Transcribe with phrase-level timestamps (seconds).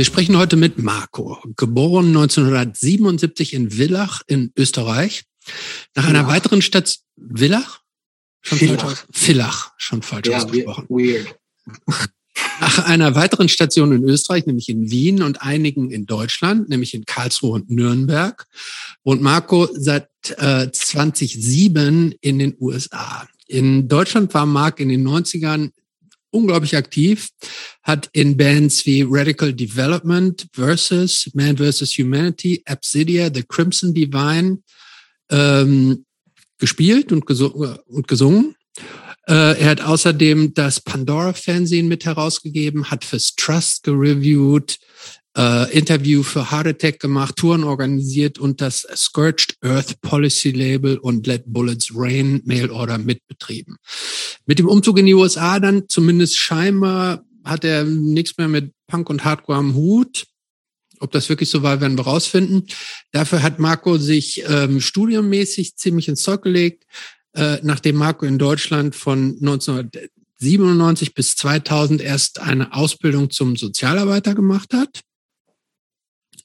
[0.00, 5.24] Wir sprechen heute mit Marco, geboren 1977 in Villach in Österreich.
[5.94, 6.32] Nach einer Villach.
[6.36, 7.80] weiteren Station, Villach?
[8.40, 8.80] Schon Villach.
[8.80, 10.86] falsch Villach, schon falsch ja, ausgesprochen.
[10.88, 11.36] Weird.
[12.62, 17.04] Nach einer weiteren Station in Österreich, nämlich in Wien und einigen in Deutschland, nämlich in
[17.04, 18.46] Karlsruhe und Nürnberg,
[19.04, 23.28] wohnt Marco seit äh, 2007 in den USA.
[23.48, 25.72] In Deutschland war Mark in den 90ern
[26.30, 27.28] unglaublich aktiv,
[27.82, 31.96] hat in Bands wie Radical Development versus Man vs.
[31.98, 34.58] Humanity, Absidia, The Crimson Divine
[35.30, 36.04] ähm,
[36.58, 37.78] gespielt und, gesungen.
[37.86, 38.54] Und gesungen.
[39.26, 44.78] Äh, er hat außerdem das Pandora-Fernsehen mit herausgegeben, hat fürs Trust gereviewt,
[45.36, 51.26] äh, Interview für Heart Attack gemacht, Touren organisiert und das Scorched Earth Policy Label und
[51.26, 53.76] Let Bullets Rain Mail Order mitbetrieben.
[54.50, 59.08] Mit dem Umzug in die USA dann zumindest scheinbar hat er nichts mehr mit Punk
[59.08, 60.26] und Hardcore am Hut.
[60.98, 62.66] Ob das wirklich so war, werden wir rausfinden.
[63.12, 66.82] Dafür hat Marco sich ähm, studienmäßig ziemlich ins Zeug gelegt,
[67.34, 74.74] äh, nachdem Marco in Deutschland von 1997 bis 2000 erst eine Ausbildung zum Sozialarbeiter gemacht
[74.74, 75.02] hat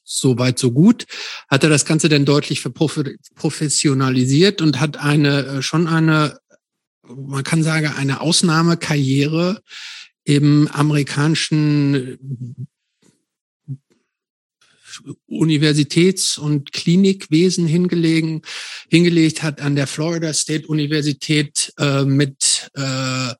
[0.05, 1.05] so weit, so gut,
[1.49, 2.63] hat er das Ganze dann deutlich
[3.35, 6.39] professionalisiert und hat eine, äh, schon eine,
[7.07, 9.61] man kann sagen, eine Ausnahmekarriere
[10.23, 12.67] im amerikanischen
[15.27, 18.41] Universitäts- und Klinikwesen hingelegen,
[18.89, 23.33] hingelegt, hat an der Florida State Universität äh, mit äh,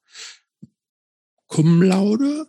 [1.48, 2.48] Cum laude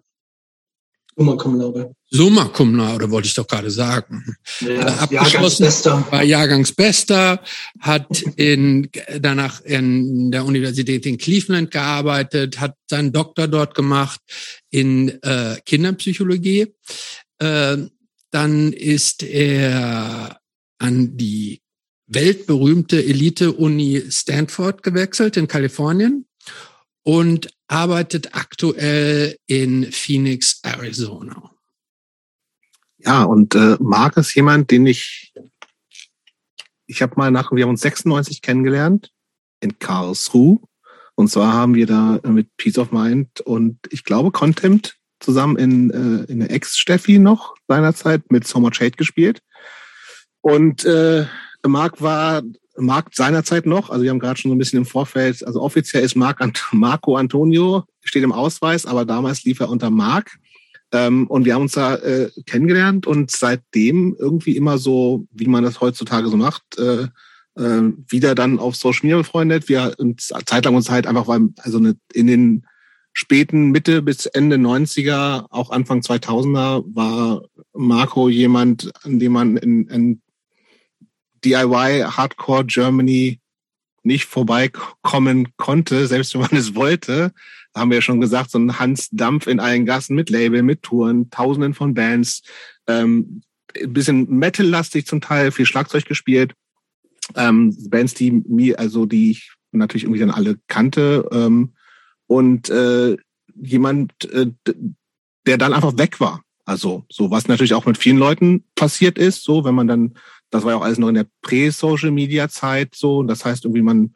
[1.17, 1.95] Summa Cum Laude.
[2.11, 4.23] Summa Cum Laude, wollte ich doch gerade sagen.
[4.61, 6.07] Ja, abgeschlossen, Jahrgangsbester.
[6.11, 7.41] war Jahrgangsbester,
[7.81, 14.21] hat in, danach in der Universität in Cleveland gearbeitet, hat seinen Doktor dort gemacht
[14.71, 16.75] in äh, Kinderpsychologie.
[17.39, 17.79] Äh,
[18.31, 20.39] dann ist er
[20.79, 21.63] an die
[22.09, 26.27] weltberühmte Elite-Uni Stanford gewechselt in Kalifornien
[27.07, 31.53] und arbeitet aktuell in Phoenix, Arizona.
[32.99, 35.33] Ja, und äh, Marc ist jemand, den ich,
[36.87, 39.13] ich habe mal nach, wir haben uns 96 kennengelernt
[39.61, 40.59] in Karlsruhe.
[41.15, 45.91] Und zwar haben wir da mit Peace of Mind und ich glaube Contempt zusammen in,
[45.93, 49.43] äh, in der Ex-Steffi noch seinerzeit mit So Much Hate gespielt.
[50.41, 51.27] Und äh,
[51.65, 52.43] Marc war
[52.79, 56.05] Marc seinerzeit noch, also wir haben gerade schon so ein bisschen im Vorfeld, also offiziell
[56.05, 60.39] ist Marc Ant Marco Antonio, steht im Ausweis, aber damals lief er unter Marc.
[60.93, 65.65] Ähm, und wir haben uns da äh, kennengelernt und seitdem irgendwie immer so, wie man
[65.65, 67.09] das heutzutage so macht, äh,
[67.57, 69.69] äh, wieder dann auf Social Media befreundet.
[69.69, 72.67] Wir uns zeitlang uns halt einfach, weil, also eine, in den
[73.13, 77.43] späten Mitte bis Ende 90er, auch Anfang 2000er, war
[77.73, 80.21] Marco jemand, an dem man in, in
[81.47, 83.41] DIY Hardcore Germany
[84.03, 87.33] nicht vorbeikommen konnte, selbst wenn man es wollte.
[87.73, 90.63] Da haben wir ja schon gesagt, so ein Hans Dampf in allen Gassen mit Label,
[90.63, 92.43] mit Touren, tausenden von Bands,
[92.87, 93.43] ähm,
[93.81, 96.55] ein bisschen Metal-lastig zum Teil, viel Schlagzeug gespielt.
[97.35, 101.29] Ähm, Bands, die mir, also die ich natürlich irgendwie dann alle kannte.
[101.33, 101.75] Ähm,
[102.27, 103.17] und äh,
[103.55, 104.51] jemand, äh,
[105.47, 106.43] der dann einfach weg war.
[106.65, 110.15] Also so, was natürlich auch mit vielen Leuten passiert ist, so, wenn man dann
[110.57, 113.23] das war ja auch alles noch in der Prä-Social-Media-Zeit so.
[113.23, 114.13] Das heißt, irgendwie man,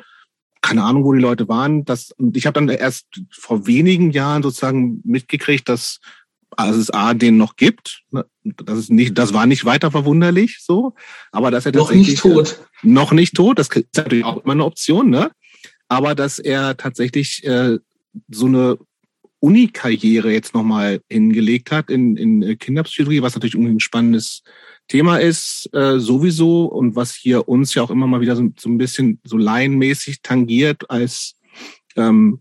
[0.61, 1.85] keine Ahnung, wo die Leute waren.
[1.85, 6.01] Das, und ich habe dann erst vor wenigen Jahren sozusagen mitgekriegt, dass
[6.57, 8.03] also es A den noch gibt.
[8.11, 10.95] Ne, das ist nicht, das war nicht weiter verwunderlich so,
[11.33, 14.53] aber dass er noch nicht tot, äh, noch nicht tot, das ist natürlich auch immer
[14.53, 15.31] eine Option, ne?
[15.89, 17.79] Aber dass er tatsächlich äh,
[18.29, 18.79] so eine
[19.41, 24.43] Uni-Karriere jetzt nochmal hingelegt hat in, in Kinderpsychologie, was natürlich irgendwie ein spannendes
[24.91, 28.69] Thema ist äh, sowieso und was hier uns ja auch immer mal wieder so, so
[28.69, 31.37] ein bisschen so laienmäßig tangiert als
[31.95, 32.41] ähm,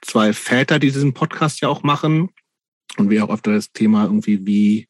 [0.00, 2.30] zwei Väter, die diesen Podcast ja auch machen.
[2.96, 4.88] Und wir auch öfter das Thema irgendwie, wie,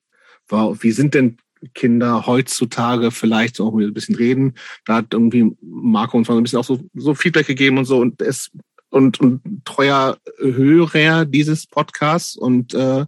[0.49, 1.37] wie sind denn
[1.75, 3.11] Kinder heutzutage?
[3.11, 4.55] Vielleicht auch ein bisschen reden.
[4.87, 7.99] Da hat irgendwie Marco uns mal ein bisschen auch so, so Feedback gegeben und so.
[7.99, 8.51] Und es
[8.89, 12.35] und, und treuer Hörer dieses Podcasts.
[12.35, 13.05] Und äh,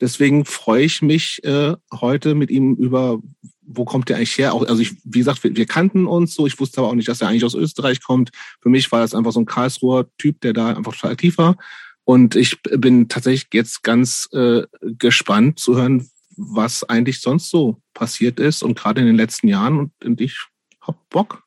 [0.00, 3.20] Deswegen freue ich mich äh, heute mit ihm über,
[3.62, 4.54] wo kommt der eigentlich her?
[4.54, 6.46] Auch, also ich, wie gesagt, wir, wir, kannten uns so.
[6.46, 8.30] Ich wusste aber auch nicht, dass er eigentlich aus Österreich kommt.
[8.60, 11.56] Für mich war das einfach so ein Karlsruher Typ, der da einfach total aktiv war.
[12.04, 18.40] Und ich bin tatsächlich jetzt ganz äh, gespannt zu hören, was eigentlich sonst so passiert
[18.40, 19.78] ist und gerade in den letzten Jahren.
[19.78, 20.38] Und, und ich
[20.80, 21.44] hab Bock,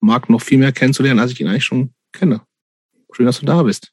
[0.00, 2.42] Marc noch viel mehr kennenzulernen, als ich ihn eigentlich schon kenne.
[3.12, 3.92] Schön, dass du da bist.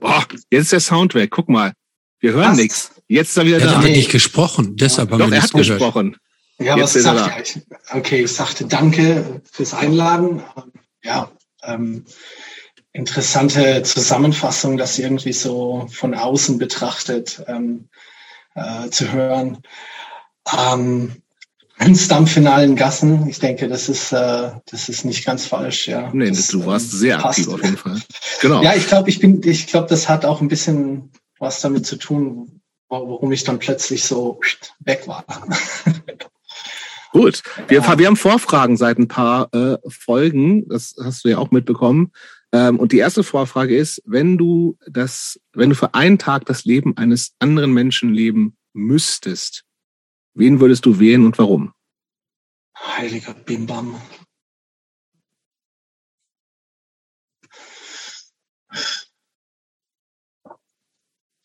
[0.00, 1.30] Boah, jetzt ist der Sound weg.
[1.30, 1.72] Guck mal.
[2.20, 2.92] Wir hören nichts.
[3.06, 3.72] Jetzt ist er wieder er da.
[3.72, 5.68] Er hat nicht gesprochen, deshalb haben Doch, wir er hat gehört.
[5.68, 6.16] gesprochen.
[6.58, 7.62] Ja, Jetzt was ist er sagt ich?
[7.90, 10.42] Okay, ich sagte danke fürs Einladen.
[11.04, 11.30] Ja,
[11.62, 12.04] ähm,
[12.92, 17.88] interessante Zusammenfassung, das irgendwie so von außen betrachtet ähm,
[18.56, 19.58] äh, zu hören.
[20.52, 21.22] Ähm,
[21.80, 23.28] in allen Gassen.
[23.28, 25.86] Ich denke, das ist, äh, das ist nicht ganz falsch.
[25.88, 27.38] Ja, Nee, das, du warst ähm, sehr passt.
[27.40, 28.00] aktiv auf jeden Fall.
[28.40, 28.62] Genau.
[28.62, 31.96] Ja, ich glaube, ich bin, ich glaube, das hat auch ein bisschen was damit zu
[31.96, 34.40] tun, wa- warum ich dann plötzlich so
[34.80, 35.24] weg war.
[37.12, 37.42] Gut.
[37.68, 37.98] Wir, Ja.
[37.98, 40.68] wir haben Vorfragen seit ein paar äh, Folgen.
[40.68, 42.12] Das hast du ja auch mitbekommen.
[42.52, 46.64] Ähm, und die erste Vorfrage ist, wenn du das, wenn du für einen Tag das
[46.64, 49.64] Leben eines anderen Menschen leben müsstest,
[50.38, 51.72] wen würdest du wählen und warum?
[52.76, 54.00] Heiliger Bimbam.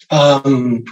[0.09, 0.85] Ähm,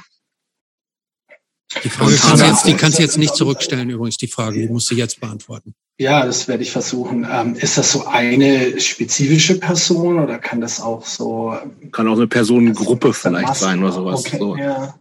[1.83, 4.67] Die Frage kannst du jetzt, die kannst du jetzt nicht zurückstellen, übrigens, die Frage, die
[4.69, 5.73] musst du jetzt beantworten.
[5.97, 7.27] ja, das werde ich versuchen.
[7.29, 11.55] Ähm, ist das so eine spezifische Person oder kann das auch so
[11.91, 14.25] Kann auch eine Personengruppe vielleicht sein oder sowas.
[14.25, 14.55] Okay, So.
[14.57, 14.99] ja.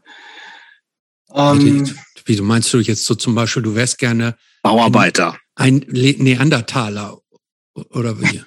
[1.33, 1.89] Ähm,
[2.31, 5.37] wie du meinst du jetzt so zum Beispiel, du wärst gerne Bauarbeiter.
[5.57, 7.19] ein Le Neandertaler
[7.75, 8.41] oder wie?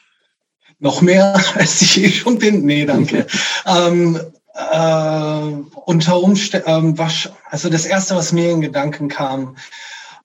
[0.78, 2.64] noch mehr, als ich eh schon bin?
[2.64, 3.26] Nee, danke.
[3.66, 4.18] ähm,
[4.54, 5.52] äh,
[5.84, 7.08] unter Umständen, ähm,
[7.50, 9.58] also das erste, was mir in Gedanken kam,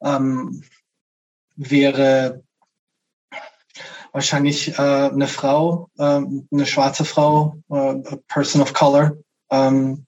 [0.02, 0.64] ähm,
[1.58, 2.42] wäre
[4.14, 9.18] wahrscheinlich äh, eine Frau, ähm, eine schwarze Frau, äh, a person of color.
[9.52, 10.06] Ähm,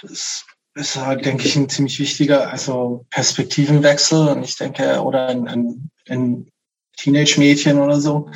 [0.00, 4.28] das ist halt, denke ich, ein ziemlich wichtiger, also Perspektivenwechsel.
[4.28, 6.50] Und ich denke, oder ein, ein, ein
[6.96, 8.30] Teenage-Mädchen oder so,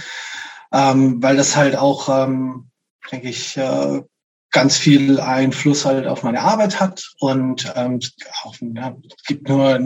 [0.73, 2.71] ähm, weil das halt auch, ähm,
[3.11, 4.03] denke ich, äh,
[4.51, 8.01] ganz viel Einfluss halt auf meine Arbeit hat und ähm,
[8.45, 9.79] auch, ja, es gibt nur,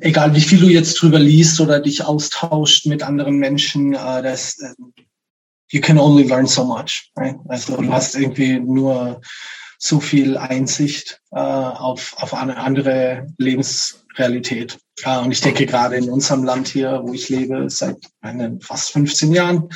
[0.00, 4.58] egal wie viel du jetzt drüber liest oder dich austauscht mit anderen Menschen, äh, das,
[4.58, 4.74] äh,
[5.70, 7.10] you can only learn so much.
[7.16, 7.36] Right?
[7.48, 9.20] Also du hast irgendwie nur
[9.82, 14.78] so viel Einsicht äh, auf, auf eine andere Lebensrealität.
[15.04, 18.92] Äh, und ich denke gerade in unserem Land hier, wo ich lebe, seit meine, fast
[18.92, 19.70] 15 Jahren,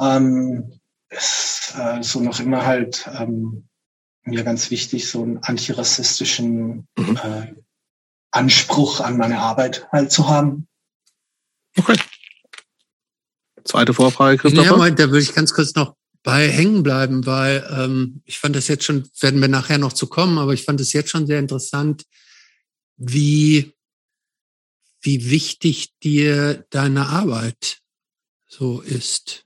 [0.00, 0.80] ähm,
[1.10, 3.68] ist äh, so noch immer halt ähm,
[4.24, 7.18] mir ganz wichtig, so einen antirassistischen Mhm.
[7.22, 7.52] äh,
[8.30, 10.66] Anspruch an meine Arbeit halt zu haben.
[11.76, 11.96] Okay.
[13.64, 14.76] Zweite Vorfrage, Ja, Christopher.
[14.78, 18.66] mal, da würde ich ganz kurz noch bei hängen bleiben, weil ähm, ich fand das
[18.66, 21.38] jetzt schon, werden wir nachher noch zu kommen, aber ich fand es jetzt schon sehr
[21.38, 22.04] interessant,
[22.96, 23.74] wie,
[25.00, 27.78] wie wichtig dir deine Arbeit
[28.48, 29.44] so ist.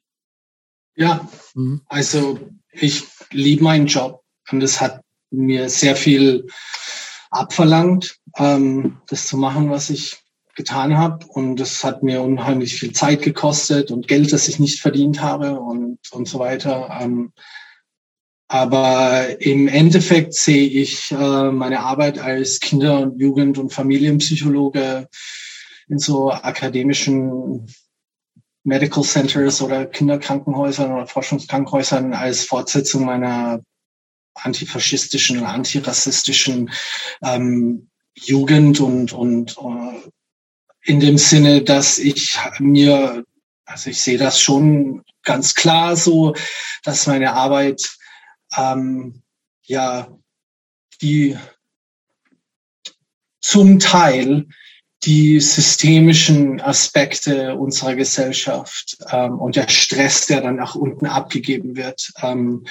[0.95, 1.83] Ja, Hm?
[1.87, 2.39] Also
[2.71, 6.47] ich liebe meinen Job und es hat mir sehr viel
[7.31, 10.17] abverlangt, ähm, das zu machen, was ich
[10.59, 11.25] getan habe.
[11.29, 15.59] Und es hat mir unheimlich viel Zeit gekostet und Geld, das ich nicht verdient habe
[15.59, 16.99] und, und so weiter.
[17.01, 17.33] Ähm,
[18.49, 25.09] aber im Endeffekt sehe ich äh, meine Arbeit als Kinder- und Jugend- und Familienpsychologe
[25.89, 27.67] in so akademischen
[28.65, 33.63] Medical Centers oder Kinderkrankenhäusern oder Forschungskrankenhäusern als Fortsetzung meiner
[34.35, 36.71] antifaschistischen antirassistischen
[37.23, 40.11] ähm, Jugend und, und äh,
[40.83, 43.25] in dem Sinne, dass ich mir,
[43.65, 46.35] also ich sehe das schon ganz klar so,
[46.85, 47.97] dass meine Arbeit
[48.57, 49.23] ähm,
[49.65, 50.09] ja
[51.03, 51.37] die
[53.41, 54.47] zum Teil
[55.05, 62.11] die systemischen Aspekte unserer Gesellschaft ähm, und der Stress, der dann nach unten abgegeben wird,
[62.21, 62.67] ähm,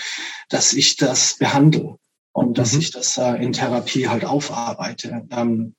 [0.50, 1.98] dass ich das behandle
[2.34, 2.80] und dass Mhm.
[2.80, 5.26] ich das äh, in Therapie halt aufarbeite.
[5.32, 5.76] Ähm,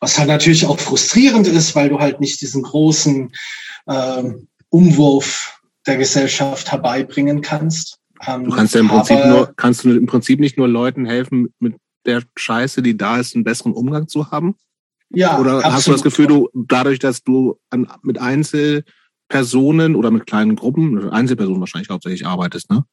[0.00, 3.32] was halt natürlich auch frustrierend ist, weil du halt nicht diesen großen
[3.88, 7.98] ähm, Umwurf der Gesellschaft herbeibringen kannst.
[8.26, 11.52] Ähm, Du kannst ja im Prinzip nur, kannst du im Prinzip nicht nur Leuten helfen,
[11.58, 11.76] mit
[12.06, 14.56] der Scheiße, die da ist, einen besseren Umgang zu haben?
[15.14, 16.02] ja, Oder hast du das absolut.
[16.02, 22.26] Gefühl, du dadurch, dass du an, mit Einzelpersonen oder mit kleinen Gruppen, Einzelpersonen wahrscheinlich hauptsächlich
[22.26, 22.84] arbeitest, ne?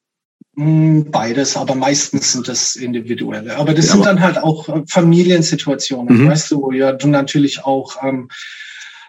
[0.56, 3.56] Mm, Beides, aber meistens sind das individuelle.
[3.56, 6.28] Aber das Ja, sind aber- dann halt auch äh, Familiensituationen, Mhm.
[6.28, 8.28] weißt du, wo ja du natürlich auch ähm,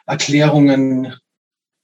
[0.05, 1.15] Erklärungen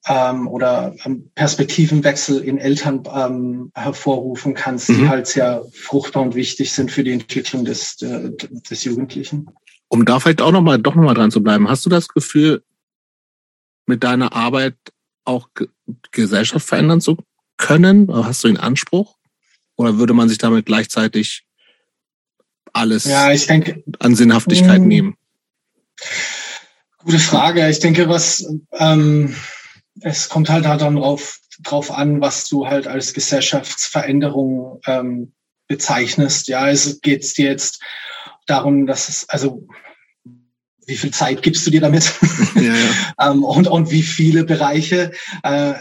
[0.08, 5.10] ähm, oder ähm, Perspektivenwechsel in Eltern ähm, hervorrufen kannst, die Mhm.
[5.10, 8.30] halt sehr fruchtbar und wichtig sind für die Entwicklung des, äh,
[8.70, 9.50] des Jugendlichen.
[9.90, 12.08] Um da vielleicht auch noch mal, doch noch mal dran zu bleiben, hast du das
[12.10, 12.64] Gefühl,
[13.86, 14.76] mit deiner Arbeit
[15.26, 15.68] auch Ge
[16.12, 17.18] Gesellschaft verändern zu
[17.58, 18.10] können?
[18.14, 19.17] Hast du den Anspruch?
[19.78, 21.46] Oder würde man sich damit gleichzeitig
[22.74, 25.16] alles ja, ich denke, an Sinnhaftigkeit mh, nehmen?
[26.98, 27.68] Gute Frage.
[27.70, 29.36] Ich denke, was ähm,
[30.02, 35.34] es kommt halt, halt dann drauf, drauf an, was du halt als Gesellschaftsveränderung ähm,
[35.68, 36.48] bezeichnest.
[36.48, 37.82] Ja, es geht dir jetzt
[38.46, 39.68] darum, dass es, also
[40.88, 42.12] wie viel Zeit gibst du dir damit
[42.56, 42.72] ja, ja.
[43.32, 45.12] ähm, und, und wie viele Bereiche.
[45.44, 45.74] Äh,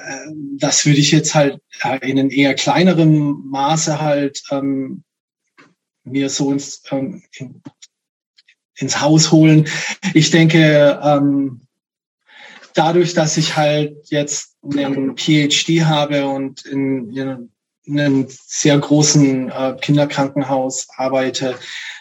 [0.59, 5.05] das würde ich jetzt halt äh, in einem eher kleineren Maße halt ähm,
[6.05, 7.63] mir so ins, ähm, in,
[8.77, 9.67] ins Haus holen.
[10.13, 11.01] Ich denke,
[12.75, 17.11] dadurch, dass ich halt jetzt einen PhD habe und in,
[17.87, 21.57] in einem sehr großen äh, Kinderkrankenhaus arbeite,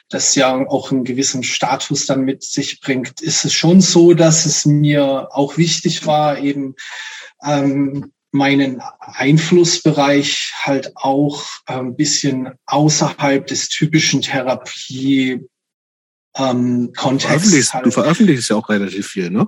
[0.10, 4.46] das ja auch einen gewissen Status dann mit sich bringt, ist es schon so, dass
[4.46, 6.76] es mir auch wichtig war, eben
[7.44, 15.48] ähm, meinen Einflussbereich halt auch ein ähm, bisschen außerhalb des typischen Therapie
[16.36, 17.74] ähm, Kontext.
[17.74, 17.86] Halt.
[17.86, 19.48] Du veröffentlichst ja auch relativ viel, ne?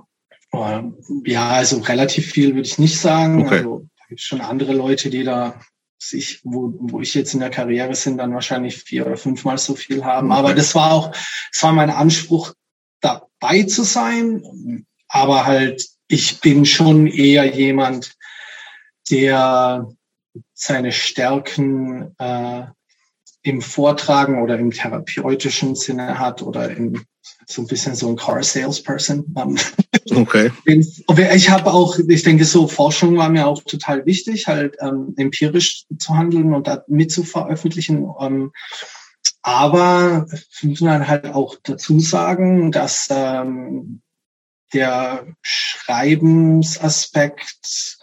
[1.26, 3.44] Ja, also relativ viel würde ich nicht sagen.
[3.44, 3.58] Okay.
[3.58, 5.60] Also es schon andere Leute, die da
[5.98, 9.74] sich, wo, wo ich jetzt in der Karriere sind, dann wahrscheinlich vier oder fünfmal so
[9.74, 10.32] viel haben.
[10.32, 11.14] Aber das war auch,
[11.52, 12.54] es war mein Anspruch,
[13.00, 14.86] dabei zu sein.
[15.08, 18.14] Aber halt, ich bin schon eher jemand,
[19.10, 19.88] der
[20.54, 22.64] seine Stärken äh,
[23.42, 27.04] im Vortragen oder im therapeutischen Sinne hat oder im
[27.50, 29.34] so ein bisschen so ein Car Salesperson.
[30.10, 30.50] Okay.
[30.64, 35.84] Ich habe auch, ich denke, so Forschung war mir auch total wichtig, halt ähm, empirisch
[35.98, 38.08] zu handeln und da mit zu veröffentlichen.
[38.18, 38.50] Ähm,
[39.42, 40.26] aber
[40.62, 44.00] muss man halt auch dazu sagen, dass ähm,
[44.72, 47.98] der Schreibensaspekt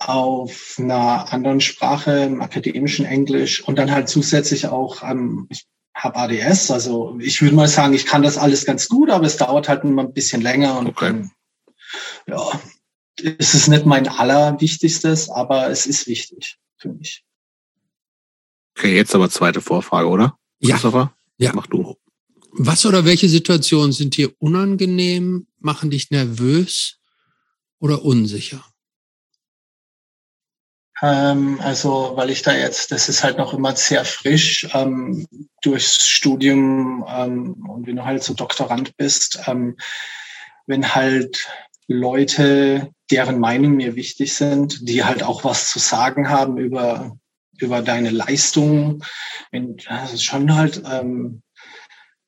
[0.00, 6.16] auf einer anderen Sprache, im akademischen Englisch und dann halt zusätzlich auch, ähm, ich habe
[6.16, 6.70] ADS.
[6.70, 9.84] Also ich würde mal sagen, ich kann das alles ganz gut, aber es dauert halt
[9.84, 11.06] immer ein bisschen länger und okay.
[11.06, 11.30] dann,
[12.26, 12.60] ja,
[13.38, 17.24] es ist nicht mein allerwichtigstes, aber es ist wichtig für mich.
[18.76, 20.36] Okay, jetzt aber zweite Vorfrage, oder?
[20.58, 20.74] Ja.
[20.74, 21.14] Christopher?
[21.38, 21.52] Ja.
[21.54, 21.96] Mach du.
[22.50, 26.98] Was oder welche Situationen sind dir unangenehm, machen dich nervös
[27.78, 28.64] oder unsicher?
[31.02, 35.26] Ähm, also, weil ich da jetzt, das ist halt noch immer sehr frisch ähm,
[35.62, 39.76] durchs Studium ähm, und wenn du halt so Doktorand bist, ähm,
[40.66, 41.48] wenn halt
[41.88, 47.16] Leute, deren Meinung mir wichtig sind, die halt auch was zu sagen haben über
[47.58, 49.04] über deine Leistung,
[49.50, 51.42] wenn, das ist schon halt, ähm,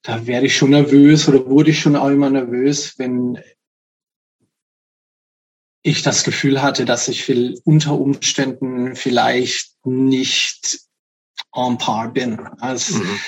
[0.02, 3.38] da werde ich schon nervös oder wurde ich schon auch immer nervös, wenn
[5.86, 10.80] ich das Gefühl hatte, dass ich viel unter Umständen vielleicht nicht
[11.52, 12.40] on par bin.
[12.58, 13.20] Also, mhm.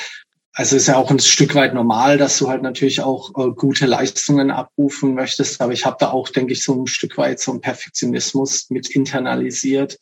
[0.52, 3.86] also ist ja auch ein Stück weit normal, dass du halt natürlich auch äh, gute
[3.86, 5.60] Leistungen abrufen möchtest.
[5.60, 8.90] Aber ich habe da auch, denke ich, so ein Stück weit so einen Perfektionismus mit
[8.90, 9.96] internalisiert.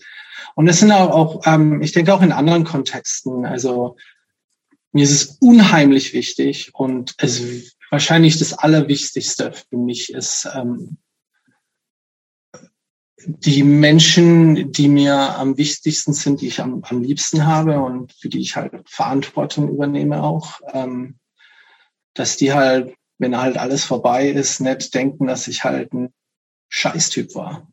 [0.54, 3.44] Und es sind auch, auch ähm, ich denke auch in anderen Kontexten.
[3.44, 3.96] Also
[4.92, 10.96] mir ist es unheimlich wichtig und es wahrscheinlich das Allerwichtigste für mich ist, ähm,
[13.24, 18.28] die Menschen, die mir am wichtigsten sind, die ich am, am liebsten habe und für
[18.28, 21.18] die ich halt Verantwortung übernehme auch, ähm,
[22.14, 26.12] dass die halt, wenn halt alles vorbei ist, nicht denken, dass ich halt ein
[26.68, 27.66] Scheißtyp war.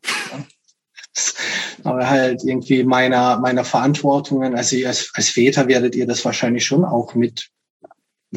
[1.84, 6.84] Aber halt irgendwie meiner, meiner Verantwortungen, also als, als Väter werdet ihr das wahrscheinlich schon
[6.84, 7.50] auch mit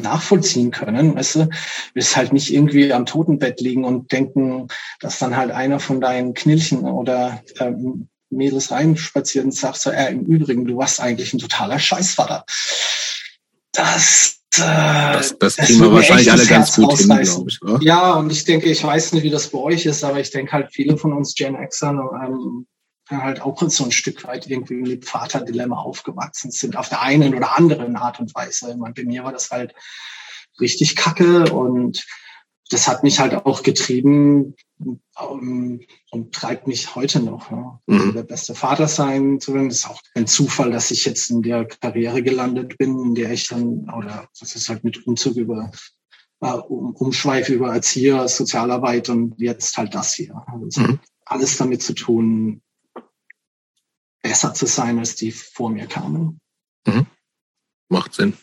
[0.02, 1.14] nachvollziehen können.
[1.14, 1.48] Weißt du,
[1.94, 4.68] willst halt nicht irgendwie am Totenbett liegen und denken,
[5.00, 10.12] dass dann halt einer von deinen Knilchen oder ähm, Mädels reinspaziert und sagt so, äh,
[10.12, 12.44] im Übrigen, du warst eigentlich ein totaler Scheißvater.
[13.72, 17.62] Das äh, das, das, das kriegen wir wahrscheinlich alle ganz gut hin, glaube ich.
[17.62, 17.78] Oder?
[17.82, 20.52] Ja, und ich denke, ich weiß nicht, wie das bei euch ist, aber ich denke
[20.52, 22.66] halt, viele von uns Gen Xern ähm,
[23.10, 27.56] halt auch so ein Stück weit irgendwie mit Vaterdilemma aufgewachsen sind, auf der einen oder
[27.56, 28.70] anderen Art und Weise.
[28.70, 29.74] Ich meine, bei mir war das halt
[30.60, 32.04] richtig kacke und
[32.70, 37.50] das hat mich halt auch getrieben um, ähm, und treibt mich heute noch.
[37.50, 37.80] Ja.
[37.86, 38.00] Mhm.
[38.00, 39.68] Also der beste Vater sein zu wollen.
[39.68, 43.30] Das ist auch ein Zufall, dass ich jetzt in der Karriere gelandet bin, in der
[43.30, 45.70] ich dann, oder das ist halt mit Umzug über
[46.40, 50.42] äh, um, Umschweif über Erzieher, Sozialarbeit und jetzt halt das hier.
[50.46, 51.00] Also mhm.
[51.24, 52.60] alles damit zu tun,
[54.22, 56.40] besser zu sein, als die vor mir kamen.
[56.86, 57.06] Mhm.
[57.88, 58.34] Macht Sinn.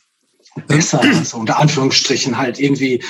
[0.67, 3.03] Besser, also unter Anführungsstrichen halt irgendwie,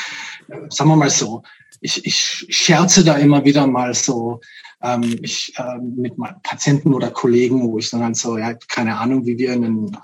[0.70, 1.44] sagen wir mal so,
[1.82, 4.42] ich, ich scherze da immer wieder mal so
[4.82, 9.26] ähm, ich, äh, mit Patienten oder Kollegen, wo ich dann halt so, ja, keine Ahnung,
[9.26, 9.96] wie wir einen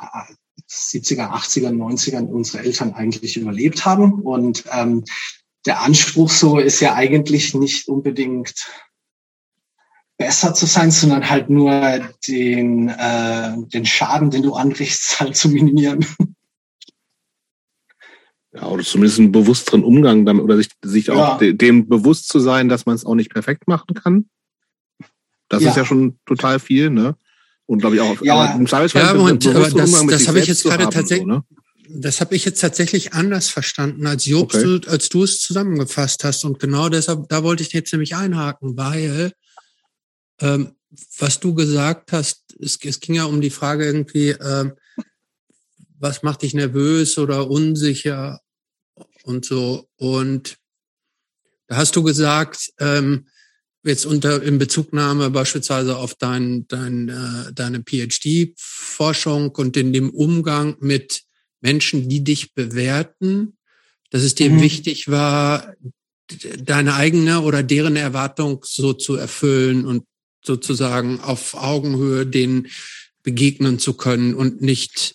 [0.69, 4.21] 70er, 80er, 90er unsere Eltern eigentlich überlebt haben.
[4.21, 5.03] Und ähm,
[5.65, 8.53] der Anspruch so ist ja eigentlich nicht unbedingt
[10.21, 15.49] besser zu sein, sondern halt nur den, äh, den Schaden, den du anrichtest, halt zu
[15.49, 16.05] minimieren.
[18.53, 21.13] Ja, oder zumindest einen bewussteren Umgang damit oder sich, sich ja.
[21.13, 24.25] auch de dem bewusst zu sein, dass man es auch nicht perfekt machen kann.
[25.49, 25.69] Das ja.
[25.69, 27.15] ist ja schon total viel, ne?
[27.65, 30.47] Und glaube ich auch, ja, aber im Zweifelsfall ja, Moment, aber das, das habe ich
[30.47, 31.43] jetzt gerade tatsächlich, so, ne?
[31.89, 34.79] das habe ich jetzt tatsächlich anders verstanden, als Job, okay.
[34.79, 36.43] du, als du es zusammengefasst hast.
[36.43, 39.31] Und genau deshalb, da wollte ich jetzt nämlich einhaken, weil
[40.41, 40.75] ähm,
[41.17, 44.73] was du gesagt hast, es, es ging ja um die Frage irgendwie, ähm,
[45.99, 48.41] was macht dich nervös oder unsicher
[49.23, 49.87] und so.
[49.97, 50.57] Und
[51.67, 53.27] da hast du gesagt, ähm,
[53.83, 60.75] jetzt unter in Bezugnahme beispielsweise auf dein, dein, äh, deine PhD-Forschung und in dem Umgang
[60.79, 61.23] mit
[61.61, 63.57] Menschen, die dich bewerten,
[64.09, 64.61] dass es dir mhm.
[64.61, 65.73] wichtig war,
[66.59, 70.05] deine eigene oder deren Erwartung so zu erfüllen und
[70.43, 72.67] sozusagen auf Augenhöhe denen
[73.23, 75.13] begegnen zu können und nicht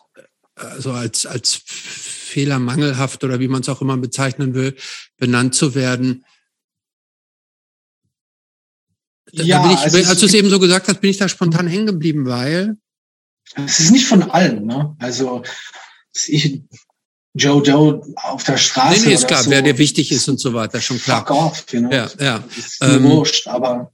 [0.54, 4.76] also als, als fehlermangelhaft oder wie man es auch immer bezeichnen will,
[5.18, 6.24] benannt zu werden.
[9.32, 11.28] Da, ja, da ich, also als du es eben so gesagt hast, bin ich da
[11.28, 12.76] spontan hängen geblieben, weil.
[13.54, 14.96] Es ist nicht von allen, ne?
[14.98, 15.42] Also
[16.26, 16.62] ich,
[17.34, 19.00] Joe Joe auf der Straße.
[19.00, 21.26] Nee, nee, ist klar, so, wer dir wichtig ist und so weiter, schon klar.
[21.26, 21.90] Fuck off, you know?
[21.90, 22.44] Ja, ja.
[22.80, 23.92] Ähm, wurscht, aber.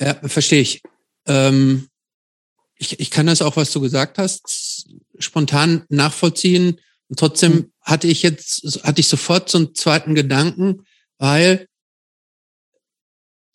[0.00, 0.82] Ja, verstehe ich.
[1.26, 1.88] Ähm,
[2.76, 2.98] ich.
[3.00, 6.80] Ich kann das auch, was du gesagt hast, spontan nachvollziehen.
[7.08, 7.72] Und trotzdem mhm.
[7.80, 10.86] hatte ich jetzt, hatte ich sofort so einen zweiten Gedanken,
[11.18, 11.68] weil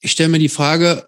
[0.02, 1.08] ich stelle mir die Frage,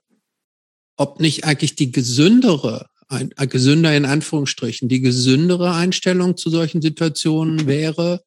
[0.98, 6.82] ob nicht eigentlich die gesündere, ein, ein gesünder in Anführungsstrichen, die gesündere Einstellung zu solchen
[6.82, 8.24] Situationen wäre,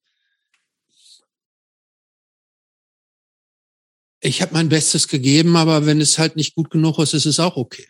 [4.24, 7.40] ich habe mein Bestes gegeben, aber wenn es halt nicht gut genug ist, ist es
[7.40, 7.86] auch okay.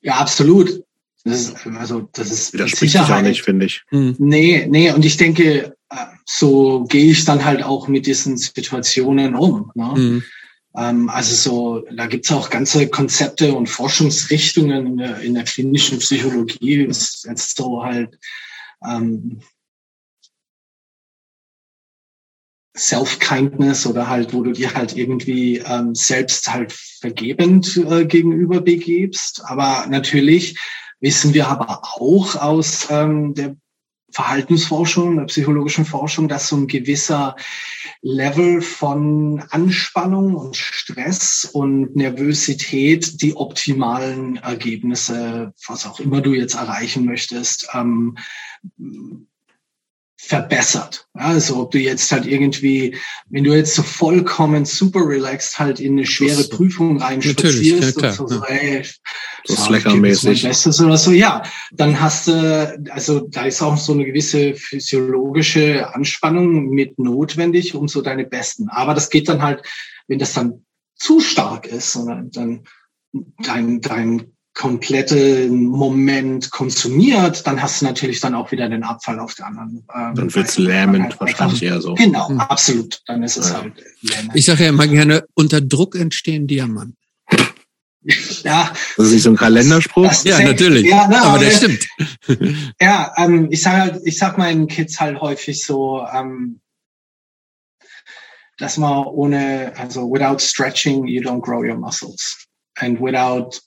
[0.00, 0.82] Ja, absolut.
[1.24, 3.82] Das ist, also, das ist Widerspricht sich auch nicht, finde ich.
[3.88, 4.14] Hm.
[4.18, 5.74] Nee, nee, und ich denke,
[6.26, 9.70] so gehe ich dann halt auch mit diesen Situationen um.
[9.74, 9.94] Ne?
[9.94, 10.24] Hm.
[10.76, 15.98] Ähm, also so, da gibt's auch ganze Konzepte und Forschungsrichtungen in der, in der klinischen
[15.98, 16.82] Psychologie.
[16.82, 18.18] ist jetzt so halt
[18.86, 19.40] ähm,
[22.76, 29.42] Self-Kindness oder halt, wo du dir halt irgendwie ähm, selbst halt vergebend äh, gegenüber begebst.
[29.44, 30.58] Aber natürlich
[31.00, 33.56] wissen wir aber auch aus ähm, der
[34.14, 37.34] Verhaltensforschung, der psychologischen Forschung, dass so ein gewisser
[38.00, 46.54] Level von Anspannung und Stress und Nervosität die optimalen Ergebnisse, was auch immer du jetzt
[46.54, 48.16] erreichen möchtest, ähm,
[50.16, 51.06] verbessert.
[51.12, 52.96] Also ob du jetzt halt irgendwie,
[53.28, 58.08] wenn du jetzt so vollkommen super relaxed halt in eine schwere das, Prüfung reinspazierst ja,
[58.08, 58.86] und so, so ey,
[59.44, 60.42] so sleckermäßig.
[60.44, 65.94] Bestes oder so, ja, dann hast du, also da ist auch so eine gewisse physiologische
[65.94, 68.68] Anspannung mit notwendig, um so deine Besten.
[68.68, 69.62] Aber das geht dann halt,
[70.06, 70.64] wenn das dann
[70.96, 72.64] zu stark ist, dann, dann
[73.42, 79.34] dein, dein komplette Moment konsumiert, dann hast du natürlich dann auch wieder den Abfall auf
[79.34, 79.84] der anderen.
[79.94, 81.94] Ähm, dann wird's lähmend wahrscheinlich eher so.
[81.94, 82.40] Genau, hm.
[82.40, 83.02] absolut.
[83.06, 83.62] Dann ist es ja.
[83.62, 84.30] halt lähmend.
[84.34, 86.96] Ich sage ja immer gerne, unter Druck entstehen Diamanten.
[88.42, 88.70] Ja.
[88.98, 90.12] Das ist nicht so ein Kalenderspruch?
[90.24, 90.84] Ja, natürlich.
[90.84, 91.88] Ja, ne, aber, aber das stimmt.
[92.78, 96.60] Ja, ähm, ich sage halt, ich sag meinen Kids halt häufig so, ähm,
[98.58, 102.46] dass man ohne, also without stretching, you don't grow your muscles.
[102.76, 103.58] And without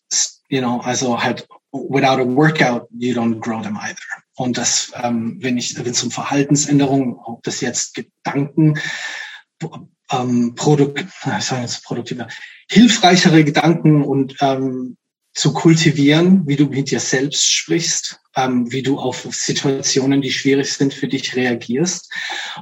[0.49, 4.23] you know, also halt without a workout, you don't grow them either.
[4.35, 8.79] Und das, ähm, wenn ich, wenn es um Verhaltensänderungen, ob das jetzt Gedanken,
[10.11, 11.05] ähm, Produkt,
[11.37, 12.27] ich sage jetzt produktiver,
[12.69, 14.97] hilfreichere Gedanken und ähm,
[15.33, 20.71] zu kultivieren, wie du mit dir selbst sprichst, ähm, wie du auf Situationen, die schwierig
[20.71, 22.11] sind, für dich reagierst.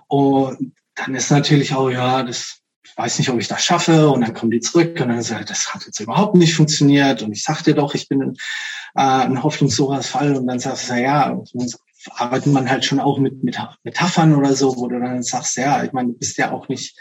[0.08, 2.62] Und dann ist natürlich auch, ja, das
[2.96, 4.10] weiß nicht, ob ich das schaffe.
[4.10, 7.22] Und dann kommen die zurück und dann sagt, das hat jetzt überhaupt nicht funktioniert.
[7.22, 8.34] Und ich sagte doch, ich bin ein,
[8.96, 10.36] äh, ein hoffnungsloser Fall.
[10.36, 11.38] Und dann sagst du, ja,
[12.12, 15.84] arbeitet man halt schon auch mit, mit Metaphern oder so, wo du dann sagst, ja,
[15.84, 16.98] ich meine, du bist ja auch nicht,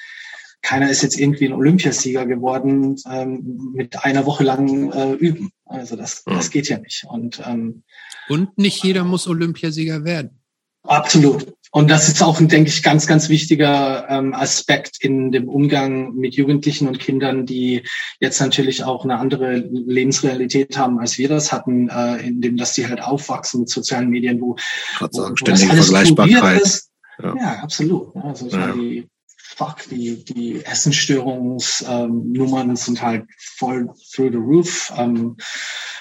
[0.63, 5.51] keiner ist jetzt irgendwie ein Olympiasieger geworden ähm, mit einer Woche lang äh, üben.
[5.67, 7.05] Also das, das geht ja nicht.
[7.09, 7.83] Und, ähm,
[8.29, 10.41] und nicht jeder muss Olympiasieger werden.
[10.85, 11.55] Absolut.
[11.75, 16.15] Und das ist auch ein, denke ich, ganz, ganz wichtiger ähm, Aspekt in dem Umgang
[16.15, 17.83] mit Jugendlichen und Kindern, die
[18.21, 22.75] jetzt natürlich auch eine andere Lebensrealität haben, als wir das hatten, äh, in dem, dass
[22.75, 24.55] die halt aufwachsen mit sozialen Medien, wo,
[25.01, 26.61] wo, sagen, wo ständige Vergleichbarkeit.
[26.61, 26.93] Ist.
[27.21, 27.35] Ja.
[27.37, 28.15] ja, absolut.
[28.17, 28.73] Also ja.
[28.73, 34.93] die, fuck, die, die Essensstörungsnummern ähm, sind halt voll through the roof.
[34.97, 35.37] Ähm,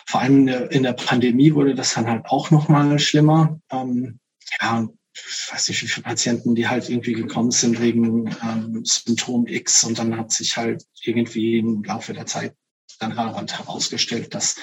[0.05, 3.59] vor allem in der Pandemie wurde das dann halt auch nochmal schlimmer.
[3.71, 4.19] Ähm,
[4.61, 9.45] ja, ich weiß nicht, wie viele Patienten, die halt irgendwie gekommen sind wegen ähm, Symptom
[9.47, 12.55] X und dann hat sich halt irgendwie im Laufe der Zeit
[12.99, 14.55] dann halt herausgestellt, dass,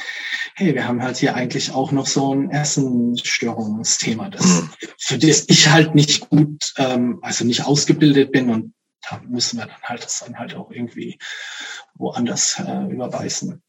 [0.54, 4.70] hey, wir haben halt hier eigentlich auch noch so ein Essensstörungsthema, das, mhm.
[4.98, 8.74] für das ich halt nicht gut, ähm, also nicht ausgebildet bin und
[9.08, 11.18] da müssen wir dann halt das dann halt auch irgendwie
[11.94, 13.62] woanders äh, überweisen,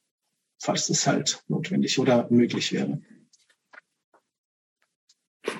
[0.59, 3.01] falls das halt notwendig oder möglich wäre.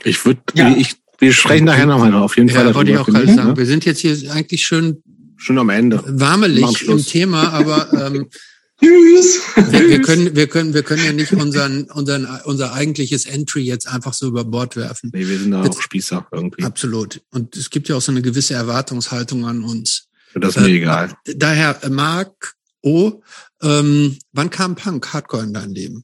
[0.04, 0.76] Ich würde, ja.
[0.76, 2.68] ich wir sprechen nachher nochmal auf jeden Fall.
[2.68, 3.50] Ja, wollte ich auch gerade sagen.
[3.50, 3.58] Ne?
[3.58, 5.04] Wir sind jetzt hier eigentlich schön,
[5.38, 6.04] schön am Ende.
[6.08, 8.28] Warmelig im Thema, aber ähm,
[8.82, 9.42] Tschüss.
[9.56, 13.88] Wir, wir, können, wir können, wir können ja nicht unseren, unseren, unser eigentliches Entry jetzt
[13.88, 15.12] einfach so über Bord werfen.
[15.14, 16.64] Nee, wir sind da auch Spießer irgendwie.
[16.64, 17.22] Absolut.
[17.30, 20.08] Und es gibt ja auch so eine gewisse Erwartungshaltung an uns.
[20.34, 21.14] Das ist mir äh, egal.
[21.36, 23.22] Daher, Marc O.,
[23.62, 26.04] ähm, wann kam Punk Hardcore in dein Leben?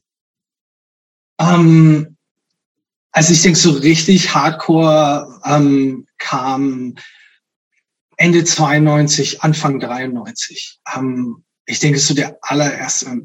[1.38, 2.16] Um,
[3.12, 6.94] also ich denke, so richtig Hardcore ähm, kam
[8.16, 10.80] Ende 92, Anfang 93.
[10.94, 13.20] Ähm, ich denke, so der allererste,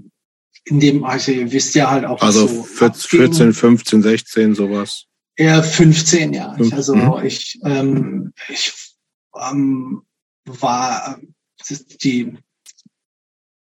[0.66, 2.22] in dem, also ihr wisst ja halt auch.
[2.22, 5.06] Also so 14, 15, 16, sowas.
[5.36, 6.56] Eher 15, ja.
[6.60, 7.26] Ich, also mhm.
[7.26, 8.72] ich, ähm, ich
[9.36, 10.04] ähm,
[10.46, 11.20] war
[12.04, 12.38] die,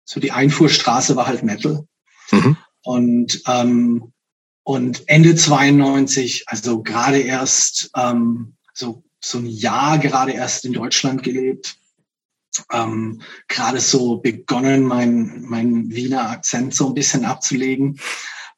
[0.06, 1.88] so die Einfuhrstraße war halt Metal.
[2.32, 2.58] Mhm.
[2.84, 4.14] Und ähm,
[4.66, 11.22] und Ende 92, also gerade erst ähm, so, so ein Jahr gerade erst in Deutschland
[11.22, 11.78] gelebt,
[12.74, 18.00] ähm, gerade so begonnen, mein, mein Wiener Akzent so ein bisschen abzulegen.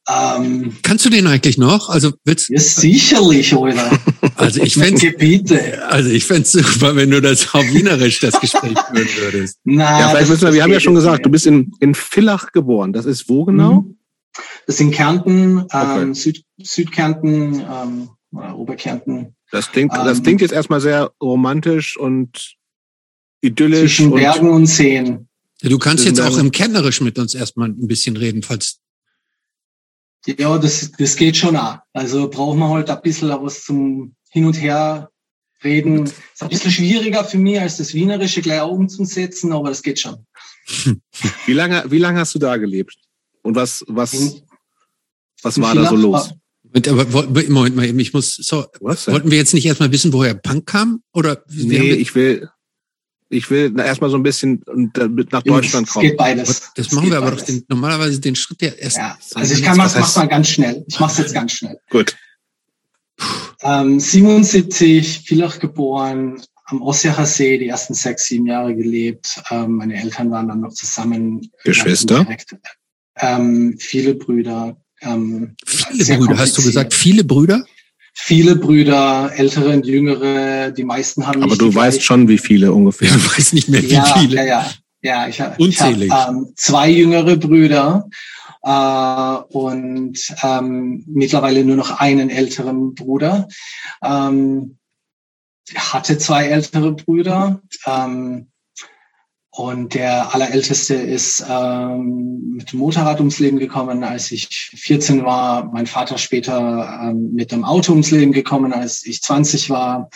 [0.08, 1.90] Ähm, Kannst du den eigentlich noch?
[1.90, 3.92] Also willst ja, sicherlich, oder?
[4.36, 5.84] Also ich fände.
[5.90, 9.58] Also ich fände super, wenn du das auf Wienerisch das Gespräch führen würdest.
[9.64, 12.52] Na, ja, vielleicht müssen wir, wir haben ja schon gesagt, du bist in, in Villach
[12.52, 12.94] geboren.
[12.94, 13.82] Das ist wo genau?
[13.82, 13.97] Mhm.
[14.66, 16.14] Das sind Kärnten, ähm, okay.
[16.14, 19.36] Süd, Südkärnten, ähm, Oberkärnten.
[19.52, 22.56] Das klingt, das ähm, klingt jetzt erstmal sehr romantisch und
[23.42, 23.98] idyllisch.
[23.98, 25.28] Zwischen Bergen und, und Seen.
[25.62, 28.80] Ja, du kannst jetzt auch im Kennerisch mit uns erstmal ein bisschen reden, falls.
[30.26, 31.78] Ja, das, das geht schon auch.
[31.94, 35.10] Also brauchen wir halt ein bisschen was zum Hin und Her
[35.64, 36.04] reden.
[36.04, 40.26] Ist ein bisschen schwieriger für mich, als das Wienerische gleich umzusetzen, aber das geht schon.
[41.46, 42.98] Wie lange, wie lange hast du da gelebt?
[43.48, 44.44] Und was, was,
[45.42, 46.34] was war da so los?
[47.48, 50.66] Moment mal eben, ich muss, so, was wollten wir jetzt nicht erstmal wissen, woher Punk
[50.66, 51.02] kam?
[51.14, 51.46] Oder?
[51.50, 52.50] Nee, ich will,
[53.30, 54.62] ich will erstmal so ein bisschen
[55.32, 56.06] nach Deutschland kommen.
[56.06, 56.72] Es geht beides.
[56.76, 58.98] Das machen wir aber doch den, normalerweise den Schritt ja erst.
[58.98, 60.84] Ja, also ich kann, mach's, mach's mal ganz schnell.
[60.90, 61.80] Ich mach's jetzt ganz schnell.
[61.90, 62.18] Gut.
[63.62, 69.42] Ähm, 77, Villach geboren, am Osjacher See die ersten sechs, sieben Jahre gelebt.
[69.52, 71.50] Ähm, meine Eltern waren dann noch zusammen.
[71.64, 72.28] Geschwister?
[73.20, 74.78] Ähm, viele Brüder.
[75.02, 77.64] Ähm, viele Brüder, hast du gesagt, viele Brüder?
[78.20, 81.44] Viele Brüder, ältere und jüngere, die meisten haben.
[81.44, 83.10] Aber du weißt schon, wie viele ungefähr.
[83.12, 84.36] Du weißt nicht mehr, wie ja, viele.
[84.38, 85.28] Ja, ja, ja.
[85.28, 86.08] Ich, Unzählig.
[86.08, 88.10] ich habe ähm, zwei jüngere Brüder
[88.64, 93.48] äh, und ähm, mittlerweile nur noch einen älteren Bruder.
[94.04, 94.78] Ähm,
[95.76, 97.62] hatte zwei ältere Brüder.
[97.86, 98.48] Ähm,
[99.58, 105.72] und der allerälteste ist ähm, mit dem Motorrad ums Leben gekommen, als ich 14 war.
[105.74, 110.12] Mein Vater später ähm, mit dem Auto ums Leben gekommen, als ich 20 war.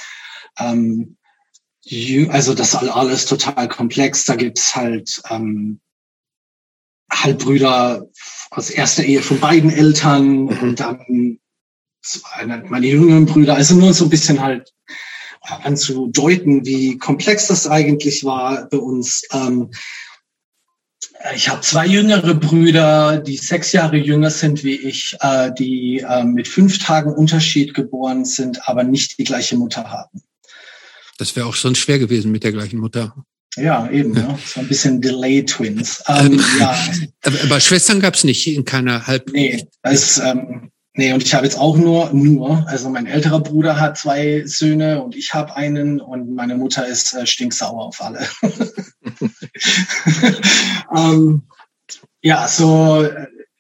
[0.60, 1.18] Ähm,
[2.30, 4.26] also das alles total komplex.
[4.26, 5.80] Da gibt's halt ähm,
[7.12, 8.06] Halbbrüder
[8.52, 10.60] aus erster Ehe von beiden Eltern mhm.
[10.62, 11.40] und dann
[12.70, 13.56] meine jüngeren Brüder.
[13.56, 14.72] Also nur so ein bisschen halt
[15.42, 19.24] anzudeuten, wie komplex das eigentlich war bei uns.
[19.34, 19.72] Ähm,
[21.36, 26.24] ich habe zwei jüngere Brüder, die sechs Jahre jünger sind wie ich, äh, die äh,
[26.24, 30.22] mit fünf Tagen Unterschied geboren sind, aber nicht die gleiche Mutter haben.
[31.18, 33.16] Das wäre auch sonst schwer gewesen mit der gleichen Mutter.
[33.58, 34.40] Ja, eben, ja.
[34.46, 36.02] so ein bisschen Delay Twins.
[36.08, 36.76] Ähm, ähm, ja.
[37.44, 39.30] Aber, Schwestern gab es nicht in keiner Halb.
[39.34, 43.80] Nee, das, ähm, Nee, und ich habe jetzt auch nur, nur, also mein älterer Bruder
[43.80, 48.28] hat zwei Söhne und ich habe einen und meine Mutter ist äh, stinksauer auf alle.
[50.96, 51.44] ähm,
[52.22, 53.08] ja, so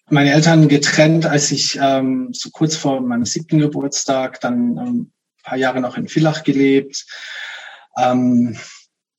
[0.10, 5.12] meine Eltern getrennt, als ich ähm, so kurz vor meinem siebten Geburtstag, dann ähm,
[5.44, 7.06] paar Jahre noch in Villach gelebt,
[7.98, 8.58] ähm,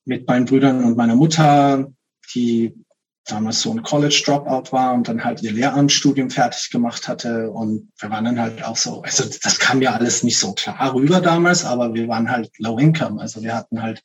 [0.05, 1.93] mit meinen Brüdern und meiner Mutter,
[2.35, 2.75] die
[3.25, 7.51] damals so ein College Dropout war und dann halt ihr Lehramtsstudium fertig gemacht hatte.
[7.51, 10.95] Und wir waren dann halt auch so, also das kam ja alles nicht so klar
[10.95, 14.03] rüber damals, aber wir waren halt Low Income, also wir hatten halt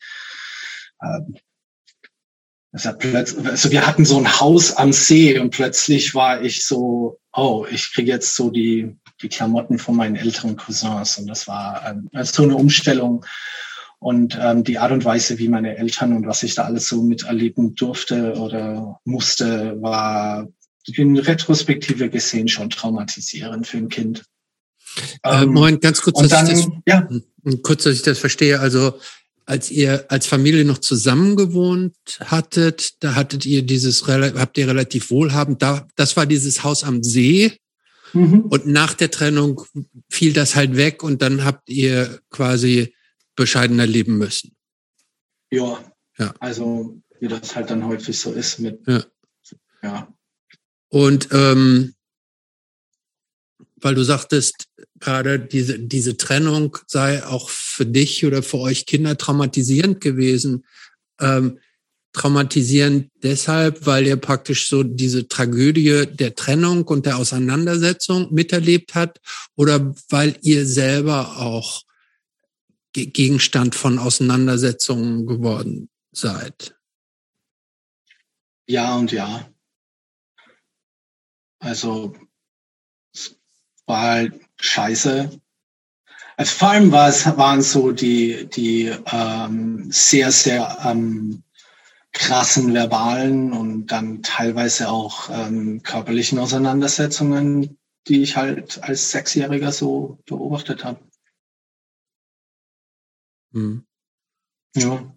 [1.01, 1.19] äh,
[2.73, 7.65] also, also wir hatten so ein Haus am See und plötzlich war ich so, oh,
[7.71, 11.17] ich kriege jetzt so die die Klamotten von meinen älteren Cousins.
[11.17, 13.25] Und das war ähm, so eine Umstellung
[13.99, 17.01] und ähm, die Art und Weise, wie meine Eltern und was ich da alles so
[17.01, 20.47] miterleben durfte oder musste, war
[20.85, 24.23] in Retrospektive gesehen schon traumatisierend für ein Kind.
[25.23, 27.09] Äh, ähm, Moment, ganz kurz, dass dann, ich das, ja.
[27.09, 28.59] Hm, kurz, dass ich das verstehe.
[28.59, 28.93] Also
[29.45, 35.09] als ihr als Familie noch zusammen gewohnt hattet, da hattet ihr dieses, habt ihr relativ
[35.09, 37.53] wohlhabend, da, das war dieses Haus am See.
[38.13, 38.41] Mhm.
[38.41, 39.61] Und nach der Trennung
[40.09, 42.93] fiel das halt weg und dann habt ihr quasi
[43.37, 44.57] bescheidener leben müssen.
[45.49, 45.81] Ja.
[46.17, 46.33] ja.
[46.41, 48.85] Also wie das halt dann häufig so ist mit.
[48.85, 49.05] Ja.
[49.81, 50.13] ja.
[50.89, 51.93] Und ähm,
[53.77, 54.67] weil du sagtest,
[54.99, 60.65] gerade diese, diese Trennung sei auch für dich oder für euch Kinder traumatisierend gewesen.
[61.19, 61.59] Ähm,
[62.13, 69.19] traumatisierend deshalb, weil ihr praktisch so diese Tragödie der Trennung und der Auseinandersetzung miterlebt habt
[69.55, 71.83] oder weil ihr selber auch
[72.93, 76.75] Gegenstand von Auseinandersetzungen geworden seid?
[78.67, 79.49] Ja und ja.
[81.59, 82.15] Also
[83.13, 83.39] es
[83.85, 85.39] war halt scheiße.
[86.35, 91.43] Also vor allem war es, waren so die, die ähm, sehr, sehr ähm,
[92.11, 100.19] krassen verbalen und dann teilweise auch ähm, körperlichen Auseinandersetzungen, die ich halt als Sechsjähriger so
[100.25, 100.99] beobachtet habe.
[103.51, 103.83] Mhm.
[104.75, 105.13] Ja.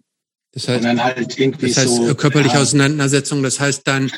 [0.53, 4.11] Das heißt, und dann halt irgendwie das heißt, so, körperliche ja, Auseinandersetzung, das heißt dann,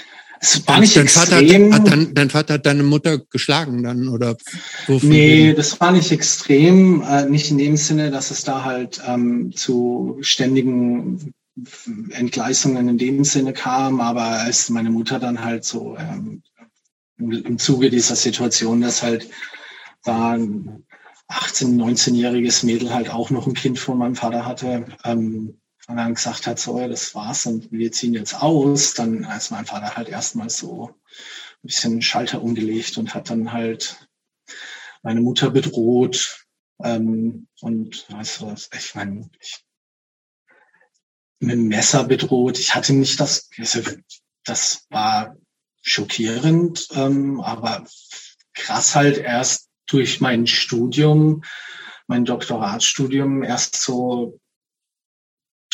[0.65, 4.36] dein, dein, Vater hat, hat dann, dein Vater hat deine Mutter geschlagen dann oder
[4.88, 5.56] Nee, wegen?
[5.56, 10.17] das war nicht extrem, äh, nicht in dem Sinne, dass es da halt ähm, zu
[10.21, 11.34] ständigen
[12.10, 16.41] Entgleisungen in dem Sinne kam, aber als meine Mutter dann halt so ähm,
[17.19, 19.30] im, im Zuge dieser Situation, dass halt
[20.04, 20.38] da
[21.29, 26.15] 18-, 19-jähriges Mädel halt auch noch ein Kind von meinem Vater hatte, ähm, und dann
[26.15, 30.07] gesagt hat, so, das war's und wir ziehen jetzt aus, dann ist mein Vater halt
[30.07, 34.07] erstmal so ein bisschen Schalter umgelegt und hat dann halt
[35.01, 36.45] meine Mutter bedroht.
[36.81, 39.65] Ähm, und also, ich meine, ich,
[41.39, 42.57] mit dem Messer bedroht.
[42.57, 43.81] Ich hatte nicht das, also,
[44.45, 45.36] das war
[45.81, 47.86] schockierend, ähm, aber
[48.53, 51.43] krass halt erst durch mein Studium,
[52.08, 54.39] mein Doktoratsstudium erst so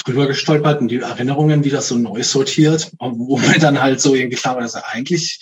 [0.04, 4.38] drüber gestolpert und die Erinnerungen wieder so neu sortiert, wo mir dann halt so irgendwie
[4.38, 5.40] klar war, dass eigentlich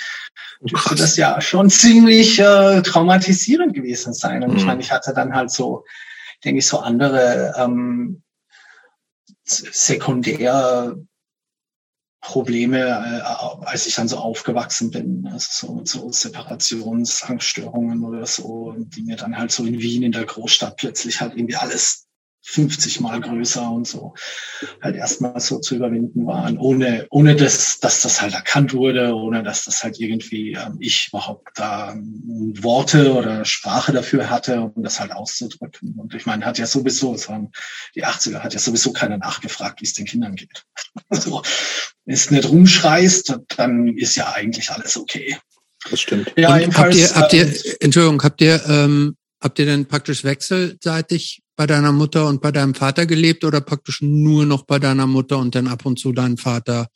[0.60, 4.44] oh, dürfte das ja schon ziemlich äh, traumatisierend gewesen sein.
[4.44, 4.58] Und mhm.
[4.58, 5.86] ich meine, ich hatte dann halt so,
[6.44, 8.22] denke ich, so andere ähm,
[9.44, 10.96] sekundär
[12.22, 19.04] Probleme, äh, als ich dann so aufgewachsen bin, also so so Separationsangststörungen oder so, die
[19.04, 22.08] mir dann halt so in Wien in der Großstadt plötzlich halt irgendwie alles
[22.48, 24.14] 50 mal größer und so
[24.82, 29.44] halt erstmal so zu überwinden waren, ohne, ohne dass, dass das halt erkannt wurde, ohne
[29.44, 34.82] dass das halt irgendwie ähm, ich überhaupt da ähm, Worte oder Sprache dafür hatte, um
[34.82, 35.96] das halt auszudrücken.
[36.00, 37.52] Und ich meine, hat ja sowieso, es waren
[37.96, 40.66] die 80er, hat ja sowieso keiner nachgefragt, wie es den Kindern geht.
[41.10, 41.42] Also,
[42.08, 45.38] wenn es nicht rumschreist, dann ist ja eigentlich alles okay.
[45.92, 46.32] Das stimmt.
[46.38, 51.44] Ja, habt ihr, habt ihr, äh, Entschuldigung, habt ihr, ähm, habt ihr denn praktisch wechselseitig
[51.58, 55.38] bei deiner Mutter und bei deinem Vater gelebt oder praktisch nur noch bei deiner Mutter
[55.38, 56.88] und dann ab und zu deinen Vater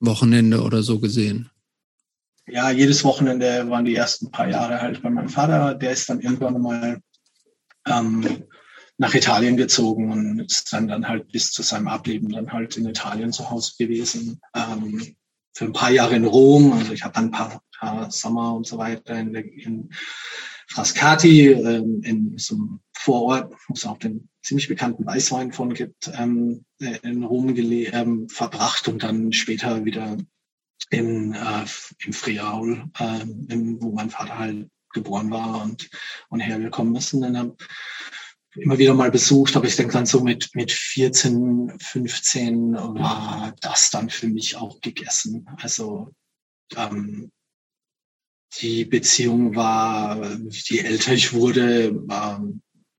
[0.00, 1.50] Wochenende oder so gesehen?
[2.48, 5.74] Ja, jedes Wochenende waren die ersten paar Jahre halt bei meinem Vater.
[5.74, 7.00] Der ist dann irgendwann mal
[7.86, 8.44] ähm,
[8.98, 12.86] nach Italien gezogen und ist dann, dann halt bis zu seinem Ableben dann halt in
[12.86, 14.40] Italien zu Hause gewesen.
[14.54, 15.16] Ähm,
[15.54, 16.72] für ein paar Jahre in Rom.
[16.72, 19.90] Also ich habe dann ein paar, paar Sommer und so weiter in, in
[20.68, 26.10] Frascati, ähm, in so einem Vorort, wo es auch den ziemlich bekannten Weißwein von gibt,
[26.14, 30.16] ähm, äh, in Rom ähm, verbracht und dann später wieder
[30.90, 31.64] in, äh,
[32.04, 33.24] im Friaul, äh,
[33.80, 35.90] wo mein Vater halt geboren war und,
[36.28, 37.12] und hergekommen ist.
[37.14, 37.56] Und dann habe
[38.54, 43.90] immer wieder mal besucht, aber ich denke dann so mit, mit 14, 15 war das
[43.90, 45.46] dann für mich auch gegessen.
[45.60, 46.12] Also
[46.76, 47.30] ähm,
[48.60, 52.42] die Beziehung war, je älter ich wurde, war,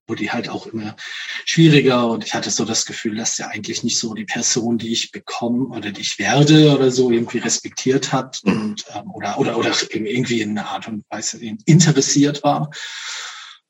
[0.06, 0.96] wurde die halt auch immer
[1.44, 4.92] schwieriger und ich hatte so das Gefühl, dass der eigentlich nicht so die Person, die
[4.92, 9.58] ich bekomme oder die ich werde oder so irgendwie respektiert hat und ähm, oder oder
[9.58, 12.70] oder irgendwie in einer Art und Weise interessiert war.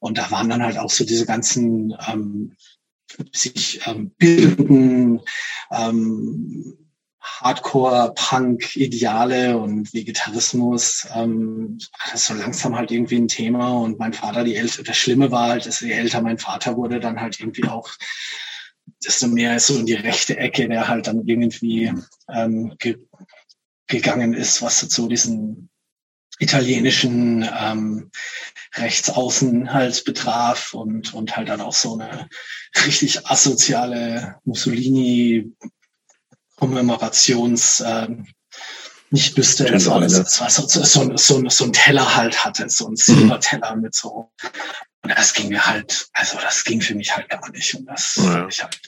[0.00, 2.56] Und da waren dann halt auch so diese ganzen ähm,
[3.32, 5.20] sich ähm, bildenden
[5.70, 6.76] ähm,
[7.20, 13.78] Hardcore-Punk-Ideale und Vegetarismus, ähm, das ist so langsam halt irgendwie ein Thema.
[13.78, 16.98] Und mein Vater, die älter, das Schlimme war halt, dass je älter mein Vater wurde,
[16.98, 17.90] dann halt irgendwie auch
[19.04, 21.92] desto mehr so in die rechte Ecke, der halt dann irgendwie
[22.28, 22.98] ähm, ge
[23.86, 25.68] gegangen ist, was so diesen
[26.40, 28.10] italienischen ähm,
[28.74, 32.28] Rechtsaußen halt betraf und, und halt dann auch so eine
[32.86, 35.52] richtig asoziale Mussolini
[36.56, 38.08] Kommemorations äh,
[39.10, 42.68] nicht Büste, es war, es war so, so, so, so, so ein Teller halt hatte,
[42.68, 43.82] so ein Silberteller mhm.
[43.82, 44.30] mit so.
[45.02, 47.74] Und das ging mir halt, also das ging für mich halt gar nicht.
[47.74, 48.46] Und das ja.
[48.46, 48.78] ich halt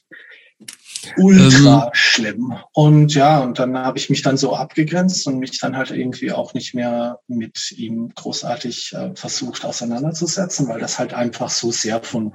[1.17, 1.91] ultra ähm.
[1.93, 2.55] schlimm.
[2.73, 6.33] Und ja, und dann habe ich mich dann so abgegrenzt und mich dann halt irgendwie
[6.33, 12.03] auch nicht mehr mit ihm großartig äh, versucht auseinanderzusetzen, weil das halt einfach so sehr
[12.03, 12.33] von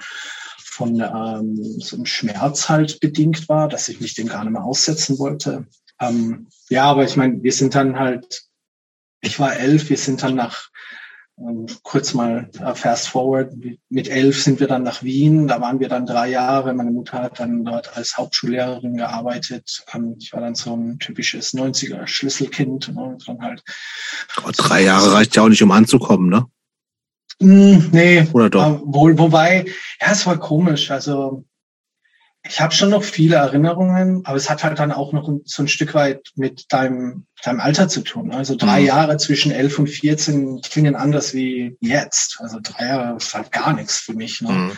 [0.77, 4.63] von ähm, so einem Schmerz halt bedingt war, dass ich mich dem gar nicht mehr
[4.63, 5.65] aussetzen wollte.
[5.99, 8.43] Ähm, ja, aber ich meine, wir sind dann halt,
[9.21, 10.69] ich war elf, wir sind dann nach,
[11.83, 13.53] kurz mal äh, fast forward,
[13.89, 17.21] mit elf sind wir dann nach Wien, da waren wir dann drei Jahre, meine Mutter
[17.21, 22.93] hat dann dort als Hauptschullehrerin gearbeitet, ähm, ich war dann so ein typisches 90er Schlüsselkind
[22.93, 23.63] ne, und dann halt.
[24.43, 26.45] Oh, drei Jahre reicht ja auch nicht, um anzukommen, ne?
[27.39, 28.27] Mm, nee.
[28.33, 28.65] Oder doch?
[28.65, 29.65] Äh, wo, wobei,
[30.01, 30.89] ja, es war komisch.
[30.89, 31.45] Also
[32.47, 35.67] ich habe schon noch viele Erinnerungen, aber es hat halt dann auch noch so ein
[35.67, 38.31] Stück weit mit deinem, deinem Alter zu tun.
[38.31, 38.87] Also drei mhm.
[38.87, 42.37] Jahre zwischen elf und 14 klingen anders wie jetzt.
[42.39, 44.41] Also drei Jahre ist halt gar nichts für mich.
[44.41, 44.51] Ne?
[44.51, 44.71] Mhm.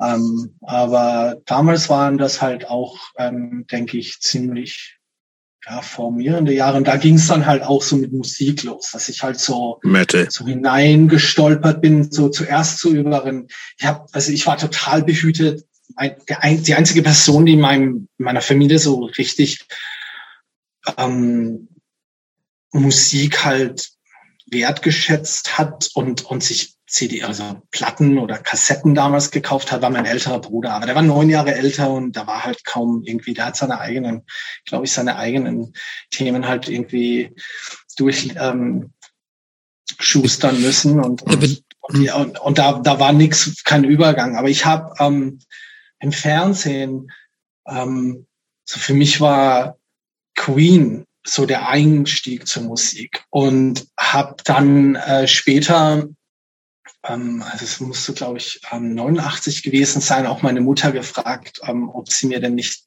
[0.00, 4.98] Ähm, aber damals waren das halt auch, ähm, denke ich, ziemlich
[5.66, 6.76] ja, formierende Jahre.
[6.76, 9.80] Und da ging es dann halt auch so mit Musik los, dass ich halt so,
[9.82, 10.26] Metal.
[10.30, 13.48] so hineingestolpert bin, so zuerst zu überen.
[13.78, 15.64] Ich hab, also ich war total behütet.
[15.96, 19.66] Ein, ein, die einzige Person, die in, meinem, in meiner Familie so richtig
[20.96, 21.68] ähm,
[22.72, 23.90] Musik halt
[24.46, 30.04] wertgeschätzt hat und, und sich CD, also Platten oder Kassetten damals gekauft hat, war mein
[30.04, 30.72] älterer Bruder.
[30.72, 33.80] Aber der war neun Jahre älter und da war halt kaum irgendwie, der hat seine
[33.80, 34.22] eigenen,
[34.66, 35.72] glaube ich, seine eigenen
[36.10, 37.34] Themen halt irgendwie
[37.96, 38.92] durch ähm,
[39.98, 44.36] schustern müssen und, und, und, und da, da war nichts, kein Übergang.
[44.36, 45.40] Aber ich habe ähm,
[46.00, 47.10] im Fernsehen,
[47.66, 48.26] ähm,
[48.64, 49.78] so für mich war
[50.34, 56.08] Queen so der Einstieg zur Musik und habe dann äh, später
[57.06, 61.88] ähm, also es musste, glaube ich, ähm, 89 gewesen sein, auch meine Mutter gefragt, ähm,
[61.88, 62.84] ob sie mir denn nicht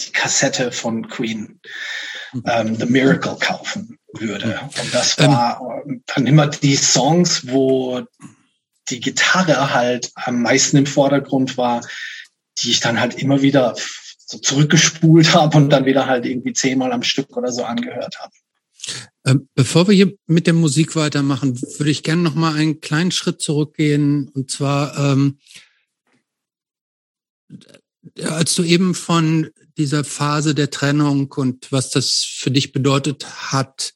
[0.00, 1.60] die Kassette von Queen,
[2.46, 4.60] ähm, The Miracle, kaufen würde.
[4.80, 5.28] Und das ähm.
[5.28, 8.02] war dann immer die Songs, wo
[8.90, 11.80] die Gitarre halt am meisten im Vordergrund war,
[12.62, 13.74] die ich dann halt immer wieder
[14.26, 18.32] so zurückgespult habe und dann wieder halt irgendwie zehnmal am Stück oder so angehört habe.
[19.26, 23.10] Ähm, bevor wir hier mit der Musik weitermachen, würde ich gerne noch mal einen kleinen
[23.10, 24.28] Schritt zurückgehen.
[24.28, 25.38] Und zwar, ähm,
[28.22, 33.94] als du eben von dieser Phase der Trennung und was das für dich bedeutet hat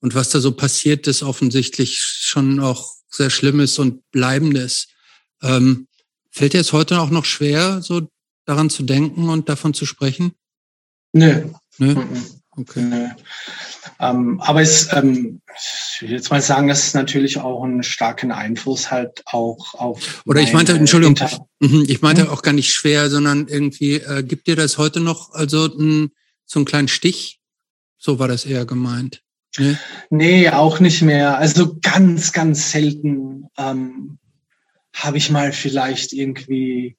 [0.00, 4.88] und was da so passiert ist, offensichtlich schon auch sehr Schlimmes und Bleibendes.
[5.42, 5.86] Ähm,
[6.32, 8.08] fällt dir es heute auch noch schwer, so
[8.44, 10.32] daran zu denken und davon zu sprechen?
[11.12, 11.44] Nö.
[11.78, 11.94] Nö?
[12.56, 12.82] Okay.
[12.82, 13.08] Nö.
[13.98, 18.32] Ähm, aber es, ähm, ich will jetzt mal sagen, dass es natürlich auch einen starken
[18.32, 20.22] Einfluss halt auch auf.
[20.26, 22.28] Oder ich meinte, Entschuldigung, Inter mhm, ich meinte hm?
[22.30, 26.10] auch gar nicht schwer, sondern irgendwie, äh, gibt dir das heute noch also n,
[26.44, 27.40] so einen kleinen Stich?
[27.98, 29.22] So war das eher gemeint.
[29.58, 29.78] Ne?
[30.10, 31.38] Nee, auch nicht mehr.
[31.38, 34.18] Also ganz, ganz selten ähm,
[34.94, 36.96] habe ich mal vielleicht irgendwie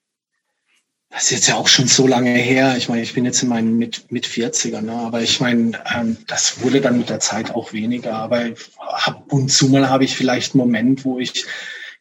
[1.13, 2.75] das ist jetzt ja auch schon so lange her.
[2.75, 4.93] Ich meine, ich bin jetzt in meinen mit, mit 40er, ne?
[4.93, 8.15] aber ich meine, ähm, das wurde dann mit der Zeit auch weniger.
[8.15, 8.45] Aber
[8.79, 11.45] ab und zu mal habe ich vielleicht einen Moment, wo ich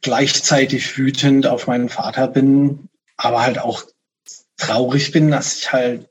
[0.01, 2.89] gleichzeitig wütend auf meinen Vater bin,
[3.19, 3.85] aber halt auch
[4.57, 6.09] traurig bin, dass ich halt,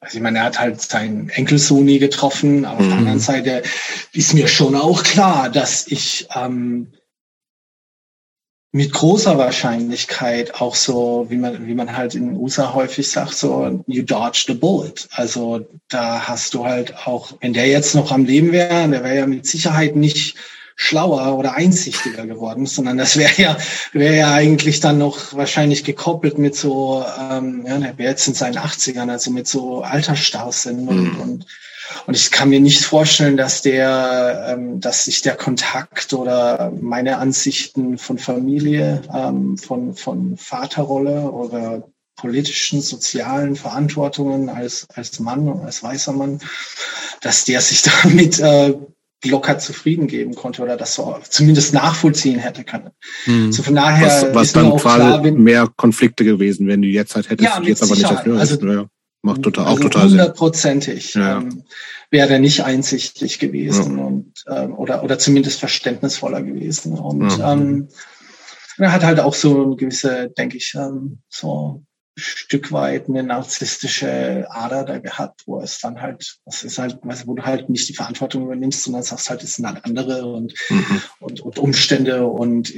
[0.00, 2.80] also ich meine, er hat halt seinen Enkelsohn nie getroffen, aber mhm.
[2.80, 3.22] auf der anderen mhm.
[3.22, 3.62] Seite
[4.12, 6.92] ist mir schon auch klar, dass ich ähm,
[8.76, 13.34] mit großer Wahrscheinlichkeit auch so, wie man, wie man halt in den USA häufig sagt,
[13.34, 15.08] so, you dodge the bullet.
[15.12, 19.16] Also da hast du halt auch, wenn der jetzt noch am Leben wäre, der wäre
[19.16, 20.36] ja mit Sicherheit nicht
[20.76, 23.56] schlauer oder einsichtiger geworden, sondern das wäre ja,
[23.94, 28.34] wäre ja eigentlich dann noch wahrscheinlich gekoppelt mit so, ähm, ja, der wäre jetzt in
[28.34, 31.20] seinen 80ern, also mit so Altersstarrsinn und, mhm.
[31.20, 31.46] und
[32.06, 37.18] und ich kann mir nicht vorstellen, dass der, ähm, dass sich der Kontakt oder meine
[37.18, 45.64] Ansichten von Familie, ähm, von, von Vaterrolle oder politischen, sozialen Verantwortungen als, als Mann und
[45.64, 46.40] als weißer Mann,
[47.20, 48.74] dass der sich damit äh,
[49.24, 52.90] locker zufrieden geben konnte oder das so zumindest nachvollziehen hätte können.
[53.24, 53.52] Hm.
[53.52, 57.16] So von daher was, was dann auch klar, wenn, mehr Konflikte gewesen, wenn du jetzt
[57.16, 58.38] halt hättest, ja, jetzt aber nicht dafür.
[58.38, 58.86] Also, ja,
[59.26, 61.38] macht total, also auch total hundertprozentig ja.
[61.38, 61.64] ähm,
[62.10, 64.04] wäre nicht einsichtig gewesen ja.
[64.04, 67.52] und ähm, oder oder zumindest verständnisvoller gewesen und ja.
[67.52, 67.88] ähm,
[68.78, 71.82] er hat halt auch so eine gewisse, denke ich, ähm, so
[72.18, 77.34] Stück weit eine narzisstische Ader da gehabt, wo es dann halt, das ist halt, wo
[77.34, 81.02] du halt nicht die Verantwortung übernimmst, sondern sagst halt, es sind halt andere und, mhm.
[81.20, 82.72] und, und Umstände und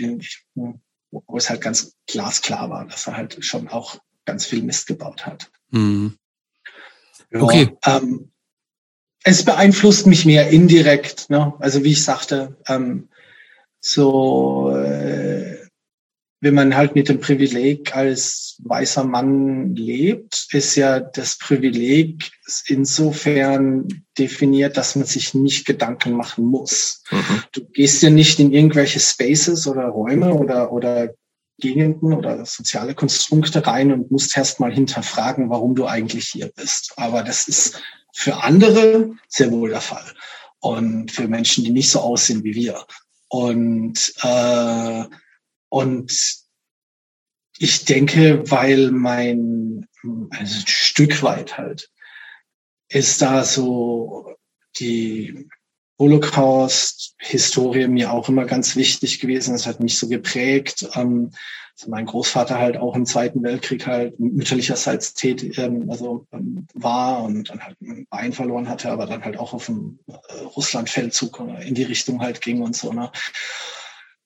[1.11, 5.25] wo es halt ganz glasklar war, dass er halt schon auch ganz viel Mist gebaut
[5.25, 5.51] hat.
[5.71, 6.17] Mhm.
[7.31, 7.77] Ja, okay.
[7.85, 8.31] Ähm,
[9.25, 11.53] es beeinflusst mich mehr indirekt, ne?
[11.59, 13.09] Also wie ich sagte, ähm,
[13.81, 15.59] so äh,
[16.41, 22.31] wenn man halt mit dem Privileg als weißer Mann lebt, ist ja das Privileg
[22.67, 27.03] insofern definiert, dass man sich nicht Gedanken machen muss.
[27.11, 27.43] Mhm.
[27.53, 31.13] Du gehst ja nicht in irgendwelche Spaces oder Räume oder, oder
[31.59, 36.95] Gegenden oder soziale Konstrukte rein und musst erst mal hinterfragen, warum du eigentlich hier bist.
[36.97, 37.83] Aber das ist
[38.13, 40.05] für andere sehr wohl der Fall.
[40.61, 42.85] Und für Menschen, die nicht so aussehen wie wir.
[43.29, 45.05] Und äh,
[45.69, 46.39] und
[47.59, 49.87] ich denke, weil mein,
[50.31, 51.91] also ein Stück weit halt,
[52.89, 54.37] ist da so
[54.79, 55.49] die
[55.99, 59.53] Holocaust-Historie mir auch immer ganz wichtig gewesen.
[59.53, 60.89] Das hat mich so geprägt.
[60.95, 61.33] Ähm,
[61.79, 67.23] also mein Großvater halt auch im Zweiten Weltkrieg halt mütterlicherseits tätig, ähm, also ähm, war
[67.23, 70.13] und dann halt ein Bein verloren hatte, aber dann halt auch auf dem äh,
[70.57, 72.93] Russland-Feldzug in die Richtung halt ging und so.
[72.93, 73.13] Ne?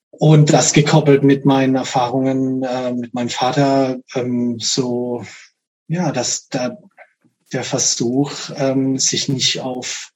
[0.09, 5.23] Und das gekoppelt mit meinen Erfahrungen äh, mit meinem Vater, ähm, so,
[5.87, 6.77] ja, dass da
[7.51, 10.12] der Versuch, ähm, sich nicht auf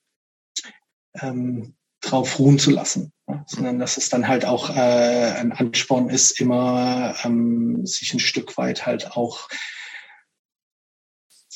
[1.22, 6.10] ähm, drauf ruhen zu lassen, ja, sondern dass es dann halt auch äh, ein Ansporn
[6.10, 9.50] ist, immer ähm, sich ein Stück weit halt auch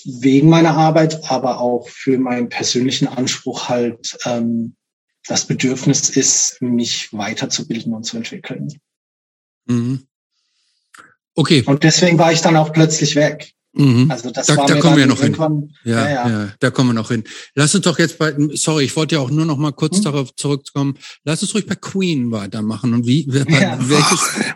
[0.03, 4.76] wegen meiner Arbeit, aber auch für meinen persönlichen Anspruch halt ähm,
[5.28, 8.82] das Bedürfnis ist, mich weiterzubilden und zu entwickeln.
[9.66, 10.07] Mhm.
[11.36, 11.64] Okay.
[11.66, 13.53] Und deswegen war ich dann auch plötzlich weg.
[13.74, 14.11] Mhm.
[14.11, 15.36] Also das da, war da kommen wir noch hin.
[15.84, 16.53] Ja, ja, ja, ja.
[16.59, 17.24] da kommen wir noch hin.
[17.55, 20.03] Lass uns doch jetzt bei, sorry, ich wollte ja auch nur noch mal kurz hm?
[20.03, 20.97] darauf zurückkommen.
[21.24, 22.93] Lass uns ruhig bei Queen weitermachen.
[22.93, 23.78] Und wie, wer, ja.
[23.80, 24.19] welches?
[24.19, 24.55] Ach,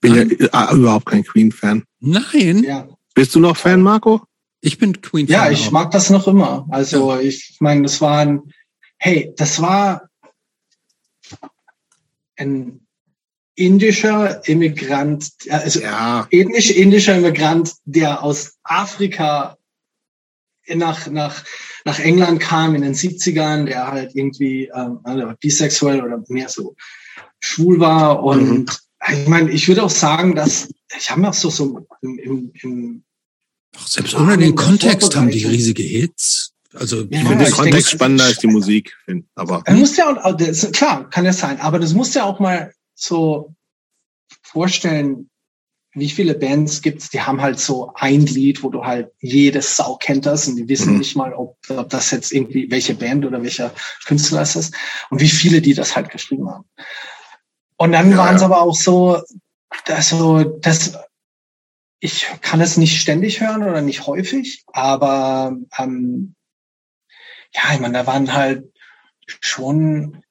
[0.00, 1.82] bin ja ah, überhaupt kein Queen-Fan.
[2.00, 2.62] Nein.
[2.62, 2.88] Ja.
[3.14, 4.22] Bist du noch Fan, Marco?
[4.60, 5.34] Ich bin Queen-Fan.
[5.34, 5.72] Ja, ich auch.
[5.72, 6.66] mag das noch immer.
[6.70, 7.20] Also ja.
[7.20, 8.42] ich meine, das war ein,
[8.98, 10.08] hey, das war
[12.36, 12.86] ein
[13.58, 16.26] indischer Immigrant, also ja.
[16.30, 19.58] ethnisch indischer Immigrant, der aus Afrika
[20.68, 21.44] nach, nach,
[21.84, 26.76] nach England kam in den 70ern, der halt irgendwie ähm, also bisexuell oder mehr so
[27.40, 28.22] schwul war.
[28.22, 28.66] Und mhm.
[29.10, 32.52] ich meine, ich würde auch sagen, dass ich habe mir auch so, so im, im,
[32.62, 33.04] im
[33.86, 36.52] selbst ohne den Kontext haben die riesige Hits.
[36.74, 38.96] Also ja, ich der Kontext spannender als die Musik.
[39.34, 42.72] Aber muss ja auch, das, klar, kann ja sein, aber das muss ja auch mal
[43.00, 43.54] so
[44.42, 45.30] vorstellen,
[45.92, 49.96] wie viele Bands gibt's, die haben halt so ein Lied, wo du halt jedes Sau
[49.96, 50.98] kennt das und die wissen mhm.
[50.98, 53.74] nicht mal, ob, ob das jetzt irgendwie welche Band oder welcher
[54.04, 54.74] Künstler es ist
[55.10, 56.68] und wie viele die das halt geschrieben haben.
[57.76, 58.46] Und dann ja, waren es ja.
[58.46, 59.22] aber auch so,
[59.86, 60.98] dass so, dass
[62.00, 66.34] ich kann es nicht ständig hören oder nicht häufig, aber ähm,
[67.54, 68.70] ja, ich meine, da waren halt
[69.40, 70.22] schon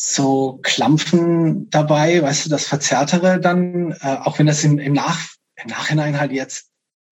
[0.00, 5.26] so Klampfen dabei, weißt du, das Verzerrtere dann, äh, auch wenn das im, im, Nach,
[5.56, 6.68] im Nachhinein halt jetzt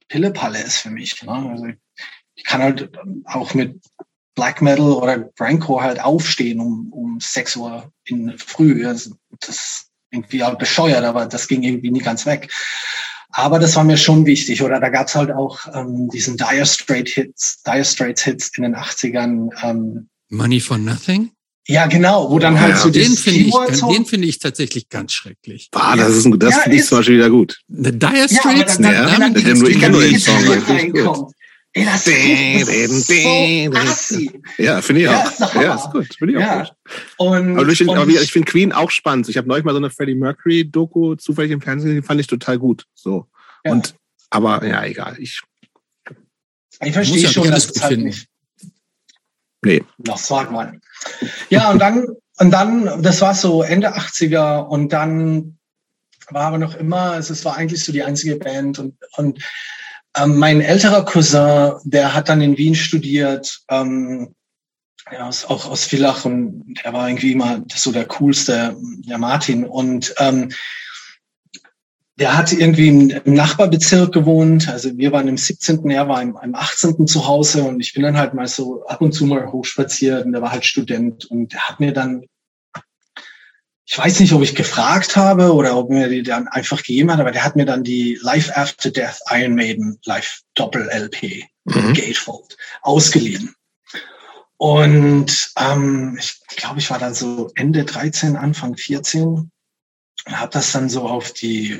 [0.06, 1.20] Pillepalle ist für mich.
[1.24, 1.32] Ne?
[1.32, 1.66] Also
[2.36, 2.92] ich kann halt
[3.24, 3.80] auch mit
[4.36, 8.86] Black Metal oder Grindcore halt aufstehen um, um 6 Uhr in Früh.
[8.86, 12.52] Also das ist irgendwie auch bescheuert, aber das ging irgendwie nie ganz weg.
[13.30, 14.62] Aber das war mir schon wichtig.
[14.62, 18.76] Oder da gab's halt auch ähm, diesen Dire Straits Hits, Dire Straits Hits in den
[18.76, 19.50] 80ern.
[19.64, 21.32] Ähm, Money for Nothing?
[21.68, 25.12] Ja, genau, wo dann halt ja, so den finde ich, den finde ich tatsächlich ganz
[25.12, 25.68] schrecklich.
[25.72, 27.58] Ah, das ist ein, das ja, finde ich zum Beispiel wieder gut.
[27.68, 28.78] The Dire Straits?
[28.78, 31.26] Ja, dann, ja, dann, dann, dann, ich kenne nur den Song.
[31.76, 34.30] Ey, das ist so assi.
[34.56, 35.12] Ja, finde ich auch.
[35.12, 36.06] Ja, ist, ja, ist gut.
[36.16, 36.62] Finde ich ja.
[36.62, 36.76] auch gut.
[37.18, 39.28] Und, aber, ich finde find Queen auch spannend.
[39.28, 42.58] Ich habe neulich mal so eine Freddie Mercury-Doku zufällig im Fernsehen, die fand ich total
[42.58, 42.86] gut.
[42.94, 43.26] So.
[43.64, 43.72] Ja.
[43.72, 43.94] Und,
[44.30, 45.16] aber ja, egal.
[45.18, 45.42] Ich,
[46.80, 48.26] ich verstehe schon, dass es halt nicht.
[49.62, 49.84] Nee.
[49.98, 50.80] Das sagt man.
[51.50, 55.58] Ja, und dann, und dann, das war so Ende 80er und dann
[56.30, 59.42] war aber noch immer, es war eigentlich so die einzige Band und, und
[60.16, 64.34] ähm, mein älterer Cousin, der hat dann in Wien studiert, ähm,
[65.12, 69.64] ja, aus, auch aus Villach und der war irgendwie immer so der coolste, der Martin.
[69.64, 70.50] Und ähm,
[72.16, 74.68] der hat irgendwie im, Nachbarbezirk gewohnt.
[74.68, 77.06] Also wir waren im 17., er war im, im 18.
[77.06, 80.32] zu Hause und ich bin dann halt mal so ab und zu mal hochspaziert und
[80.32, 82.24] der war halt Student und der hat mir dann
[83.88, 87.20] ich weiß nicht, ob ich gefragt habe oder ob mir die dann einfach gegeben hat,
[87.20, 91.94] aber der hat mir dann die Life After Death Iron Maiden Live Doppel LP mhm.
[91.94, 93.54] Gatefold ausgeliehen.
[94.56, 99.52] Und ähm, ich glaube, ich war dann so Ende 13, Anfang 14
[100.26, 101.78] und habe das dann so auf die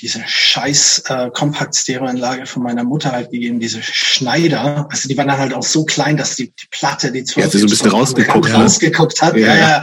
[0.00, 4.88] diese scheiß äh, Kompakt Stereo Anlage von meiner Mutter halt gegeben, diese Schneider.
[4.90, 7.50] Also die waren dann halt auch so klein, dass die, die Platte, die 12 ja,
[7.50, 9.36] so ein bisschen rausgeguckt, rausgeguckt hat.
[9.36, 9.82] Ja, ja.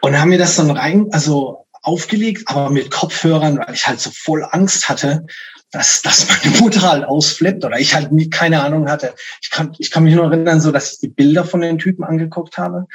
[0.00, 4.10] Und haben mir das dann rein, also aufgelegt, aber mit Kopfhörern, weil ich halt so
[4.12, 5.24] voll Angst hatte,
[5.70, 9.14] dass, dass meine Mutter halt ausflippt oder ich halt nie, keine Ahnung hatte.
[9.40, 12.02] Ich kann, ich kann mich nur erinnern, so dass ich die Bilder von den Typen
[12.02, 12.86] angeguckt habe,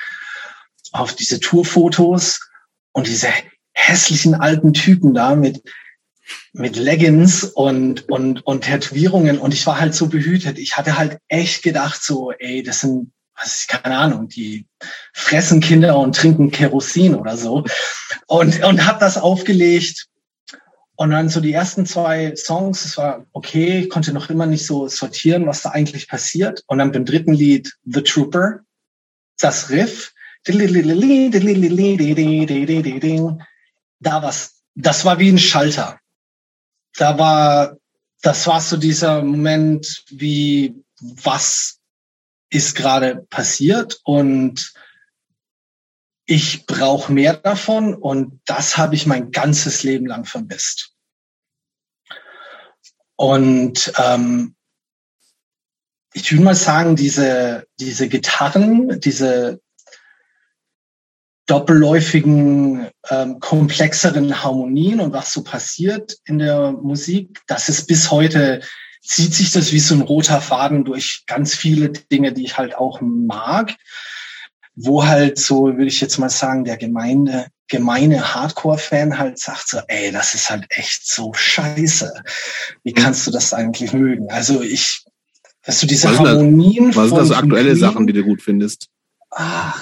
[0.91, 2.41] auf diese Tourfotos
[2.91, 3.29] und diese
[3.75, 5.61] hässlichen alten Typen da mit,
[6.53, 10.57] mit Leggings und, und, und Tätowierungen und ich war halt so behütet.
[10.57, 14.65] Ich hatte halt echt gedacht so, ey, das sind was ist, keine Ahnung, die
[15.13, 17.65] fressen Kinder und trinken Kerosin oder so.
[18.27, 20.07] Und, und habe das aufgelegt.
[20.97, 24.65] Und dann so die ersten zwei Songs, es war okay, ich konnte noch immer nicht
[24.65, 26.63] so sortieren, was da eigentlich passiert.
[26.67, 28.61] Und dann beim dritten Lied, The Trooper,
[29.37, 30.13] das Riff,
[34.05, 35.99] da was, das war wie ein Schalter.
[36.95, 37.77] Da war,
[38.21, 41.79] das war so dieser Moment, wie was
[42.49, 44.73] ist gerade passiert und
[46.25, 50.93] ich brauche mehr davon und das habe ich mein ganzes Leben lang vermisst.
[53.15, 54.55] Und ähm,
[56.13, 59.61] ich würde mal sagen, diese, diese Gitarren, diese
[61.45, 68.61] doppelläufigen, ähm, komplexeren Harmonien und was so passiert in der Musik, das ist bis heute
[69.05, 72.75] zieht sich das wie so ein roter Faden durch ganz viele Dinge, die ich halt
[72.75, 73.75] auch mag,
[74.75, 79.79] wo halt so, würde ich jetzt mal sagen, der gemeine, gemeine Hardcore-Fan halt sagt so,
[79.87, 82.11] ey, das ist halt echt so scheiße.
[82.83, 82.95] Wie mhm.
[82.95, 84.29] kannst du das eigentlich mögen?
[84.31, 85.05] Also ich,
[85.63, 88.41] dass du diese was Harmonien das, Was sind das aktuelle Queen, Sachen, die du gut
[88.41, 88.89] findest?
[89.29, 89.73] Ah,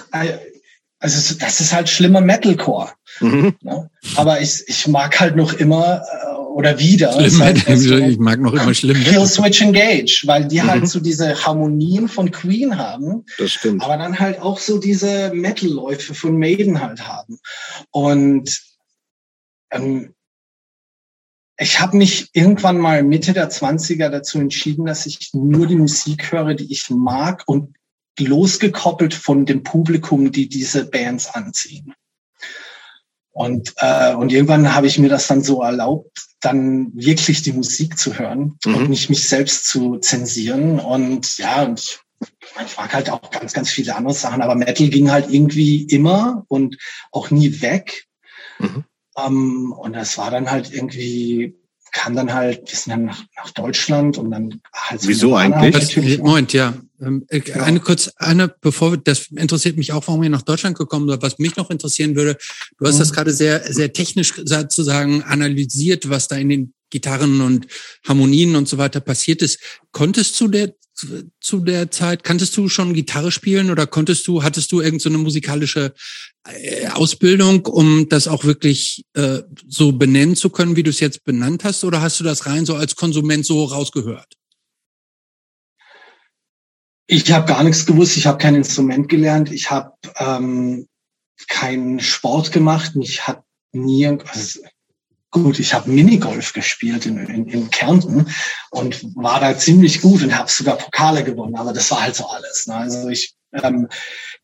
[1.04, 2.92] also das ist halt schlimmer Metalcore.
[3.20, 3.54] Mhm.
[3.62, 3.90] Ne?
[4.16, 7.12] Aber ich, ich mag halt noch immer äh, oder wieder.
[7.30, 9.04] Schlimm, so, ich mag noch immer schlimm.
[9.04, 10.80] Kill Switch Engage, weil die halt mhm.
[10.82, 13.26] halt so diese Harmonien von Queen haben.
[13.38, 13.84] Das stimmt.
[13.84, 17.38] Aber dann halt auch so diese Metal-Läufe von Maiden halt haben.
[17.92, 18.62] Und
[19.72, 20.14] ähm,
[21.58, 26.32] ich habe mich irgendwann mal Mitte der 20er dazu entschieden, dass ich nur die Musik
[26.32, 27.76] höre, die ich mag und
[28.20, 31.94] losgekoppelt von dem Publikum, die diese Bands anziehen.
[33.32, 37.98] Und, äh, und irgendwann habe ich mir das dann so erlaubt, dann wirklich die Musik
[37.98, 38.76] zu hören mhm.
[38.76, 40.80] und nicht mich selbst zu zensieren.
[40.80, 42.00] Und ja, und ich,
[42.66, 46.46] ich mag halt auch ganz, ganz viele andere Sachen, aber Metal ging halt irgendwie immer
[46.48, 46.78] und
[47.12, 48.06] auch nie weg.
[48.60, 48.84] Mhm.
[49.16, 51.56] Um, und das war dann halt irgendwie
[51.94, 56.20] kam dann halt, wir sind dann nach, nach Deutschland und dann halt so Wieso eigentlich?
[56.20, 56.74] Moment, ja.
[57.04, 57.56] Ähm, ja.
[57.64, 61.22] Eine kurz, eine, bevor, das interessiert mich auch, warum ihr nach Deutschland gekommen seid.
[61.22, 62.38] Was mich noch interessieren würde,
[62.80, 63.00] du hast mhm.
[63.00, 67.68] das gerade sehr, sehr technisch sozusagen analysiert, was da in den Gitarren und
[68.08, 69.60] Harmonien und so weiter passiert ist.
[69.92, 70.76] Konntest du der
[71.40, 72.24] zu der Zeit?
[72.24, 75.94] Kanntest du schon Gitarre spielen oder konntest du, hattest du irgendeine so musikalische
[76.46, 81.24] äh, Ausbildung, um das auch wirklich äh, so benennen zu können, wie du es jetzt
[81.24, 84.36] benannt hast, oder hast du das rein so als Konsument so rausgehört?
[87.08, 90.88] Ich habe gar nichts gewusst, ich habe kein Instrument gelernt, ich habe ähm,
[91.48, 93.44] keinen Sport gemacht, mich hat
[93.74, 94.62] nie, also
[95.32, 98.28] gut, ich habe Minigolf gespielt in, in, in Kärnten
[98.70, 102.28] und war da ziemlich gut und habe sogar Pokale gewonnen, aber das war halt so
[102.28, 102.68] alles.
[102.68, 102.76] Ne?
[102.76, 103.90] Also ich, ähm,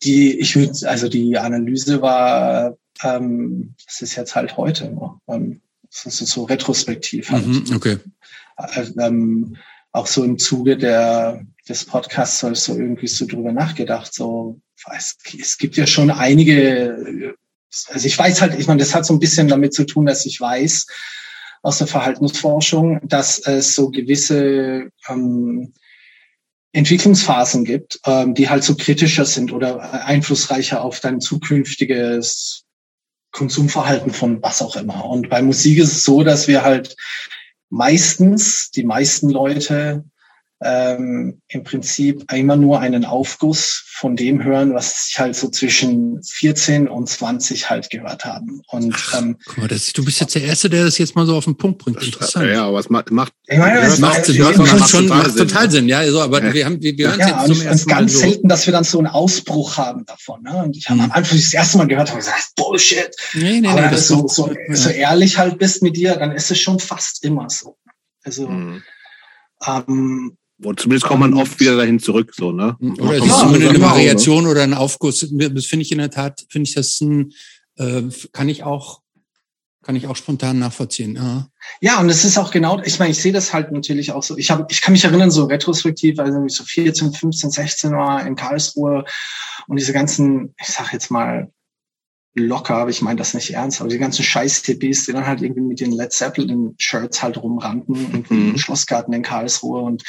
[0.02, 5.60] die, ich würde, also die Analyse war, ähm, das ist jetzt halt heute, ne?
[6.04, 7.46] das ist so retrospektiv halt.
[7.46, 7.98] Mhm, okay.
[8.56, 9.56] Also, ähm,
[9.92, 14.60] auch so im Zuge der, des Podcasts ich so irgendwie so drüber nachgedacht, so,
[14.94, 17.34] es, es gibt ja schon einige,
[17.88, 20.26] also ich weiß halt, ich meine, das hat so ein bisschen damit zu tun, dass
[20.26, 20.86] ich weiß
[21.62, 25.72] aus der Verhaltensforschung, dass es so gewisse ähm,
[26.72, 32.64] Entwicklungsphasen gibt, ähm, die halt so kritischer sind oder einflussreicher auf dein zukünftiges
[33.32, 35.04] Konsumverhalten von was auch immer.
[35.04, 36.96] Und bei Musik ist es so, dass wir halt
[37.68, 40.04] meistens, die meisten Leute
[40.62, 46.22] ähm, im Prinzip immer nur einen Aufguss von dem hören, was sich halt so zwischen
[46.22, 48.60] 14 und 20 halt gehört haben.
[48.68, 51.36] Und ähm, Guck mal, das, du bist jetzt der Erste, der das jetzt mal so
[51.36, 52.02] auf den Punkt bringt.
[52.02, 52.46] Interessant.
[52.46, 55.70] Ja, aber es macht, macht, ich meine, das macht, Sinn, macht, macht, schon, macht total
[55.70, 55.88] Sinn.
[55.88, 56.52] Ja, so, aber ja.
[56.52, 58.18] wir haben, wir, wir hören ja, jetzt zum ersten Mal ganz so.
[58.18, 60.42] selten, dass wir dann so einen Ausbruch haben davon.
[60.42, 60.62] Ne?
[60.64, 61.04] Und ich habe mhm.
[61.06, 63.10] am Anfang das erste Mal gehört, habe gesagt, Bullshit.
[63.32, 64.76] Nee, nee, aber nee, das so, so, ja.
[64.76, 67.76] so ehrlich halt bist mit dir, dann ist es schon fast immer so.
[68.22, 68.82] Also mhm.
[69.66, 72.76] ähm, und zumindest kommt man oft wieder dahin zurück, so, ne?
[72.80, 75.20] Oder es ist zumindest eine Variation oder ein Aufguss.
[75.30, 77.32] Das finde ich in der Tat, finde ich das ein,
[77.76, 78.02] äh,
[78.32, 79.00] kann ich auch,
[79.82, 81.16] kann ich auch spontan nachvollziehen.
[81.16, 81.48] Ja.
[81.80, 84.36] ja, und es ist auch genau, ich meine, ich sehe das halt natürlich auch so.
[84.36, 88.26] Ich habe, ich kann mich erinnern, so retrospektiv, also ich so 14, 15, 16 war
[88.26, 89.04] in Karlsruhe
[89.66, 91.50] und diese ganzen, ich sag jetzt mal,
[92.34, 95.62] locker, aber ich meine das nicht ernst, aber die ganzen Scheiß-Hippies, die dann halt irgendwie
[95.62, 98.50] mit den Led Zeppelin-Shirts halt rumrannten, irgendwie mhm.
[98.50, 100.04] im Schlossgarten in Karlsruhe und,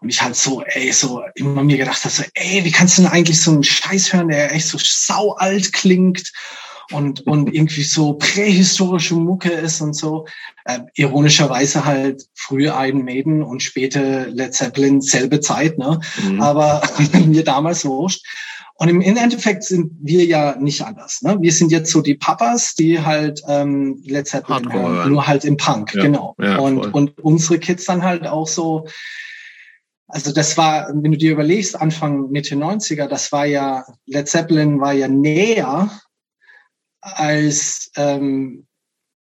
[0.00, 3.02] und ich halt so, ey, so immer mir gedacht habe, so, ey, wie kannst du
[3.02, 6.32] denn eigentlich so einen Scheiß hören, der echt so sau alt klingt
[6.92, 10.26] und, und irgendwie so prähistorische Mucke ist und so.
[10.64, 16.00] Äh, ironischerweise halt früher Iron Maiden und später Led Zeppelin selbe Zeit, ne?
[16.22, 16.40] Mhm.
[16.40, 16.82] Aber
[17.26, 18.24] mir damals wurscht.
[18.76, 21.22] Und im Endeffekt sind wir ja nicht anders.
[21.22, 21.36] Ne?
[21.40, 25.56] Wir sind jetzt so die Papas, die halt ähm, Led Zeppelin hören, nur halt im
[25.56, 26.34] Punk, ja, genau.
[26.40, 28.88] Ja, und, und unsere Kids dann halt auch so,
[30.08, 34.80] also das war, wenn du dir überlegst, Anfang Mitte 90er, das war ja, Led Zeppelin
[34.80, 35.90] war ja näher
[37.00, 38.66] als ähm,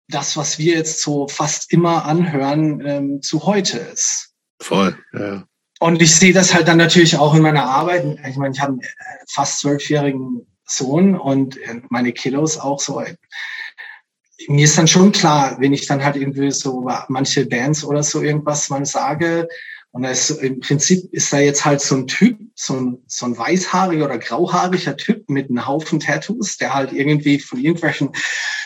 [0.09, 4.33] das, was wir jetzt so fast immer anhören, ähm, zu heute ist.
[4.61, 5.45] Voll, ja.
[5.81, 8.05] Und ich sehe das halt dann natürlich auch in meiner Arbeit.
[8.29, 8.83] Ich meine, ich habe einen
[9.29, 11.59] fast zwölfjährigen Sohn und
[11.91, 13.03] meine Kilos auch so.
[14.49, 18.23] Mir ist dann schon klar, wenn ich dann halt irgendwie so manche Bands oder so
[18.23, 19.49] irgendwas mal sage,
[19.95, 23.27] und da ist, im Prinzip ist da jetzt halt so ein Typ, so ein, so
[23.27, 28.11] ein weißhaariger oder grauhaariger Typ mit einem Haufen Tattoos, der halt irgendwie von irgendwelchen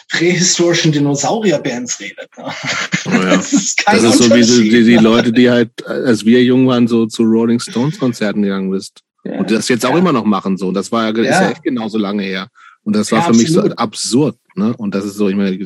[0.09, 2.31] prähistorischen Dinosaurier-Bands redet.
[2.39, 2.45] Ne?
[2.45, 3.29] Oh ja.
[3.37, 6.67] Das ist, das ist so wie die, die, die, Leute, die halt, als wir jung
[6.67, 9.03] waren, so zu Rolling Stones Konzerten gegangen bist.
[9.25, 9.39] Ja.
[9.39, 9.99] Und das jetzt auch ja.
[9.99, 10.73] immer noch machen so.
[10.73, 12.49] Das war ja, ist ja echt genauso lange her.
[12.85, 13.43] Und das war für absolut.
[13.43, 14.37] mich so absurd.
[14.55, 14.75] Ne?
[14.79, 15.59] Und das ist so, ich meine,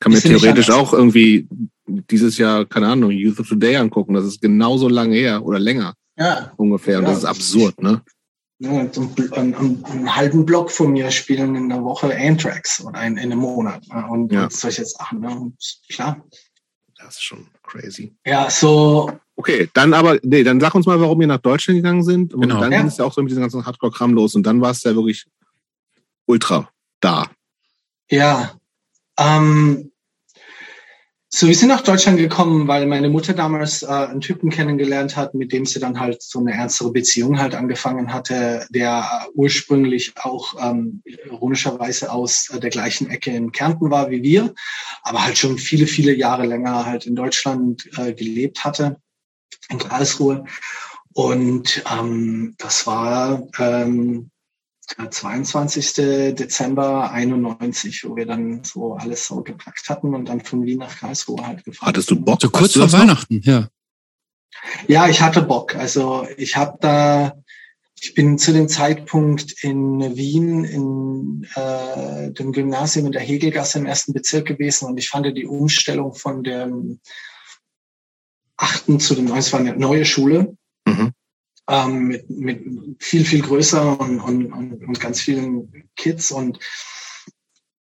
[0.00, 1.48] kann mir theoretisch auch irgendwie
[1.86, 4.14] dieses Jahr, keine Ahnung, Youth of Today angucken.
[4.14, 5.94] Das ist genauso lange her oder länger.
[6.18, 6.52] Ja.
[6.56, 6.98] Ungefähr.
[6.98, 7.10] Und ja.
[7.10, 8.02] das ist absurd, ne?
[8.58, 8.90] Ja, einen,
[9.32, 13.40] einen, einen, halben Block von mir spielen in einer Woche Anthrax oder in, in einem
[13.40, 13.82] Monat.
[14.10, 14.44] Und, ja.
[14.44, 15.20] und solche Sachen.
[15.20, 15.28] Ne?
[15.28, 15.56] Und
[15.90, 16.24] klar.
[16.98, 18.16] Das ist schon crazy.
[18.24, 19.12] Ja, so.
[19.36, 22.32] Okay, dann aber, nee, dann sag uns mal, warum ihr nach Deutschland gegangen sind.
[22.32, 22.58] Und genau.
[22.58, 22.78] dann ja.
[22.78, 24.34] ging es ja auch so mit diesem ganzen Hardcore-Kram los.
[24.34, 25.26] Und dann war es ja wirklich
[26.24, 26.70] ultra
[27.00, 27.30] da.
[28.10, 28.56] Ja.
[29.18, 29.92] Ähm,
[31.28, 35.34] so, wir sind nach Deutschland gekommen, weil meine Mutter damals äh, einen Typen kennengelernt hat,
[35.34, 40.54] mit dem sie dann halt so eine ernstere Beziehung halt angefangen hatte, der ursprünglich auch
[40.58, 44.54] ähm, ironischerweise aus äh, der gleichen Ecke in Kärnten war wie wir,
[45.02, 48.96] aber halt schon viele, viele Jahre länger halt in Deutschland äh, gelebt hatte,
[49.68, 50.44] in Karlsruhe.
[51.12, 54.30] Und ähm, das war ähm,
[54.86, 55.94] 22.
[56.34, 60.98] Dezember 91, wo wir dann so alles so gepackt hatten und dann von Wien nach
[60.98, 61.88] Karlsruhe halt gefahren.
[61.88, 62.40] Hattest du Bock?
[62.40, 63.68] So kurz vor Weihnachten, ja.
[64.86, 65.74] Ja, ich hatte Bock.
[65.74, 67.36] Also ich habe da,
[68.00, 73.86] ich bin zu dem Zeitpunkt in Wien in äh, dem Gymnasium in der Hegelgasse im
[73.86, 77.00] ersten Bezirk gewesen und ich fand die Umstellung von dem
[78.56, 80.56] achten zu dem neuen, es war eine neue Schule.
[80.86, 81.12] Mhm
[81.68, 86.30] ähm, mit, mit viel, viel größer und, und, und ganz vielen Kids.
[86.30, 86.58] Und,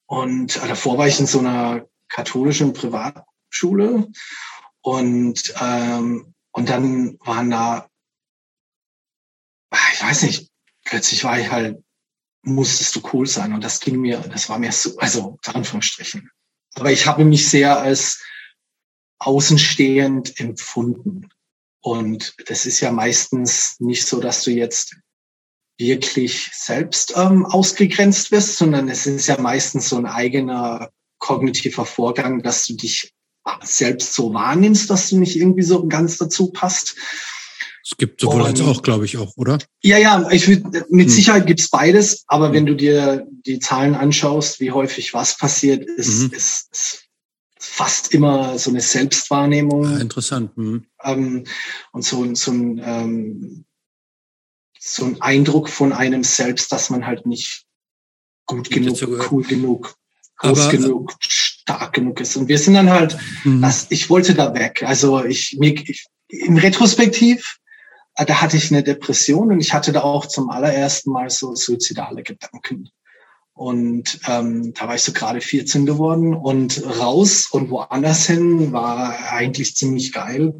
[0.07, 4.09] und äh, davor war ich in so einer katholischen Privatschule.
[4.83, 7.89] Und, ähm, und dann waren da,
[9.93, 10.51] ich weiß nicht,
[10.85, 11.83] plötzlich war ich halt,
[12.43, 13.53] musstest du cool sein.
[13.53, 16.31] Und das ging mir, das war mir so, also Anführungsstrichen.
[16.75, 18.23] Aber ich habe mich sehr als
[19.19, 21.29] außenstehend empfunden.
[21.87, 24.97] Und das ist ja meistens nicht so, dass du jetzt
[25.79, 32.43] wirklich selbst ähm, ausgegrenzt wirst, sondern es ist ja meistens so ein eigener kognitiver Vorgang,
[32.43, 33.13] dass du dich
[33.63, 36.97] selbst so wahrnimmst, dass du nicht irgendwie so ganz dazu passt.
[37.85, 39.59] Es gibt sowohl und, als auch, glaube ich auch, oder?
[39.85, 41.09] Ja, ja, ich mit hm.
[41.09, 42.53] Sicherheit gibt's beides, aber hm.
[42.53, 46.33] wenn du dir die Zahlen anschaust, wie häufig was passiert, ist, mhm.
[46.33, 47.06] ist, ist
[47.67, 49.85] fast immer so eine Selbstwahrnehmung.
[49.85, 50.57] Ja, interessant.
[50.57, 50.87] Mhm.
[51.03, 51.45] Ähm,
[51.93, 53.65] und so, so ein ähm,
[54.87, 57.65] so ein Eindruck von einem selbst, dass man halt nicht
[58.47, 58.97] gut genug,
[59.31, 59.97] cool genug,
[60.37, 62.37] groß Aber, genug, stark genug ist.
[62.37, 63.63] Und wir sind dann halt, mhm.
[63.63, 64.85] das, ich wollte da weg.
[64.85, 67.59] Also ich, mir, ich im Retrospektiv,
[68.15, 71.55] äh, da hatte ich eine Depression und ich hatte da auch zum allerersten Mal so
[71.55, 72.91] suizidale Gedanken.
[73.57, 79.33] Und ähm, da war ich so gerade 14 geworden und raus und woanders hin war
[79.33, 80.55] eigentlich ziemlich geil.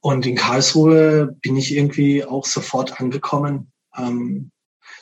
[0.00, 3.72] Und in Karlsruhe bin ich irgendwie auch sofort angekommen.
[3.96, 4.50] Ähm,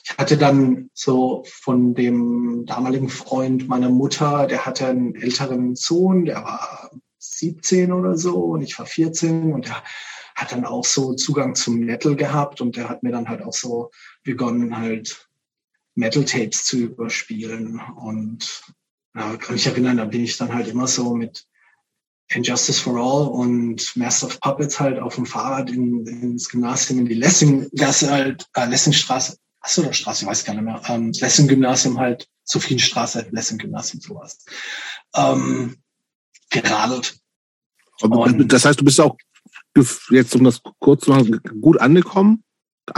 [0.05, 6.25] ich hatte dann so von dem damaligen Freund meiner Mutter, der hatte einen älteren Sohn,
[6.25, 9.83] der war 17 oder so und ich war 14 und der
[10.37, 13.53] hat dann auch so Zugang zum Metal gehabt und der hat mir dann halt auch
[13.53, 13.91] so
[14.23, 15.29] begonnen halt
[15.95, 17.81] Metal Tapes zu überspielen.
[17.97, 18.63] Und
[19.15, 21.45] ja, kann mich erinnern, da bin ich dann halt immer so mit
[22.35, 27.07] Injustice for All und Master of Puppets halt auf dem Fahrrad in, ins Gymnasium in
[27.07, 31.13] die Lessing, das halt, äh, Lessingstraße, achso, der Straße, ich weiß gar nicht mehr, ähm,
[31.13, 34.39] Lessing Gymnasium halt, Sophienstraße, Lessing Gymnasium, sowas,
[35.15, 35.77] ähm,
[36.51, 37.17] geradelt.
[38.01, 39.17] Und das heißt, du bist auch
[40.11, 42.45] jetzt, um das kurz zu machen, gut angekommen,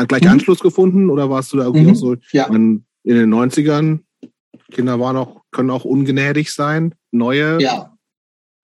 [0.08, 0.30] gleich mhm.
[0.30, 1.92] Anschluss gefunden oder warst du da irgendwie mhm.
[1.92, 2.46] auch so ja.
[2.46, 4.00] in, in den 90ern?
[4.72, 7.94] Kinder waren auch, können auch ungnädig sein, neue ja.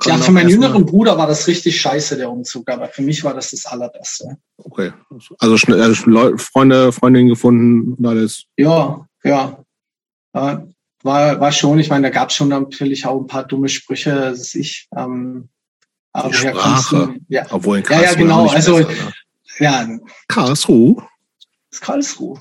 [0.07, 3.35] Ja, für meinen jüngeren Bruder war das richtig scheiße, der Umzug, aber für mich war
[3.35, 4.39] das das Allerbeste.
[4.57, 4.93] Okay.
[5.39, 8.45] Also, schnell, also Freunde, Freundinnen gefunden und alles.
[8.57, 9.63] Ja, ja.
[10.33, 14.15] War, war schon, ich meine, da gab es schon natürlich auch ein paar dumme Sprüche,
[14.15, 14.89] das ist ich.
[14.97, 15.49] Ähm,
[16.13, 17.47] aber Sprache, ja.
[17.51, 18.49] obwohl in Karlsruhe Ja, ja, genau.
[18.49, 19.13] Also, besser, ne?
[19.59, 19.87] Ja.
[20.29, 20.97] Karlsruhe?
[21.79, 22.39] Karlsruhe.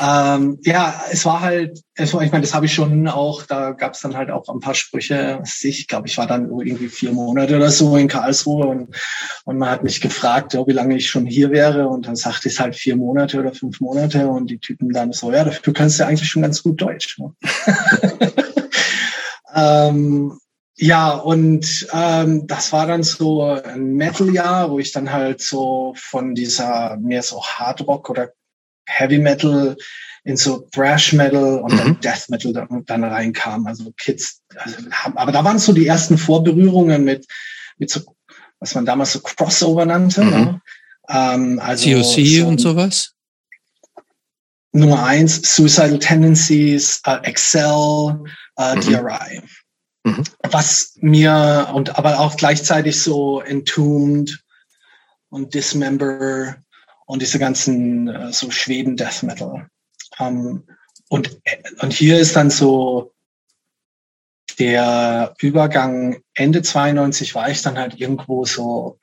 [0.00, 3.70] Ähm, ja, es war halt, es war, ich meine, das habe ich schon auch, da
[3.70, 5.40] gab es dann halt auch ein paar Sprüche.
[5.62, 8.96] Ich glaube, ich war dann irgendwie vier Monate oder so in Karlsruhe und,
[9.44, 12.48] und man hat mich gefragt, ja, wie lange ich schon hier wäre und dann sagte
[12.48, 16.00] ich halt vier Monate oder fünf Monate und die Typen dann so, ja, du kannst
[16.00, 17.18] ja eigentlich schon ganz gut Deutsch.
[17.18, 17.34] Ne?
[19.54, 20.38] ähm,
[20.78, 26.34] ja, und ähm, das war dann so ein Metal-Jahr, wo ich dann halt so von
[26.34, 28.32] dieser mehr so Hardrock oder
[28.86, 29.76] Heavy Metal
[30.24, 31.76] in so Thrash Metal und mhm.
[31.78, 33.66] dann Death Metal dann, dann reinkam.
[33.66, 34.76] Also Kids, also,
[35.14, 37.26] aber da waren so die ersten Vorberührungen mit,
[37.78, 38.00] mit so,
[38.60, 40.24] was man damals so Crossover nannte.
[40.24, 40.30] Mhm.
[40.30, 40.60] Ne?
[41.08, 43.12] Ähm, also COC so, und sowas?
[44.72, 48.24] Nummer eins, Suicidal Tendencies, uh, Excel,
[48.58, 48.80] uh, mhm.
[48.80, 49.42] DRI.
[50.06, 50.22] Mhm.
[50.44, 54.44] Was mir, und aber auch gleichzeitig so Entombed
[55.30, 56.58] und Dismember
[57.06, 59.68] und diese ganzen äh, so Schweden Death Metal.
[60.20, 60.62] Ähm,
[61.08, 61.40] und,
[61.80, 63.14] und hier ist dann so
[64.60, 69.00] der Übergang Ende 92 war ich dann halt irgendwo so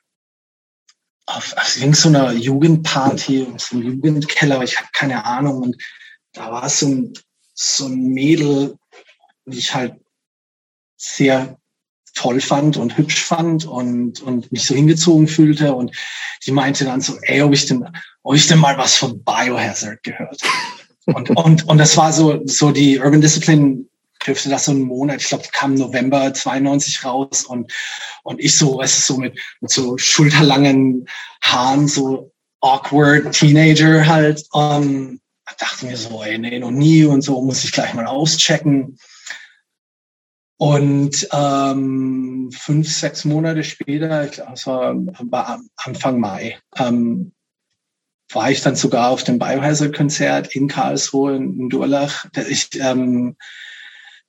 [1.26, 5.60] auf, auf so einer Jugendparty, so einem Jugendkeller, ich habe keine Ahnung.
[5.64, 5.76] Und
[6.32, 7.12] da war so ein,
[7.52, 8.78] so ein Mädel,
[9.44, 10.00] die ich halt
[11.04, 11.56] sehr
[12.14, 15.74] toll fand und hübsch fand und, und mich so hingezogen fühlte.
[15.74, 15.92] Und
[16.46, 17.84] die meinte dann so, ey, ob ich denn,
[18.22, 20.40] ob ich denn mal was von Biohazard gehört.
[21.06, 23.84] Und, und, und das war so, so die Urban Discipline
[24.26, 27.70] dürfte das so einen Monat, ich glaube, kam November 92 raus und,
[28.22, 31.06] und ich so, es ist so mit, mit so schulterlangen
[31.42, 35.20] Haaren, so awkward Teenager halt, um,
[35.58, 38.98] dachte mir so, ey, nee, noch nie und so, muss ich gleich mal auschecken.
[40.64, 47.32] Und ähm, fünf, sechs Monate später, es war, Anfang Mai, ähm,
[48.32, 52.24] war ich dann sogar auf dem Biohazard-Konzert in Karlsruhe in Durlach.
[52.48, 53.36] Ich, ähm,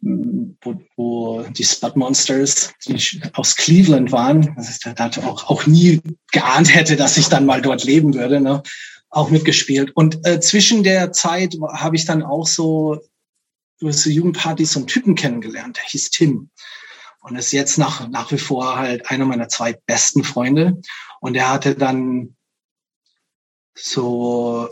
[0.02, 6.02] wo, wo die Spud Monsters, die aus Cleveland waren, also ich da auch, auch nie
[6.34, 8.62] geahnt hätte, dass ich dann mal dort leben würde, ne?
[9.10, 9.96] auch mitgespielt.
[9.96, 13.00] Und äh, zwischen der Zeit habe ich dann auch so
[13.80, 16.50] über so Jugendpartys so einen Typen kennengelernt, der hieß Tim.
[17.22, 20.80] Und ist jetzt nach, nach wie vor halt einer meiner zwei besten Freunde.
[21.22, 22.36] Und er hatte dann
[23.76, 24.70] so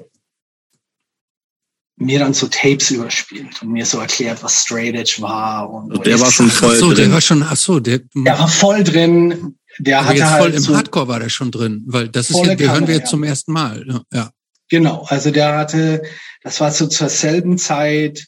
[1.96, 5.70] mir dann so Tapes überspielt und mir so erklärt, was Straight Edge war.
[5.70, 6.98] Und, und der war schon voll ach so, drin.
[6.98, 9.58] Der war schon, ach so, der, der war voll drin.
[9.80, 12.30] Der aber hatte jetzt halt voll im so Hardcore war der schon drin, weil das
[12.30, 13.10] ist jetzt, wir hören wir jetzt ja.
[13.10, 14.04] zum ersten Mal.
[14.12, 14.32] Ja.
[14.70, 16.04] Genau, also der hatte,
[16.42, 18.28] das war so zur selben Zeit,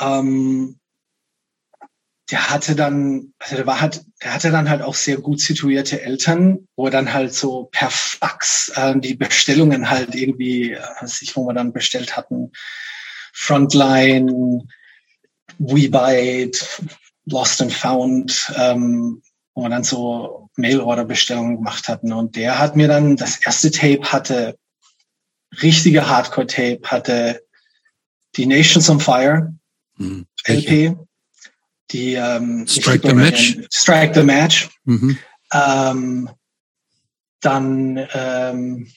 [0.00, 0.80] ähm,
[2.30, 6.00] der hatte dann, also der war halt, der hatte dann halt auch sehr gut situierte
[6.00, 11.34] Eltern, wo er dann halt so per Fax äh, die Bestellungen halt irgendwie, äh, sich,
[11.36, 12.52] wo wir dann bestellt hatten,
[13.32, 14.66] Frontline,
[15.58, 16.66] WeBite,
[17.26, 19.22] Lost and Found, ähm,
[19.54, 22.12] wo wir dann so Mail-Order-Bestellungen gemacht hatten.
[22.12, 24.56] Und der hat mir dann, das erste Tape hatte,
[25.62, 27.42] richtige Hardcore-Tape, hatte
[28.36, 29.52] die Nations on Fire,
[30.00, 30.26] mhm.
[30.46, 30.96] LP,
[31.90, 33.58] die ähm, Strike the Match.
[33.72, 34.68] Strike the Match.
[34.84, 35.18] Mhm.
[35.52, 36.30] Ähm,
[37.40, 38.92] dann ähm,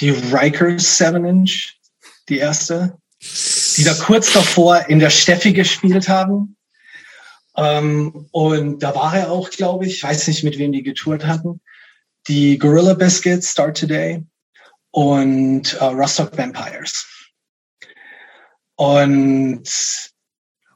[0.00, 1.74] die Rikers 7 Inch,
[2.28, 2.96] die erste,
[3.76, 6.56] die da kurz davor in der Steffi gespielt haben.
[7.56, 11.60] Ähm, und da war er auch, glaube ich, weiß nicht, mit wem die getourt hatten.
[12.28, 14.22] Die Gorilla Biscuits, Start Today
[14.92, 17.17] und äh, Rostock Vampires.
[18.78, 19.68] Und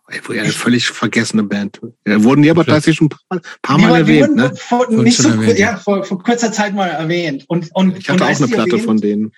[0.09, 1.81] Ey, eine völlig vergessene Band.
[2.05, 4.53] Ja, wurden die aber tatsächlich schon ein paar, paar Mal erwähnt, ne?
[4.57, 7.45] Vor, nicht so, erwähnt, ja, vor, vor, kurzer Zeit mal erwähnt.
[7.47, 9.33] Und, und, ich hatte und auch eine Platte erwähnt, von denen.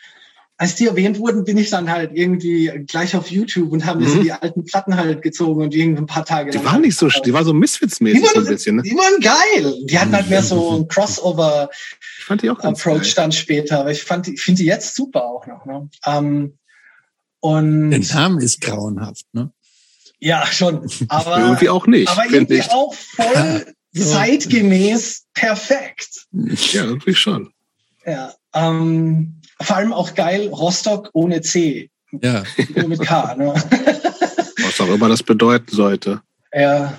[0.57, 4.09] Als die erwähnt wurden, bin ich dann halt irgendwie gleich auf YouTube und habe mir
[4.09, 4.13] mhm.
[4.13, 6.51] so die alten Platten halt gezogen und irgendwie ein paar Tage.
[6.51, 8.83] Die waren nicht so, die war so Misfits-mäßig so ein bisschen, ne?
[8.83, 9.75] Die waren geil.
[9.85, 11.69] Die hatten halt mehr so ein Crossover
[12.19, 13.13] ich fand die auch Approach geil.
[13.17, 13.81] dann später.
[13.81, 15.91] Aber ich fand, ich finde die jetzt super auch noch, ne?
[16.07, 16.55] Ähm,
[17.45, 19.53] und Der Name ist grauenhaft, ne?
[20.19, 20.91] Ja, schon.
[21.09, 22.09] Aber irgendwie auch nicht.
[22.09, 22.71] Aber irgendwie ich.
[22.71, 24.03] auch voll ja.
[24.03, 26.27] zeitgemäß perfekt.
[26.33, 27.53] Ja, irgendwie schon.
[28.07, 28.33] Ja.
[28.55, 31.91] Ähm, vor allem auch geil, Rostock ohne C.
[32.23, 32.45] Ja.
[32.75, 33.35] Nur mit K.
[33.35, 33.53] Ne?
[34.63, 36.23] Was auch immer das bedeuten sollte.
[36.51, 36.97] Ja.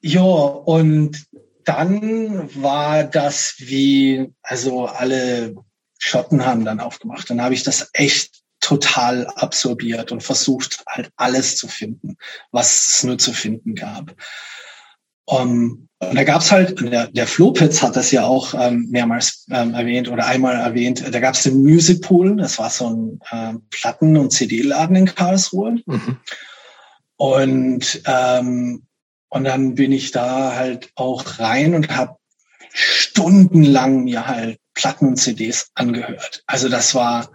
[0.00, 1.26] Ja, und
[1.64, 5.56] dann war das wie, also alle
[5.98, 7.28] Schotten haben dann aufgemacht.
[7.28, 8.37] Dann habe ich das echt
[8.68, 12.16] total absorbiert und versucht halt alles zu finden,
[12.52, 14.14] was es nur zu finden gab.
[15.24, 19.74] Um, und da gab's halt, der, der Flopitz hat das ja auch ähm, mehrmals ähm,
[19.74, 24.16] erwähnt oder einmal erwähnt, da gab's den Music Pool, das war so ein ähm, Platten-
[24.16, 25.76] und CD-Laden in Karlsruhe.
[25.86, 26.16] Mhm.
[27.16, 28.82] Und, ähm,
[29.30, 32.16] und dann bin ich da halt auch rein und habe
[32.72, 36.44] stundenlang mir halt Platten und CDs angehört.
[36.46, 37.32] Also das war,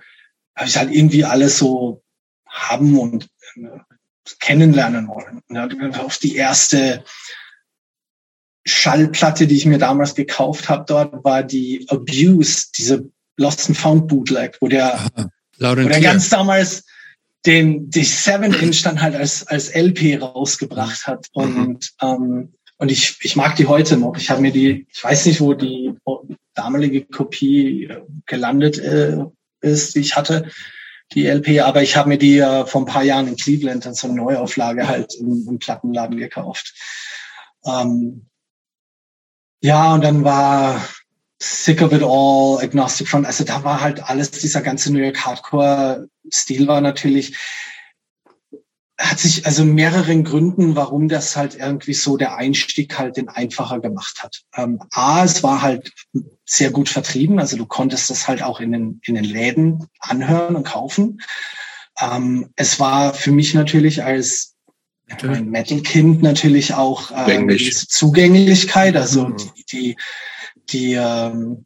[0.56, 2.04] habe ich halt irgendwie alles so
[2.48, 3.80] haben und äh,
[4.40, 5.42] kennenlernen wollen.
[5.50, 5.68] Ja,
[6.00, 7.04] auf die erste
[8.66, 14.08] Schallplatte, die ich mir damals gekauft habe, dort war die Abuse, diese Lost and Found
[14.08, 15.30] Bootleg, wo der, Aha,
[15.60, 16.86] wo der ganz damals
[17.46, 21.80] den die Seven Inch dann halt als als LP rausgebracht hat und mhm.
[22.02, 24.18] ähm, und ich ich mag die heute noch.
[24.18, 25.94] Ich habe mir die, ich weiß nicht, wo die
[26.54, 29.26] damalige Kopie äh, gelandet äh,
[29.64, 30.50] ist, die ich hatte,
[31.14, 33.94] die LP, aber ich habe mir die äh, vor ein paar Jahren in Cleveland in
[33.94, 36.74] so eine Neuauflage halt im, im Plattenladen gekauft.
[37.66, 38.28] Ähm,
[39.62, 40.84] ja, und dann war
[41.42, 45.26] Sick of It All, Agnostic Front, also da war halt alles, dieser ganze New York
[45.26, 47.38] Hardcore-Stil war natürlich,
[49.04, 53.80] hat sich also mehreren Gründen, warum das halt irgendwie so der Einstieg halt den einfacher
[53.80, 54.44] gemacht hat.
[54.56, 55.92] Ähm, A, es war halt
[56.46, 60.56] sehr gut vertrieben, also du konntest das halt auch in den, in den Läden anhören
[60.56, 61.22] und kaufen.
[62.00, 64.56] Ähm, es war für mich natürlich als
[65.22, 69.38] ein Metal-Kind natürlich auch äh, diese Zugänglichkeit, also mhm.
[69.38, 69.98] die, die,
[70.70, 71.66] die ähm,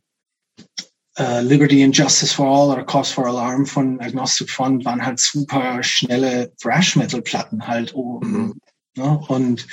[1.20, 5.20] uh, Liberty and Justice for All oder Cause for Alarm von Agnostic Front waren halt
[5.20, 8.60] super schnelle Thrash Metal Platten halt mhm.
[8.96, 9.20] ne?
[9.28, 9.68] und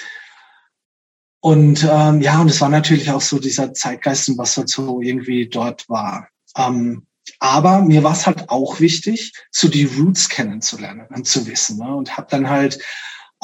[1.40, 5.48] und ähm, ja und es war natürlich auch so dieser Zeitgeist was halt so irgendwie
[5.48, 7.06] dort war ähm,
[7.38, 11.94] aber mir war es halt auch wichtig so die Roots kennenzulernen und zu wissen ne?
[11.94, 12.78] und habe dann halt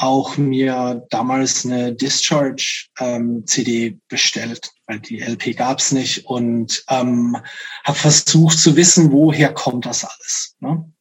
[0.01, 7.37] auch mir damals eine Discharge ähm, CD bestellt, weil die LP gab's nicht und ähm,
[7.83, 10.55] habe versucht zu wissen, woher kommt das alles.
[10.59, 10.91] Ne?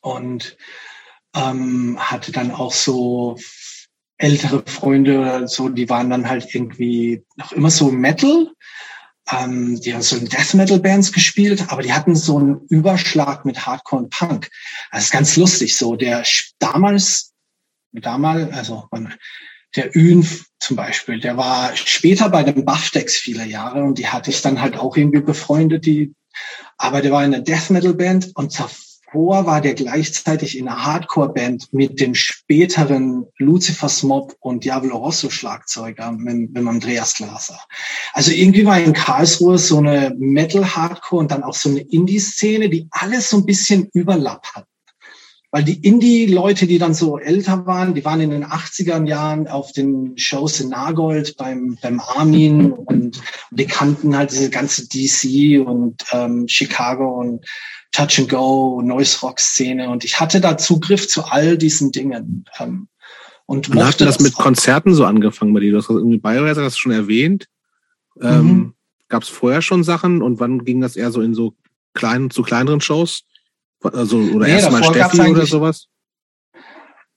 [0.00, 0.56] Und
[1.34, 3.36] ähm, hatte dann auch so
[4.18, 8.52] ältere Freunde so, die waren dann halt irgendwie noch immer so Metal.
[9.30, 13.66] Ähm, die haben so Death Metal Bands gespielt, aber die hatten so einen Überschlag mit
[13.66, 14.48] Hardcore und Punk.
[14.92, 15.76] Das ist ganz lustig.
[15.76, 16.22] So der
[16.60, 17.31] damals
[17.92, 18.88] damals, also
[19.76, 20.26] der Ün
[20.58, 24.60] zum Beispiel, der war später bei den Buffdex viele Jahre und die hatte ich dann
[24.60, 26.14] halt auch irgendwie befreundet, die,
[26.76, 30.84] aber der war in einer Death Metal Band und davor war der gleichzeitig in einer
[30.84, 37.58] Hardcore Band mit dem späteren Lucifer's Mob und Diablo Rosso Schlagzeuger mit, mit Andreas Glaser.
[38.12, 42.20] Also irgendwie war in Karlsruhe so eine Metal Hardcore und dann auch so eine Indie
[42.20, 44.66] Szene, die alles so ein bisschen Überlapp hat.
[45.52, 49.70] Weil die Indie-Leute, die dann so älter waren, die waren in den 80er Jahren auf
[49.72, 55.64] den Shows in Nagold beim, beim Armin und, und die kannten halt diese ganze DC
[55.64, 57.44] und ähm, Chicago und
[57.92, 62.46] Touch and Go, Noise Rock Szene und ich hatte da Zugriff zu all diesen Dingen.
[62.58, 62.88] Ähm,
[63.44, 64.42] und Wann hat das, das mit auch.
[64.42, 65.72] Konzerten so angefangen bei dir?
[65.72, 67.48] Du hast irgendwie Biohazard das schon erwähnt.
[68.22, 68.74] Ähm, mhm.
[69.10, 71.52] Gab es vorher schon Sachen und wann ging das eher so in so
[71.92, 73.24] kleinen, zu kleineren Shows?
[73.82, 75.86] Also, oder nee, erstmal Steffi oder sowas?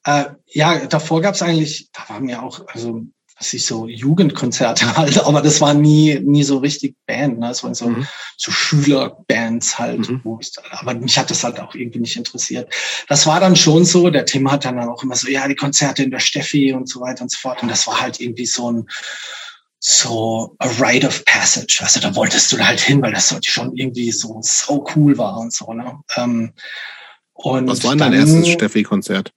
[0.04, 3.02] Äh, ja, davor gab es eigentlich, da waren ja auch, also
[3.38, 7.50] was ich so Jugendkonzerte halt, aber das war nie nie so richtig Band, ne?
[7.50, 8.08] Es waren so, mhm.
[8.38, 10.22] so Schülerbands halt, mhm.
[10.24, 12.74] wo ich, aber mich hat das halt auch irgendwie nicht interessiert.
[13.10, 16.04] Das war dann schon so, der Tim hat dann auch immer so, ja, die Konzerte
[16.04, 17.62] in der Steffi und so weiter und so fort.
[17.62, 18.88] Und das war halt irgendwie so ein
[19.88, 21.80] so a rite of passage.
[21.80, 25.54] Also da wolltest du halt hin, weil das schon irgendwie so so cool war und
[25.54, 25.72] so.
[25.74, 26.00] Ne?
[26.16, 26.54] Ähm,
[27.34, 29.32] und Was war denn dein erstes Steffi-Konzert?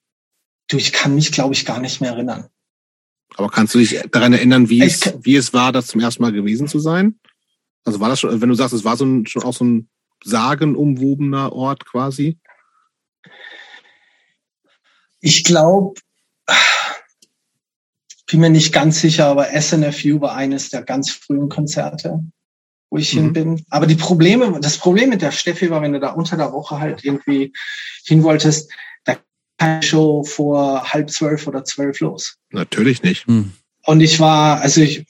[0.68, 2.48] Du, ich kann mich, glaube ich, gar nicht mehr erinnern.
[3.36, 6.32] Aber kannst du dich daran erinnern, wie, es, wie es war, das zum ersten Mal
[6.32, 7.20] gewesen zu sein?
[7.84, 9.90] Also war das schon, wenn du sagst, es war so ein, schon auch so ein
[10.24, 12.38] sagenumwobener Ort quasi?
[15.20, 16.00] Ich glaube,
[18.28, 22.20] bin mir nicht ganz sicher, aber SNFU war eines der ganz frühen Konzerte,
[22.90, 23.20] wo ich mhm.
[23.20, 23.66] hin bin.
[23.70, 26.78] Aber die Probleme, das Problem mit der Steffi war, wenn du da unter der Woche
[26.78, 27.52] halt irgendwie
[28.04, 28.70] hin wolltest,
[29.04, 29.16] da
[29.56, 32.36] keine Show vor halb zwölf oder zwölf los.
[32.50, 33.26] Natürlich nicht.
[33.26, 33.52] Mhm.
[33.84, 35.06] Und ich war, also ich,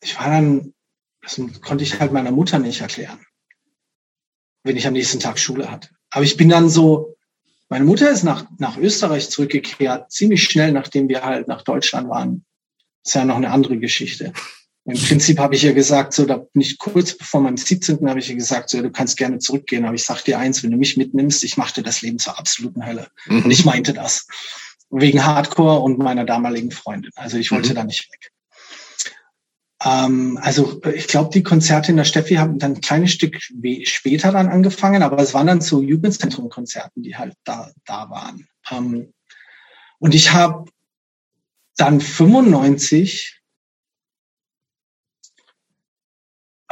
[0.00, 0.72] ich war dann,
[1.22, 3.18] das konnte ich halt meiner Mutter nicht erklären,
[4.62, 5.88] wenn ich am nächsten Tag Schule hatte.
[6.10, 7.16] Aber ich bin dann so,
[7.70, 12.44] meine Mutter ist nach, nach Österreich zurückgekehrt, ziemlich schnell, nachdem wir halt nach Deutschland waren.
[13.04, 14.32] Das ist ja noch eine andere Geschichte.
[14.84, 18.08] Im Prinzip habe ich ihr gesagt, so, da bin ich kurz bevor meinem 17.
[18.08, 20.72] habe ich ihr gesagt, so, du kannst gerne zurückgehen, aber ich sag dir eins, wenn
[20.72, 23.08] du mich mitnimmst, ich mache dir das Leben zur absoluten Hölle.
[23.26, 23.44] Mhm.
[23.44, 24.26] Und ich meinte das.
[24.90, 27.12] Wegen Hardcore und meiner damaligen Freundin.
[27.14, 27.74] Also ich wollte mhm.
[27.76, 28.32] da nicht weg.
[29.82, 33.38] Ähm, also ich glaube, die Konzerte in der Steffi haben dann ein kleines Stück
[33.84, 38.46] später dann angefangen, aber es waren dann so Jugendzentrum-Konzerten, die halt da, da waren.
[38.70, 39.12] Ähm,
[39.98, 40.70] und ich habe
[41.76, 43.40] dann 95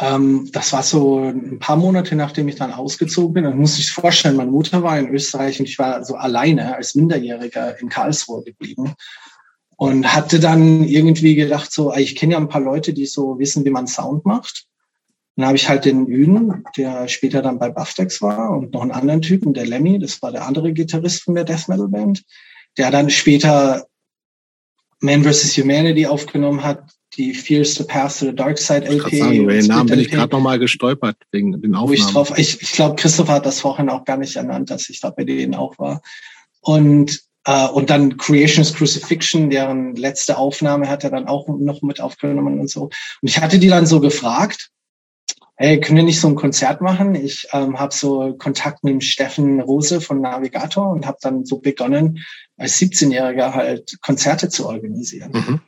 [0.01, 3.45] ähm, das war so ein paar Monate, nachdem ich dann ausgezogen bin.
[3.45, 6.95] Dann muss ich vorstellen, meine Mutter war in Österreich und ich war so alleine als
[6.95, 8.95] Minderjähriger in Karlsruhe geblieben
[9.79, 13.65] und hatte dann irgendwie gedacht, so, ich kenne ja ein paar Leute, die so wissen,
[13.65, 14.67] wie man Sound macht.
[15.37, 18.91] Dann habe ich halt den Üden, der später dann bei Baftex war, und noch einen
[18.91, 22.25] anderen Typen, der Lemmy, das war der andere Gitarrist von der Death Metal Band,
[22.77, 23.87] der dann später
[24.99, 25.57] Man vs.
[25.57, 26.83] Humanity aufgenommen hat,
[27.17, 29.13] die Fierce to Path to the Dark Side LP.
[29.13, 31.95] Ich sagen, den Namen bin ich gerade nochmal gestolpert wegen den Aufnahmen.
[31.95, 35.01] ich drauf, ich, ich glaube, Christopher hat das vorhin auch gar nicht ernannt, dass ich
[35.01, 36.03] da bei denen auch war.
[36.63, 42.61] Und und dann Creation's Crucifixion, deren letzte Aufnahme hat er dann auch noch mit aufgenommen
[42.61, 42.83] und so.
[42.83, 42.93] Und
[43.23, 44.71] ich hatte die dann so gefragt,
[45.57, 47.15] hey, können wir nicht so ein Konzert machen?
[47.15, 51.59] Ich ähm, habe so Kontakt mit dem Steffen Rose von Navigator und habe dann so
[51.59, 52.25] begonnen,
[52.57, 55.33] als 17-Jähriger halt Konzerte zu organisieren.
[55.33, 55.61] Mhm.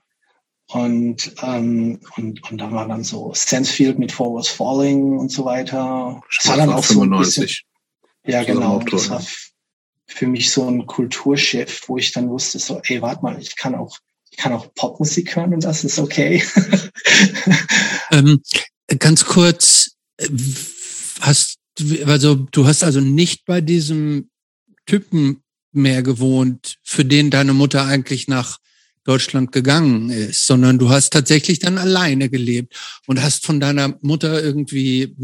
[0.68, 5.44] Und, ähm, und, und da war dann so Stansfield mit Four Was Falling und so
[5.44, 6.22] weiter.
[6.36, 6.94] Das war dann auch 95.
[6.94, 7.66] so ein bisschen.
[8.26, 8.78] Ja, genau.
[8.78, 9.20] Das war
[10.12, 13.74] für mich so ein Kulturschiff, wo ich dann wusste, so, ey, warte mal, ich kann
[13.74, 13.98] auch,
[14.30, 16.42] ich kann auch Popmusik hören und das ist okay.
[18.10, 18.42] ähm,
[18.98, 19.92] ganz kurz,
[21.20, 21.58] hast,
[22.04, 24.30] also du hast also nicht bei diesem
[24.86, 25.42] Typen
[25.72, 28.58] mehr gewohnt, für den deine Mutter eigentlich nach
[29.04, 32.74] Deutschland gegangen ist, sondern du hast tatsächlich dann alleine gelebt
[33.06, 35.14] und hast von deiner Mutter irgendwie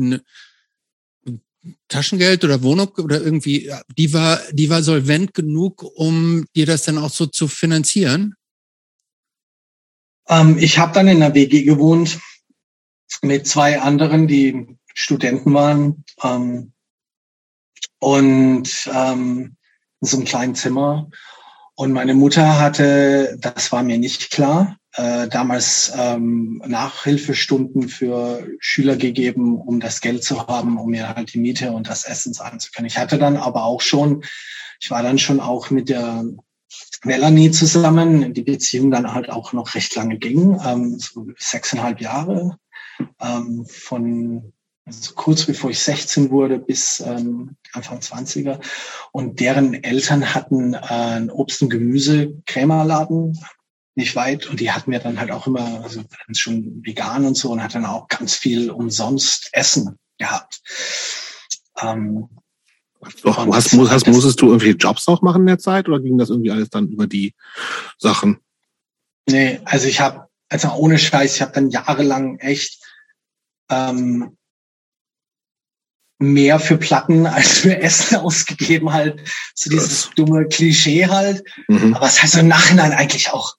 [1.88, 6.98] Taschengeld oder Wohnung oder irgendwie, die war, die war solvent genug, um dir das dann
[6.98, 8.34] auch so zu finanzieren?
[10.28, 12.18] Ähm, ich habe dann in der WG gewohnt
[13.22, 16.72] mit zwei anderen, die Studenten waren ähm,
[17.98, 19.56] und ähm,
[20.00, 21.08] in so einem kleinen Zimmer.
[21.74, 28.96] Und meine Mutter hatte, das war mir nicht klar, äh, damals ähm, Nachhilfestunden für Schüler
[28.96, 32.60] gegeben, um das Geld zu haben, um mir halt die Miete und das Essen zahlen
[32.60, 32.86] zu können.
[32.86, 34.24] Ich hatte dann aber auch schon,
[34.80, 36.24] ich war dann schon auch mit der
[37.04, 42.58] Melanie zusammen, die Beziehung dann halt auch noch recht lange ging, ähm, so sechseinhalb Jahre,
[43.20, 44.52] ähm, von
[44.86, 48.60] also kurz bevor ich 16 wurde bis ähm, Anfang 20er.
[49.10, 53.36] Und deren Eltern hatten äh, einen Obst- und Gemüse-Krämerladen
[53.96, 57.50] nicht weit und die hatten mir dann halt auch immer, also schon vegan und so
[57.50, 60.60] und hat dann auch ganz viel umsonst Essen gehabt.
[61.80, 62.28] Ähm,
[63.22, 66.18] Doch, hast, muss, hast, musstest du irgendwie Jobs auch machen in der Zeit oder ging
[66.18, 67.34] das irgendwie alles dann über die
[67.98, 68.38] Sachen?
[69.28, 72.82] Nee, also ich habe, also ohne Scheiß, ich habe dann jahrelang echt
[73.70, 74.36] ähm,
[76.18, 79.20] mehr für Platten als für Essen ausgegeben halt.
[79.54, 81.44] So dieses dumme Klischee halt.
[81.68, 81.94] Mhm.
[81.94, 83.56] Aber es heißt so im Nachhinein eigentlich auch.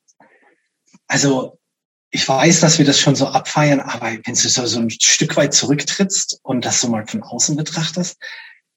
[1.08, 1.58] Also
[2.12, 5.36] ich weiß, dass wir das schon so abfeiern, aber wenn du so, so ein Stück
[5.36, 8.18] weit zurücktrittst und das so mal von außen betrachtest,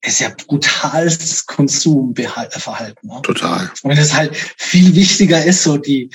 [0.02, 3.08] ist ja brutales Konsumverhalten.
[3.08, 3.20] Ne?
[3.22, 3.70] Total.
[3.82, 6.10] Und es halt viel wichtiger ist, so die,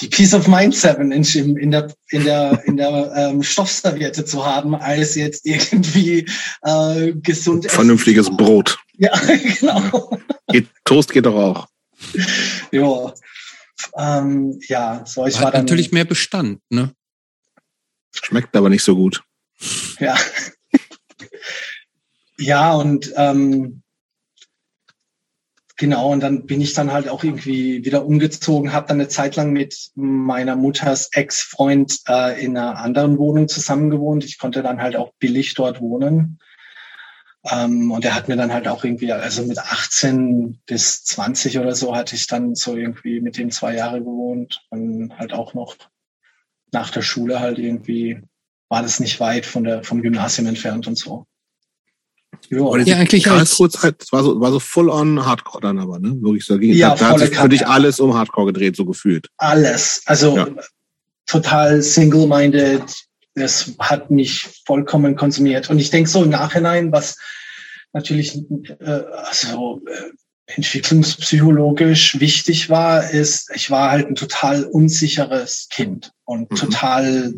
[0.00, 4.24] die Peace of Mind Seven Inch in, in der, in der, in der ähm, Stoffserviette
[4.24, 6.26] zu haben, als jetzt irgendwie
[6.62, 8.36] äh, gesund Vernünftiges essen.
[8.36, 8.78] Brot.
[8.98, 9.18] Ja,
[9.60, 10.18] genau.
[10.48, 11.68] Geht, Toast geht doch auch.
[12.70, 13.12] ja.
[13.96, 15.62] Ähm, ja, so ich war, war dann.
[15.62, 16.94] Natürlich mehr Bestand, ne?
[18.12, 19.22] Schmeckt aber nicht so gut.
[19.98, 20.16] Ja.
[22.38, 23.82] ja, und ähm,
[25.80, 29.36] Genau, und dann bin ich dann halt auch irgendwie wieder umgezogen, habe dann eine Zeit
[29.36, 34.22] lang mit meiner Mutters Ex-Freund äh, in einer anderen Wohnung zusammengewohnt.
[34.26, 36.38] Ich konnte dann halt auch billig dort wohnen.
[37.48, 41.74] Ähm, und er hat mir dann halt auch irgendwie, also mit 18 bis 20 oder
[41.74, 45.76] so hatte ich dann so irgendwie mit dem zwei Jahre gewohnt und halt auch noch
[46.72, 48.20] nach der Schule halt irgendwie
[48.68, 51.26] war das nicht weit von der, vom Gymnasium entfernt und so.
[52.48, 56.16] Ja, ja eigentlich Karlsruhe-Zeit, war so, war so full on Hardcore dann aber, ne?
[56.22, 56.58] Wirklich so.
[56.58, 59.28] Ging, ja, da, da hat sich für dich alles um Hardcore gedreht, so gefühlt.
[59.36, 60.02] Alles.
[60.06, 60.48] Also ja.
[61.26, 62.82] total single-minded.
[63.34, 65.70] Das hat mich vollkommen konsumiert.
[65.70, 67.16] Und ich denke so im Nachhinein, was
[67.92, 68.36] natürlich
[68.80, 70.10] äh, also äh,
[70.56, 76.56] entwicklungspsychologisch wichtig war, ist, ich war halt ein total unsicheres Kind und mhm.
[76.56, 77.34] total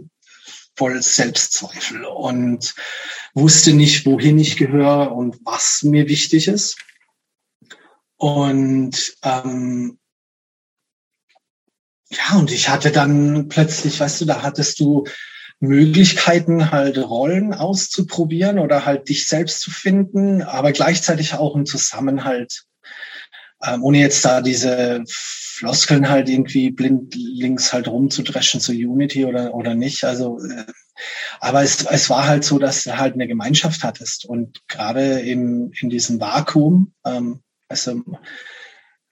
[0.77, 2.75] voll Selbstzweifel und
[3.35, 6.79] wusste nicht, wohin ich gehöre und was mir wichtig ist.
[8.17, 9.99] Und ähm,
[12.11, 15.05] ja, und ich hatte dann plötzlich, weißt du, da hattest du
[15.63, 22.65] Möglichkeiten, halt Rollen auszuprobieren oder halt dich selbst zu finden, aber gleichzeitig auch einen Zusammenhalt
[23.65, 29.55] ähm, ohne jetzt da diese Floskeln halt irgendwie blind links halt rumzudreschen zu Unity oder,
[29.55, 30.05] oder nicht.
[30.05, 30.65] Also, äh,
[31.41, 35.73] aber es, es war halt so, dass du halt eine Gemeinschaft hattest und gerade im,
[35.81, 38.03] in diesem Vakuum, ähm, also,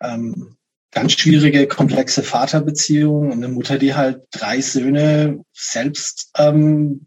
[0.03, 0.57] ähm,
[0.93, 7.07] ganz schwierige, komplexe Vaterbeziehung und eine Mutter, die halt drei Söhne selbst ähm,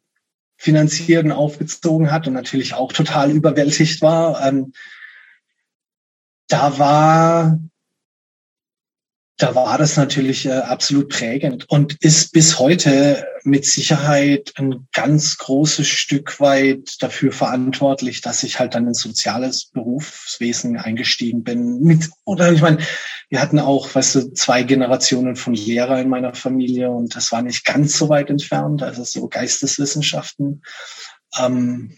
[0.57, 4.45] finanziert und aufgezogen hat und natürlich auch total überwältigt war.
[4.45, 4.73] Ähm,
[6.47, 7.59] da war,
[9.43, 15.37] da war das natürlich äh, absolut prägend und ist bis heute mit Sicherheit ein ganz
[15.37, 21.81] großes Stück weit dafür verantwortlich, dass ich halt dann ins soziales Berufswesen eingestiegen bin.
[21.81, 22.77] Mit, oder ich meine,
[23.27, 27.41] wir hatten auch, weißt du, zwei Generationen von Lehrer in meiner Familie und das war
[27.41, 30.61] nicht ganz so weit entfernt, also so Geisteswissenschaften.
[31.37, 31.97] Ähm,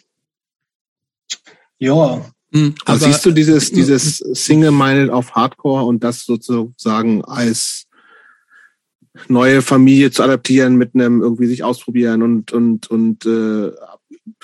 [1.77, 7.87] ja, hm, aber, aber siehst du dieses, dieses Single-Minded auf Hardcore und das sozusagen als
[9.27, 13.71] neue Familie zu adaptieren mit einem irgendwie sich ausprobieren und und und äh,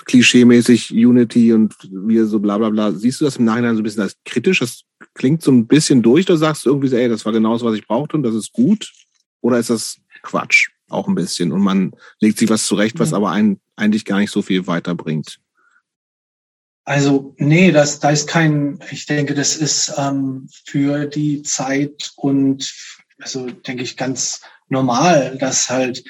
[0.04, 2.92] klischeemäßig Unity und wie so bla bla bla.
[2.92, 4.60] Siehst du das im Nachhinein so ein bisschen als kritisch?
[4.60, 4.82] Das
[5.14, 7.64] klingt so ein bisschen durch, da sagst du irgendwie so, ey, das war genau das,
[7.64, 8.92] was ich brauchte und das ist gut?
[9.40, 10.70] Oder ist das Quatsch?
[10.88, 11.52] Auch ein bisschen.
[11.52, 15.38] Und man legt sich was zurecht, was aber einen eigentlich gar nicht so viel weiterbringt.
[16.84, 22.72] Also nee, das, da ist kein, ich denke, das ist ähm, für die Zeit und
[23.20, 26.02] also denke ich ganz normal, dass halt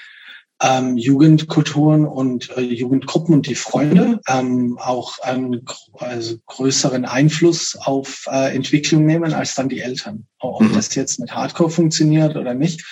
[0.62, 5.66] ähm, Jugendkulturen und äh, Jugendgruppen und die Freunde ähm, auch einen
[5.98, 10.26] also größeren Einfluss auf äh, Entwicklung nehmen als dann die Eltern.
[10.38, 10.72] Ob mhm.
[10.72, 12.84] das jetzt mit Hardcore funktioniert oder nicht.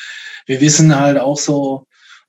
[0.46, 1.86] Wir wissen halt auch so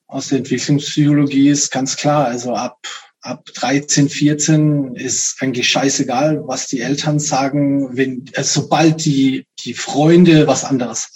[0.07, 2.77] aus der Entwicklungspsychologie ist ganz klar, also ab
[3.21, 9.73] ab 13, 14 ist eigentlich scheißegal, was die Eltern sagen, wenn, also sobald die, die
[9.73, 11.09] Freunde was anderes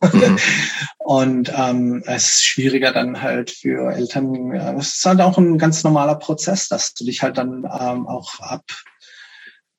[0.00, 0.18] sagen.
[0.18, 0.38] Mhm.
[0.98, 4.52] Und ähm, es ist schwieriger dann halt für Eltern.
[4.78, 8.40] Es ist halt auch ein ganz normaler Prozess, dass du dich halt dann ähm, auch
[8.40, 8.64] ab,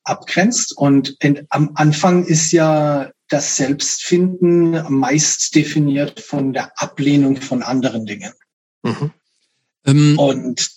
[0.03, 0.77] abgrenzt.
[0.77, 8.05] Und in, am Anfang ist ja das Selbstfinden meist definiert von der Ablehnung von anderen
[8.05, 8.33] Dingen.
[8.83, 9.11] Mhm.
[9.85, 10.69] Ähm, und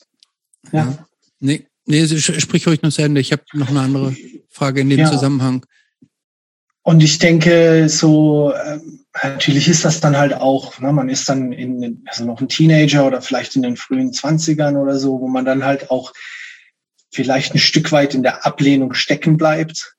[0.73, 0.99] ja.
[1.41, 3.21] Nee, nee, sprich ruhig noch zu Ende.
[3.21, 4.17] Ich habe noch eine andere
[4.49, 5.11] Frage in dem ja.
[5.11, 5.65] Zusammenhang.
[6.83, 11.53] Und ich denke, so ähm, natürlich ist das dann halt auch, ne, man ist dann
[11.53, 15.45] in, also noch ein Teenager oder vielleicht in den frühen Zwanzigern oder so, wo man
[15.45, 16.13] dann halt auch
[17.11, 19.97] vielleicht ein Stück weit in der Ablehnung stecken bleibt.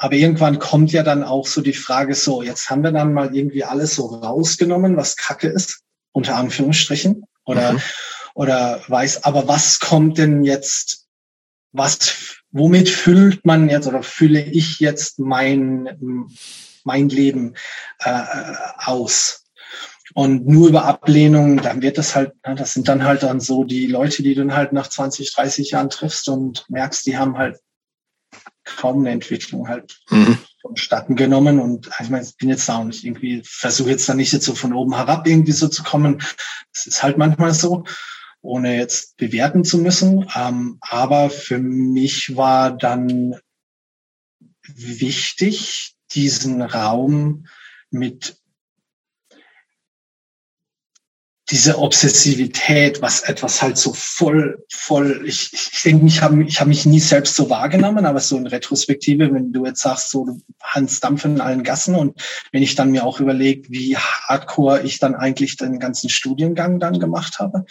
[0.00, 3.36] aber irgendwann kommt ja dann auch so die Frage, so, jetzt haben wir dann mal
[3.36, 5.82] irgendwie alles so rausgenommen, was Kacke ist,
[6.12, 7.82] unter Anführungsstrichen, oder, mhm.
[8.40, 11.06] Oder weiß, aber was kommt denn jetzt,
[11.72, 16.30] was, womit füllt man jetzt oder fülle ich jetzt mein,
[16.82, 17.54] mein Leben
[17.98, 18.22] äh,
[18.78, 19.44] aus?
[20.14, 23.86] Und nur über Ablehnung, dann wird das halt, das sind dann halt dann so die
[23.86, 27.60] Leute, die du dann halt nach 20, 30 Jahren triffst und merkst, die haben halt
[28.64, 30.38] kaum eine Entwicklung halt mhm.
[30.62, 31.60] vonstatten genommen.
[31.60, 34.46] Und ich meine, ich bin jetzt da und ich irgendwie versuche jetzt da nicht jetzt
[34.46, 36.22] so von oben herab irgendwie so zu kommen.
[36.72, 37.84] Das ist halt manchmal so,
[38.42, 40.26] ohne jetzt bewerten zu müssen.
[40.34, 43.36] Ähm, aber für mich war dann
[44.62, 47.46] wichtig, diesen Raum
[47.90, 48.40] mit
[51.50, 56.68] diese Obsessivität, was etwas halt so voll, voll, ich, ich denke, ich habe ich hab
[56.68, 61.00] mich nie selbst so wahrgenommen, aber so in Retrospektive, wenn du jetzt sagst, so Hans
[61.00, 62.22] Dampf in allen Gassen und
[62.52, 67.00] wenn ich dann mir auch überlege, wie hardcore ich dann eigentlich den ganzen Studiengang dann
[67.00, 67.64] gemacht habe,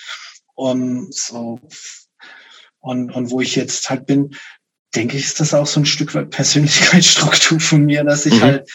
[0.60, 1.60] um, so,
[2.80, 4.36] und, und wo ich jetzt halt bin,
[4.95, 8.41] denke ich, ist das auch so ein Stück weit Persönlichkeitsstruktur von mir, dass ich mhm.
[8.41, 8.69] halt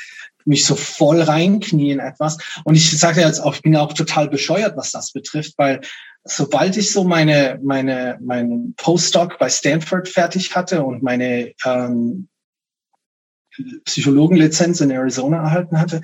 [0.45, 2.39] mich so voll reinknie in etwas.
[2.65, 5.81] Und ich sage jetzt auch, ich bin auch total bescheuert, was das betrifft, weil
[6.25, 12.29] sobald ich so meine, meine, meinen Postdoc bei Stanford fertig hatte und meine ähm,
[13.85, 16.01] Psychologenlizenz in Arizona erhalten hatte,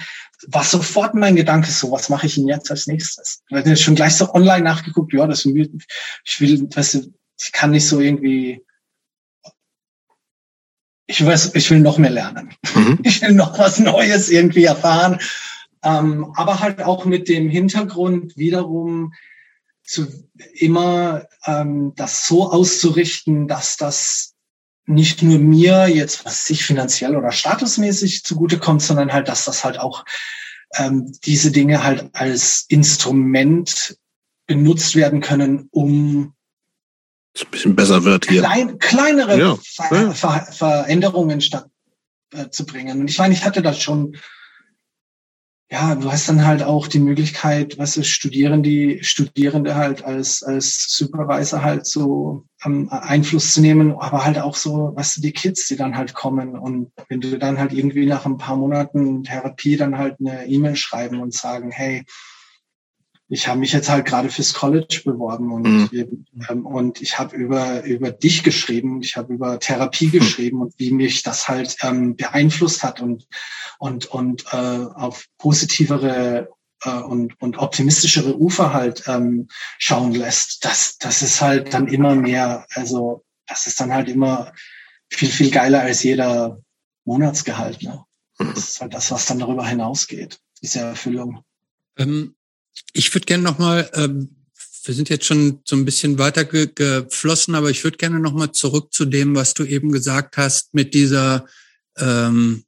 [0.49, 3.43] war sofort mein Gedanke so, was mache ich denn jetzt als nächstes?
[3.51, 5.55] Weil ich schon gleich so online nachgeguckt, ja, das ich
[6.41, 8.63] will, weißt du, ich kann nicht so irgendwie
[11.11, 12.55] ich weiß, ich will noch mehr lernen.
[12.75, 13.01] Mhm.
[13.03, 15.19] Ich will noch was Neues irgendwie erfahren.
[15.83, 19.13] Ähm, aber halt auch mit dem Hintergrund wiederum
[19.83, 20.07] zu
[20.53, 24.30] immer ähm, das so auszurichten, dass das
[24.87, 29.79] nicht nur mir jetzt, was sich finanziell oder statusmäßig zugutekommt, sondern halt, dass das halt
[29.79, 30.05] auch
[30.77, 33.97] ähm, diese Dinge halt als Instrument
[34.47, 36.35] benutzt werden können, um
[37.35, 38.43] es ein bisschen besser wird hier.
[38.43, 39.59] Klein, kleinere ja.
[39.63, 41.69] Ver Ver Veränderungen statt
[42.33, 43.01] äh, zu bringen.
[43.01, 44.17] Und ich meine, ich hatte das schon,
[45.73, 50.43] ja, du hast dann halt auch die Möglichkeit, was ist, studieren die Studierende halt als,
[50.43, 55.69] als Supervisor halt so ähm, Einfluss zu nehmen, aber halt auch so, du, die Kids,
[55.69, 56.59] die dann halt kommen.
[56.59, 60.75] Und wenn du dann halt irgendwie nach ein paar Monaten Therapie dann halt eine E-Mail
[60.75, 62.05] schreiben und sagen, hey,
[63.33, 66.27] ich habe mich jetzt halt gerade fürs College beworben und, mhm.
[66.49, 70.13] ähm, und ich habe über, über dich geschrieben, ich habe über Therapie mhm.
[70.13, 73.29] geschrieben und wie mich das halt ähm, beeinflusst hat und,
[73.79, 76.49] und, und äh, auf positivere
[76.83, 79.47] äh, und, und optimistischere Ufer halt ähm,
[79.79, 80.65] schauen lässt.
[80.65, 84.53] Das, das ist halt dann immer mehr, also das ist dann halt immer
[85.09, 86.61] viel, viel geiler als jeder
[87.05, 87.81] Monatsgehalt.
[87.85, 88.05] Ne?
[88.41, 88.55] Mhm.
[88.57, 91.45] Das ist halt das, was dann darüber hinausgeht, diese Erfüllung.
[91.97, 92.35] Ähm
[92.93, 94.37] ich würde gerne nochmal, ähm,
[94.85, 98.53] wir sind jetzt schon so ein bisschen weiter ge geflossen, aber ich würde gerne nochmal
[98.53, 101.47] zurück zu dem, was du eben gesagt hast, mit dieser,
[101.99, 102.65] ähm,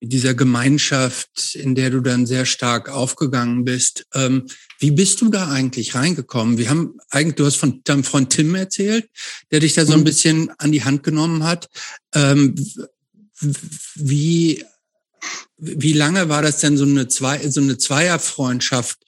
[0.00, 4.06] dieser Gemeinschaft, in der du dann sehr stark aufgegangen bist.
[4.12, 4.48] Ähm,
[4.78, 6.58] wie bist du da eigentlich reingekommen?
[6.58, 9.08] Wir haben eigentlich, du hast von deinem Freund Tim erzählt,
[9.50, 10.04] der dich da so ein mhm.
[10.04, 11.70] bisschen an die Hand genommen hat.
[12.12, 12.54] Ähm,
[13.94, 14.64] wie
[15.56, 18.98] wie lange war das denn so eine, Zwei, so eine Zweierfreundschaft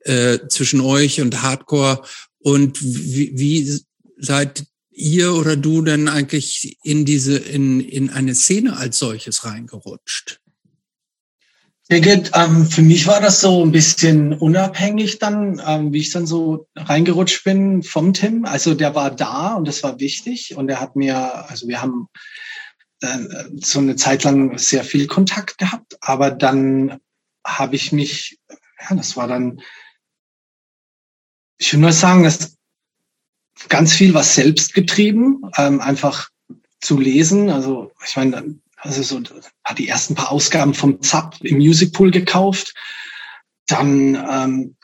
[0.00, 2.02] äh, zwischen euch und Hardcore?
[2.38, 3.80] Und wie, wie
[4.18, 10.40] seid ihr oder du denn eigentlich in diese, in, in eine Szene als solches reingerutscht?
[11.90, 16.66] Ähm, für mich war das so ein bisschen unabhängig dann, ähm, wie ich dann so
[16.76, 18.44] reingerutscht bin vom Tim.
[18.44, 22.08] Also der war da und das war wichtig und er hat mir, also wir haben
[23.00, 23.18] äh,
[23.60, 27.00] so eine Zeit lang sehr viel Kontakt gehabt, aber dann
[27.46, 29.60] habe ich mich, ja, das war dann,
[31.58, 32.56] ich würde nur sagen, dass
[33.68, 36.28] ganz viel was selbst getrieben, ähm, einfach
[36.80, 37.50] zu lesen.
[37.50, 39.20] Also ich meine, also so
[39.64, 42.74] hat die ersten paar Ausgaben vom ZAP im Music Pool gekauft.
[43.66, 44.76] Dann ähm,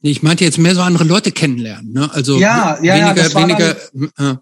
[0.00, 2.10] ich meinte jetzt mehr so andere Leute kennenlernen, ne?
[2.12, 3.76] Also ja, ja, weniger, ja, weniger.
[4.16, 4.38] Dann, äh,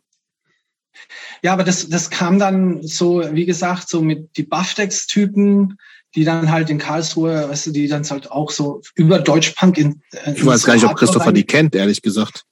[1.42, 5.76] ja, aber das, das kam dann so, wie gesagt, so mit die Buffdex-Typen,
[6.14, 10.02] die dann halt in Karlsruhe, weißt du, die dann halt auch so über Deutschpunk in.
[10.12, 12.44] Äh, ich weiß gar nicht, ob Christopher die kennt, ehrlich gesagt.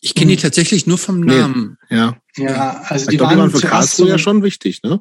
[0.00, 1.78] Ich kenne die tatsächlich nur vom Namen.
[1.90, 1.96] Nee.
[1.96, 2.16] Ja.
[2.36, 5.00] Ja, also ich die, glaub, waren die waren für Karlsruhe ja schon wichtig, ne?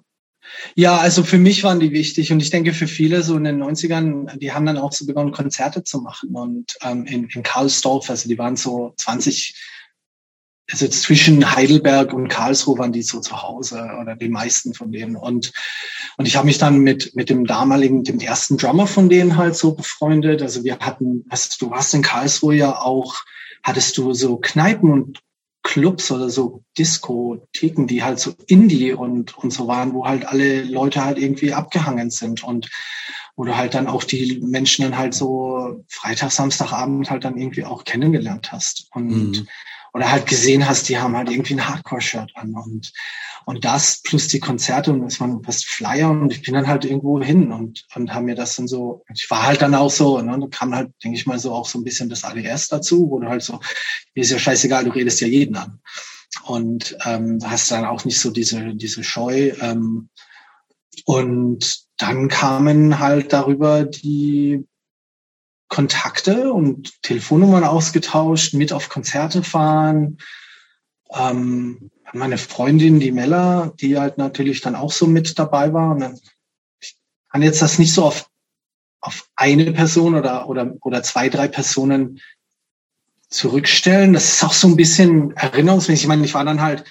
[0.75, 3.61] Ja, also für mich waren die wichtig und ich denke für viele so in den
[3.61, 8.09] 90ern, die haben dann auch so begonnen, Konzerte zu machen und ähm, in, in Karlsdorf,
[8.09, 9.55] also die waren so 20
[10.71, 15.15] also zwischen Heidelberg und Karlsruhe waren die so zu Hause oder die meisten von denen.
[15.15, 15.53] Und,
[16.17, 19.55] und ich habe mich dann mit, mit dem damaligen, dem ersten Drummer von denen halt
[19.55, 20.41] so befreundet.
[20.41, 23.15] Also wir hatten, also du warst in Karlsruhe ja auch,
[23.61, 25.19] hattest du so Kneipen und
[25.61, 30.63] Clubs oder so Diskotheken, die halt so Indie und, und so waren, wo halt alle
[30.63, 32.69] Leute halt irgendwie abgehangen sind und
[33.35, 37.65] wo du halt dann auch die Menschen dann halt so Freitag, Samstagabend halt dann irgendwie
[37.65, 38.87] auch kennengelernt hast.
[38.91, 39.47] Und mhm
[39.95, 42.91] oder halt gesehen hast, die haben halt irgendwie ein Hardcore-Shirt an und,
[43.45, 46.83] und das plus die Konzerte und es waren fast Flyer und ich bin dann halt
[46.83, 50.21] irgendwo hin und, und haben mir das dann so, ich war halt dann auch so,
[50.21, 53.09] ne, da kam halt, denke ich mal, so auch so ein bisschen das ADS dazu,
[53.09, 53.61] wo du halt so,
[54.13, 55.79] mir ist ja scheißegal, du redest ja jeden an.
[56.43, 59.53] Und ähm, hast dann auch nicht so diese, diese Scheu.
[59.61, 60.09] Ähm,
[61.05, 64.65] und dann kamen halt darüber die
[65.67, 70.17] Kontakte und Telefonnummern ausgetauscht, mit auf Konzerte fahren.
[71.11, 75.91] Ähm, meine Freundin, die Mella, die halt natürlich dann auch so mit dabei war.
[75.91, 76.19] Und dann,
[76.79, 76.95] ich
[77.31, 78.29] kann jetzt das nicht so auf,
[79.01, 82.21] auf eine Person oder, oder, oder zwei, drei Personen
[83.29, 84.13] zurückstellen.
[84.13, 86.03] Das ist auch so ein bisschen erinnerungsmäßig.
[86.03, 86.85] Ich meine, ich war dann halt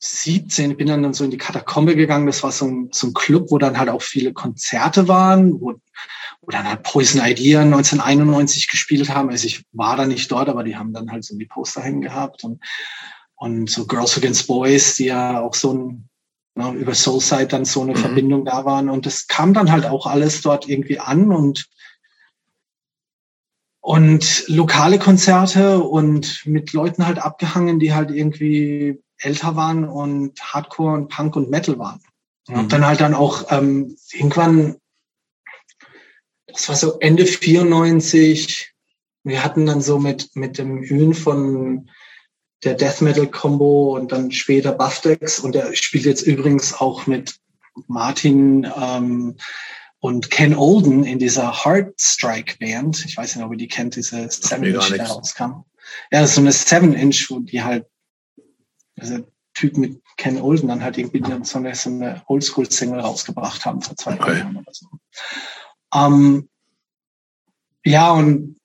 [0.00, 2.26] 17, bin dann so in die Katakombe gegangen.
[2.26, 5.74] Das war so ein, so ein Club, wo dann halt auch viele Konzerte waren, wo
[6.46, 9.30] dann halt Poison Idea 1991 gespielt haben.
[9.30, 12.00] Also ich war da nicht dort, aber die haben dann halt so die Poster hängen
[12.00, 12.62] gehabt und,
[13.36, 16.08] und so Girls Against Boys, die ja auch so ein,
[16.54, 17.98] ne, über Soulside dann so eine mhm.
[17.98, 18.88] Verbindung da waren.
[18.88, 21.68] Und das kam dann halt auch alles dort irgendwie an und
[23.82, 30.94] und lokale Konzerte und mit Leuten halt abgehangen, die halt irgendwie älter waren und Hardcore
[30.94, 32.00] und Punk und Metal waren.
[32.46, 32.68] Und mhm.
[32.68, 34.76] dann halt dann auch ähm, irgendwann
[36.52, 38.72] das war so Ende 94.
[39.24, 41.90] Wir hatten dann so mit, mit dem Hühn von
[42.64, 47.36] der Death Metal Combo und dann später Buftex und der spielt jetzt übrigens auch mit
[47.86, 49.36] Martin ähm,
[49.98, 53.04] und Ken Olden in dieser Heartstrike Band.
[53.06, 55.64] Ich weiß nicht, ob ihr die kennt, diese Seven Inch, die rauskam.
[56.10, 57.86] Ja, das ist so eine Seven Inch, wo die halt,
[58.98, 59.18] also
[59.54, 63.96] Typ mit Ken Olden dann halt irgendwie so eine, so eine Oldschool-Single rausgebracht haben vor
[63.96, 64.38] zwei okay.
[64.38, 64.86] Jahren oder so.
[65.94, 66.48] Ähm,
[67.84, 68.58] ja, und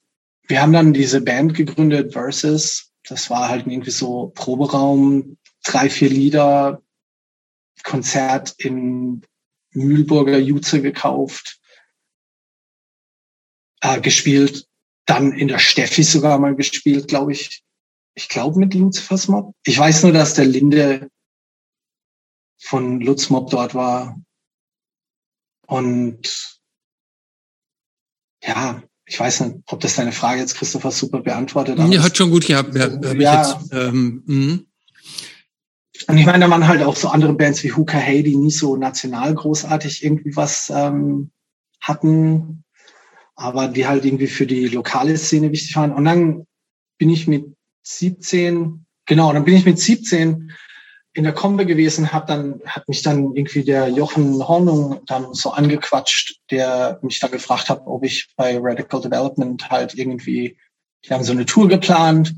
[0.48, 2.92] wir haben dann diese Band gegründet, Versus.
[3.08, 6.82] Das war halt irgendwie so Proberaum, drei, vier Lieder,
[7.84, 9.24] Konzert in
[9.72, 11.60] Mühlburger Jutze gekauft,
[13.82, 14.68] äh, gespielt,
[15.06, 17.64] dann in der Steffi sogar mal gespielt, glaube ich.
[18.16, 19.54] Ich glaube mit Lucifer's Mob.
[19.66, 21.10] Ich weiß nur, dass der Linde
[22.58, 24.20] von Lutz Mob dort war.
[25.68, 26.55] Und
[28.46, 31.78] ja, ich weiß nicht, ob das deine Frage jetzt, Christopher, super beantwortet.
[31.78, 32.76] Ja, hat schon gut gehabt.
[32.76, 33.12] Ja, ja.
[33.12, 34.60] Ich jetzt, ähm, mh.
[36.08, 38.52] und ich meine, da waren halt auch so andere Bands wie Hooker Hey, die nie
[38.52, 41.32] so national großartig irgendwie was ähm,
[41.82, 42.64] hatten,
[43.36, 45.94] aber die halt irgendwie für die lokale Szene wichtig waren.
[45.94, 46.48] Und dann
[46.98, 47.46] bin ich mit
[47.84, 50.52] 17, genau, dann bin ich mit 17
[51.16, 55.52] in der Kombe gewesen, hat dann hat mich dann irgendwie der Jochen Hornung dann so
[55.52, 60.58] angequatscht, der mich da gefragt hat, ob ich bei Radical Development halt irgendwie,
[61.06, 62.36] die haben so eine Tour geplant,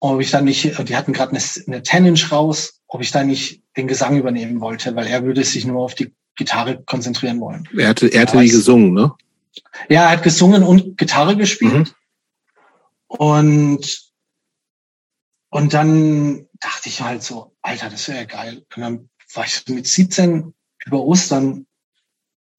[0.00, 3.62] ob ich dann nicht, die hatten gerade eine, eine 10-Inch raus, ob ich da nicht
[3.76, 7.68] den Gesang übernehmen wollte, weil er würde sich nur auf die Gitarre konzentrieren wollen.
[7.76, 9.12] Er hatte, er hatte ja, die gesungen, ne?
[9.88, 11.72] Ja, er hat gesungen und Gitarre gespielt.
[11.72, 13.16] Mhm.
[13.16, 14.08] Und
[15.50, 18.64] und dann dachte ich halt so, Alter, das wäre ja geil.
[18.74, 20.54] Und dann war ich mit 17
[20.86, 21.66] über Ostern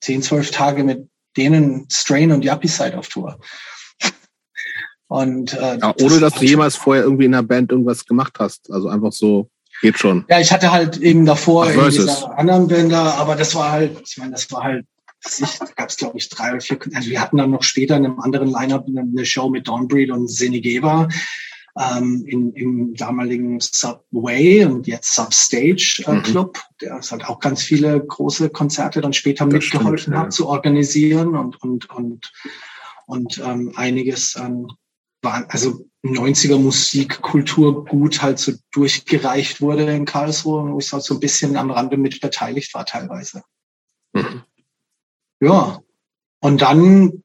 [0.01, 3.39] 10, 12 Tage mit denen Strain und Yuppie Side auf Tour.
[5.07, 8.71] Und, äh, ja, ohne dass du jemals vorher irgendwie in der Band irgendwas gemacht hast.
[8.71, 9.49] Also einfach so,
[9.81, 10.25] geht schon.
[10.29, 13.71] Ja, ich hatte halt eben davor Ach, in dieser anderen Band da, aber das war
[13.71, 14.85] halt, ich meine, das war halt,
[15.59, 18.05] da gab es glaube ich drei oder vier, also wir hatten dann noch später in
[18.05, 21.07] einem anderen Line-Up eine Show mit Dawnbreed und Senigeva
[21.79, 26.23] ähm, in, im damaligen Subway und jetzt Substage äh, mhm.
[26.23, 30.25] Club, der es halt auch ganz viele große Konzerte dann später das mitgeholfen stimmt, hat
[30.25, 30.29] ja.
[30.29, 32.31] zu organisieren und und und
[33.05, 34.67] und ähm, einiges an
[35.21, 41.15] war also 90er Musikkultur gut halt so durchgereicht wurde in Karlsruhe, wo ich halt so
[41.15, 43.43] ein bisschen am Rande mit beteiligt war teilweise.
[44.13, 44.43] Mhm.
[45.41, 45.81] Ja.
[46.39, 47.23] Und dann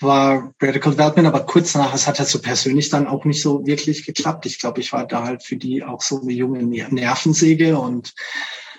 [0.00, 3.66] war Radical Development, aber kurz nachher, es hat halt so persönlich dann auch nicht so
[3.66, 4.46] wirklich geklappt.
[4.46, 8.14] Ich glaube, ich war da halt für die auch so eine junge Nervensäge und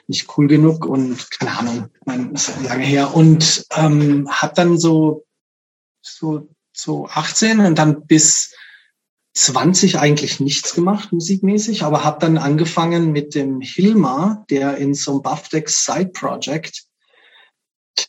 [0.07, 3.13] nicht cool genug und keine Ahnung, mein, ist lange her.
[3.13, 5.25] Und ähm, hat dann so,
[6.01, 8.53] so, so 18 und dann bis
[9.33, 15.11] 20 eigentlich nichts gemacht, musikmäßig, aber habe dann angefangen mit dem Hilmar, der in so
[15.11, 16.86] einem Buffdex Side Project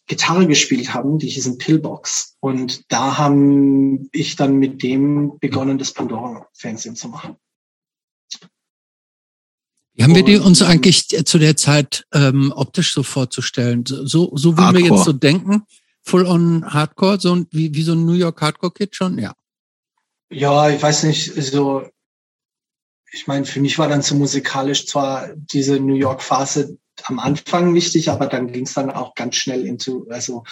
[0.07, 2.37] Gitarre gespielt haben, die hießen Pillbox.
[2.41, 7.37] Und da haben ich dann mit dem begonnen, das Pandora-Fernsehen zu machen.
[9.95, 13.85] Wie haben wir die uns eigentlich zu der Zeit ähm, optisch so vorzustellen?
[13.85, 15.65] So, so wie wir jetzt so denken,
[16.05, 19.35] full on Hardcore, so wie, wie so ein New York Hardcore Kid schon, ja.
[20.31, 21.89] Ja, ich weiß nicht, so,
[23.13, 27.75] ich meine, für mich war dann so musikalisch zwar diese New York Phase am Anfang
[27.75, 30.45] wichtig, aber dann ging es dann auch ganz schnell into, also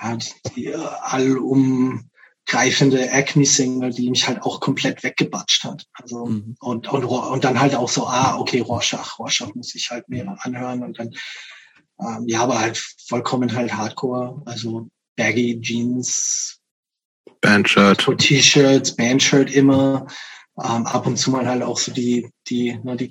[0.00, 5.86] ja, die, die allumgreifende Acme-Single, die mich halt auch komplett weggebatscht hat.
[5.94, 6.56] Also mhm.
[6.60, 10.36] und, und und dann halt auch so, ah, okay, Rorschach, Rorschach muss ich halt mehr
[10.40, 11.14] anhören und dann
[12.00, 16.58] ähm, ja, aber halt vollkommen halt Hardcore, also Baggy Jeans,
[17.40, 20.06] Bandshirt, T-Shirts, Bandshirt immer.
[20.58, 23.08] Ähm, ab und zu mal halt auch so die die ne, die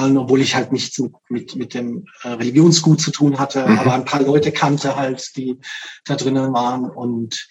[0.00, 3.78] Krishma obwohl ich halt nichts mit, mit, mit dem äh, Religionsgut zu tun hatte, mhm.
[3.78, 5.58] aber ein paar Leute kannte halt, die
[6.04, 7.46] da drinnen waren und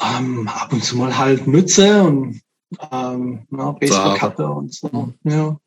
[0.00, 2.40] ähm, ab und zu mal halt Mütze und
[2.92, 4.88] ähm, ja, Baseballkappe und so.
[4.88, 5.14] Mhm.
[5.30, 5.58] Ja.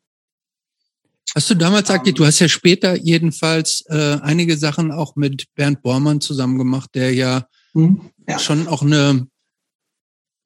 [1.34, 5.46] Hast du damals, Aki, um, du hast ja später jedenfalls äh, einige Sachen auch mit
[5.54, 8.38] Bernd Bormann zusammen gemacht, der ja, mhm, ja.
[8.38, 9.26] schon auch eine,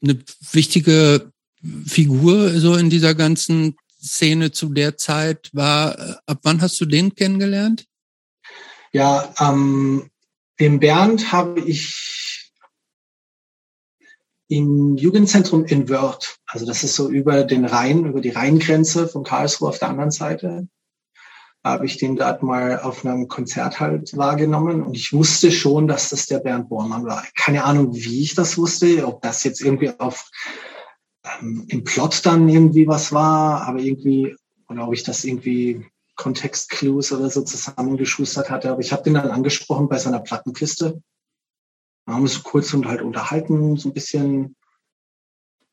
[0.02, 0.18] eine
[0.52, 1.32] wichtige
[1.86, 5.98] Figur so in dieser ganzen Szene zu der Zeit war.
[5.98, 7.86] Äh, ab wann hast du den kennengelernt?
[8.93, 10.10] Ja, ähm,
[10.59, 12.52] den Bernd habe ich
[14.48, 16.39] im Jugendzentrum in Wörth.
[16.47, 20.12] Also das ist so über den Rhein, über die Rheingrenze von Karlsruhe auf der anderen
[20.12, 20.68] Seite.
[21.64, 26.10] Habe ich den dort mal auf einem Konzert halt wahrgenommen und ich wusste schon, dass
[26.10, 27.24] das der Bernd Bormann war.
[27.35, 30.31] Keine Ahnung, wie ich das wusste, ob das jetzt irgendwie auf
[31.40, 34.36] ähm, im Plot dann irgendwie was war, aber irgendwie,
[34.69, 35.86] oder ob ich das irgendwie
[36.16, 38.70] Kontextclues oder so zusammengeschustert hatte.
[38.70, 41.03] Aber ich habe den dann angesprochen bei seiner Plattenkiste.
[42.07, 44.57] Wir haben uns kurz und halt unterhalten, so ein bisschen.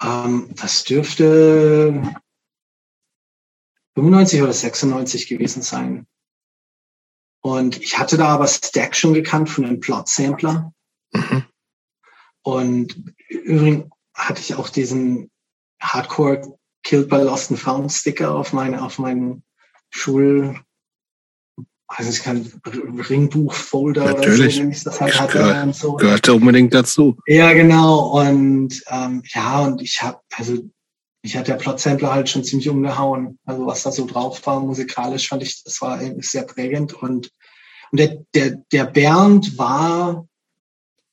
[0.01, 2.01] Ähm, das dürfte
[3.95, 6.07] 95 oder 96 gewesen sein.
[7.41, 10.73] Und ich hatte da aber Stack schon gekannt von einem Plot-Sampler.
[11.11, 11.43] Mhm.
[12.41, 15.29] Und übrigens hatte ich auch diesen
[15.83, 16.41] Hardcore
[16.83, 19.43] Killed by Lost and Found Sticker auf meine, auf meinen
[19.89, 20.59] Schul,
[21.87, 25.93] also ich kann Ringbuch-Folder oder so, wenn ich das halt hatte Gehör, und so.
[25.93, 27.17] Gehörte unbedingt dazu.
[27.27, 28.19] Ja, genau.
[28.19, 30.57] Und ähm, ja, und ich habe, also
[31.21, 33.39] ich hatte der Plot-Sampler halt schon ziemlich umgehauen.
[33.45, 36.93] Also was da so drauf war, musikalisch fand ich, das war sehr prägend.
[36.93, 37.29] Und,
[37.91, 40.27] und der, der, der Bernd war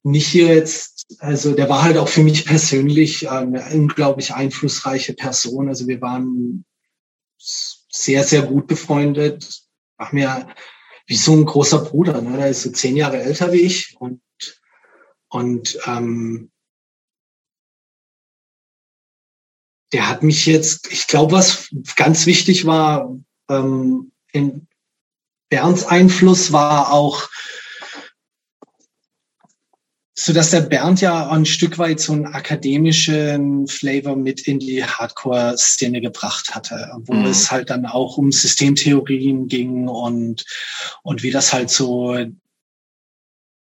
[0.02, 5.68] nicht jetzt, also der war halt auch für mich persönlich äh, eine unglaublich einflussreiche Person.
[5.68, 6.64] Also wir waren
[7.36, 9.62] sehr, sehr gut befreundet.
[9.96, 10.48] War mir
[11.06, 12.20] wie so ein großer Bruder.
[12.22, 12.36] Ne?
[12.36, 14.20] Der ist so zehn Jahre älter wie ich und
[15.32, 16.50] und ähm,
[19.92, 23.16] der hat mich jetzt, ich glaube, was ganz wichtig war,
[23.48, 24.66] ähm, in
[25.48, 27.28] Bernds Einfluss war auch
[30.22, 34.84] so dass der Bernd ja ein Stück weit so einen akademischen Flavor mit in die
[34.84, 37.24] Hardcore-Szene gebracht hatte, wo mhm.
[37.24, 40.44] es halt dann auch um Systemtheorien ging und,
[41.02, 42.18] und wie das halt so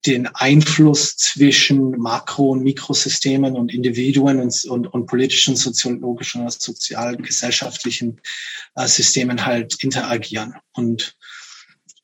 [0.07, 8.23] den Einfluss zwischen Makro- und Mikrosystemen und Individuen und, und, und politischen, soziologischen oder sozialgesellschaftlichen
[8.77, 10.55] äh, Systemen halt interagieren.
[10.73, 11.16] Und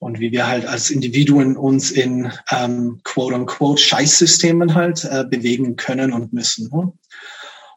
[0.03, 6.13] und wie wir halt als Individuen uns in ähm, quote-unquote Scheißsystemen halt äh, bewegen können
[6.13, 6.69] und müssen.
[6.73, 6.93] Ne?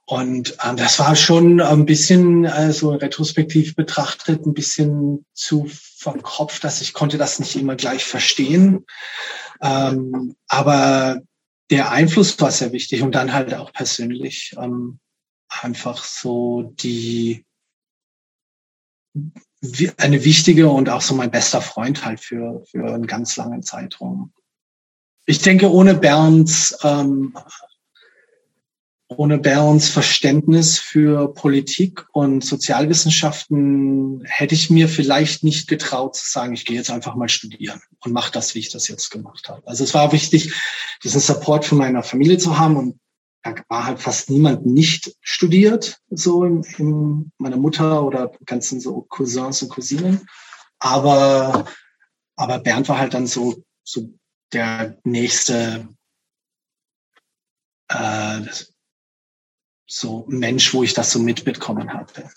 [0.06, 6.81] Und ähm, das war schon ein bisschen, also retrospektiv betrachtet, ein bisschen zu verkopft, dass
[6.81, 8.88] ich konnte das nicht immer gleich verstehen.
[9.61, 11.22] Ähm, aber
[11.69, 14.97] der Einfluss war sehr wichtig und dann halt auch persönlich ähm,
[15.47, 17.45] einfach so die
[19.97, 24.31] eine wichtige und auch so mein bester Freund halt für, für einen ganz langen Zeitraum.
[25.25, 27.35] Ich denke, ohne Bernds, ähm,
[29.07, 36.53] ohne Bernds Verständnis für Politik und Sozialwissenschaften hätte ich mir vielleicht nicht getraut zu sagen,
[36.53, 39.61] ich gehe jetzt einfach mal studieren und mache das, wie ich das jetzt gemacht habe.
[39.67, 40.53] Also es war wichtig,
[41.03, 42.99] diesen Support von meiner Familie zu haben und
[43.67, 49.61] war halt fast niemand nicht studiert, so in, in meiner Mutter oder ganzen so Cousins
[49.61, 50.27] und Cousinen.
[50.80, 51.65] Aber,
[52.35, 54.09] aber Bernd war halt dann so, so
[54.51, 55.88] der nächste,
[57.89, 58.41] äh,
[59.88, 62.30] so Mensch, wo ich das so mitbekommen hatte.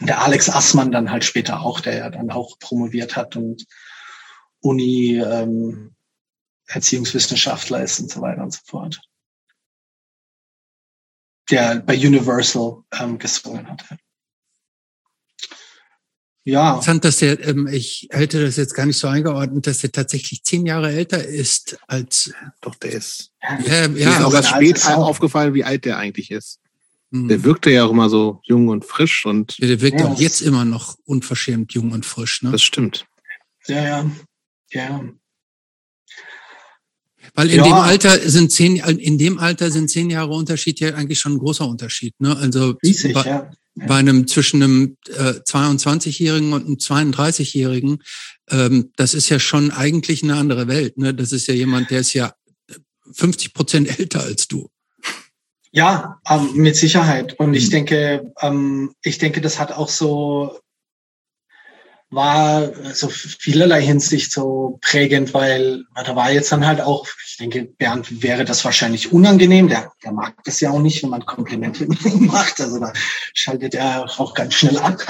[0.00, 3.66] Der Alex Assmann dann halt später auch, der ja dann auch promoviert hat und
[4.60, 5.94] Uni ähm,
[6.66, 9.00] Erziehungswissenschaftler ist und so weiter und so fort.
[11.50, 13.84] Der bei Universal ähm, gesungen hat.
[16.48, 16.70] Ja.
[16.70, 20.44] Interessant, dass der, ähm, ich hätte das jetzt gar nicht so eingeordnet, dass der tatsächlich
[20.44, 22.32] zehn Jahre älter ist als.
[22.62, 23.32] Doch, der ist.
[23.42, 26.60] Ja, ja, mir ist auch erst spät aufgefallen, wie alt der eigentlich ist.
[27.12, 27.28] Hm.
[27.28, 29.58] Der wirkte ja auch immer so jung und frisch und.
[29.58, 32.50] Ja, der wirkt ja, auch jetzt immer noch unverschämt jung und frisch, ne?
[32.50, 33.06] Das stimmt.
[33.66, 34.10] Ja, ja.
[34.70, 35.04] Ja.
[37.38, 37.62] Weil in ja.
[37.62, 41.38] dem Alter sind zehn, in dem Alter sind zehn Jahre Unterschied ja eigentlich schon ein
[41.38, 42.12] großer Unterschied.
[42.18, 42.36] Ne?
[42.36, 43.48] Also Riesig, bei, ja.
[43.76, 48.02] bei einem zwischen einem äh, 22-Jährigen und einem 32-Jährigen,
[48.50, 50.98] ähm, das ist ja schon eigentlich eine andere Welt.
[50.98, 51.14] Ne?
[51.14, 52.34] Das ist ja jemand, der ist ja
[53.12, 54.68] 50 Prozent älter als du.
[55.70, 57.38] Ja, ähm, mit Sicherheit.
[57.38, 57.70] Und ich hm.
[57.70, 60.58] denke, ähm, ich denke, das hat auch so
[62.10, 67.64] war so vielerlei Hinsicht so prägend, weil da war jetzt dann halt auch, ich denke,
[67.64, 69.68] Bernd wäre das wahrscheinlich unangenehm.
[69.68, 71.86] Der, der mag das ja auch nicht, wenn man Komplimente
[72.18, 72.60] macht.
[72.60, 72.92] Also da
[73.34, 75.00] schaltet er auch ganz schnell ab.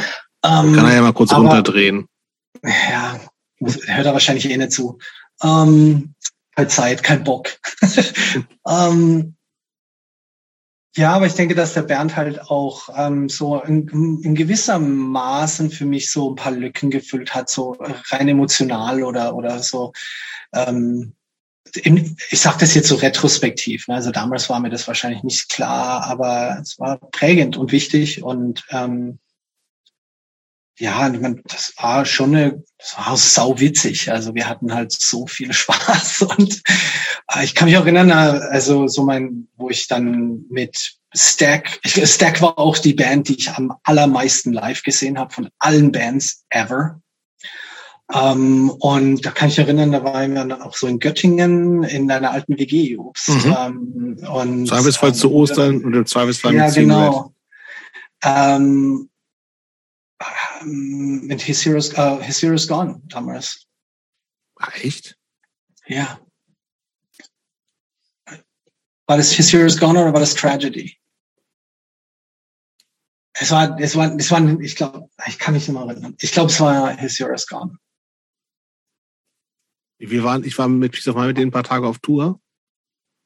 [0.45, 2.07] Ähm, Kann er ja mal kurz aber, runterdrehen.
[2.63, 3.21] Ja,
[3.61, 4.99] hört er wahrscheinlich eh nicht zu.
[5.43, 6.15] Ähm,
[6.57, 7.49] keine Zeit, kein Bock.
[8.69, 9.37] ähm,
[10.99, 15.71] ja, aber ich denke, dass der Bernd halt auch ähm, so in, in gewisser Maßen
[15.71, 17.77] für mich so ein paar Lücken gefüllt hat, so
[18.11, 19.93] rein emotional oder oder so.
[20.53, 21.15] Ähm,
[21.73, 23.87] ich sage das jetzt so retrospektiv.
[23.87, 23.95] Ne?
[23.95, 28.65] Also damals war mir das wahrscheinlich nicht klar, aber es war prägend und wichtig und
[28.71, 29.21] ähm,
[30.79, 34.11] ja, das war schon eine, das war sau witzig.
[34.11, 36.63] Also wir hatten halt so viel Spaß und
[37.35, 41.81] äh, ich kann mich auch erinnern, äh, also so mein, wo ich dann mit Stack,
[41.85, 46.45] Stack war auch die Band, die ich am allermeisten live gesehen habe von allen Bands
[46.51, 47.01] ever.
[48.13, 52.11] Ähm, und da kann ich erinnern, da waren wir dann auch so in Göttingen in
[52.11, 53.29] einer alten WG, ups.
[53.29, 53.57] Mhm.
[53.59, 57.33] Ähm, und, Zweifelsfall ähm, zu Ostern oder Zweifelsfall Ja, genau.
[58.23, 59.08] Ähm,
[60.65, 63.67] mit His Heroes, uh, His Heroes Gone damals.
[64.75, 65.17] Echt?
[65.87, 66.21] Ja.
[69.07, 70.99] War das His Heroes Gone oder war das Tragedy?
[73.41, 76.17] Es war, es war, es war, ich glaube, ich kann mich nicht mehr erinnern.
[76.21, 77.79] Ich glaube, es war His Heroes Gone.
[79.99, 82.41] Wir waren, ich war mit, sag mal, mit denen ein paar Tage auf Tour.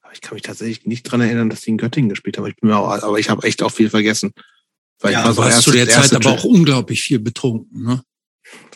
[0.02, 2.46] Aber ich kann mich tatsächlich nicht dran erinnern, dass die in Göttingen gespielt haben.
[2.46, 4.32] Ich bin mir auch, aber ich habe echt auch viel vergessen.
[5.02, 8.02] Weil ja, ich war so zu der Zeit aber auch unglaublich viel betrunken, ne?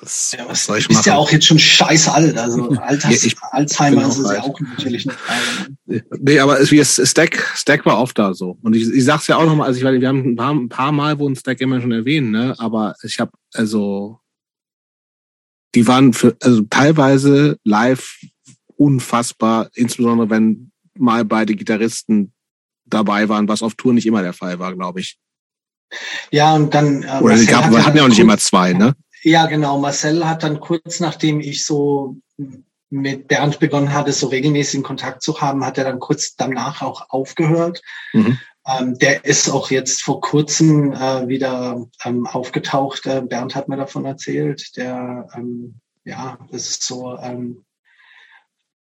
[0.00, 1.00] Das, ja, was soll ich machen?
[1.00, 4.58] Ist ja auch jetzt schon scheiße alt, also Alters, ja, Alzheimer ist es ja auch
[4.60, 5.18] natürlich nicht.
[6.18, 8.58] Nee, aber es, wie es, Stack, Stack war oft da so.
[8.62, 10.92] Und ich, ich sag's ja auch nochmal, also ich, wir haben ein paar, ein paar
[10.92, 12.54] Mal wurden Stack immer schon erwähnt, ne?
[12.58, 14.20] Aber ich habe also
[15.76, 18.18] die waren für, also teilweise live
[18.76, 22.32] unfassbar, insbesondere wenn mal beide Gitarristen
[22.86, 25.18] dabei waren, was auf Tour nicht immer der Fall war, glaube ich.
[26.30, 27.02] Ja, und dann.
[27.02, 28.94] Äh, Oder sie gab, hatten ja auch nicht immer zwei, ne?
[29.22, 29.78] Ja, genau.
[29.78, 32.16] Marcel hat dann kurz nachdem ich so
[32.90, 37.10] mit Bernd begonnen hatte, so regelmäßig Kontakt zu haben, hat er dann kurz danach auch
[37.10, 37.82] aufgehört.
[38.12, 38.38] Mhm.
[38.66, 43.06] Ähm, der ist auch jetzt vor kurzem äh, wieder ähm, aufgetaucht.
[43.06, 44.76] Äh, Bernd hat mir davon erzählt.
[44.76, 47.64] Der, ähm, ja, das ist so ähm,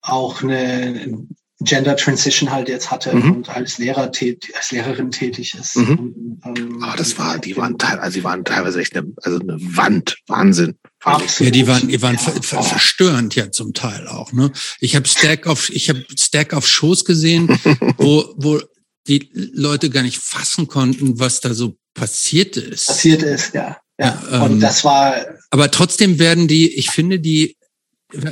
[0.01, 1.25] auch eine
[1.59, 3.31] Gender Transition halt jetzt hatte mhm.
[3.31, 4.11] und als Lehrer
[4.55, 5.75] als Lehrerin tätig ist.
[5.75, 6.39] Mhm.
[6.43, 9.39] Und, ähm, Aber das war, die waren teilweise, also die waren teilweise echt eine, also
[9.39, 10.77] eine Wand, Wahnsinn.
[11.03, 11.53] Absolut.
[11.53, 12.21] Ja, die waren, die waren ja.
[12.21, 14.33] ver ver verstörend ja zum Teil auch.
[14.33, 17.47] Ne, ich habe Stack auf, ich habe Stack auf Shows gesehen,
[17.97, 18.59] wo wo
[19.07, 22.87] die Leute gar nicht fassen konnten, was da so passiert ist.
[22.87, 23.77] Passiert ist, ja.
[23.99, 25.15] Ja, ja und ähm, das war.
[25.49, 27.57] Aber trotzdem werden die, ich finde die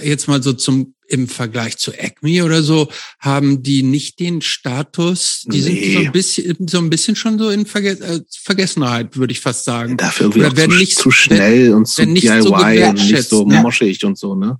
[0.03, 2.87] jetzt mal so zum im Vergleich zu Acme oder so,
[3.19, 5.61] haben die nicht den Status, die nee.
[5.61, 9.41] sind so ein bisschen, so ein bisschen schon so in Verge äh, Vergessenheit, würde ich
[9.41, 9.97] fast sagen.
[9.97, 13.49] Dafür oder werden zu, nicht zu schnell werden, und zu DIY so und nicht so
[13.49, 13.61] ja.
[13.61, 14.57] moschig und so, ne?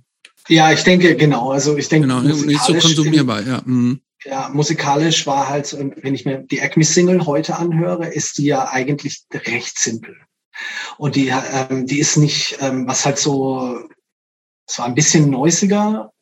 [0.48, 1.52] Ja, ich denke, genau.
[1.52, 3.62] Also ich denke, genau, nicht so konsumierbar, ja.
[3.64, 4.00] Mhm.
[4.24, 9.22] Ja, musikalisch war halt, wenn ich mir die Acme-Single heute anhöre, ist die ja eigentlich
[9.32, 10.16] recht simpel.
[10.98, 13.80] Und die, ähm, die ist nicht, ähm, was halt so,
[14.66, 16.12] es war ein bisschen neusiger,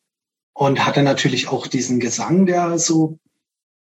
[0.60, 3.18] und hatte natürlich auch diesen Gesang, der so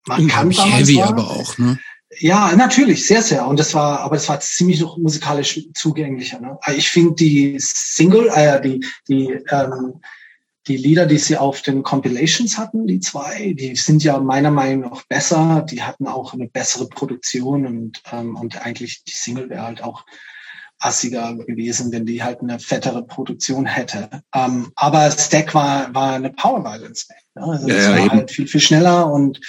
[0.06, 1.78] markant damals heavy aber auch, ne?
[2.20, 3.46] Ja, natürlich, sehr, sehr.
[3.46, 6.40] Und das war, aber das war ziemlich noch musikalisch zugänglicher.
[6.40, 6.58] Ne?
[6.74, 10.00] Ich finde die Single, äh, die, die, ähm,
[10.66, 14.90] die Lieder, die sie auf den Compilations hatten, die zwei, die sind ja meiner Meinung
[14.90, 15.66] nach besser.
[15.70, 20.06] Die hatten auch eine bessere Produktion und, ähm, und eigentlich die Single wäre halt auch
[20.80, 24.08] assiger gewesen, wenn die halt eine fettere Produktion hätte.
[24.34, 27.20] Ähm, aber Stack war, war eine Power Violence Band.
[27.34, 27.52] Ne?
[27.52, 28.10] Also ja, das ja, war eben.
[28.10, 29.40] halt viel, viel schneller und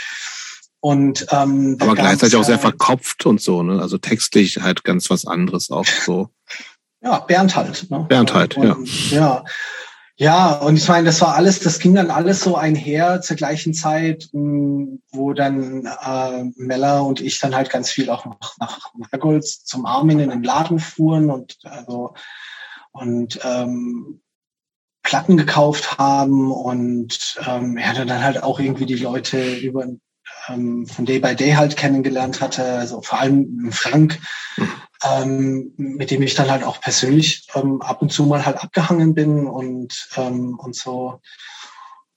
[0.82, 3.82] und ähm, aber gleichzeitig auch sehr verkopft und so, ne?
[3.82, 6.30] Also textlich halt ganz was anderes auch so.
[7.02, 7.92] ja, Bernd halt.
[7.92, 8.06] Ne?
[8.08, 9.18] Bernd halt, und, ja.
[9.18, 9.44] Ja.
[10.22, 13.74] Ja, und ich meine, das war alles, das ging dann alles so einher zur gleichen
[13.74, 18.94] Zeit, hm, wo dann äh, Mella und ich dann halt ganz viel auch nach, nach
[18.96, 22.16] Margolds zum Armin in den Laden fuhren und also
[22.92, 24.20] und ähm,
[25.04, 29.86] Platten gekauft haben und ähm, er hatte dann halt auch irgendwie die Leute über
[30.50, 34.20] ähm, von Day by Day halt kennengelernt hatte, also vor allem Frank,
[35.04, 39.14] ähm, mit dem ich dann halt auch persönlich ähm, ab und zu mal halt abgehangen
[39.14, 41.22] bin und, ähm, und so.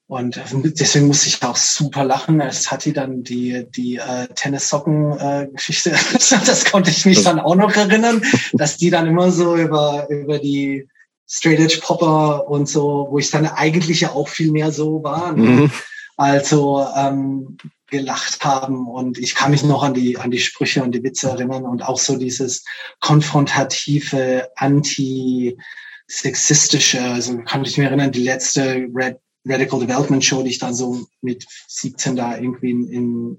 [0.09, 5.95] Und deswegen musste ich auch super lachen, als Tati dann die, die äh, Tennissocken-Geschichte, äh,
[6.47, 8.23] das konnte ich mich dann auch noch erinnern,
[8.53, 10.87] dass die dann immer so über, über die
[11.27, 15.33] Straight Edge Popper und so, wo ich dann eigentlich ja auch viel mehr so war.
[15.33, 15.51] Ne?
[15.51, 15.71] Mhm.
[16.19, 17.57] Also ähm,
[17.93, 21.29] gelacht haben und ich kann mich noch an die an die Sprüche und die Witze
[21.29, 22.65] erinnern und auch so dieses
[23.01, 30.59] konfrontative, anti-sexistische, also kann ich mir erinnern, die letzte Red, Radical Development Show, die ich
[30.59, 33.39] dann so mit 17 da irgendwie in, in,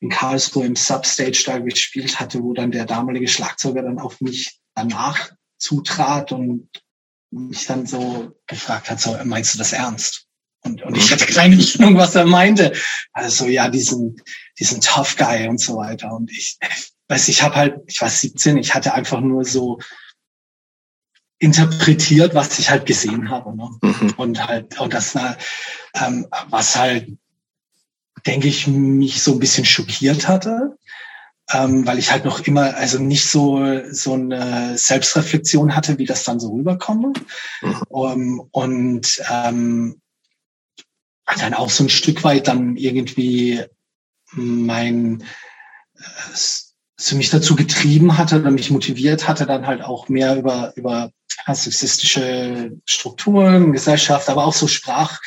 [0.00, 4.62] in Karlsruhe im Substage da gespielt hatte, wo dann der damalige Schlagzeuger dann auf mich
[4.74, 6.70] danach zutrat und
[7.30, 10.23] mich dann so gefragt hat, so, meinst du das ernst?
[10.64, 12.72] Und, und ich hatte keine Ahnung, was er meinte.
[13.12, 14.20] Also ja, diesen,
[14.58, 16.12] diesen Tough Guy und so weiter.
[16.12, 16.58] Und ich
[17.08, 19.78] weiß, ich habe halt, ich war 17, ich hatte einfach nur so
[21.38, 23.54] interpretiert, was ich halt gesehen habe.
[23.56, 23.68] Ne?
[23.82, 24.14] Mhm.
[24.16, 25.14] Und halt, und das,
[25.94, 27.08] ähm, was halt,
[28.26, 30.76] denke ich, mich so ein bisschen schockiert hatte.
[31.52, 36.24] Ähm, weil ich halt noch immer, also nicht so so eine Selbstreflexion hatte, wie das
[36.24, 37.12] dann so rüberkomme.
[37.60, 37.82] Mhm.
[37.90, 40.00] Um, und ähm,
[41.38, 43.62] dann auch so ein Stück weit dann irgendwie
[44.32, 45.22] mein
[45.96, 46.36] äh,
[46.96, 51.10] so mich dazu getrieben hatte oder mich motiviert hatte, dann halt auch mehr über, über
[51.52, 55.20] sexistische Strukturen, Gesellschaft, aber auch so Sprach,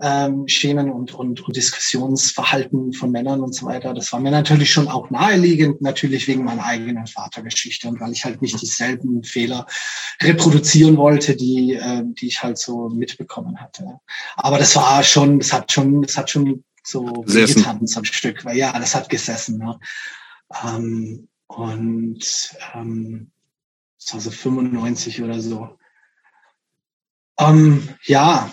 [0.00, 3.94] ähm, Schemen und, und, und Diskussionsverhalten von Männern und so weiter.
[3.94, 8.24] Das war mir natürlich schon auch naheliegend, natürlich wegen meiner eigenen Vatergeschichte und weil ich
[8.24, 9.66] halt nicht dieselben Fehler
[10.20, 14.00] reproduzieren wollte, die, äh, die ich halt so mitbekommen hatte.
[14.36, 18.44] Aber das war schon, das hat schon, das hat schon so getan, so ein Stück,
[18.44, 19.58] weil ja, das hat gesessen.
[19.58, 19.78] Ne?
[20.64, 23.30] Ähm, und ähm,
[23.98, 25.78] das war so 95 oder so.
[27.38, 28.52] Ähm, ja,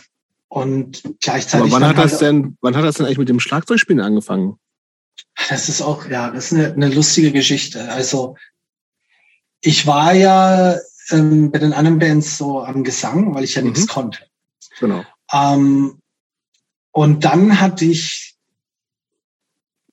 [0.51, 1.71] und gleichzeitig.
[1.71, 4.57] Aber wann hat das halt denn, wann hat das denn eigentlich mit dem Schlagzeugspielen angefangen?
[5.47, 7.89] Das ist auch, ja, das ist eine, eine lustige Geschichte.
[7.89, 8.35] Also,
[9.61, 10.77] ich war ja
[11.09, 13.69] ähm, bei den anderen Bands so am Gesang, weil ich ja mhm.
[13.69, 14.19] nichts konnte.
[14.81, 15.05] Genau.
[15.31, 16.01] Ähm,
[16.91, 18.35] und dann hatte ich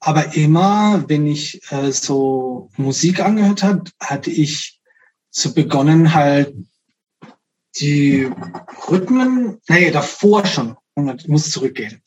[0.01, 4.81] aber immer, wenn ich äh, so Musik angehört hat, hatte ich
[5.31, 6.53] so begonnen halt
[7.81, 8.31] die
[8.89, 10.77] Rhythmen, nee, davor schon,
[11.17, 12.03] ich muss zurückgehen.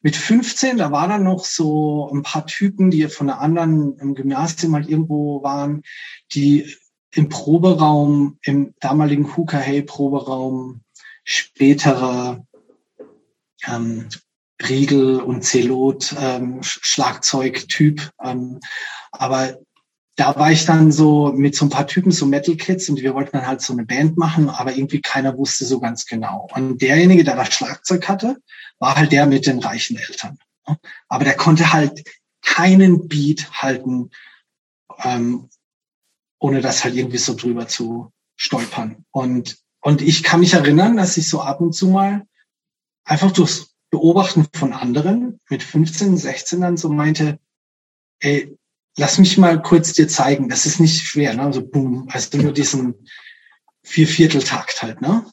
[0.00, 4.14] Mit 15, da war dann noch so ein paar Typen, die von der anderen im
[4.14, 5.82] Gymnasium halt irgendwo waren,
[6.32, 6.72] die
[7.12, 10.82] im Proberaum, im damaligen Hooker Hey Proberaum,
[11.24, 12.46] späterer
[13.66, 14.08] ähm,
[14.68, 18.10] Riegel und Zelot ähm, Schlagzeugtyp.
[18.22, 18.60] Ähm,
[19.10, 19.58] aber
[20.18, 23.14] da war ich dann so mit so ein paar Typen, so Metal Kids, und wir
[23.14, 26.48] wollten dann halt so eine Band machen, aber irgendwie keiner wusste so ganz genau.
[26.52, 28.36] Und derjenige, der das Schlagzeug hatte,
[28.80, 30.36] war halt der mit den reichen Eltern.
[31.08, 32.02] Aber der konnte halt
[32.42, 34.10] keinen Beat halten,
[35.04, 35.50] ähm,
[36.40, 39.04] ohne das halt irgendwie so drüber zu stolpern.
[39.12, 42.26] Und, und ich kann mich erinnern, dass ich so ab und zu mal
[43.04, 47.38] einfach durchs Beobachten von anderen mit 15, 16 dann so meinte,
[48.18, 48.57] ey,
[48.98, 51.42] lass mich mal kurz dir zeigen, das ist nicht schwer, ne?
[51.42, 53.06] Also boom, also nur diesen
[53.82, 55.24] Viervierteltakt halt, ne?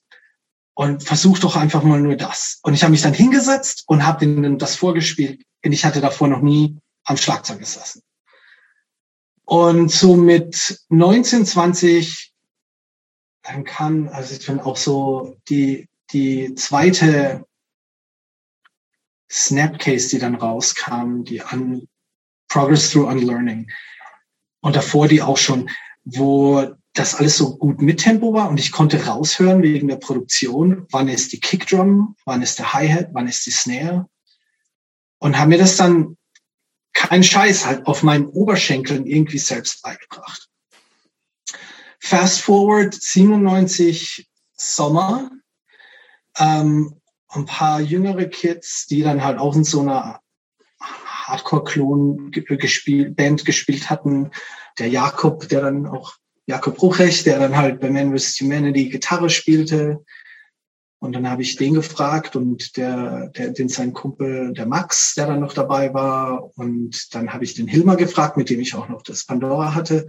[0.76, 2.60] Und versuch doch einfach mal nur das.
[2.62, 5.42] Und ich habe mich dann hingesetzt und habe ihnen das vorgespielt.
[5.64, 8.02] Und ich hatte davor noch nie am Schlagzeug gesessen.
[9.46, 12.34] Und so mit 19, 20,
[13.44, 17.46] dann kam, also ich bin auch so die, die zweite
[19.32, 21.88] Snapcase, die dann rauskam, die an
[22.48, 23.72] Progress Through Unlearning.
[24.62, 25.70] Und davor die auch schon,
[26.04, 30.88] wo das alles so gut mit Tempo war und ich konnte raushören wegen der Produktion,
[30.92, 34.08] wann ist die Kickdrum, wann ist der Hi-Hat, wann ist die Snare.
[35.20, 36.18] Und habe mir das dann
[36.94, 40.50] kein Scheiß halt auf meinen Oberschenkeln irgendwie selbst beigebracht.
[42.00, 45.32] Fast forward 97 Sommer,
[46.38, 50.22] ähm, ein paar jüngere Kids, die dann halt auch in so einer
[51.28, 54.32] Hardcore-Klon gespielt, Band gespielt hatten.
[54.80, 56.14] Der Jakob, der dann auch
[56.48, 58.40] Jakob Ruchrecht, der dann halt bei Man vs.
[58.42, 60.04] Humanity Gitarre spielte.
[61.00, 65.28] Und dann habe ich den gefragt und der, der, den sein Kumpel, der Max, der
[65.28, 66.58] dann noch dabei war.
[66.58, 70.08] Und dann habe ich den Hilmer gefragt, mit dem ich auch noch das Pandora hatte,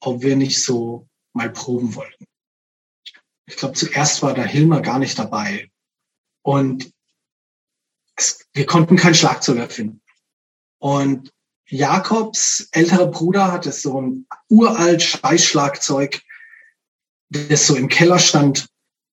[0.00, 2.24] ob wir nicht so mal proben wollten.
[3.46, 5.70] Ich glaube, zuerst war der Hilmer gar nicht dabei.
[6.42, 6.92] Und
[8.52, 10.01] wir konnten kein Schlagzeuger finden.
[10.82, 11.32] Und
[11.68, 16.20] Jakobs älterer Bruder hatte so ein uralt Scheißschlagzeug,
[17.28, 18.66] das so im Keller stand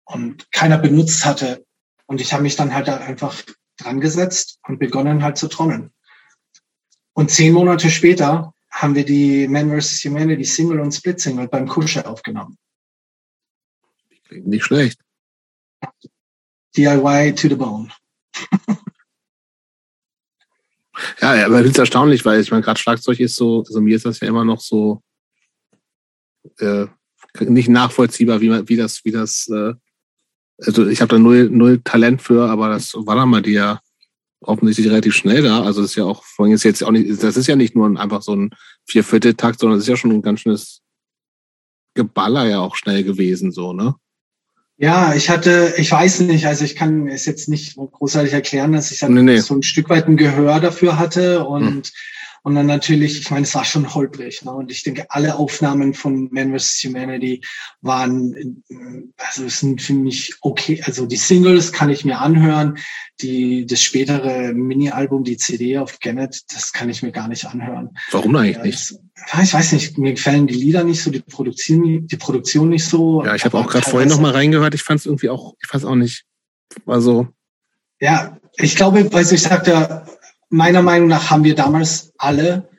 [0.03, 1.63] und keiner benutzt hatte.
[2.07, 3.43] Und ich habe mich dann halt da einfach
[3.77, 5.93] dran gesetzt und begonnen halt zu trommeln.
[7.13, 10.03] Und zehn Monate später haben wir die Man vs.
[10.05, 12.57] Humanity Single und Split Single beim Kusche aufgenommen.
[14.31, 14.99] Nicht schlecht.
[16.75, 17.91] DIY to the bone.
[21.21, 23.95] Ja, aber ich finde es erstaunlich, weil ich meine, gerade Schlagzeug ist so, also mir
[23.95, 25.01] ist das ja immer noch so
[26.59, 26.87] äh,
[27.39, 29.73] nicht nachvollziehbar, wie man, wie das, wie das, äh,
[30.57, 33.79] also ich habe da null, null Talent für, aber das war dann mal die ja
[34.41, 35.63] offensichtlich relativ schnell da.
[35.63, 37.99] Also das ist ja auch, vorhin ist jetzt auch nicht, das ist ja nicht nur
[37.99, 38.51] einfach so ein
[38.85, 40.81] Vierviertel-Takt, sondern es ist ja schon ein ganz schönes
[41.93, 43.95] Geballer ja auch schnell gewesen, so, ne?
[44.81, 48.91] Ja, ich hatte, ich weiß nicht, also ich kann es jetzt nicht großartig erklären, dass
[48.91, 49.39] ich nee, nee.
[49.39, 51.81] so ein Stück weit ein Gehör dafür hatte und hm.
[52.41, 54.43] Und dann natürlich, ich meine, es war schon holprig.
[54.43, 54.51] Ne?
[54.51, 56.83] Und ich denke, alle Aufnahmen von Man vs.
[56.85, 57.41] Humanity
[57.81, 58.63] waren,
[59.17, 60.81] also es sind für mich okay.
[60.85, 62.77] Also die Singles kann ich mir anhören.
[63.21, 67.89] Die, das spätere Mini-Album, die CD auf Gannett, das kann ich mir gar nicht anhören.
[68.11, 68.93] Warum eigentlich ja, nicht?
[69.41, 73.23] Ich weiß nicht, mir gefallen die Lieder nicht so, die Produktion, die Produktion nicht so.
[73.23, 74.73] Ja, ich habe auch gerade vorhin noch mal reingehört.
[74.73, 76.25] Ich fand es irgendwie auch, ich fand auch nicht,
[76.85, 77.27] also.
[77.99, 80.05] Ja, ich glaube, weil ich sagte,
[80.49, 82.69] meiner Meinung nach haben wir damals alle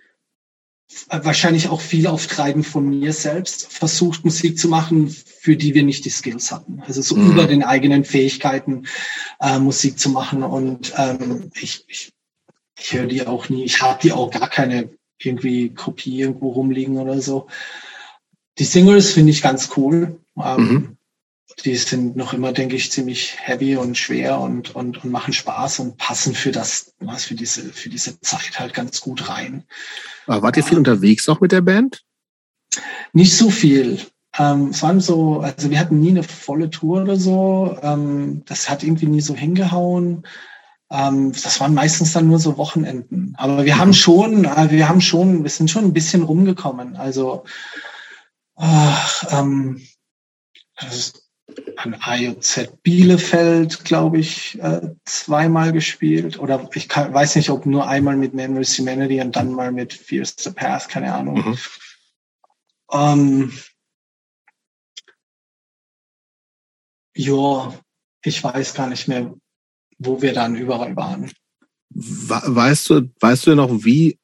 [1.09, 5.85] wahrscheinlich auch viel auf Treiben von mir selbst versucht, Musik zu machen, für die wir
[5.85, 6.83] nicht die Skills hatten.
[6.87, 7.31] Also so mhm.
[7.31, 8.87] über den eigenen Fähigkeiten
[9.41, 10.43] äh, Musik zu machen.
[10.43, 12.13] Und ähm, ich, ich,
[12.77, 13.65] ich höre die auch nie.
[13.65, 14.91] Ich habe die auch gar keine
[15.25, 17.47] irgendwie Kopie irgendwo rumliegen oder so.
[18.59, 20.21] Die Singles finde ich ganz cool.
[20.37, 20.97] Ähm, mhm
[21.65, 25.81] die sind noch immer, denke ich, ziemlich heavy und schwer und, und, und machen Spaß
[25.81, 29.65] und passen für das, was für diese, für diese Zeit halt ganz gut rein.
[30.27, 32.03] Aber wart ihr viel unterwegs auch mit der Band?
[33.13, 33.99] Nicht so viel.
[34.39, 37.77] Ähm, es waren so, also wir hatten nie eine volle Tour oder so.
[37.83, 40.23] Ähm, das hat irgendwie nie so hingehauen.
[40.91, 43.35] Ähm, das waren meistens dann nur so Wochenenden.
[43.37, 43.79] Aber wir mhm.
[43.79, 46.97] haben schon, äh, wir haben schon, wir sind schon ein bisschen rumgekommen.
[46.97, 47.45] Also,
[48.59, 48.95] äh,
[49.31, 49.81] ähm,
[51.77, 56.39] an AJZ Bielefeld, glaube ich, äh, zweimal gespielt.
[56.39, 58.79] Oder ich kann, weiß nicht, ob nur einmal mit vs.
[58.79, 61.37] Humanity und dann mal mit Fears the Path, keine Ahnung.
[61.37, 61.59] Mhm.
[62.93, 63.53] Ähm,
[67.15, 67.75] ja,
[68.25, 69.33] ich weiß gar nicht mehr,
[70.01, 71.31] wo wir dann überall waren.
[71.91, 74.19] Weißt du, weißt du noch, wie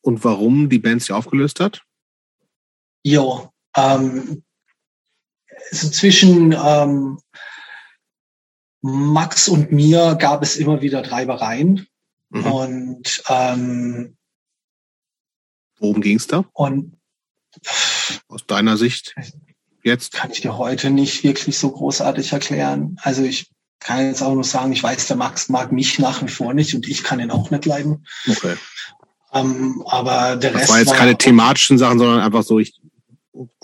[0.00, 1.82] und warum die Band sich aufgelöst hat?
[3.02, 4.42] Ja, ähm,
[5.70, 7.18] also zwischen ähm,
[8.80, 11.86] Max und mir gab es immer wieder Treibereien.
[12.30, 12.46] Mhm.
[12.46, 14.16] Und ähm,
[15.78, 16.44] worum ging es da?
[16.52, 16.96] Und
[18.28, 19.14] aus deiner Sicht
[19.82, 20.12] jetzt?
[20.12, 22.96] Kann ich dir heute nicht wirklich so großartig erklären.
[23.02, 23.53] Also ich
[23.84, 26.74] kann jetzt auch nur sagen, ich weiß, der Max mag mich nach wie vor nicht
[26.74, 28.06] und ich kann ihn auch nicht leiden.
[28.28, 28.54] Okay.
[29.32, 32.80] Ähm, aber der das Rest war jetzt keine thematischen Sachen, sondern einfach so, ich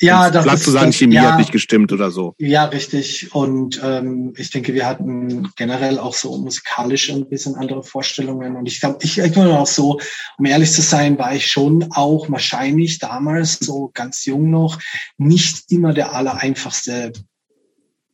[0.01, 2.34] ja, das ist, zu sagen, Chemie ja, hat nicht gestimmt oder so.
[2.38, 3.32] Ja, richtig.
[3.32, 8.56] Und ähm, ich denke, wir hatten generell auch so musikalisch ein bisschen andere Vorstellungen.
[8.56, 10.01] Und ich glaube, ich, ich bin auch so,
[10.38, 14.80] um ehrlich zu sein, war ich schon auch wahrscheinlich damals so ganz jung noch
[15.18, 17.12] nicht immer der allereinfachste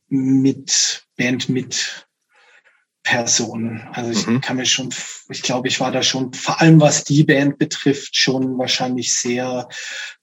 [0.09, 2.07] mit Band mit
[3.07, 3.83] Person.
[3.93, 4.41] Also ich mhm.
[4.41, 4.93] kann mir schon,
[5.29, 9.69] ich glaube, ich war da schon, vor allem was die Band betrifft, schon wahrscheinlich sehr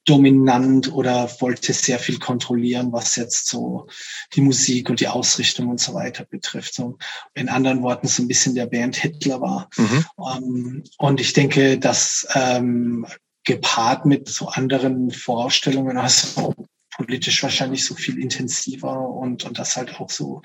[0.04, 3.88] dominant oder wollte sehr viel kontrollieren, was jetzt so
[4.34, 6.74] die Musik und die Ausrichtung und so weiter betrifft.
[6.74, 6.98] So
[7.34, 9.70] in anderen Worten so ein bisschen der Band Hitler war.
[9.78, 10.06] Mhm.
[10.18, 13.08] Um, ähm, und ich denke, dass ähm,
[13.46, 16.54] gepaart mit so anderen Vorstellungen, also
[16.92, 20.42] politisch wahrscheinlich so viel intensiver und, und das halt auch so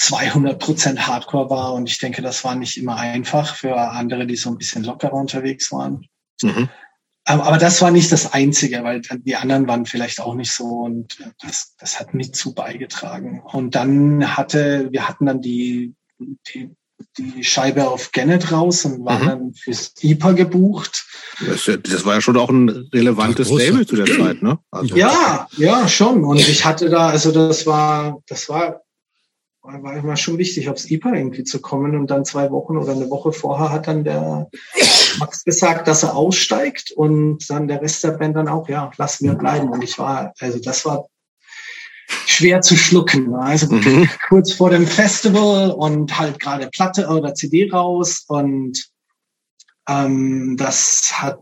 [0.00, 1.74] 200 Prozent Hardcore war.
[1.74, 5.12] Und ich denke, das war nicht immer einfach für andere, die so ein bisschen lockerer
[5.12, 6.06] unterwegs waren.
[6.42, 6.68] Mhm.
[7.26, 11.18] Aber das war nicht das Einzige, weil die anderen waren vielleicht auch nicht so und
[11.42, 13.42] das, das hat mit zu beigetragen.
[13.44, 16.70] Und dann hatte, wir hatten dann die, die
[17.16, 19.26] die Scheibe auf Gannett raus und war mhm.
[19.26, 21.06] dann fürs IPA gebucht.
[21.46, 24.58] Das, das, war ja schon auch ein relevantes Label zu der Zeit, ne?
[24.70, 24.96] Also.
[24.96, 26.24] Ja, ja, schon.
[26.24, 28.82] Und ich hatte da, also das war, das war,
[29.82, 31.96] war immer schon wichtig, aufs IPA irgendwie zu kommen.
[31.96, 34.48] Und dann zwei Wochen oder eine Woche vorher hat dann der
[35.18, 39.20] Max gesagt, dass er aussteigt und dann der Rest der Band dann auch, ja, lass
[39.20, 39.68] mir bleiben.
[39.68, 41.06] Und ich war, also das war
[42.26, 43.34] schwer zu schlucken.
[43.34, 44.08] Also mhm.
[44.28, 48.90] kurz vor dem Festival und halt gerade Platte oder CD raus und
[49.88, 51.40] ähm, das hat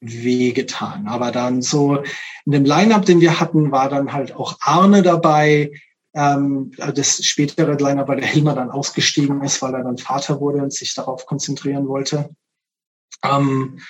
[0.00, 1.08] wehgetan.
[1.08, 2.02] Aber dann so
[2.44, 5.70] in dem Line-Up, den wir hatten, war dann halt auch Arne dabei.
[6.14, 10.62] Ähm, das spätere Line-Up, weil der Hilmer dann ausgestiegen ist, weil er dann Vater wurde
[10.62, 12.30] und sich darauf konzentrieren wollte.
[13.22, 13.80] Ähm,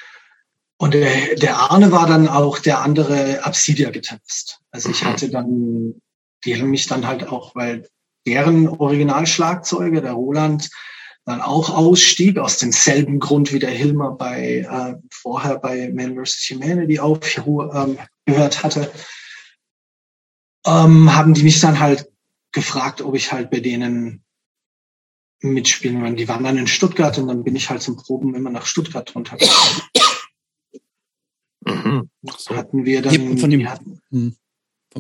[0.78, 4.61] und der, der Arne war dann auch der andere Absidia-Gitarrist.
[4.70, 5.09] Also ich mhm.
[5.09, 6.01] hatte dann,
[6.45, 7.89] die haben mich dann halt auch, weil
[8.27, 10.70] deren Originalschlagzeuger, der Roland,
[11.24, 16.51] dann auch ausstieg, aus demselben Grund wie der Hilmer bei äh, vorher bei Man vs.
[16.51, 17.74] Humanity aufgehört
[18.27, 18.90] ähm, hatte,
[20.69, 22.09] ähm, haben die mich dann halt
[22.53, 24.24] gefragt, ob ich halt bei denen
[25.40, 26.16] mitspielen kann.
[26.16, 29.15] Die waren dann in Stuttgart und dann bin ich halt zum Proben immer nach Stuttgart
[29.15, 29.82] runtergekommen.
[31.65, 32.11] Mhm.
[32.36, 32.57] So.
[32.57, 33.39] Hatten wir dann.
[33.39, 34.36] Von dem, hatten, hm.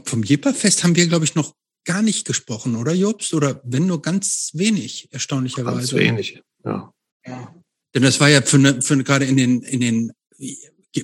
[0.04, 1.54] vom Jipperfest haben wir, glaube ich, noch
[1.84, 3.32] gar nicht gesprochen, oder Jobs?
[3.32, 5.78] Oder wenn nur ganz wenig, erstaunlicherweise.
[5.78, 6.92] Ganz wenig, ja.
[7.26, 7.54] ja.
[7.94, 10.12] Denn das war ja für, eine, für eine, gerade in den, in den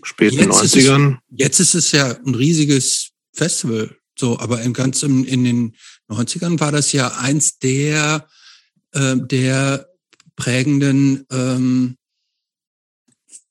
[0.02, 1.12] späten jetzt 90ern.
[1.12, 3.96] Ist es, jetzt ist es ja ein riesiges Festival.
[4.16, 5.76] So, aber ganz im, in den
[6.08, 8.28] 90ern war das ja eins der,
[8.92, 9.88] äh, der
[10.36, 11.96] prägenden ähm,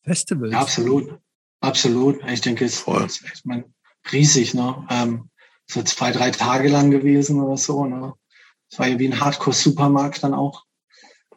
[0.03, 0.51] Festivals.
[0.51, 1.19] Ja, absolut.
[1.61, 2.19] Absolut.
[2.29, 3.05] Ich denke, es Voll.
[3.05, 3.63] ist echt mal
[4.11, 4.85] riesig, ne?
[4.89, 5.29] Ähm,
[5.65, 8.13] so zwei, drei Tage lang gewesen oder so, ne?
[8.69, 10.65] Es war ja wie ein Hardcore-Supermarkt dann auch.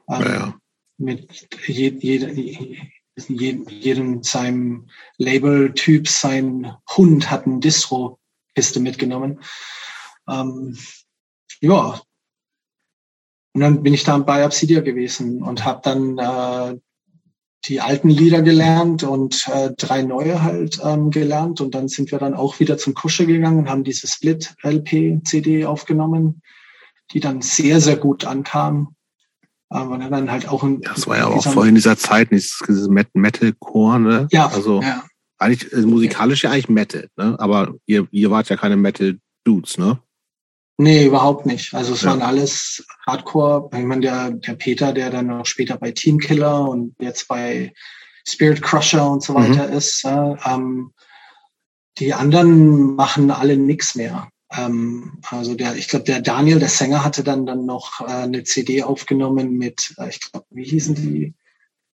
[0.08, 0.60] Ähm, ja, ja.
[0.98, 2.76] Mit je, je,
[3.28, 4.88] je, jedem seinem
[5.18, 7.60] Label-Typ, sein Hund hat eine
[8.56, 9.40] Distro-Kiste mitgenommen.
[10.28, 10.76] Ähm,
[11.60, 12.00] ja.
[13.52, 16.78] Und dann bin ich da bei Obsidia gewesen und habe dann äh,
[17.64, 21.60] die alten Lieder gelernt und äh, drei neue halt ähm, gelernt.
[21.60, 26.42] Und dann sind wir dann auch wieder zum Kusche gegangen und haben diese Split-LP-CD aufgenommen,
[27.12, 28.94] die dann sehr, sehr gut ankam.
[29.72, 32.60] Ähm, und dann halt auch in, Das war ja auch vorhin in dieser Zeit, dieses,
[32.68, 34.28] dieses Metal-Core, ne?
[34.30, 34.48] Ja.
[34.48, 35.02] Also ja.
[35.38, 37.36] Eigentlich also musikalisch ja eigentlich Metal, ne?
[37.38, 40.00] Aber ihr, ihr wart ja keine Metal-Dudes, ne?
[40.78, 41.72] Nee, überhaupt nicht.
[41.72, 42.10] Also es ja.
[42.10, 43.70] waren alles Hardcore.
[43.76, 47.72] Ich meine, der, der Peter, der dann noch später bei Teamkiller und jetzt bei
[48.28, 49.36] Spirit Crusher und so mhm.
[49.36, 49.76] weiter mhm.
[49.76, 50.92] ist, äh, ähm,
[51.98, 54.28] die anderen machen alle nichts mehr.
[54.52, 58.44] Ähm, also der, ich glaube, der Daniel, der Sänger, hatte dann dann noch äh, eine
[58.44, 61.34] CD aufgenommen mit, äh, ich glaube, wie hießen die?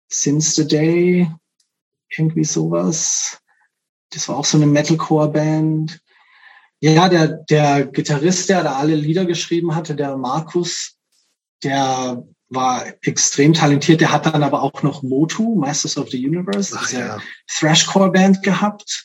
[0.08, 1.30] Since the Day,
[2.08, 3.40] irgendwie sowas.
[4.10, 6.00] Das war auch so eine Metalcore-Band.
[6.80, 10.96] Ja, der, der Gitarrist, der da alle Lieder geschrieben hatte, der Markus,
[11.62, 14.00] der war extrem talentiert.
[14.00, 17.18] Der hat dann aber auch noch Motu, Masters of the Universe, Ach, diese ja.
[17.48, 19.04] Thrashcore-Band gehabt.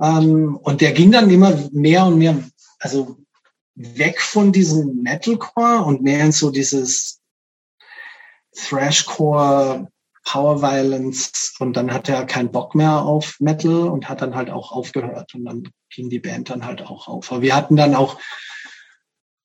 [0.00, 2.42] Ähm, und der ging dann immer mehr und mehr,
[2.78, 3.18] also
[3.74, 7.20] weg von diesem Metalcore und mehr in so dieses
[8.54, 9.88] Thrashcore,
[10.28, 14.50] Power Violence und dann hatte er keinen Bock mehr auf Metal und hat dann halt
[14.50, 17.32] auch aufgehört und dann ging die Band dann halt auch auf.
[17.32, 18.20] Aber wir hatten dann auch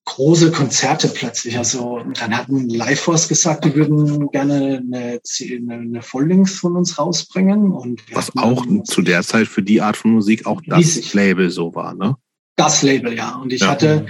[0.03, 1.57] große Konzerte plötzlich.
[1.57, 7.71] Also dann hatten Lifeforce gesagt, die würden gerne eine, eine, eine von uns rausbringen.
[7.71, 11.13] Und Was auch zu der Zeit für die Art von Musik auch das riesig.
[11.13, 12.17] Label so war, ne?
[12.57, 13.37] Das Label, ja.
[13.37, 13.69] Und ich ja.
[13.69, 14.07] hatte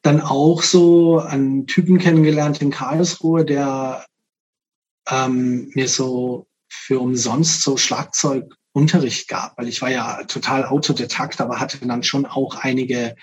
[0.00, 4.06] dann auch so einen Typen kennengelernt in Karlsruhe, der
[5.08, 11.60] ähm, mir so für umsonst so Schlagzeugunterricht gab, weil ich war ja total autodidakt, aber
[11.60, 13.14] hatte dann schon auch einige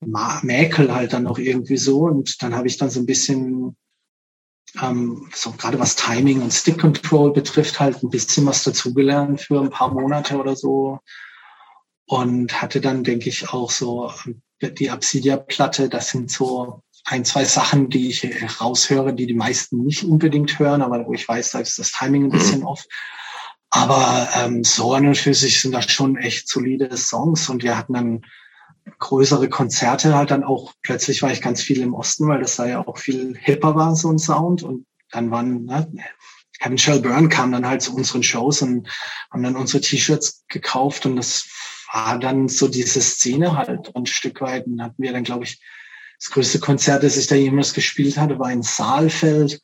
[0.00, 2.00] Mäkel halt dann noch irgendwie so.
[2.00, 3.76] Und dann habe ich dann so ein bisschen
[4.82, 9.60] ähm, so gerade was Timing und Stick Control betrifft halt ein bisschen was dazugelernt für
[9.60, 10.98] ein paar Monate oder so.
[12.08, 14.12] Und hatte dann denke ich auch so
[14.60, 19.84] die Absidia Platte, das sind so ein, zwei Sachen, die ich raushöre, die die meisten
[19.84, 22.66] nicht unbedingt hören, aber wo ich weiß, da ist das Timing ein bisschen mhm.
[22.66, 22.84] off.
[23.70, 27.76] Aber ähm, so an und für sich sind das schon echt solide Songs und wir
[27.76, 28.22] hatten dann
[28.98, 32.66] größere Konzerte halt dann auch, plötzlich war ich ganz viel im Osten, weil das da
[32.66, 34.62] ja auch viel hipper war, so ein Sound.
[34.62, 35.92] Und dann waren, ne,
[36.60, 38.88] Kevin Shelburne kam dann halt zu unseren Shows und
[39.30, 41.48] haben dann unsere T-Shirts gekauft und das
[41.92, 44.66] war dann so diese Szene halt ein Stück weit.
[44.66, 45.60] Und hatten wir dann, glaube ich,
[46.18, 49.60] das größte Konzert, das ich da jemals gespielt hatte, war in Saalfeld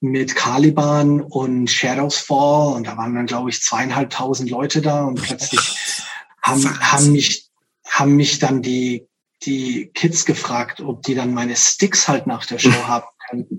[0.00, 5.20] mit Caliban und Shadows Fall und da waren dann, glaube ich, zweieinhalbtausend Leute da und
[5.20, 5.60] plötzlich
[6.42, 7.48] haben, haben mich,
[7.88, 9.06] haben mich dann die,
[9.44, 13.58] die Kids gefragt, ob die dann meine Sticks halt nach der Show haben könnten.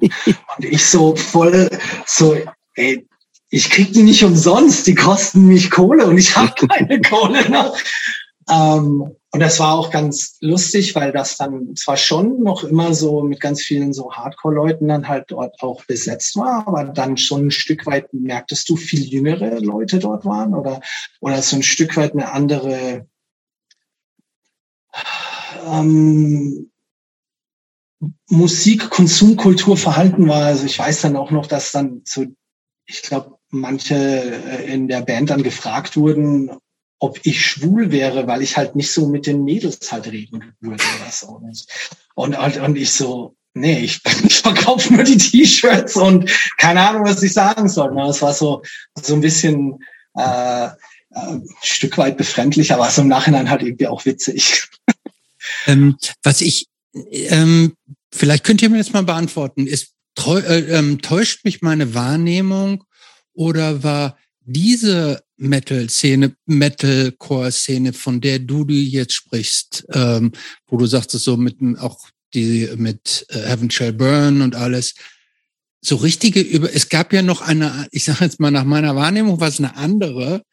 [0.58, 1.70] Und ich so voll,
[2.06, 2.38] so,
[2.76, 3.08] ey,
[3.50, 7.78] ich krieg die nicht umsonst, die kosten mich Kohle und ich habe keine Kohle noch.
[8.50, 13.22] Ähm, und das war auch ganz lustig, weil das dann zwar schon noch immer so
[13.22, 17.52] mit ganz vielen so Hardcore-Leuten dann halt dort auch besetzt war, aber dann schon ein
[17.52, 20.80] Stück weit merktest du, viel jüngere Leute dort waren oder,
[21.20, 23.08] oder so ein Stück weit eine andere
[25.68, 26.72] ähm,
[28.30, 30.46] Musik, Konsumkultur, Verhalten war.
[30.46, 32.26] Also ich weiß dann auch noch, dass dann so,
[32.86, 36.52] ich glaube, manche äh, in der Band dann gefragt wurden,
[37.00, 40.84] ob ich schwul wäre, weil ich halt nicht so mit den Mädels halt reden würde
[40.84, 41.40] oder so.
[42.16, 47.06] Und, und, und ich so, nee, ich, ich verkaufe nur die T-Shirts und keine Ahnung,
[47.06, 47.98] was ich sagen soll.
[48.10, 48.62] Es war so,
[49.02, 49.80] so ein bisschen
[50.16, 50.70] äh,
[51.16, 54.68] äh, ein Stück weit befremdlich, aber so im Nachhinein halt irgendwie auch witzig.
[55.68, 56.66] Ähm, was ich,
[57.12, 57.76] ähm,
[58.12, 59.94] vielleicht könnt ihr mir das mal beantworten, ist,
[60.26, 62.84] äh, ähm, täuscht mich meine Wahrnehmung
[63.34, 70.32] oder war diese Metal-Szene, Metalcore-Szene, von der du jetzt sprichst, ähm,
[70.68, 74.94] wo du sagst, so mit auch die mit äh, Heaven Shall Burn und alles,
[75.86, 79.40] so richtige über es gab ja noch eine ich sage jetzt mal nach meiner Wahrnehmung
[79.40, 80.44] was eine andere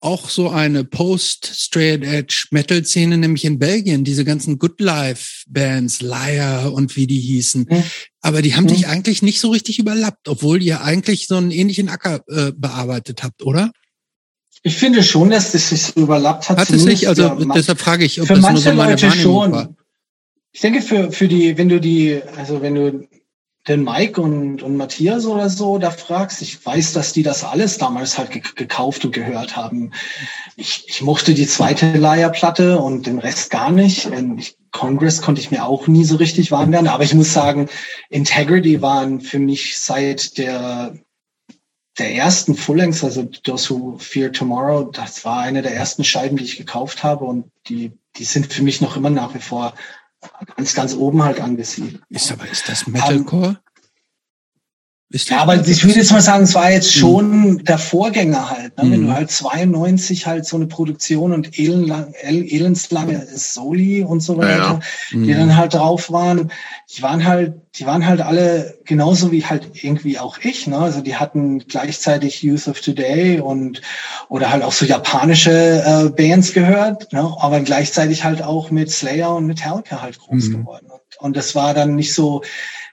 [0.00, 5.44] auch so eine Post Straight Edge Metal Szene nämlich in Belgien diese ganzen Good Life
[5.48, 7.66] Bands Liar und wie die hießen.
[7.70, 7.82] Mhm.
[8.20, 11.88] aber die haben sich eigentlich nicht so richtig überlappt obwohl ihr eigentlich so einen ähnlichen
[11.88, 13.72] Acker äh, bearbeitet habt oder
[14.66, 16.56] ich finde schon, dass das sich so überlappt hat.
[16.56, 17.06] Hat es nicht?
[17.06, 19.52] Also ja, deshalb frage ich, ob für das manche nur so meine Leute schon.
[19.52, 19.68] War.
[20.52, 23.06] Ich denke, für, für die, wenn du die, also wenn du
[23.68, 27.76] den Mike und, und Matthias oder so da fragst, ich weiß, dass die das alles
[27.76, 29.92] damals halt gekauft und gehört haben.
[30.56, 34.08] Ich, ich mochte die zweite Leierplatte und den Rest gar nicht.
[34.38, 37.68] Ich, Congress konnte ich mir auch nie so richtig warm werden, aber ich muss sagen,
[38.08, 40.94] Integrity waren für mich seit der
[41.98, 46.44] der ersten Full-Lengths, also Those Who Fear Tomorrow, das war eine der ersten Scheiben, die
[46.44, 49.74] ich gekauft habe und die, die sind für mich noch immer nach wie vor
[50.56, 52.00] ganz, ganz oben halt angesiedelt.
[52.08, 53.48] Ist aber, ist das Metalcore?
[53.48, 53.58] Um,
[55.14, 57.00] ja, aber ich würde jetzt mal sagen, es war jetzt hm.
[57.00, 57.64] schon mhm.
[57.64, 58.76] der Vorgänger halt.
[58.76, 58.84] Ne?
[58.84, 58.92] Mhm.
[58.92, 59.14] Wenn du hm.
[59.14, 64.80] halt 92 halt so eine Produktion und elendlang, elendslange Soli und so weiter, ja, ja.
[65.12, 65.24] Mhm.
[65.24, 66.50] die dann halt drauf waren,
[66.96, 70.66] die waren halt, die waren halt alle genauso wie halt irgendwie auch ich.
[70.66, 70.78] Ne?
[70.78, 73.82] Also die hatten gleichzeitig Youth of Today und
[74.28, 77.36] oder halt auch so japanische äh, Bands gehört, ne?
[77.38, 80.56] aber gleichzeitig halt auch mit Slayer und Metallica halt groß hm.
[80.58, 80.86] geworden.
[80.90, 82.42] Und, und das war dann nicht so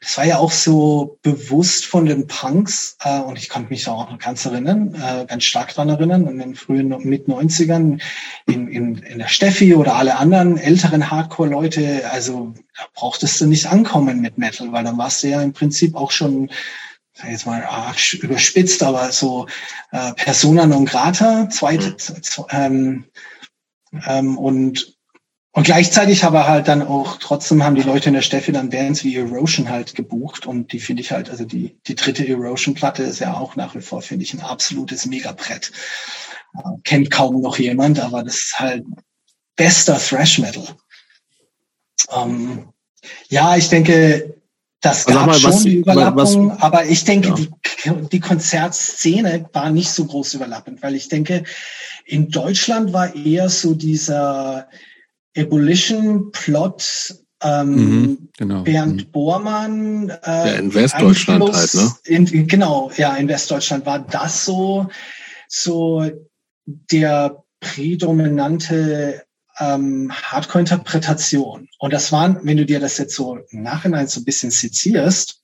[0.01, 3.91] das war ja auch so bewusst von den Punks äh, und ich konnte mich da
[3.91, 8.01] auch noch ganz erinnern, äh, ganz stark dran erinnern, in den frühen mit 90ern
[8.47, 13.67] in, in, in der Steffi oder alle anderen älteren Hardcore-Leute, also da brauchtest du nicht
[13.67, 16.49] ankommen mit Metal, weil dann warst du ja im Prinzip auch schon
[17.13, 19.45] sag jetzt mal ah, überspitzt, aber so
[19.91, 22.45] äh, Persona non grata, zweite, mhm.
[22.49, 23.05] ähm,
[24.07, 24.97] ähm, und
[25.53, 29.03] und gleichzeitig aber halt dann auch, trotzdem haben die Leute in der Steffi dann Bands
[29.03, 33.19] wie Erosion halt gebucht und die finde ich halt, also die, die dritte Erosion-Platte ist
[33.19, 35.71] ja auch nach wie vor, finde ich, ein absolutes Megabrett.
[36.55, 38.85] Äh, kennt kaum noch jemand, aber das ist halt
[39.57, 40.67] bester Thrash-Metal.
[42.15, 42.69] Ähm,
[43.27, 44.35] ja, ich denke,
[44.79, 47.29] das gab mal, schon was, die Überlappung, was, aber ich denke,
[47.83, 47.93] ja.
[47.93, 51.43] die, die Konzertszene war nicht so groß überlappend, weil ich denke,
[52.05, 54.69] in Deutschland war eher so dieser
[55.33, 58.63] Ebullition Plot ähm, mhm, genau.
[58.63, 59.11] Bernd mhm.
[59.11, 60.09] Bormann.
[60.09, 61.91] Äh, ja, in Westdeutschland halt, ne?
[62.05, 64.87] In, genau, ja, in Westdeutschland war das so,
[65.47, 66.09] so
[66.65, 69.23] der prädominante
[69.59, 71.67] ähm, Hardcore-Interpretation.
[71.79, 75.41] Und das waren, wenn du dir das jetzt so im Nachhinein so ein bisschen zitierst,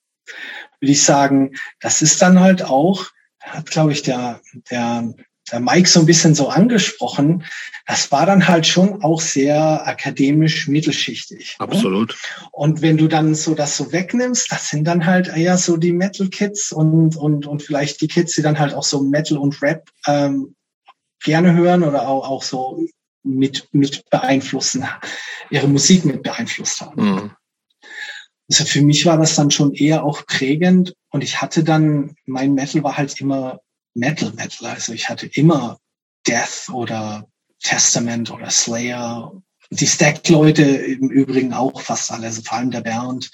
[0.79, 3.05] würde ich sagen, das ist dann halt auch,
[3.39, 5.13] hat, glaube ich, der der
[5.59, 7.43] Mike so ein bisschen so angesprochen,
[7.85, 11.55] das war dann halt schon auch sehr akademisch mittelschichtig.
[11.59, 11.63] Ne?
[11.63, 12.09] Absolut.
[12.09, 12.47] Ne?
[12.51, 15.93] Und wenn du dann so das so wegnimmst, das sind dann halt eher so die
[15.93, 19.89] Metal-Kids und, und, und vielleicht die Kids, die dann halt auch so Metal und Rap
[20.05, 20.55] ähm,
[21.23, 22.85] gerne hören oder auch, auch so
[23.23, 24.85] mit, mit beeinflussen,
[25.49, 27.03] ihre Musik mit beeinflusst haben.
[27.03, 27.31] Mhm.
[28.49, 32.53] Also für mich war das dann schon eher auch prägend und ich hatte dann, mein
[32.53, 33.59] Metal war halt immer
[33.97, 34.67] Metal Metal.
[34.67, 35.79] Also ich hatte immer
[36.27, 37.27] Death oder
[37.61, 39.31] Testament oder Slayer.
[39.69, 43.29] Die Stack-Leute im Übrigen auch fast alle, also vor allem der Bernd.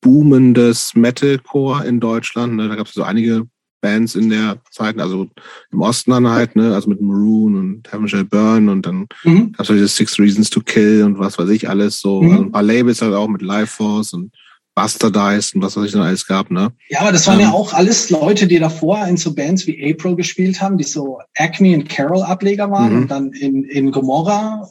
[0.00, 2.56] boomendes Metalcore in Deutschland.
[2.56, 2.68] Ne?
[2.68, 3.46] Da gab es so einige
[3.80, 5.28] Bands in der Zeit, also
[5.72, 9.52] im Osten dann halt, ne, also mit Maroon und Heaven Shall Burn und dann mhm.
[9.52, 12.22] gab es diese Six Reasons to Kill und was weiß ich alles so.
[12.22, 12.30] Mhm.
[12.30, 14.32] Also ein paar Labels halt auch mit Life Force und
[14.80, 16.72] Bastardized und was weiß ich dann alles gab, ne?
[16.88, 19.92] Ja, aber das waren ähm, ja auch alles Leute, die davor in so Bands wie
[19.92, 23.02] April gespielt haben, die so Acme und Carol Ableger waren mhm.
[23.02, 24.66] und dann in, in Gomorra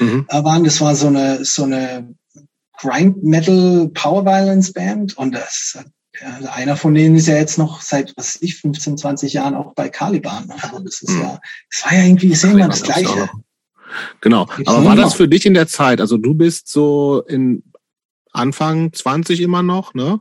[0.00, 0.26] mhm.
[0.28, 0.64] äh, waren.
[0.64, 2.12] Das war so eine, so eine
[2.78, 5.78] Grind Metal Power Violence Band und das
[6.20, 9.54] ja, einer von denen ist ja jetzt noch seit, was weiß ich, 15, 20 Jahren
[9.54, 10.50] auch bei Caliban.
[10.50, 11.20] Also das ist mhm.
[11.20, 11.40] ja,
[11.70, 13.28] das war ja irgendwie, ist immer das Gleiche.
[14.20, 14.48] Genau.
[14.64, 16.00] Aber war das für dich in der Zeit?
[16.00, 17.62] Also du bist so in
[18.36, 20.20] Anfang 20 immer noch, ne?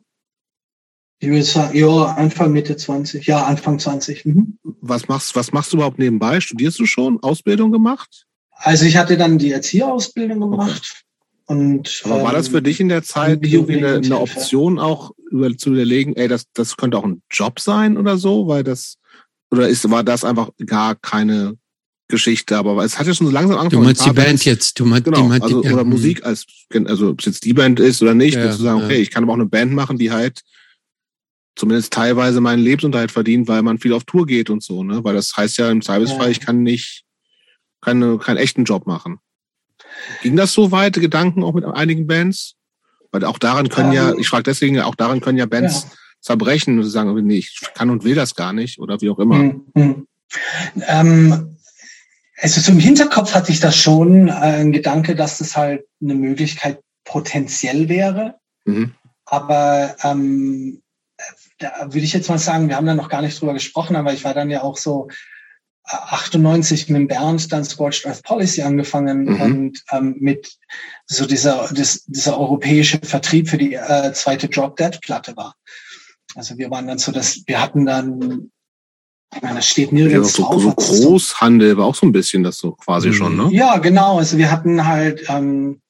[1.19, 3.25] Ich würde sagen, ja, Anfang, Mitte 20.
[3.25, 4.25] Ja, Anfang 20.
[4.25, 4.57] Mhm.
[4.81, 6.39] Was machst, was machst du überhaupt nebenbei?
[6.41, 7.21] Studierst du schon?
[7.23, 8.25] Ausbildung gemacht?
[8.51, 10.93] Also ich hatte dann die Erzieherausbildung gemacht.
[10.93, 11.05] Okay.
[11.47, 15.11] Und, Aber war das für ähm, dich in der Zeit irgendwie eine, eine Option auch
[15.29, 18.47] über, zu überlegen, ey, das, das könnte auch ein Job sein oder so?
[18.47, 18.97] Weil das,
[19.51, 21.57] oder ist, war das einfach gar keine
[22.07, 23.81] Geschichte, aber es hat ja schon so langsam angefangen.
[23.81, 26.23] Du meinst die Band Bands, jetzt, du meinst, genau, die, also, die, oder ja, Musik
[26.23, 26.45] als,
[26.85, 29.23] also ob es jetzt die Band ist oder nicht, ja, zu sagen, okay, ich kann
[29.23, 30.41] aber auch eine Band machen, die halt
[31.55, 35.03] zumindest teilweise meinen Lebensunterhalt verdient, weil man viel auf Tour geht und so, ne?
[35.03, 37.03] Weil das heißt ja im Zweifelsfall, ich kann nicht
[37.81, 39.19] keine, keinen echten Job machen.
[40.21, 42.55] Ging das so weit, Gedanken auch mit einigen Bands?
[43.11, 45.87] Weil auch daran können ja, ich frage deswegen, auch daran können ja Bands
[46.19, 49.37] zerbrechen und sagen, nee, ich kann und will das gar nicht oder wie auch immer.
[49.73, 50.07] Mhm.
[50.87, 51.54] Ähm,
[52.37, 56.81] also zum Hinterkopf hatte ich das schon, äh, ein Gedanke, dass das halt eine Möglichkeit
[57.03, 58.35] potenziell wäre.
[58.65, 58.93] Mhm.
[59.25, 60.81] Aber ähm,
[61.57, 64.13] da würde ich jetzt mal sagen, wir haben da noch gar nicht drüber gesprochen, aber
[64.13, 65.07] ich war dann ja auch so
[65.85, 69.41] 98 äh, mit Bernd dann Scorched Earth Policy angefangen mhm.
[69.41, 70.57] und ähm, mit
[71.05, 75.55] so dieser, das, dieser europäische Vertrieb für die äh, zweite Drop Dead Platte war.
[76.35, 78.51] Also wir waren dann so, dass wir hatten dann
[79.33, 80.61] ich meine, das steht nirgends ja, so, drauf.
[80.61, 83.49] So Großhandel war auch so ein bisschen das so quasi schon, ne?
[83.51, 84.17] Ja, genau.
[84.17, 85.81] Also wir hatten halt ähm,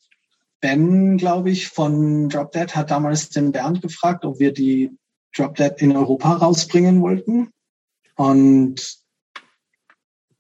[0.62, 4.98] Ben, glaube ich, von Drop Dead hat damals den Bernd gefragt, ob wir die
[5.36, 7.50] Drop Dead in Europa rausbringen wollten.
[8.16, 8.98] Und,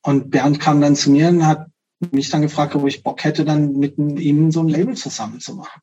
[0.01, 1.67] und Bernd kam dann zu mir und hat
[2.11, 5.55] mich dann gefragt, ob ich Bock hätte, dann mit ihm so ein Label zusammen zu
[5.55, 5.81] machen.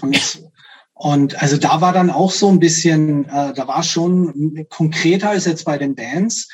[0.00, 0.42] Und
[0.94, 5.44] und also da war dann auch so ein bisschen, äh, da war schon konkreter als
[5.44, 6.48] jetzt bei den Bands,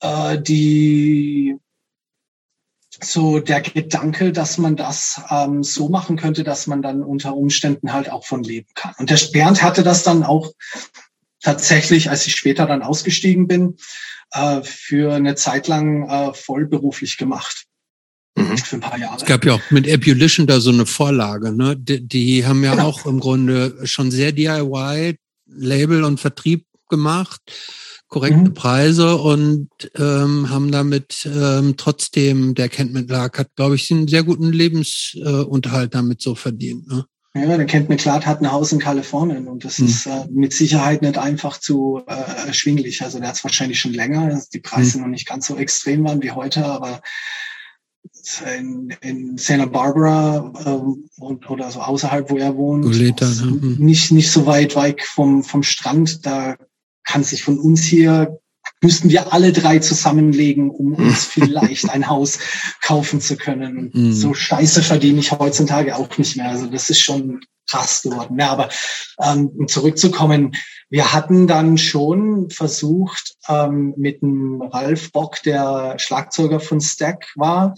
[0.00, 1.56] äh, die
[3.02, 7.92] so der Gedanke, dass man das ähm, so machen könnte, dass man dann unter Umständen
[7.92, 8.94] halt auch von leben kann.
[8.98, 10.52] Und der Bernd hatte das dann auch
[11.42, 13.76] tatsächlich, als ich später dann ausgestiegen bin,
[14.30, 17.66] äh, für eine Zeit lang äh, vollberuflich gemacht.
[18.36, 18.58] Mhm.
[18.58, 19.16] Für ein paar Jahre.
[19.16, 21.76] Es gab ja auch mit Ebullition da so eine Vorlage, ne?
[21.76, 22.88] Die, die haben ja genau.
[22.88, 25.16] auch im Grunde schon sehr DIY
[25.46, 27.40] Label und Vertrieb gemacht,
[28.08, 28.54] korrekte mhm.
[28.54, 34.24] Preise und ähm, haben damit ähm, trotzdem, der Kent McLark hat, glaube ich, einen sehr
[34.24, 36.88] guten Lebensunterhalt äh, damit so verdient.
[36.88, 37.04] Ne?
[37.36, 39.86] Ja, der Kent McLeod hat ein Haus in Kalifornien und das mhm.
[39.86, 43.02] ist äh, mit Sicherheit nicht einfach zu äh, erschwinglich.
[43.02, 45.04] Also der hat es wahrscheinlich schon länger, dass die Preise mhm.
[45.04, 47.00] noch nicht ganz so extrem waren wie heute, aber
[48.58, 50.38] in, in Santa Barbara
[51.16, 52.84] und, oder so außerhalb, wo er wohnt.
[52.84, 53.46] Goleta, ne?
[53.46, 53.76] Mhm.
[53.78, 56.24] Nicht, nicht so weit weg vom, vom Strand.
[56.24, 56.56] Da
[57.04, 58.38] kann sich von uns hier,
[58.80, 62.38] müssten wir alle drei zusammenlegen, um uns vielleicht ein Haus
[62.82, 63.90] kaufen zu können.
[63.92, 64.12] Mhm.
[64.12, 66.48] So scheiße verdiene ich heutzutage auch nicht mehr.
[66.48, 68.38] Also das ist schon krass geworden.
[68.38, 68.68] Ja, aber
[69.22, 70.54] ähm, um zurückzukommen,
[70.90, 77.74] wir hatten dann schon versucht, ähm, mit dem Ralf Bock, der Schlagzeuger von Stack war,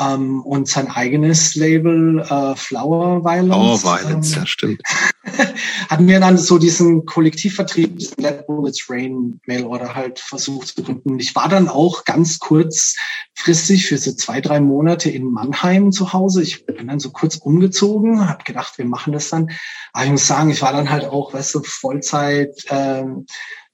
[0.00, 3.80] ähm, und sein eigenes Label äh, Flower Violence.
[3.80, 4.82] Flower Violence, ähm, ja stimmt.
[5.88, 10.82] hatten wir dann so diesen Kollektivvertrieb, diesen Let Bullets Rain Mail Order halt versucht zu
[10.82, 11.18] gründen.
[11.18, 16.42] Ich war dann auch ganz kurzfristig für so zwei, drei Monate in Mannheim zu Hause.
[16.42, 19.50] Ich bin dann so kurz umgezogen, habe gedacht, wir machen das dann.
[19.92, 23.26] Aber ich muss sagen, ich war dann halt auch, weißt du, Vollzeit ähm,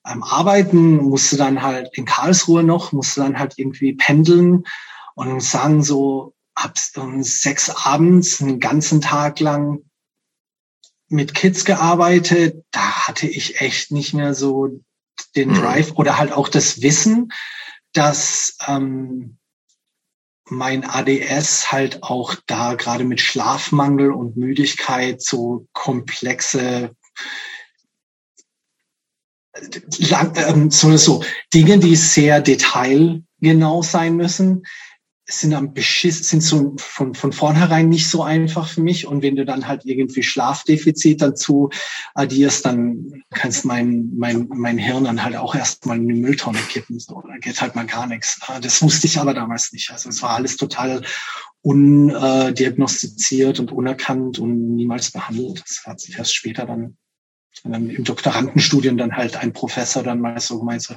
[0.02, 4.64] am Arbeiten, musste dann halt in Karlsruhe noch, musste dann halt irgendwie pendeln
[5.28, 9.84] und sagen so ab um sechs abends einen ganzen Tag lang
[11.08, 12.64] mit Kids gearbeitet.
[12.70, 14.80] Da hatte ich echt nicht mehr so
[15.36, 15.54] den mhm.
[15.54, 17.32] Drive oder halt auch das Wissen,
[17.92, 19.36] dass ähm,
[20.48, 26.96] mein ADS halt auch da gerade mit Schlafmangel und Müdigkeit so komplexe
[29.98, 31.22] lang, ähm, so, so
[31.52, 34.64] Dinge, die sehr detailgenau sein müssen,
[35.30, 39.06] sind am beschiss, sind so von, von vornherein nicht so einfach für mich.
[39.06, 41.70] Und wenn du dann halt irgendwie Schlafdefizit dazu
[42.14, 46.98] addierst, dann kannst mein, mein, mein Hirn dann halt auch erstmal in die Mülltonne kippen.
[46.98, 48.40] So, da geht halt mal gar nichts.
[48.60, 49.90] Das wusste ich aber damals nicht.
[49.90, 51.02] Also es war alles total
[51.62, 55.62] undiagnostiziert und unerkannt und niemals behandelt.
[55.66, 56.96] Das hat sich erst später dann
[57.64, 60.94] dann im Doktorandenstudium dann halt ein Professor dann mal so gemeint, so,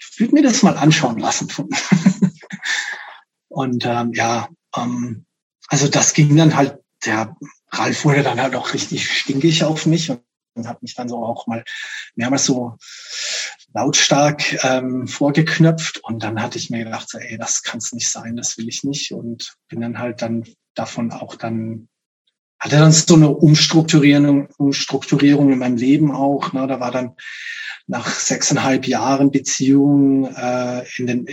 [0.00, 1.48] ich würde mir das mal anschauen lassen.
[3.56, 5.24] Und ähm, ja, ähm,
[5.68, 7.34] also das ging dann halt, der
[7.70, 10.20] Ralf wurde dann halt auch richtig stinkig auf mich und,
[10.66, 11.64] hat mich dann so auch mal
[12.14, 12.76] mehrmals so
[13.72, 18.10] lautstark ähm, vorgeknöpft und dann hatte ich mir gedacht, so, ey, das kann es nicht
[18.10, 21.88] sein, das will ich nicht und bin dann halt dann davon auch dann
[22.58, 26.54] hatte dann so eine Umstrukturierung, Umstrukturierung in meinem Leben auch.
[26.54, 26.66] Ne?
[26.66, 27.14] Da war dann
[27.86, 31.26] nach sechseinhalb Jahren Beziehung äh, in den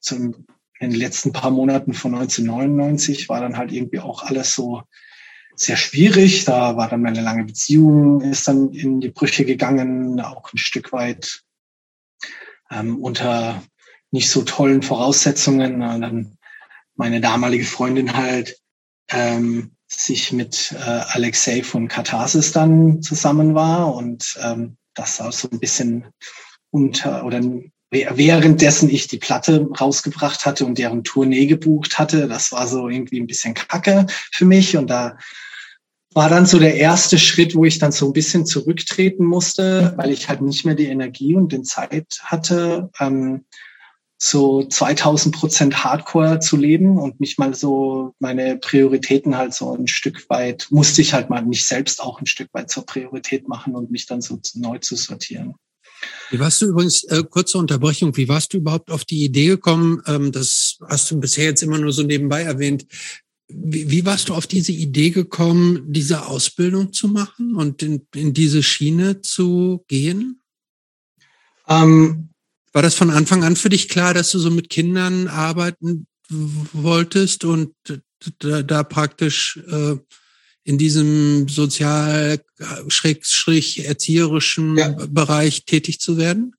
[0.00, 0.46] zum,
[0.80, 4.82] in den letzten paar Monaten von 1999 war dann halt irgendwie auch alles so
[5.54, 6.46] sehr schwierig.
[6.46, 10.92] Da war dann meine lange Beziehung, ist dann in die Brüche gegangen, auch ein Stück
[10.92, 11.42] weit
[12.70, 13.62] ähm, unter
[14.10, 15.82] nicht so tollen Voraussetzungen.
[15.82, 16.38] Und dann
[16.94, 18.58] meine damalige Freundin halt
[19.10, 25.48] ähm, sich mit äh, Alexei von Katharsis dann zusammen war und ähm, das auch so
[25.50, 26.06] ein bisschen
[26.70, 27.42] unter oder
[27.90, 33.20] währenddessen ich die Platte rausgebracht hatte und deren Tournee gebucht hatte, das war so irgendwie
[33.20, 35.16] ein bisschen kacke für mich und da
[36.12, 40.10] war dann so der erste Schritt, wo ich dann so ein bisschen zurücktreten musste, weil
[40.10, 43.44] ich halt nicht mehr die Energie und den Zeit hatte, ähm,
[44.22, 49.86] so 2000 Prozent Hardcore zu leben und mich mal so meine Prioritäten halt so ein
[49.86, 53.74] Stück weit, musste ich halt mal mich selbst auch ein Stück weit zur Priorität machen
[53.74, 55.54] und mich dann so neu zu sortieren.
[56.30, 60.02] Wie warst du übrigens, äh, kurze Unterbrechung, wie warst du überhaupt auf die Idee gekommen,
[60.06, 62.86] ähm, das hast du bisher jetzt immer nur so nebenbei erwähnt,
[63.48, 68.32] wie, wie warst du auf diese Idee gekommen, diese Ausbildung zu machen und in, in
[68.32, 70.40] diese Schiene zu gehen?
[71.68, 72.30] Ähm,
[72.72, 77.44] war das von Anfang an für dich klar, dass du so mit Kindern arbeiten wolltest
[77.44, 77.74] und
[78.38, 79.96] da, da praktisch äh,
[80.62, 82.40] in diesem sozial
[82.88, 84.94] schrägstrich erzieherischen ja.
[85.08, 86.54] Bereich tätig zu werden?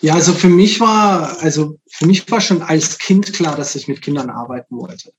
[0.00, 3.88] Ja, also für mich war, also für mich war schon als Kind klar, dass ich
[3.88, 5.12] mit Kindern arbeiten wollte.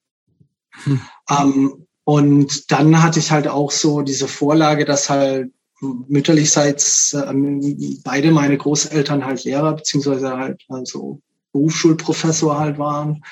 [0.83, 1.01] Hm.
[1.29, 5.51] Ähm, und dann hatte ich halt auch so diese Vorlage, dass halt
[5.81, 11.21] mütterlichseits äh, beide meine Großeltern halt Lehrer beziehungsweise halt also
[11.53, 13.23] Berufsschulprofessor halt waren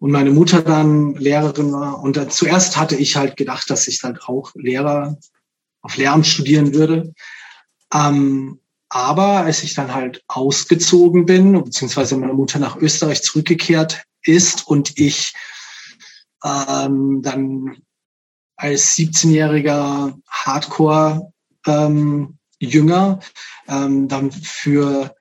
[0.00, 2.02] und meine Mutter dann Lehrerin war.
[2.02, 5.18] Und dann, zuerst hatte ich halt gedacht, dass ich dann auch Lehrer
[5.82, 7.12] auf Lehramt studieren würde.
[7.92, 14.66] Ähm, aber als ich dann halt ausgezogen bin, beziehungsweise meine Mutter nach Österreich zurückgekehrt ist
[14.66, 15.32] und ich
[16.44, 17.78] ähm, dann
[18.56, 21.32] als 17-jähriger Hardcore
[21.66, 23.20] ähm, Jünger
[23.68, 25.14] ähm, dann für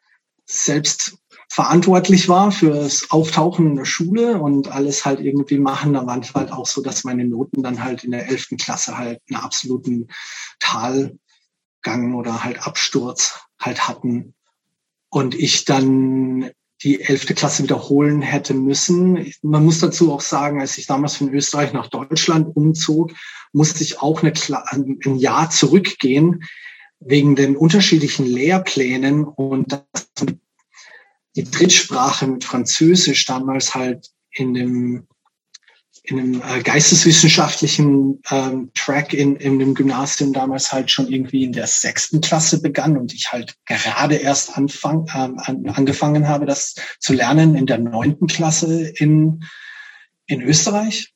[0.45, 1.17] selbst
[1.49, 5.93] verantwortlich war für das Auftauchen in der Schule und alles halt irgendwie machen.
[5.93, 8.97] Da war es halt auch so, dass meine Noten dann halt in der elften Klasse
[8.97, 10.07] halt einen absoluten
[10.59, 14.35] Talgang oder halt Absturz halt hatten.
[15.09, 16.51] Und ich dann
[16.83, 19.33] die elfte Klasse wiederholen hätte müssen.
[19.41, 23.11] Man muss dazu auch sagen, als ich damals von Österreich nach Deutschland umzog,
[23.51, 24.33] musste ich auch eine,
[24.71, 26.43] ein Jahr zurückgehen
[26.99, 29.83] wegen den unterschiedlichen Lehrplänen und
[31.39, 35.07] die Drittsprache mit Französisch damals halt in dem
[36.03, 41.51] in einem äh, geisteswissenschaftlichen ähm, Track in, in dem Gymnasium damals halt schon irgendwie in
[41.51, 46.75] der sechsten Klasse begann und ich halt gerade erst anfang, ähm, an, angefangen habe, das
[46.99, 49.43] zu lernen in der neunten Klasse in,
[50.25, 51.13] in Österreich.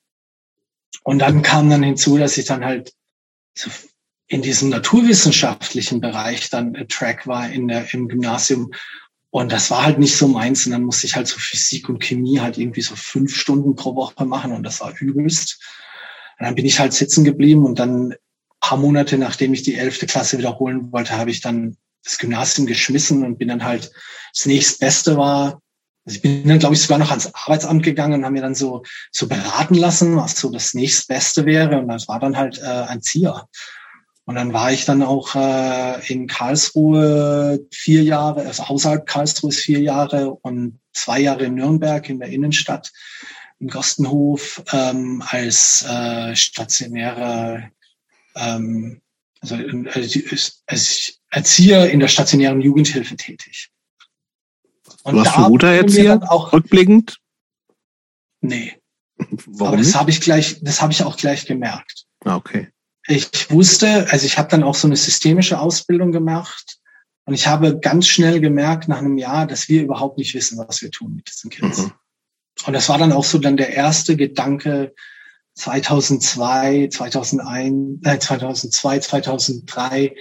[1.04, 2.94] Und dann kam dann hinzu, dass ich dann halt
[3.58, 3.72] so
[4.28, 8.72] in diesem naturwissenschaftlichen Bereich dann Track war in der, im Gymnasium.
[9.34, 10.68] Und das war halt nicht so meins.
[10.68, 13.96] Und dann musste ich halt so Physik und Chemie halt irgendwie so fünf Stunden pro
[13.96, 14.52] Woche machen.
[14.52, 15.60] Und das war übelst.
[16.38, 18.14] Und dann bin ich halt sitzen geblieben und dann
[18.62, 23.26] paar Monate, nachdem ich die elfte Klasse wiederholen wollte, habe ich dann das Gymnasium geschmissen
[23.26, 23.92] und bin dann halt
[24.36, 25.60] das nächstbeste war.
[26.06, 28.54] Also ich bin dann, glaube ich, sogar noch ans Arbeitsamt gegangen und habe mir dann
[28.54, 31.80] so, so beraten lassen, was so das nächstbeste wäre.
[31.80, 33.48] Und das war dann halt äh, ein Zier.
[34.26, 39.82] Und dann war ich dann auch äh, in Karlsruhe vier Jahre, also außerhalb Karlsruhe vier
[39.82, 42.92] Jahre und zwei Jahre in Nürnberg in der Innenstadt
[43.60, 47.70] im Gostenhof ähm, als äh, stationärer
[48.36, 49.02] ähm,
[49.42, 53.70] also, also als Erzieher in der stationären Jugendhilfe tätig.
[55.04, 56.22] Und Warst du guter Erzieher?
[56.32, 57.18] Auch, rückblickend?
[58.40, 58.74] Nee.
[59.18, 62.06] Warum Aber das habe ich gleich, das habe ich auch gleich gemerkt.
[62.24, 62.70] Ah, okay.
[63.08, 66.78] Ich wusste, also ich habe dann auch so eine systemische Ausbildung gemacht
[67.26, 70.82] und ich habe ganz schnell gemerkt nach einem Jahr, dass wir überhaupt nicht wissen, was
[70.82, 71.80] wir tun mit diesen Kids.
[71.80, 71.92] Mhm.
[72.66, 74.94] Und das war dann auch so dann der erste Gedanke,
[75.56, 80.16] 2002, 2001, äh, 2002, 2003,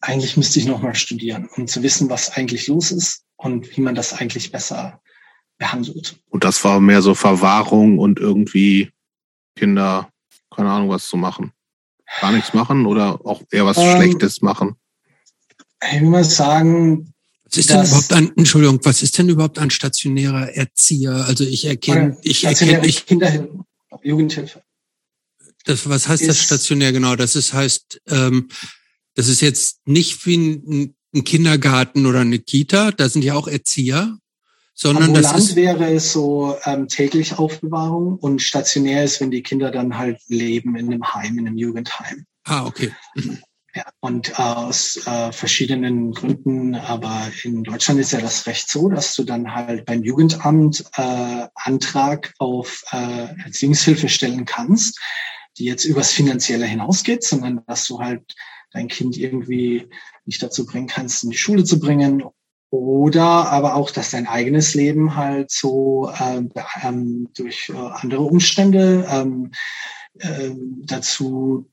[0.00, 3.94] eigentlich müsste ich nochmal studieren, um zu wissen, was eigentlich los ist und wie man
[3.94, 5.00] das eigentlich besser
[5.58, 6.16] behandelt.
[6.28, 8.90] Und das war mehr so Verwahrung und irgendwie
[9.56, 10.10] Kinder,
[10.54, 11.52] keine Ahnung, was zu machen.
[12.20, 14.76] Gar nichts machen oder auch eher was ähm, Schlechtes machen?
[15.92, 17.12] Ich will mal sagen,
[17.44, 21.26] was ist denn überhaupt ein, Entschuldigung, was ist denn überhaupt ein stationärer Erzieher?
[21.26, 23.64] Also ich erkenne, ich erkenne, ich, Kinderhilfe.
[24.02, 24.62] Jugendhilfe.
[25.64, 27.14] Das, was heißt ist, das stationär genau?
[27.14, 28.48] Das ist heißt, ähm,
[29.14, 33.48] das ist jetzt nicht wie ein, ein Kindergarten oder eine Kita, da sind ja auch
[33.48, 34.18] Erzieher,
[34.74, 39.42] sondern Ambulant das ist wäre es so ähm, täglich Aufbewahrung und stationär ist, wenn die
[39.42, 42.26] Kinder dann halt leben in einem Heim, in einem Jugendheim.
[42.44, 42.92] Ah, okay.
[43.14, 43.38] Mhm.
[43.74, 48.90] Ja, und äh, aus äh, verschiedenen Gründen, aber in Deutschland ist ja das Recht so,
[48.90, 55.00] dass du dann halt beim Jugendamt äh, Antrag auf äh, Erziehungshilfe stellen kannst,
[55.56, 58.22] die jetzt übers Finanzielle hinausgeht, sondern dass du halt
[58.72, 59.88] dein Kind irgendwie
[60.26, 62.24] nicht dazu bringen kannst, in die Schule zu bringen
[62.72, 66.40] oder aber auch, dass dein eigenes Leben halt so äh,
[66.82, 69.50] ähm, durch äh, andere Umstände ähm,
[70.18, 70.52] äh,
[70.86, 71.70] dazu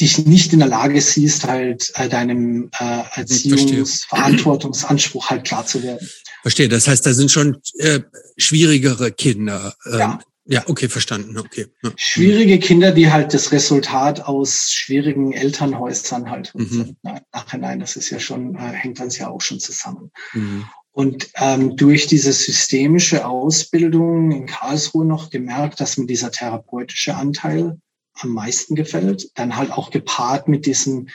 [0.00, 6.08] dich nicht in der Lage siehst, halt äh, deinem äh, Erziehungsverantwortungsanspruch halt klar zu werden.
[6.40, 6.70] Verstehe.
[6.70, 8.00] Das heißt, da sind schon äh,
[8.38, 9.74] schwierigere Kinder.
[9.84, 10.18] Ähm, ja.
[10.52, 11.38] Ja, okay, verstanden.
[11.38, 11.68] Okay.
[11.82, 11.92] Ja.
[11.96, 16.94] Schwierige Kinder, die halt das Resultat aus schwierigen Elternhäusern halt mhm.
[17.32, 20.10] Nachhinein, das ist ja schon, äh, hängt dann ja auch schon zusammen.
[20.34, 20.66] Mhm.
[20.90, 27.78] Und ähm, durch diese systemische Ausbildung in Karlsruhe noch gemerkt, dass mir dieser therapeutische Anteil
[28.20, 29.30] am meisten gefällt.
[29.36, 31.08] Dann halt auch gepaart mit diesen,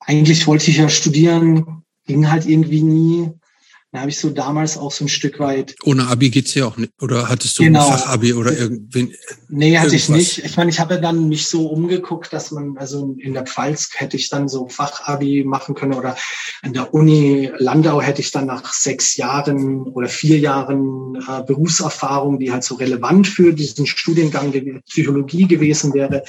[0.00, 3.32] eigentlich wollte ich ja studieren, ging halt irgendwie nie.
[3.92, 5.76] Da habe ich so damals auch so ein Stück weit.
[5.84, 6.94] Ohne Abi geht's ja auch nicht.
[7.02, 7.86] Oder hattest du genau.
[7.86, 9.14] ein Fachabi oder irgendwen?
[9.50, 10.02] Nee, hatte irgendwas?
[10.02, 10.44] ich nicht.
[10.46, 14.16] Ich meine, ich habe dann mich so umgeguckt, dass man, also in der Pfalz hätte
[14.16, 16.16] ich dann so Fachabi machen können oder
[16.62, 22.38] an der Uni Landau hätte ich dann nach sechs Jahren oder vier Jahren äh, Berufserfahrung,
[22.38, 24.54] die halt so relevant für diesen Studiengang
[24.88, 26.24] Psychologie gewesen wäre,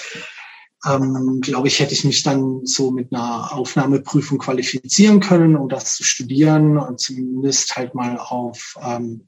[0.86, 5.96] ähm, glaube ich, hätte ich mich dann so mit einer Aufnahmeprüfung qualifizieren können, um das
[5.96, 9.26] zu studieren und zumindest halt mal auf, ähm,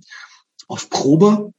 [0.67, 1.53] auf Probe.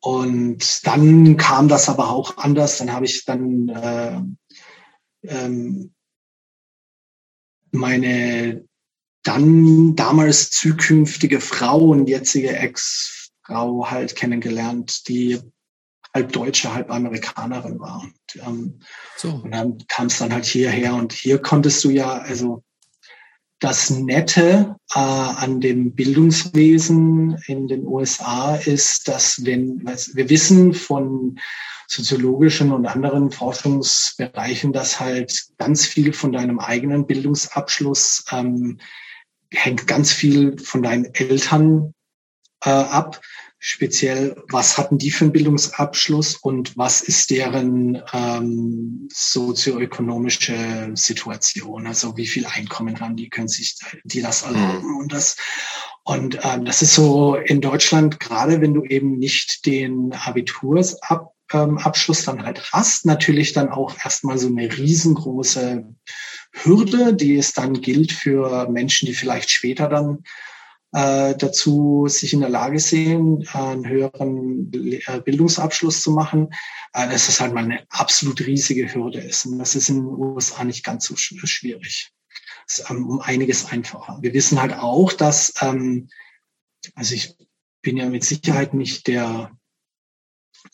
[0.00, 2.78] Und dann kam das aber auch anders.
[2.78, 4.20] Dann habe ich dann äh,
[5.24, 5.92] ähm,
[7.72, 8.64] meine
[9.22, 15.40] dann damals zukünftige Frau und jetzige Ex-Frau halt kennengelernt, die
[16.16, 18.02] halb Deutsche, halb Amerikanerin war.
[18.02, 18.80] Und, ähm,
[19.16, 19.28] so.
[19.28, 22.62] und dann kam es dann halt hierher und hier konntest du ja, also
[23.60, 31.38] das Nette äh, an dem Bildungswesen in den USA ist, dass wenn wir wissen von
[31.86, 38.78] soziologischen und anderen Forschungsbereichen, dass halt ganz viel von deinem eigenen Bildungsabschluss ähm,
[39.52, 41.94] hängt ganz viel von deinen Eltern
[42.64, 43.20] äh, ab
[43.68, 51.88] speziell, was hatten die für einen Bildungsabschluss und was ist deren ähm, sozioökonomische Situation?
[51.88, 54.96] Also wie viel Einkommen haben die, können sich die das erlauben mhm.
[54.98, 55.36] und das
[56.04, 61.78] und ähm, das ist so in Deutschland, gerade wenn du eben nicht den Abitursab ähm,
[61.78, 65.92] Abschluss dann halt hast, natürlich dann auch erstmal so eine riesengroße
[66.52, 70.22] Hürde, die es dann gilt für Menschen, die vielleicht später dann
[70.96, 76.54] äh, dazu sich in der Lage sehen, einen höheren äh, Bildungsabschluss zu machen,
[76.94, 79.44] äh, dass es halt mal eine absolut riesige Hürde ist.
[79.44, 82.12] Und das ist in den USA nicht ganz so schwierig.
[82.66, 84.16] Das ist ähm, um einiges einfacher.
[84.22, 86.08] Wir wissen halt auch, dass, ähm,
[86.94, 87.36] also ich
[87.82, 89.50] bin ja mit Sicherheit nicht der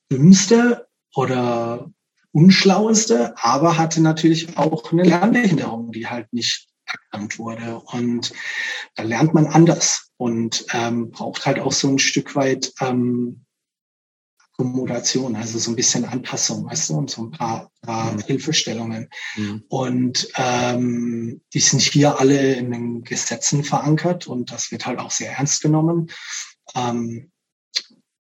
[0.08, 0.86] dümmste
[1.16, 1.90] oder
[2.30, 7.80] unschlaueste, aber hatte natürlich auch eine Lernbehinderung, die halt nicht erkannt wurde.
[7.80, 8.32] Und
[8.94, 13.44] da lernt man anders und ähm, braucht halt auch so ein Stück weit ähm,
[14.62, 18.20] Akkommodation, also so ein bisschen Anpassung, weißt du, und so ein paar, paar mhm.
[18.20, 19.08] Hilfestellungen.
[19.36, 19.64] Mhm.
[19.68, 25.10] Und ähm, die sind hier alle in den Gesetzen verankert und das wird halt auch
[25.10, 26.10] sehr ernst genommen.
[26.74, 27.30] Ähm,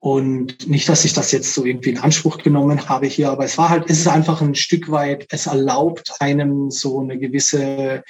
[0.00, 3.56] und nicht, dass ich das jetzt so irgendwie in Anspruch genommen habe hier, aber es
[3.56, 8.02] war halt, es ist einfach ein Stück weit, es erlaubt einem so eine gewisse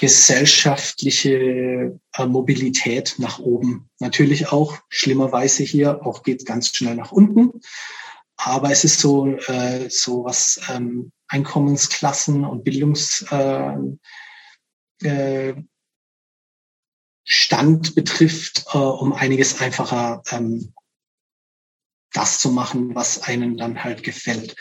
[0.00, 3.90] gesellschaftliche äh, Mobilität nach oben.
[3.98, 7.60] Natürlich auch schlimmerweise hier, auch geht ganz schnell nach unten.
[8.36, 14.00] Aber es ist so, äh, so was ähm, Einkommensklassen und Bildungsstand
[15.02, 15.54] äh, äh,
[17.94, 20.72] betrifft, äh, um einiges einfacher ähm,
[22.14, 24.56] das zu machen, was einem dann halt gefällt.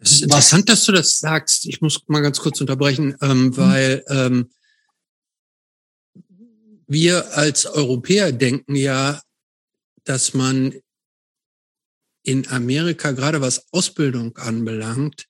[0.00, 1.66] Das ist interessant, was, dass du das sagst.
[1.66, 3.56] Ich muss mal ganz kurz unterbrechen, ähm, mhm.
[3.56, 4.50] weil ähm,
[6.92, 9.20] wir als Europäer denken ja,
[10.04, 10.74] dass man
[12.24, 15.26] in Amerika, gerade was Ausbildung anbelangt,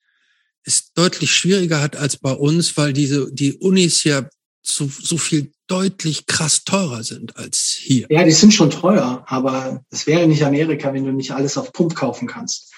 [0.65, 4.29] es deutlich schwieriger hat als bei uns, weil diese, die Unis ja
[4.63, 8.07] so, so viel deutlich krass teurer sind als hier.
[8.11, 11.73] Ja, die sind schon teuer, aber es wäre nicht Amerika, wenn du nicht alles auf
[11.73, 12.73] Pump kaufen kannst.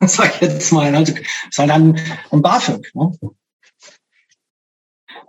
[0.00, 1.14] Sag ich jetzt mal, also,
[1.50, 2.00] sondern
[2.30, 2.92] ein BAföG.
[2.94, 3.12] Ne?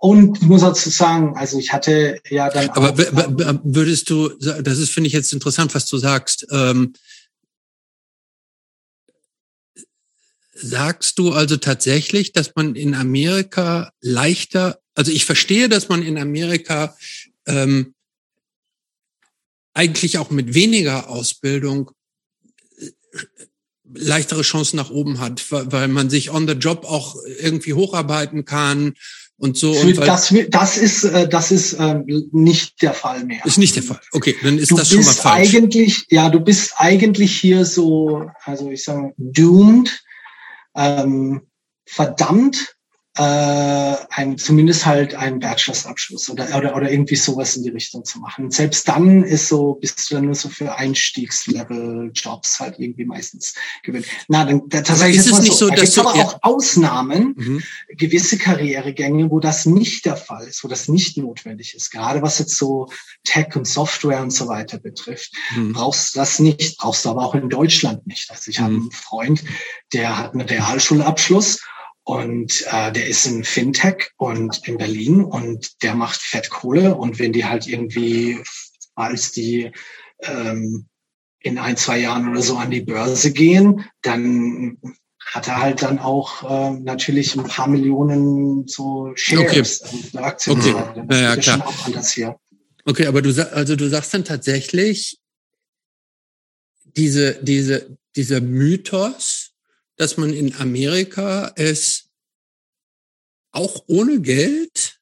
[0.04, 2.70] Und ich muss dazu sagen, also ich hatte ja dann.
[2.72, 2.98] Aber
[3.64, 6.46] würdest du, das ist, finde ich jetzt interessant, was du sagst.
[6.52, 6.92] Ähm,
[10.54, 16.18] sagst du also tatsächlich, dass man in Amerika leichter also ich verstehe, dass man in
[16.18, 16.96] Amerika
[17.46, 17.94] ähm,
[19.74, 21.92] eigentlich auch mit weniger Ausbildung
[22.78, 22.90] äh,
[23.94, 28.94] leichtere Chancen nach oben hat, weil man sich on the job auch irgendwie hocharbeiten kann
[29.44, 29.72] und so.
[29.72, 33.46] Und das, das ist, äh, das ist ähm, nicht der Fall mehr.
[33.46, 34.00] Ist nicht der Fall.
[34.14, 35.54] Okay, dann ist du das schon mal falsch.
[35.54, 40.02] Eigentlich, ja, du bist eigentlich hier so, also ich sage, doomed,
[40.76, 41.42] ähm,
[41.86, 42.76] verdammt
[43.16, 48.20] äh, ein, zumindest halt einen Bachelorabschluss oder, oder, oder irgendwie sowas in die Richtung zu
[48.20, 48.46] machen.
[48.46, 53.54] Und selbst dann ist so, bist du dann nur so für Einstiegslevel-Jobs halt irgendwie meistens
[53.84, 54.08] gewöhnt.
[54.30, 57.64] Na, dann tatsächlich ist es nicht so, so dass aber auch Ausnahmen, mhm.
[57.90, 61.92] gewisse Karrieregänge, wo das nicht der Fall ist, wo das nicht notwendig ist.
[61.92, 62.88] Gerade was jetzt so
[63.24, 65.74] Tech und Software und so weiter betrifft, mhm.
[65.74, 68.32] brauchst du das nicht, brauchst du aber auch in Deutschland nicht.
[68.32, 68.64] Also ich mhm.
[68.64, 69.44] habe einen Freund,
[69.94, 71.60] der hat einen Realschulabschluss
[72.04, 76.96] und äh, der ist in Fintech und in Berlin und der macht Fettkohle.
[76.96, 78.40] Und wenn die halt irgendwie,
[78.96, 79.72] als die
[80.22, 80.88] ähm,
[81.40, 84.78] in ein, zwei Jahren oder so an die Börse gehen, dann
[85.26, 89.96] hat er halt dann auch äh, natürlich ein paar Millionen so Shares okay.
[90.14, 90.60] und Aktien.
[90.60, 90.74] Okay.
[91.08, 91.68] Das ja, ja, klar.
[91.68, 92.36] auch anders hier.
[92.86, 95.20] Okay, aber du also du sagst dann tatsächlich
[96.84, 99.43] diese diese dieser Mythos,
[99.98, 102.10] dass man in Amerika es
[103.52, 105.00] auch ohne Geld,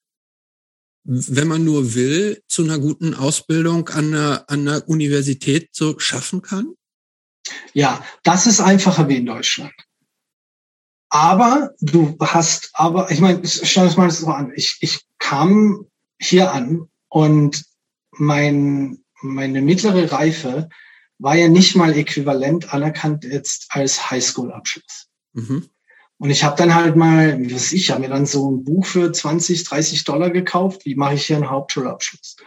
[1.03, 6.41] wenn man nur will, zu einer guten Ausbildung an einer, an einer Universität so schaffen
[6.41, 6.75] kann?
[7.73, 9.73] Ja, das ist einfacher wie in Deutschland.
[11.09, 14.53] Aber du hast, aber ich meine, schau uns mal das so an.
[14.55, 15.87] Ich, ich kam
[16.21, 17.65] hier an und
[18.11, 20.69] mein, meine mittlere Reife
[21.21, 25.07] war ja nicht mal äquivalent anerkannt jetzt als Highschool-Abschluss.
[25.33, 25.69] Mhm.
[26.17, 28.85] Und ich habe dann halt mal, wie weiß ich, habe mir dann so ein Buch
[28.85, 30.85] für 20, 30 Dollar gekauft.
[30.85, 32.37] Wie mache ich hier einen Hauptschulabschluss?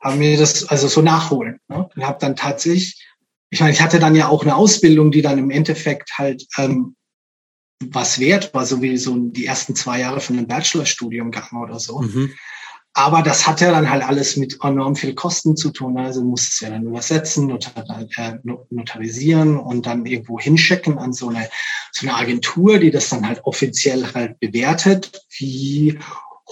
[0.00, 1.60] Haben mir das also so nachholen.
[1.68, 1.88] Ne?
[1.94, 3.06] Und habe dann tatsächlich,
[3.50, 6.96] ich meine, ich hatte dann ja auch eine Ausbildung, die dann im Endeffekt halt ähm,
[7.90, 11.78] was wert war, so wie so die ersten zwei Jahre von einem Bachelorstudium gegangen oder
[11.78, 12.00] so.
[12.00, 12.32] Mhm.
[12.94, 15.96] Aber das hat ja dann halt alles mit enorm viel Kosten zu tun.
[15.96, 18.34] Also muss es ja dann übersetzen, äh,
[18.70, 21.48] notarisieren und dann irgendwo hinschicken an so eine,
[21.92, 25.98] so eine Agentur, die das dann halt offiziell halt bewertet, wie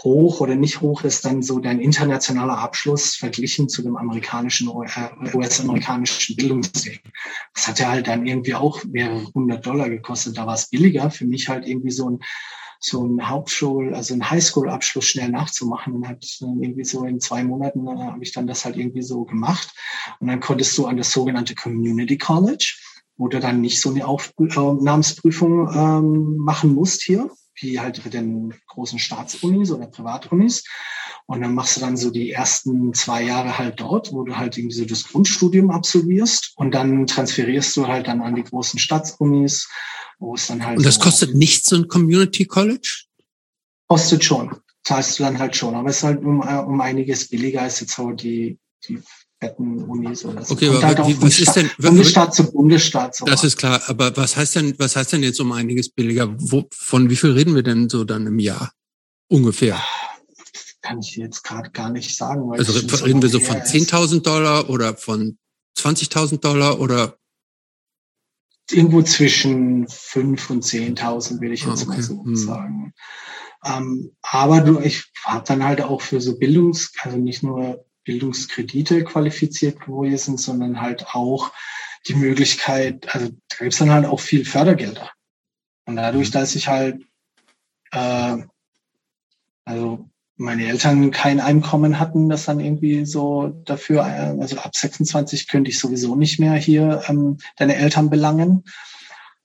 [0.02, 5.36] hoch oder nicht hoch ist dann so dein internationaler Abschluss verglichen zu dem amerikanischen, äh,
[5.36, 7.00] US-amerikanischen Bildungssystem.
[7.54, 10.38] Das hat ja halt dann irgendwie auch mehrere hundert Dollar gekostet.
[10.38, 12.20] Da war es billiger für mich halt irgendwie so ein
[12.80, 15.92] so einen Hauptschul, also einen Highschool-Abschluss schnell nachzumachen.
[15.94, 19.24] Und hat irgendwie so in zwei Monaten äh, habe ich dann das halt irgendwie so
[19.24, 19.72] gemacht.
[20.18, 22.74] Und dann konntest du an das sogenannte Community College,
[23.18, 27.30] wo du dann nicht so eine Aufnahmsprüfung ähm, machen musst hier,
[27.60, 30.64] wie halt mit den großen Staatsunis oder Privatunis.
[31.26, 34.56] Und dann machst du dann so die ersten zwei Jahre halt dort, wo du halt
[34.56, 39.68] irgendwie so das Grundstudium absolvierst und dann transferierst du halt dann an die großen Staatsunis,
[40.20, 40.78] wo es dann halt.
[40.78, 43.06] Und das so kostet nichts so ein Community College?
[43.88, 44.54] Kostet schon.
[44.84, 45.74] Zahlst du dann halt schon.
[45.74, 49.02] Aber es ist halt um, um einiges billiger als jetzt so die, die
[49.42, 50.54] fetten Unis oder so.
[50.54, 53.16] Okay, aber halt was ist denn Bundesstaat zu Bundesstaat?
[53.16, 56.34] So das ist klar, aber was heißt denn, was heißt denn jetzt um einiges billiger?
[56.38, 58.72] Wo, von wie viel reden wir denn so dann im Jahr?
[59.28, 59.82] Ungefähr
[60.82, 62.52] kann ich jetzt gerade gar nicht sagen.
[62.52, 62.72] also
[63.04, 65.38] reden wir so von 10.000 Dollar oder von
[65.78, 67.19] 20.000 Dollar oder?
[68.72, 71.96] Irgendwo zwischen 5 und 10.000 würde ich jetzt ah, okay.
[71.96, 72.36] mal so hm.
[72.36, 72.94] sagen.
[73.64, 79.04] Ähm, aber du, ich habe dann halt auch für so Bildungs, also nicht nur Bildungskredite
[79.04, 81.52] qualifiziert gewesen, sondern halt auch
[82.08, 85.10] die Möglichkeit, also da gibt es dann halt auch viel Fördergelder.
[85.84, 86.32] Und dadurch, hm.
[86.32, 87.04] dass ich halt
[87.92, 88.38] äh,
[89.64, 90.09] also
[90.40, 95.70] meine Eltern kein Einkommen hatten, das dann irgendwie so dafür, äh, also ab 26 könnte
[95.70, 98.64] ich sowieso nicht mehr hier ähm, deine Eltern belangen.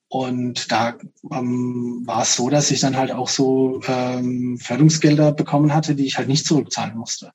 [0.08, 0.96] Und da
[1.32, 6.06] ähm, war es so, dass ich dann halt auch so ähm, Förderungsgelder bekommen hatte, die
[6.06, 7.32] ich halt nicht zurückzahlen musste.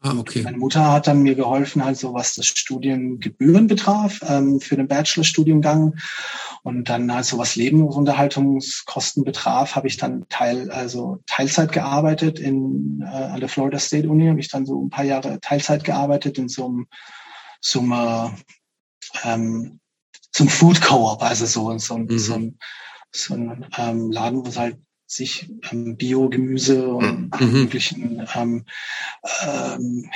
[0.00, 0.42] Ah, okay.
[0.42, 5.96] Meine Mutter hat dann mir geholfen, also was das Studiengebühren betraf ähm, für den Bachelorstudiengang.
[6.62, 13.06] Und dann also was Lebensunterhaltungskosten betraf, habe ich dann Teil, also Teilzeit gearbeitet in, äh,
[13.06, 16.48] an der Florida State Uni, habe ich dann so ein paar Jahre Teilzeit gearbeitet in
[16.48, 16.86] so einem,
[17.60, 18.34] so einem,
[19.24, 19.80] ähm,
[20.32, 22.18] so einem Food Co-op, also so, so, mhm.
[22.18, 22.58] so ein,
[23.12, 24.78] so ein ähm, Laden, wo es halt
[25.10, 27.52] sich ähm, Biogemüse und mhm.
[27.52, 28.64] möglichen ähm,
[29.44, 30.10] ähm,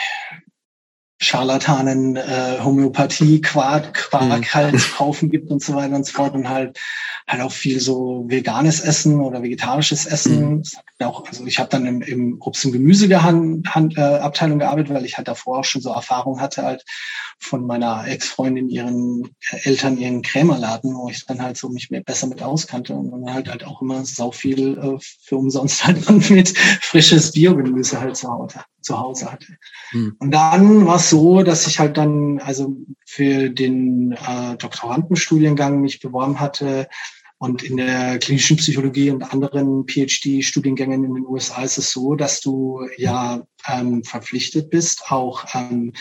[1.24, 4.54] Scharlatanen, äh, Homöopathie, Quark, Quark mhm.
[4.54, 6.78] halt kaufen gibt und so weiter und so fort und halt
[7.26, 10.56] halt auch viel so veganes Essen oder vegetarisches Essen.
[10.56, 10.62] Mhm.
[11.00, 15.28] Auch, also ich habe dann im, im Obst- und Gemüseabteilung äh, gearbeitet, weil ich halt
[15.28, 16.84] davor auch schon so Erfahrung hatte halt
[17.38, 22.26] von meiner Ex-Freundin, ihren Eltern, ihren Krämerladen, wo ich dann halt so mich mehr besser
[22.26, 26.56] mit auskannte und dann halt halt auch immer sau viel äh, für umsonst halt mit
[26.82, 29.56] frisches Biogemüse halt zu Hause, zu Hause hatte.
[29.92, 30.16] Mhm.
[30.18, 32.76] Und dann war es so, dass ich halt dann also
[33.06, 36.88] für den äh, Doktorandenstudiengang mich beworben hatte,
[37.44, 42.40] und in der klinischen Psychologie und anderen PhD-Studiengängen in den USA ist es so, dass
[42.40, 45.92] du ja ähm, verpflichtet bist, auch ähm,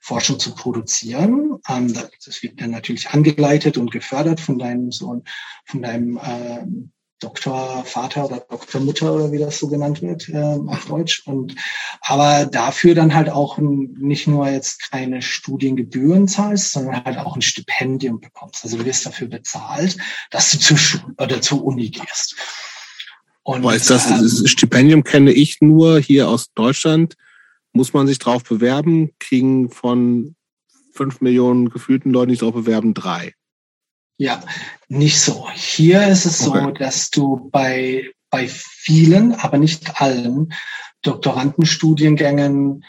[0.00, 1.58] Forschung zu produzieren.
[1.68, 1.92] Ähm,
[2.24, 5.24] das wird dann natürlich angeleitet und gefördert von deinem Sohn,
[5.64, 6.92] von deinem ähm,
[7.22, 11.22] Doktorvater oder Doktormutter oder wie das so genannt wird äh, auf Deutsch.
[11.26, 11.54] Und
[12.00, 17.42] aber dafür dann halt auch nicht nur jetzt keine Studiengebühren zahlst, sondern halt auch ein
[17.42, 18.64] Stipendium bekommst.
[18.64, 19.96] Also du wirst dafür bezahlt,
[20.30, 22.36] dass du zur Schule oder zur Uni gehst.
[23.42, 27.16] Und Weiß das, ähm, das Stipendium kenne ich nur hier aus Deutschland.
[27.72, 30.36] Muss man sich drauf bewerben, kriegen von
[30.92, 33.34] fünf Millionen gefühlten Leuten, die sich drauf bewerben, drei.
[34.18, 34.42] Ja,
[34.88, 35.48] nicht so.
[35.54, 36.60] Hier ist es okay.
[36.60, 40.52] so, dass du bei, bei vielen, aber nicht allen
[41.02, 42.84] Doktorandenstudiengängen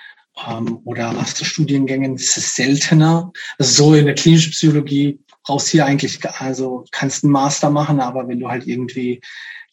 [0.47, 3.31] ähm, oder Masterstudiengängen ist es seltener.
[3.57, 7.99] Also so in der klinischen Psychologie brauchst du hier eigentlich, also kannst einen Master machen,
[7.99, 9.21] aber wenn du halt irgendwie,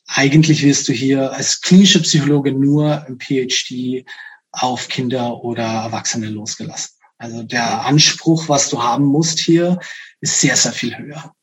[0.06, 4.04] eigentlich wirst du hier als klinische Psychologe nur ein PhD
[4.52, 6.96] auf Kinder oder Erwachsene losgelassen.
[7.18, 9.78] Also der Anspruch, was du haben musst hier,
[10.20, 11.34] ist sehr, sehr viel höher.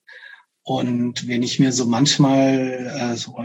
[0.68, 3.38] Und wenn ich mir so manchmal äh, so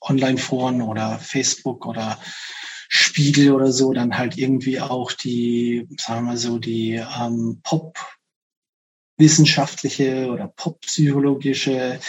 [0.00, 2.18] Online-Foren oder Facebook oder
[2.88, 10.48] Spiegel oder so, dann halt irgendwie auch die, sagen wir so, die ähm, Pop-wissenschaftliche oder
[10.48, 12.00] Pop-psychologische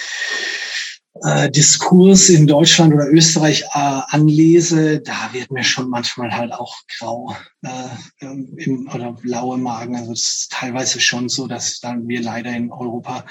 [1.21, 6.75] äh, Diskurs in Deutschland oder Österreich äh, anlese, da wird mir schon manchmal halt auch
[6.97, 8.25] grau äh,
[8.57, 9.95] im, oder blaue Magen.
[9.95, 13.25] Also es ist teilweise schon so, dass dann wir leider in Europa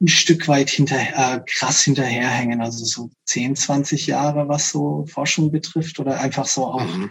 [0.00, 2.62] ein Stück weit hinter, äh, krass hinterherhängen.
[2.62, 7.10] Also so 10, 20 Jahre, was so Forschung betrifft oder einfach so auch mhm.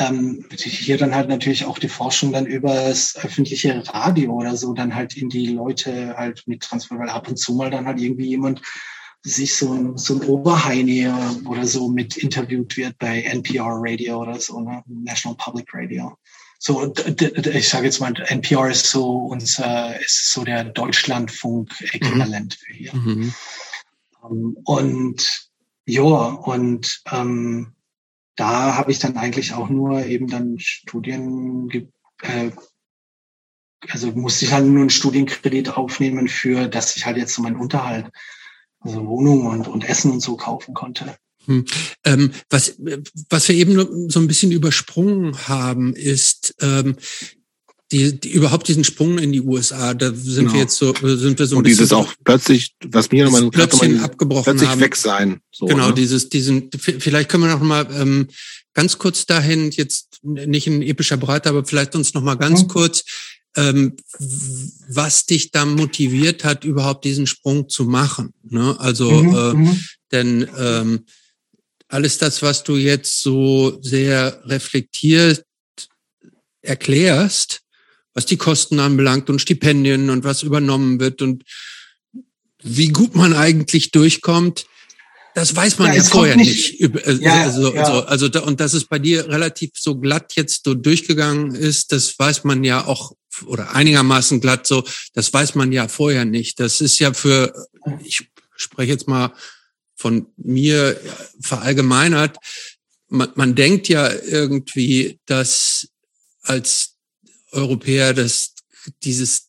[0.00, 4.72] Ähm, hier dann halt natürlich auch die Forschung dann über das öffentliche Radio oder so
[4.72, 8.00] dann halt in die Leute halt mit transferieren, weil ab und zu mal dann halt
[8.00, 8.62] irgendwie jemand
[9.22, 11.10] sich so ein, so ein Oberheini
[11.46, 14.82] oder so mit interviewt wird bei NPR Radio oder so, ne?
[14.86, 16.18] National Public Radio.
[16.58, 22.64] So, ich sage jetzt mal, NPR ist so unser, ist so der Deutschlandfunk-Äquivalent mhm.
[22.64, 22.94] für hier.
[22.94, 23.34] Mhm.
[24.22, 25.50] Um, ähm, und
[25.86, 27.73] ja, und ähm,
[28.36, 31.90] da habe ich dann eigentlich auch nur eben dann Studien,
[32.22, 32.50] äh,
[33.88, 37.56] also musste ich halt nur einen Studienkredit aufnehmen für, dass ich halt jetzt so meinen
[37.56, 38.06] Unterhalt,
[38.80, 41.16] also Wohnung und, und Essen und so kaufen konnte.
[41.46, 41.66] Hm.
[42.04, 42.76] Ähm, was,
[43.28, 46.96] was wir eben so ein bisschen übersprungen haben, ist ähm,
[47.92, 49.94] die, die, überhaupt diesen Sprung in die USA.
[49.94, 50.52] Da sind genau.
[50.54, 54.00] wir jetzt so, sind wir so ein Und dieses auch plötzlich, was mir nochmal plötzlich
[54.00, 54.80] abgebrochen plötzlich haben.
[54.80, 55.40] weg sein.
[55.52, 55.94] So, genau, ne?
[55.94, 58.28] dieses, diesen, vielleicht können wir noch mal ähm,
[58.72, 62.68] ganz kurz dahin, jetzt nicht in epischer Breite, aber vielleicht uns noch mal ganz mhm.
[62.68, 63.04] kurz
[63.56, 63.96] ähm,
[64.88, 68.32] was dich da motiviert hat, überhaupt diesen Sprung zu machen.
[68.42, 68.78] Ne?
[68.78, 69.84] Also, mhm, äh, mhm.
[70.12, 71.04] denn ähm,
[71.88, 75.44] alles das, was du jetzt so sehr reflektiert
[76.62, 77.60] erklärst,
[78.14, 81.44] was die Kosten anbelangt und Stipendien und was übernommen wird und
[82.62, 84.66] wie gut man eigentlich durchkommt,
[85.34, 86.80] das weiß man ja, ja vorher nicht.
[86.80, 87.06] nicht.
[87.06, 87.82] Äh, ja, also, ja.
[87.82, 91.92] also, also da, und dass es bei dir relativ so glatt jetzt so durchgegangen ist,
[91.92, 93.12] das weiß man ja auch
[93.46, 96.60] oder einigermaßen glatt so, das weiß man ja vorher nicht.
[96.60, 97.52] Das ist ja für,
[98.04, 99.32] ich spreche jetzt mal
[99.96, 101.00] von mir
[101.40, 102.36] verallgemeinert,
[103.08, 105.88] man, man denkt ja irgendwie, dass
[106.42, 106.93] als
[107.54, 108.54] Europäer dass
[109.02, 109.48] dieses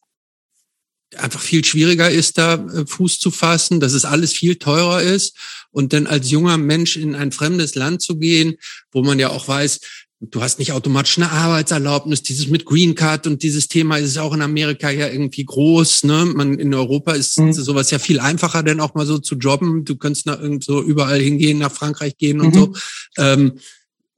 [1.17, 5.35] einfach viel schwieriger ist, da äh, Fuß zu fassen, dass es alles viel teurer ist
[5.71, 8.55] und dann als junger Mensch in ein fremdes Land zu gehen,
[8.91, 9.79] wo man ja auch weiß,
[10.21, 14.33] du hast nicht automatisch eine Arbeitserlaubnis, dieses mit Green Card und dieses Thema ist auch
[14.33, 16.25] in Amerika ja irgendwie groß, ne?
[16.25, 17.53] Man in Europa ist mhm.
[17.53, 19.85] sowas ja viel einfacher, denn auch mal so zu jobben.
[19.85, 22.59] Du kannst nach irgend so überall hingehen, nach Frankreich gehen und mhm.
[22.59, 22.73] so.
[23.17, 23.59] Ähm,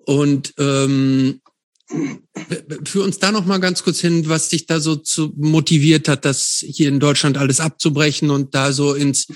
[0.06, 1.42] und ähm,
[2.84, 6.26] für uns da noch mal ganz kurz hin, was dich da so zu motiviert hat,
[6.26, 9.28] das hier in Deutschland alles abzubrechen und da so ins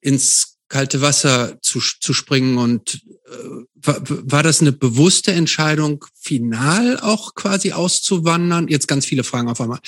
[0.00, 6.98] ins kalte Wasser zu, zu springen und äh, war, war das eine bewusste Entscheidung, final
[7.00, 8.68] auch quasi auszuwandern?
[8.68, 9.80] Jetzt ganz viele Fragen auf einmal.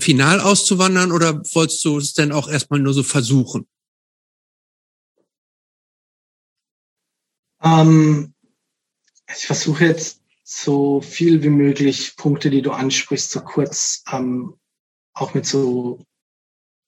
[0.00, 3.66] Final auszuwandern oder wolltest du es denn auch erstmal nur so versuchen?
[7.62, 8.32] Ähm,
[9.28, 10.19] ich versuche jetzt
[10.52, 14.54] so viel wie möglich Punkte, die du ansprichst, so kurz ähm,
[15.14, 16.00] auch mit so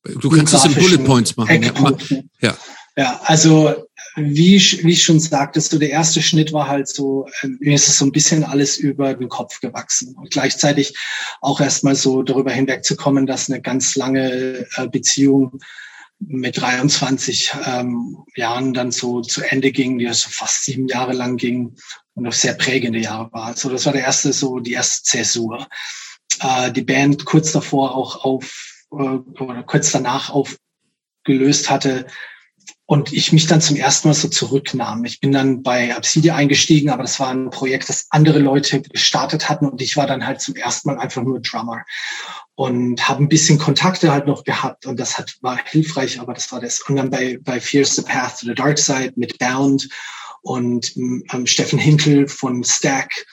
[0.03, 2.29] Du kannst es in Bullet Points machen.
[2.41, 2.57] Ja.
[2.97, 3.73] ja, also
[4.17, 7.77] wie ich, wie ich schon sagte, so der erste Schnitt war halt so, äh, mir
[7.77, 10.97] ist es so ein bisschen alles über den Kopf gewachsen und gleichzeitig
[11.41, 15.61] auch erstmal so darüber hinwegzukommen, dass eine ganz lange äh, Beziehung
[16.19, 21.37] mit 23 ähm, Jahren dann so zu Ende ging, die so fast sieben Jahre lang
[21.37, 21.77] ging
[22.15, 23.47] und auch sehr prägende Jahre war.
[23.47, 25.67] Also das war der erste, so die erste Zäsur.
[26.41, 32.07] Äh, die Band kurz davor auch auf äh, oder kurz danach aufgelöst hatte,
[32.87, 35.05] und ich mich dann zum ersten Mal so zurücknahm.
[35.05, 39.49] Ich bin dann bei Obsidia eingestiegen, aber das war ein Projekt, das andere Leute gestartet
[39.49, 41.85] hatten und ich war dann halt zum ersten Mal einfach nur Drummer
[42.55, 46.53] und habe ein bisschen Kontakte halt noch gehabt und das hat war hilfreich, aber das
[46.53, 46.81] war das.
[46.83, 49.89] Und dann bei bei Fears the Path to the Dark Side mit Bound
[50.43, 53.27] und ähm, Steffen Hinkel von Stack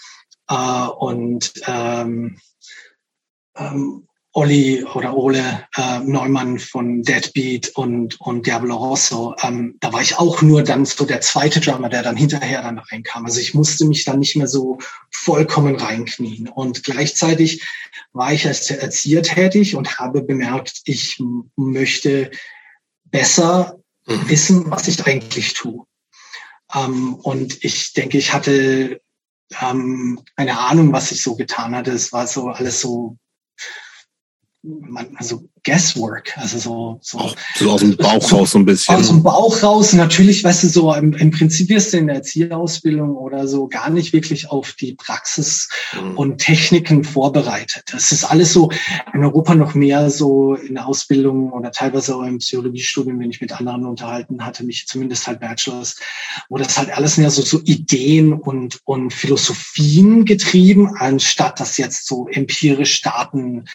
[0.48, 2.40] äh, und ähm,
[3.58, 10.02] ähm, Olli oder Ole äh, Neumann von Deadbeat und, und Diablo Rosso, ähm, da war
[10.02, 13.26] ich auch nur dann so der zweite Drummer, der dann hinterher dann reinkam.
[13.26, 14.78] Also ich musste mich dann nicht mehr so
[15.12, 16.48] vollkommen reinknien.
[16.48, 17.68] Und gleichzeitig
[18.14, 21.18] war ich als Erzieher tätig und habe bemerkt, ich
[21.56, 22.30] möchte
[23.06, 24.30] besser mhm.
[24.30, 25.86] wissen, was ich eigentlich tue.
[26.74, 29.02] Ähm, und ich denke, ich hatte
[29.62, 31.92] ähm, eine Ahnung, was ich so getan hatte.
[31.92, 33.18] Es war so alles so
[34.62, 38.96] man, also Guesswork, also so, so, Auch so aus dem Bauch raus so ein bisschen.
[38.96, 42.18] Aus dem Bauch raus, natürlich, weißt du, so im, im Prinzip wirst du in der
[42.18, 46.18] Erzieherausbildung oder so gar nicht wirklich auf die Praxis mhm.
[46.18, 47.84] und Techniken vorbereitet.
[47.92, 48.70] Das ist alles so
[49.14, 53.42] in Europa noch mehr so in der Ausbildung oder teilweise auch im Psychologiestudium, wenn ich
[53.42, 55.98] mit anderen unterhalten hatte, mich zumindest halt Bachelors,
[56.50, 62.08] wo das halt alles mehr so, so Ideen und, und Philosophien getrieben, anstatt das jetzt
[62.08, 63.66] so empirisch Daten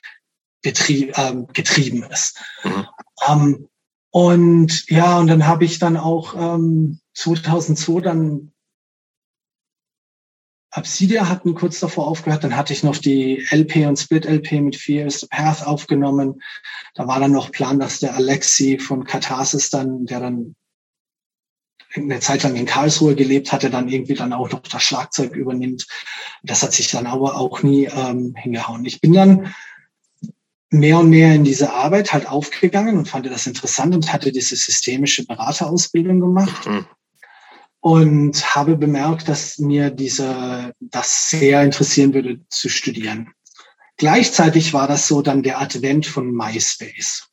[0.65, 2.41] ähm, getrieben ist.
[2.63, 2.87] Mhm.
[3.29, 3.69] Ähm,
[4.11, 8.53] und ja, und dann habe ich dann auch ähm, 2002 dann
[10.77, 14.77] Obsidia hatten kurz davor aufgehört, dann hatte ich noch die LP und Split LP mit
[14.77, 16.43] Fear is the Path aufgenommen.
[16.95, 20.57] Da war dann noch Plan, dass der Alexi von Katharsis dann, der dann
[21.95, 25.87] eine Zeit lang in Karlsruhe gelebt hatte, dann irgendwie dann auch noch das Schlagzeug übernimmt.
[26.43, 28.85] Das hat sich dann aber auch nie ähm, hingehauen.
[28.85, 29.55] Ich bin dann
[30.75, 34.57] mehr und mehr in diese Arbeit halt aufgegangen und fand das interessant und hatte diese
[34.57, 36.67] systemische Beraterausbildung gemacht.
[36.67, 36.87] Mhm.
[37.81, 43.35] und habe bemerkt, dass mir diese, das sehr interessieren würde zu studieren.
[43.99, 47.29] Gleichzeitig war das so dann der Advent von MySpace.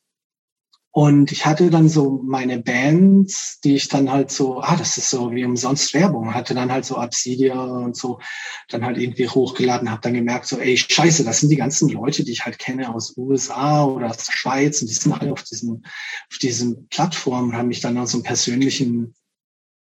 [0.94, 5.08] Und ich hatte dann so meine Bands, die ich dann halt so, ah, das ist
[5.08, 8.20] so wie umsonst Werbung, hatte dann halt so Obsidia und so,
[8.68, 12.24] dann halt irgendwie hochgeladen, habe dann gemerkt, so, ey, scheiße, das sind die ganzen Leute,
[12.24, 15.42] die ich halt kenne aus USA oder aus der Schweiz und die sind alle auf
[15.44, 15.82] diesen,
[16.30, 19.14] auf diesen Plattformen, haben mich dann auf so einen persönlichen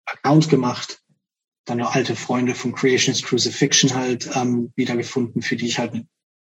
[0.06, 1.02] Account gemacht,
[1.66, 6.04] dann noch alte Freunde von Creations Crucifixion halt ähm, wiedergefunden, für die ich halt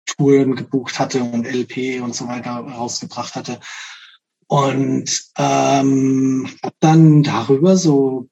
[0.05, 3.59] Touren gebucht hatte und LP und so weiter rausgebracht hatte.
[4.47, 8.29] Und ähm, habe dann darüber so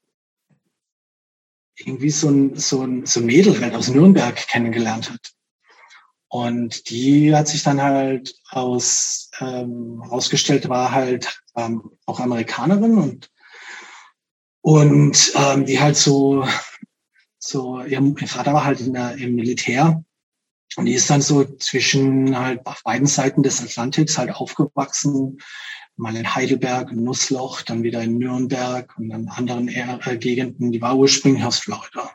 [1.76, 5.34] irgendwie so ein, so ein, so ein Mädel halt aus Nürnberg kennengelernt hat.
[6.28, 13.30] Und die hat sich dann halt aus ähm, ausgestellt, war halt ähm, auch Amerikanerin und
[14.60, 16.44] und ähm, die halt so
[17.38, 20.02] so ihr, ihr Vater war halt in der, im Militär
[20.76, 25.38] und die ist dann so zwischen halt auf beiden Seiten des Atlantiks halt aufgewachsen
[25.96, 30.72] mal in Heidelberg, in Nussloch, dann wieder in Nürnberg und dann anderen äh, Gegenden.
[30.72, 32.10] Die war ursprünglich aus Florida.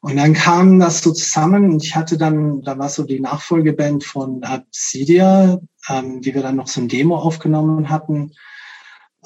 [0.00, 4.04] Und dann kam das so zusammen und ich hatte dann, da war so die Nachfolgeband
[4.04, 8.32] von Obsidia, ähm, die wir dann noch so ein Demo aufgenommen hatten,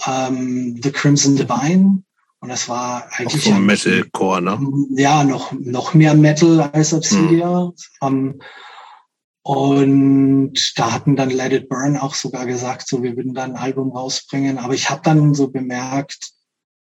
[0.06, 2.02] ähm, The Crimson Divine.
[2.40, 3.46] Und das war eigentlich.
[3.46, 4.58] Auch so Metalcore, ne?
[4.96, 7.66] Ja, noch, noch mehr Metal als Obsidia.
[7.66, 7.72] Mhm.
[8.02, 8.40] Ähm,
[9.42, 13.62] und da hatten dann Let It Burn auch sogar gesagt, so wir würden dann ein
[13.62, 14.58] Album rausbringen.
[14.58, 16.30] Aber ich habe dann so bemerkt,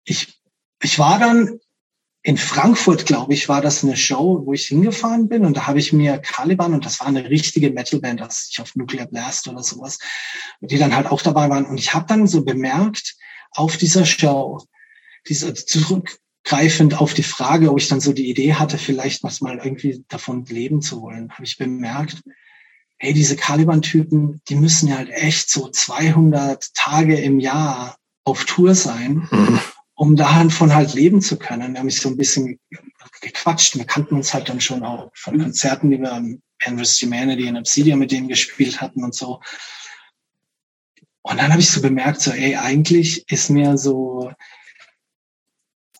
[0.05, 0.41] ich,
[0.81, 1.59] ich war dann
[2.21, 5.77] in Frankfurt, glaube ich, war das eine Show, wo ich hingefahren bin und da habe
[5.77, 9.61] ich mir Caliban und das war eine richtige Metalband, das ich auf Nuclear Blast oder
[9.61, 9.99] sowas,
[10.59, 11.65] die dann halt auch dabei waren.
[11.65, 13.15] Und ich habe dann so bemerkt,
[13.51, 14.59] auf dieser Show,
[15.27, 19.59] diese zurückgreifend auf die Frage, ob ich dann so die Idee hatte, vielleicht was mal
[19.63, 22.23] irgendwie davon leben zu wollen, habe ich bemerkt,
[22.97, 28.73] hey, diese Caliban-Typen, die müssen ja halt echt so 200 Tage im Jahr auf Tour
[28.73, 29.59] sein, mhm.
[29.93, 31.73] um davon halt leben zu können.
[31.73, 32.59] Wir haben mich so ein bisschen
[33.21, 33.77] gequatscht.
[33.77, 37.57] Wir kannten uns halt dann schon auch von Konzerten, die wir am Endless Humanity in
[37.57, 39.41] Obsidian mit denen gespielt hatten und so.
[41.21, 44.31] Und dann habe ich so bemerkt, so, ey, eigentlich ist mir so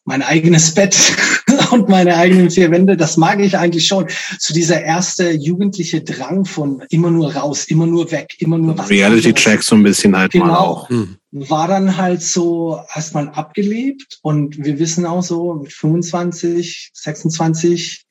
[0.04, 0.96] mein eigenes Bett
[1.72, 4.08] und meine eigenen vier Wände, das mag ich eigentlich schon.
[4.40, 8.90] So dieser erste jugendliche Drang von immer nur raus, immer nur weg, immer nur was.
[8.90, 10.90] Reality Check so ein bisschen halt genau, mal auch.
[10.90, 11.18] Hm.
[11.32, 18.06] War dann halt so erstmal abgelebt und wir wissen auch so mit 25, 26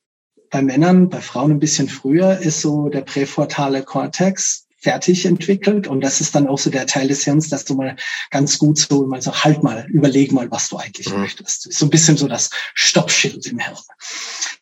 [0.51, 5.89] bei Männern, bei Frauen ein bisschen früher ist so der präfrontale Cortex fertig entwickelt.
[5.89, 7.97] Und das ist dann auch so der Teil des Hirns, dass du mal
[8.31, 11.21] ganz gut so mal so halt mal, überleg mal, was du eigentlich mhm.
[11.21, 11.73] möchtest.
[11.73, 13.77] So ein bisschen so das Stoppschild im Hirn.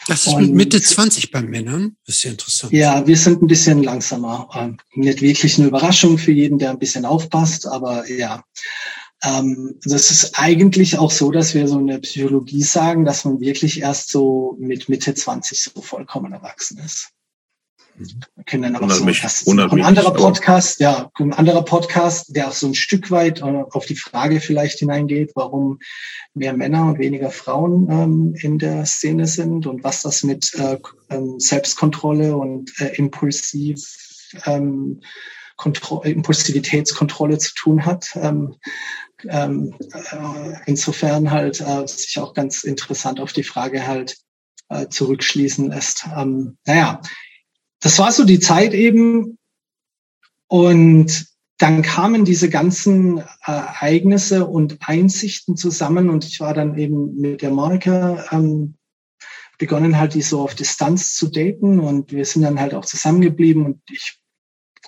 [0.07, 1.97] Das ist und, Mitte 20 bei Männern.
[2.07, 2.73] Das ist ja interessant.
[2.73, 4.49] Ja, wir sind ein bisschen langsamer.
[4.55, 8.45] Ähm, nicht wirklich eine Überraschung für jeden, der ein bisschen aufpasst, aber ja.
[9.25, 13.41] Ähm, das ist eigentlich auch so, dass wir so in der Psychologie sagen, dass man
[13.41, 17.11] wirklich erst so mit Mitte 20 so vollkommen erwachsen ist.
[17.95, 22.35] Wir kennen dann auch so, mich, das ist ein anderer Podcast, ja, ein anderer Podcast,
[22.35, 25.79] der auch so ein Stück weit äh, auf die Frage vielleicht hineingeht, warum
[26.35, 30.79] mehr Männer und weniger Frauen ähm, in der Szene sind und was das mit äh,
[31.11, 33.85] ähm, Selbstkontrolle und äh, Impulsiv,
[34.47, 35.01] ähm,
[35.57, 38.11] Kontro Impulsivitätskontrolle zu tun hat.
[38.15, 38.57] Ähm,
[39.29, 44.17] ähm, äh, insofern halt äh, sich auch ganz interessant auf die Frage halt
[44.69, 46.07] äh, zurückschließen lässt.
[46.17, 47.01] Ähm, naja,
[47.83, 49.39] das war so die Zeit eben.
[50.49, 51.27] Und
[51.59, 57.43] dann kamen diese ganzen äh, Ereignisse und Einsichten zusammen und ich war dann eben mit
[57.43, 58.77] der Monika ähm,
[59.59, 63.65] begonnen halt die so auf Distanz zu daten und wir sind dann halt auch zusammengeblieben
[63.65, 64.19] und ich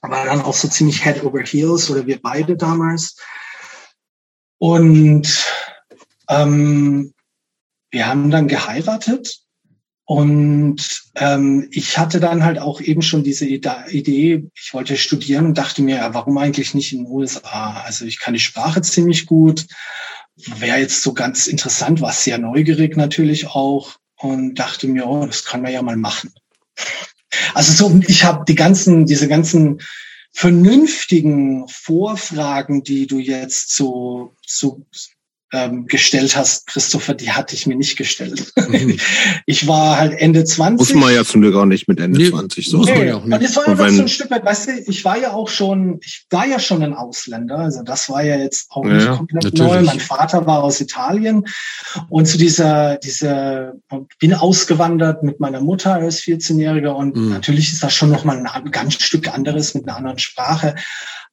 [0.02, 3.16] war dann auch so ziemlich head over heels oder wir beide damals.
[4.58, 5.47] Und
[6.28, 7.14] ähm,
[7.90, 9.43] wir haben dann geheiratet
[10.07, 15.58] und ähm, ich hatte dann halt auch eben schon diese Idee, ich wollte studieren und
[15.58, 17.83] dachte mir, ja, warum eigentlich nicht in den USA?
[17.84, 19.66] Also ich kann die Sprache ziemlich gut,
[20.36, 25.44] wäre jetzt so ganz interessant, war sehr neugierig natürlich auch und dachte mir, oh, das
[25.44, 26.34] kann man ja mal machen.
[27.55, 29.81] Also so, ich habe die ganzen, diese ganzen
[30.33, 34.84] vernünftigen Vorfragen, die du jetzt so, so
[35.55, 38.52] ähm, gestellt hast, Christopher, die hatte ich mir nicht gestellt.
[38.57, 38.99] Mhm.
[39.47, 40.78] ich war halt Ende 20.
[40.78, 42.68] Muss man ja zum Glück auch nicht mit Ende nee, 20.
[42.68, 42.83] So.
[42.83, 43.34] Nee, auch nicht.
[43.34, 46.00] Und das war einfach so ein Stück weit, weißt du, ich war ja auch schon,
[46.02, 49.44] ich war ja schon ein Ausländer, also das war ja jetzt auch nicht ja, komplett
[49.44, 49.73] natürlich.
[49.73, 49.83] neu.
[49.83, 51.44] Mein Vater war aus Italien
[52.08, 53.74] und zu dieser, dieser,
[54.18, 57.31] bin ausgewandert mit meiner Mutter als 14-Jähriger und mhm.
[57.31, 60.74] natürlich ist das schon nochmal ein ganz Stück anderes mit einer anderen Sprache.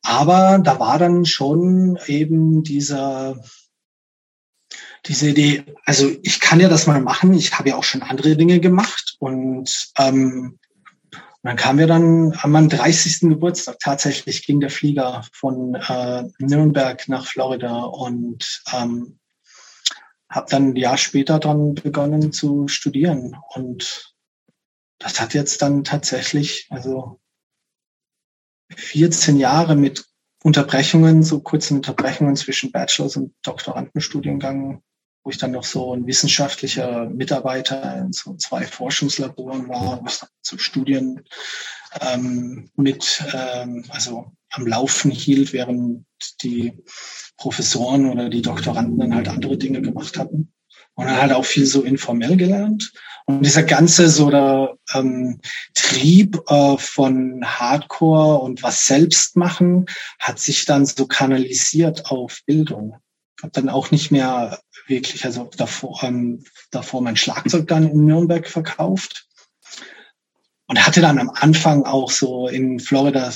[0.03, 3.35] Aber da war dann schon eben dieser,
[5.05, 8.35] diese Idee, also ich kann ja das mal machen, ich habe ja auch schon andere
[8.35, 9.15] Dinge gemacht.
[9.19, 10.59] Und ähm,
[11.43, 13.21] dann kamen wir dann an meinem 30.
[13.21, 17.81] Geburtstag, tatsächlich ging der Flieger von äh, Nürnberg nach Florida.
[17.83, 19.17] Und ähm,
[20.29, 23.35] habe dann ein Jahr später dann begonnen zu studieren.
[23.53, 24.15] Und
[24.97, 27.19] das hat jetzt dann tatsächlich, also
[28.75, 30.05] 14 Jahre mit
[30.43, 34.81] Unterbrechungen, so kurzen Unterbrechungen zwischen Bachelors- und Doktorandenstudiengang
[35.23, 40.57] wo ich dann noch so ein wissenschaftlicher Mitarbeiter in so zwei Forschungslaboren war, dann so
[40.57, 41.21] Studien
[41.99, 46.05] ähm, mit, ähm, also am Laufen hielt, während
[46.41, 46.73] die
[47.37, 50.53] Professoren oder die Doktoranden dann halt andere Dinge gemacht hatten.
[50.95, 52.91] Und dann halt auch viel so informell gelernt.
[53.25, 55.39] Und dieser ganze so der ähm,
[55.73, 59.85] Trieb äh, von Hardcore und was selbst machen
[60.19, 62.97] hat sich dann so kanalisiert auf Bildung.
[63.41, 68.47] Hab dann auch nicht mehr wirklich, also davor, ähm, davor mein Schlagzeug dann in Nürnberg
[68.47, 69.27] verkauft
[70.67, 73.33] und hatte dann am Anfang auch so in Florida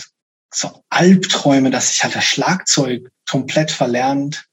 [0.53, 4.45] so Albträume, dass ich halt das Schlagzeug komplett verlernt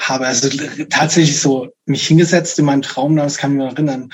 [0.00, 0.26] habe.
[0.26, 0.48] Also
[0.90, 4.12] tatsächlich so mich hingesetzt in meinen Traum, das kann ich mich erinnern.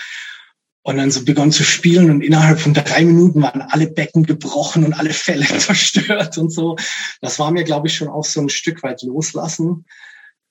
[0.82, 4.84] Und dann so begonnen zu spielen und innerhalb von drei Minuten waren alle Becken gebrochen
[4.84, 6.76] und alle Fälle zerstört und so.
[7.20, 9.84] Das war mir, glaube ich, schon auch so ein Stück weit loslassen.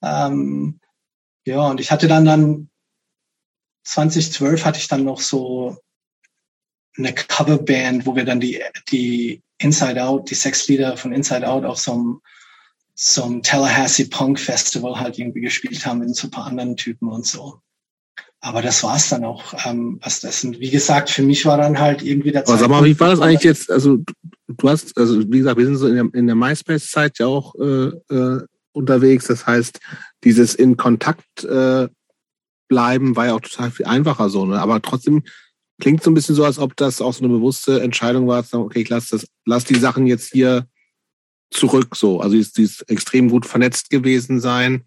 [0.04, 0.80] Ähm,
[1.46, 2.70] ja, und ich hatte dann dann
[3.86, 5.78] 2012 hatte ich dann noch so
[6.98, 11.80] eine Coverband, wo wir dann die, die Inside Out, die Sexlieder von Inside Out auf
[11.80, 12.22] so einem,
[12.94, 17.10] so einem Tallahassee Punk Festival halt irgendwie gespielt haben mit so ein paar anderen Typen
[17.10, 17.62] und so.
[18.42, 20.60] Aber das war's dann auch, ähm, was das sind.
[20.60, 23.20] Wie gesagt, für mich war dann halt irgendwie der Aber sag mal, wie war das
[23.20, 23.70] eigentlich jetzt?
[23.70, 23.98] Also
[24.48, 27.54] du hast, also wie gesagt, wir sind so in der, in der MySpace-Zeit ja auch
[27.56, 29.28] äh, äh, unterwegs.
[29.28, 29.80] Das heißt,
[30.24, 31.90] dieses in Kontakt äh,
[32.70, 34.62] bleiben war ja auch total viel einfacher so, ne?
[34.62, 35.24] Aber trotzdem
[35.82, 38.52] klingt so ein bisschen so, als ob das auch so eine bewusste Entscheidung war, zu
[38.52, 40.68] sagen, okay, ich lass das, lass die Sachen jetzt hier
[41.52, 42.22] zurück so.
[42.22, 44.86] Also die ist extrem gut vernetzt gewesen sein.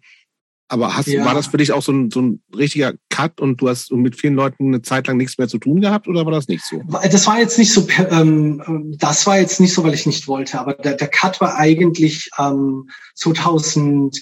[0.73, 1.23] Aber hast, ja.
[1.23, 4.15] war das für dich auch so ein, so ein richtiger Cut und du hast mit
[4.19, 6.81] vielen Leuten eine Zeit lang nichts mehr zu tun gehabt oder war das nicht so?
[7.11, 10.59] Das war jetzt nicht so, ähm, das war jetzt nicht so, weil ich nicht wollte,
[10.59, 14.19] aber der, der Cut war eigentlich ähm, 2000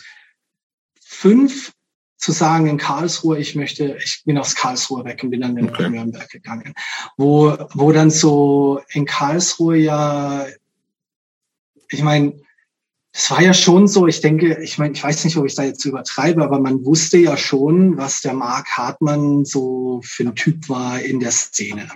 [0.99, 1.71] fünf
[2.17, 5.69] zu sagen in Karlsruhe, ich möchte, ich bin aus Karlsruhe weg und bin dann in
[5.69, 5.89] okay.
[5.89, 6.73] Nürnberg gegangen.
[7.15, 10.45] Wo, wo dann so in Karlsruhe ja,
[11.89, 12.33] ich meine,
[13.13, 15.63] es war ja schon so, ich denke, ich meine, ich weiß nicht, ob ich da
[15.63, 20.69] jetzt übertreibe, aber man wusste ja schon, was der Mark Hartmann so für ein Typ
[20.69, 21.89] war in der Szene.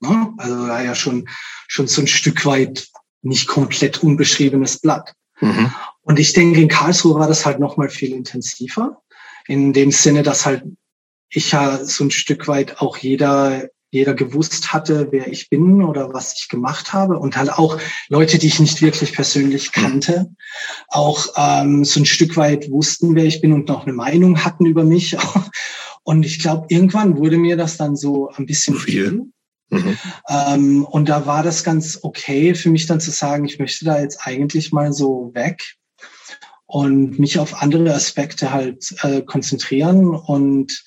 [0.00, 0.32] Ne?
[0.36, 1.28] Also war ja schon,
[1.68, 2.88] schon so ein Stück weit
[3.22, 5.14] nicht komplett unbeschriebenes Blatt.
[5.40, 5.72] Mhm.
[6.02, 9.00] Und ich denke, in Karlsruhe war das halt noch mal viel intensiver.
[9.46, 10.64] In dem Sinne, dass halt
[11.30, 16.14] ich ja so ein Stück weit auch jeder jeder gewusst hatte, wer ich bin oder
[16.14, 20.30] was ich gemacht habe und halt auch Leute, die ich nicht wirklich persönlich kannte,
[20.88, 24.66] auch ähm, so ein Stück weit wussten, wer ich bin und noch eine Meinung hatten
[24.66, 25.16] über mich.
[26.04, 29.26] Und ich glaube, irgendwann wurde mir das dann so ein bisschen viel.
[29.70, 29.96] Mhm.
[30.28, 34.00] Ähm, und da war das ganz okay für mich dann zu sagen, ich möchte da
[34.00, 35.76] jetzt eigentlich mal so weg
[36.66, 40.82] und mich auf andere Aspekte halt äh, konzentrieren und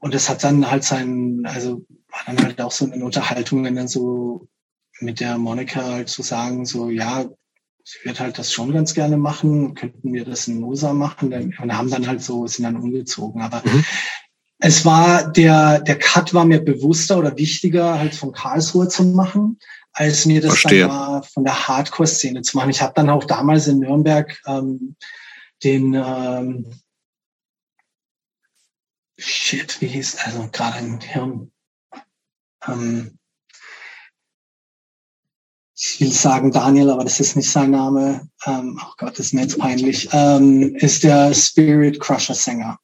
[0.00, 1.84] und das hat dann halt sein, also
[2.18, 4.48] war dann halt auch so eine Unterhaltung, wenn dann so
[5.00, 7.24] mit der Monika halt zu so sagen, so ja,
[7.84, 11.76] sie wird halt das schon ganz gerne machen, könnten wir das in Mosa machen und
[11.76, 13.40] haben dann halt so, sind dann umgezogen.
[13.40, 13.84] Aber mhm.
[14.58, 19.58] es war der, der Cut war mir bewusster oder wichtiger, halt von Karlsruhe zu machen,
[19.92, 20.82] als mir das Verstehe.
[20.82, 22.70] dann war, von der Hardcore-Szene zu machen.
[22.70, 24.96] Ich habe dann auch damals in Nürnberg ähm,
[25.64, 26.66] den ähm,
[29.20, 31.50] Shit, wie hieß, also gerade im Hirn.
[32.68, 33.18] Ähm,
[35.80, 38.28] ich will sagen Daniel, aber das ist nicht sein Name.
[38.46, 40.08] Ähm, oh Gott, das ist mir jetzt peinlich.
[40.12, 42.78] Ähm, ist der Spirit Crusher Sänger.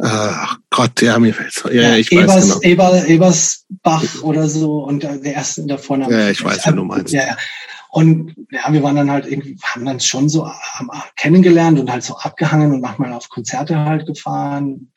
[0.00, 1.62] Ach Gott, ja, mir fällt's.
[1.66, 2.60] Ja, ja, ich Ebers, weiß genau.
[2.62, 6.12] Eber, Ebersbach oder so und der erste der Vorname.
[6.12, 7.12] Ja, ich weiß, wen du meinst.
[7.12, 7.36] Ja, ja.
[7.90, 10.50] Und ja, wir waren dann halt irgendwie, haben dann schon so
[11.16, 14.92] kennengelernt und halt so abgehangen und manchmal auf Konzerte halt gefahren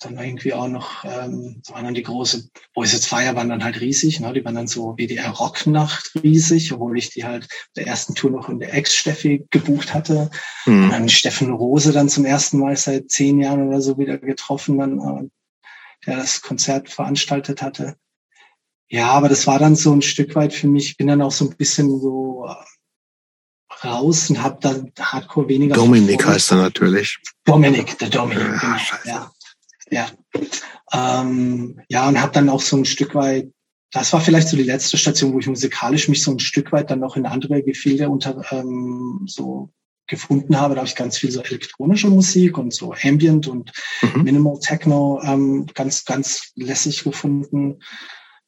[0.00, 3.80] dann irgendwie auch noch, ähm, waren dann die große Boys It's Fire waren dann halt
[3.80, 4.32] riesig, ne?
[4.32, 8.48] die waren dann so WDR Rocknacht riesig, obwohl ich die halt der ersten Tour noch
[8.48, 10.30] in der Ex-Steffi gebucht hatte.
[10.66, 10.84] Mhm.
[10.84, 14.78] Und dann Steffen Rose dann zum ersten Mal seit zehn Jahren oder so wieder getroffen,
[14.78, 15.28] dann, äh,
[16.06, 17.96] der das Konzert veranstaltet hatte.
[18.88, 21.44] Ja, aber das war dann so ein Stück weit für mich, bin dann auch so
[21.44, 25.74] ein bisschen so äh, raus und habe dann Hardcore weniger.
[25.74, 27.18] Dominik heißt er natürlich.
[27.44, 29.16] Dominik, der Dominik, ja, genau.
[29.16, 29.32] Ja.
[29.90, 30.08] Ja.
[30.92, 33.50] Ähm, ja, und habe dann auch so ein Stück weit,
[33.92, 36.90] das war vielleicht so die letzte Station, wo ich musikalisch mich so ein Stück weit
[36.90, 39.70] dann noch in andere Gefilde unter ähm, so
[40.06, 40.74] gefunden habe.
[40.74, 44.22] Da habe ich ganz viel so elektronische Musik und so Ambient und mhm.
[44.22, 47.78] Minimal Techno ähm, ganz, ganz lässig gefunden.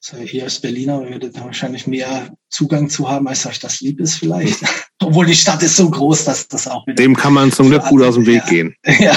[0.02, 4.00] So, hier als Berliner würde da wahrscheinlich mehr Zugang zu haben, als euch das lieb
[4.00, 4.64] ist vielleicht.
[5.02, 6.96] Obwohl die Stadt ist so groß, dass das auch wieder.
[6.96, 8.50] Dem kann man zum Glück gut aus dem Weg ja.
[8.50, 8.74] gehen.
[8.98, 9.14] Ja.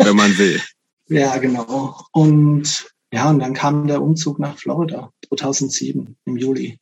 [0.00, 0.60] wenn man will.
[1.08, 2.04] Ja, genau.
[2.12, 6.78] Und ja, und dann kam der Umzug nach Florida 2007 im Juli.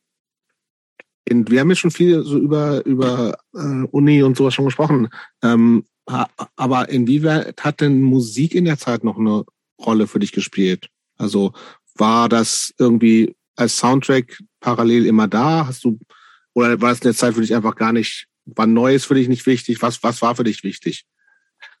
[1.29, 5.09] Und wir haben jetzt schon viel so über, über äh, Uni und sowas schon gesprochen.
[5.41, 5.85] Ähm,
[6.55, 9.43] aber inwieweit hat denn Musik in der Zeit noch eine
[9.83, 10.89] Rolle für dich gespielt?
[11.17, 11.53] Also
[11.95, 15.65] war das irgendwie als Soundtrack parallel immer da?
[15.67, 15.99] Hast du,
[16.53, 19.27] oder war es in der Zeit für dich einfach gar nicht, war Neues für dich
[19.27, 19.81] nicht wichtig?
[19.81, 21.05] Was, was war für dich wichtig?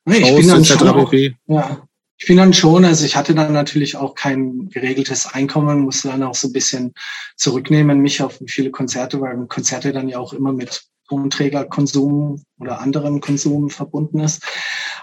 [0.05, 1.87] Nee, ich bin dann schon auch, ja,
[2.17, 6.23] ich bin dann schon, also ich hatte dann natürlich auch kein geregeltes Einkommen, musste dann
[6.23, 6.93] auch so ein bisschen
[7.35, 13.21] zurücknehmen, mich auf viele Konzerte, weil Konzerte dann ja auch immer mit Tonträgerkonsum oder anderem
[13.21, 14.43] Konsum verbunden ist.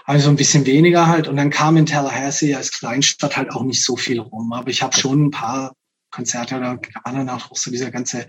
[0.05, 1.27] Also ein bisschen weniger halt.
[1.27, 4.51] Und dann kam in Tallahassee als Kleinstadt halt auch nicht so viel rum.
[4.51, 5.73] Aber ich habe schon ein paar
[6.11, 8.27] Konzerte, da war dann auch so dieser ganze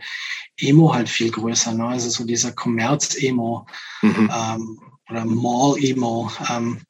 [0.56, 1.74] Emo halt viel größer.
[1.74, 1.86] Ne?
[1.86, 3.66] Also so dieser Kommerz-Emo
[4.02, 4.30] mhm.
[4.32, 4.80] ähm,
[5.10, 6.30] oder Mall-Emo.
[6.48, 6.82] Ähm,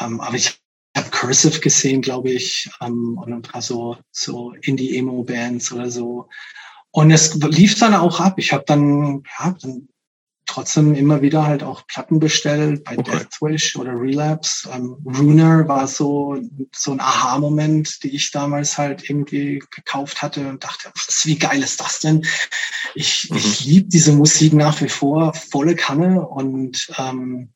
[0.00, 0.61] ähm, aber ich
[1.22, 6.28] Cursive gesehen, glaube ich, ähm, und ein paar so, so Indie-Emo-Bands oder so.
[6.90, 8.34] Und es lief dann auch ab.
[8.38, 9.88] Ich habe dann, ja, dann
[10.46, 13.18] trotzdem immer wieder halt auch Platten bestellt bei okay.
[13.18, 14.68] Deathwish oder Relapse.
[14.74, 16.36] Ähm, Runer war so,
[16.74, 21.62] so ein Aha-Moment, die ich damals halt irgendwie gekauft hatte und dachte, was, wie geil
[21.62, 22.26] ist das denn?
[22.96, 23.36] Ich, mhm.
[23.36, 27.52] ich liebe diese Musik nach wie vor, volle Kanne und ähm,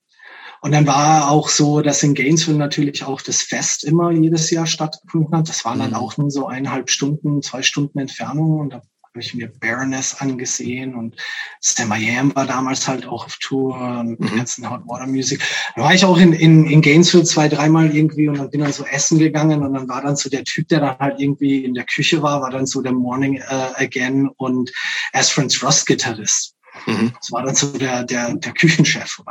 [0.66, 4.66] und dann war auch so, dass in Gainesville natürlich auch das Fest immer jedes Jahr
[4.66, 5.48] stattgefunden hat.
[5.48, 5.96] Das waren dann mhm.
[5.96, 8.58] auch nur so eineinhalb Stunden, zwei Stunden Entfernung.
[8.58, 11.14] Und da habe ich mir Baroness angesehen und
[11.60, 14.26] Sam Miami war damals halt auch auf Tour und mhm.
[14.26, 15.40] die ganzen Hot Water Music.
[15.76, 18.72] Da war ich auch in, in, in Gainesville zwei, dreimal irgendwie und dann bin dann
[18.72, 21.74] so essen gegangen und dann war dann so der Typ, der dann halt irgendwie in
[21.74, 24.72] der Küche war, war dann so der Morning uh, Again und
[25.12, 26.56] As Friends Ross Gitarrist.
[26.86, 27.12] Mhm.
[27.20, 29.22] Das war dann so der, der, der Küchenchef.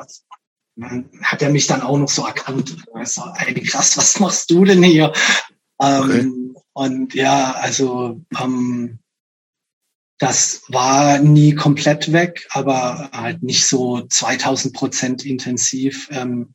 [0.76, 2.76] Dann hat er mich dann auch noch so erkannt.
[3.04, 5.14] So, ey, krass, was machst du denn hier?
[5.78, 6.20] Okay.
[6.20, 9.00] Ähm, und ja, also ähm,
[10.20, 16.10] das war nie komplett weg, aber halt nicht so 2000 Prozent intensiv.
[16.12, 16.54] Ähm,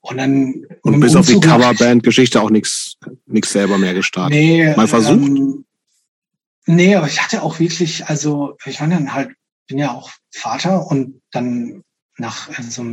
[0.00, 2.96] und dann und bis auf die Coverband-Geschichte auch nichts
[3.26, 4.32] nichts selber mehr gestartet.
[4.32, 5.14] Nee, Mal versucht?
[5.14, 5.64] Ähm,
[6.66, 9.30] nee, aber ich hatte auch wirklich, also ich war dann halt,
[9.66, 11.82] bin ja auch Vater und dann
[12.20, 12.84] nach also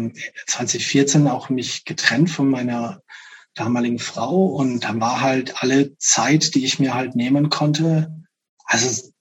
[0.47, 3.01] 2014 auch mich getrennt von meiner
[3.53, 8.23] damaligen Frau und dann war halt alle Zeit, die ich mir halt nehmen konnte.
[8.65, 9.11] Also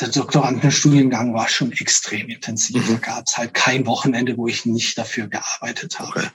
[0.00, 2.86] der Doktorandenstudiengang war schon extrem intensiv.
[2.86, 2.94] Mhm.
[2.94, 6.10] Da gab es halt kein Wochenende, wo ich nicht dafür gearbeitet habe.
[6.10, 6.28] Okay.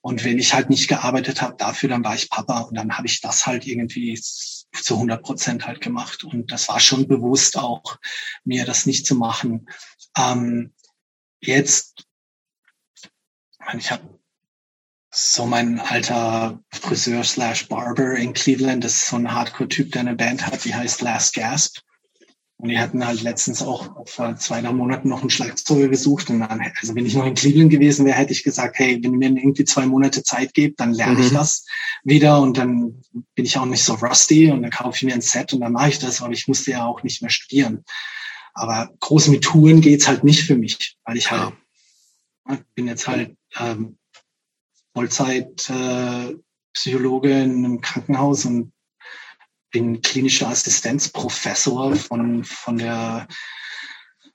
[0.00, 3.06] Und wenn ich halt nicht gearbeitet habe dafür, dann war ich Papa und dann habe
[3.06, 6.24] ich das halt irgendwie zu 100 Prozent halt gemacht.
[6.24, 7.98] Und das war schon bewusst auch,
[8.44, 9.68] mir das nicht zu machen.
[10.16, 10.72] Ähm,
[11.40, 12.03] jetzt
[13.76, 14.02] ich habe
[15.10, 20.16] so mein alter Friseur slash Barber in Cleveland, das ist so ein Hardcore-Typ, der eine
[20.16, 21.78] Band hat, die heißt Last Gasp.
[22.56, 26.30] Und die hatten halt letztens auch vor zwei, drei Monaten noch einen Schlagzeuger gesucht.
[26.30, 29.20] Und dann, also wenn ich noch in Cleveland gewesen wäre, hätte ich gesagt, hey, wenn
[29.20, 31.24] ihr mir irgendwie zwei Monate Zeit gebt, dann lerne mhm.
[31.24, 31.66] ich das
[32.04, 33.02] wieder und dann
[33.34, 35.72] bin ich auch nicht so rusty und dann kaufe ich mir ein Set und dann
[35.72, 37.84] mache ich das, aber ich musste ja auch nicht mehr studieren.
[38.54, 41.52] Aber groß mit Touren geht's halt nicht für mich, weil ich halt,
[42.50, 43.98] ich bin jetzt halt ähm,
[44.94, 46.34] Vollzeit äh,
[46.72, 48.72] Psychologe in einem Krankenhaus und
[49.70, 53.26] bin klinischer Assistenzprofessor von, von der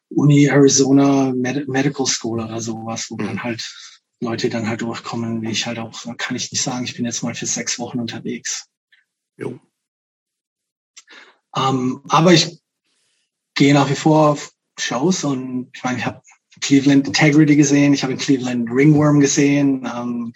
[0.10, 3.44] Uni Arizona Med Medical School oder sowas, wo dann mhm.
[3.44, 3.74] halt
[4.22, 7.24] Leute dann halt durchkommen, wie ich halt auch, kann ich nicht sagen, ich bin jetzt
[7.24, 8.68] mal für sechs Wochen unterwegs.
[9.38, 9.60] Jo.
[11.56, 12.62] Ähm, aber ich
[13.56, 16.22] gehe nach wie vor auf Shows und ich meine, ich habe
[16.62, 20.34] Cleveland Integrity gesehen, ich habe in Cleveland Ringworm gesehen, ähm,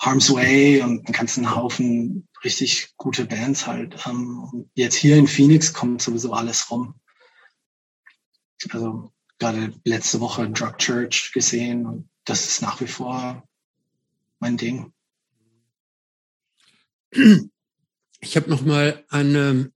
[0.00, 4.04] Harm's Way und einen ganzen Haufen richtig gute Bands halt.
[4.06, 6.94] Ähm, jetzt hier in Phoenix kommt sowieso alles rum.
[8.70, 13.46] Also gerade letzte Woche Drug Church gesehen und das ist nach wie vor
[14.38, 14.92] mein Ding.
[18.20, 19.72] Ich habe noch mal eine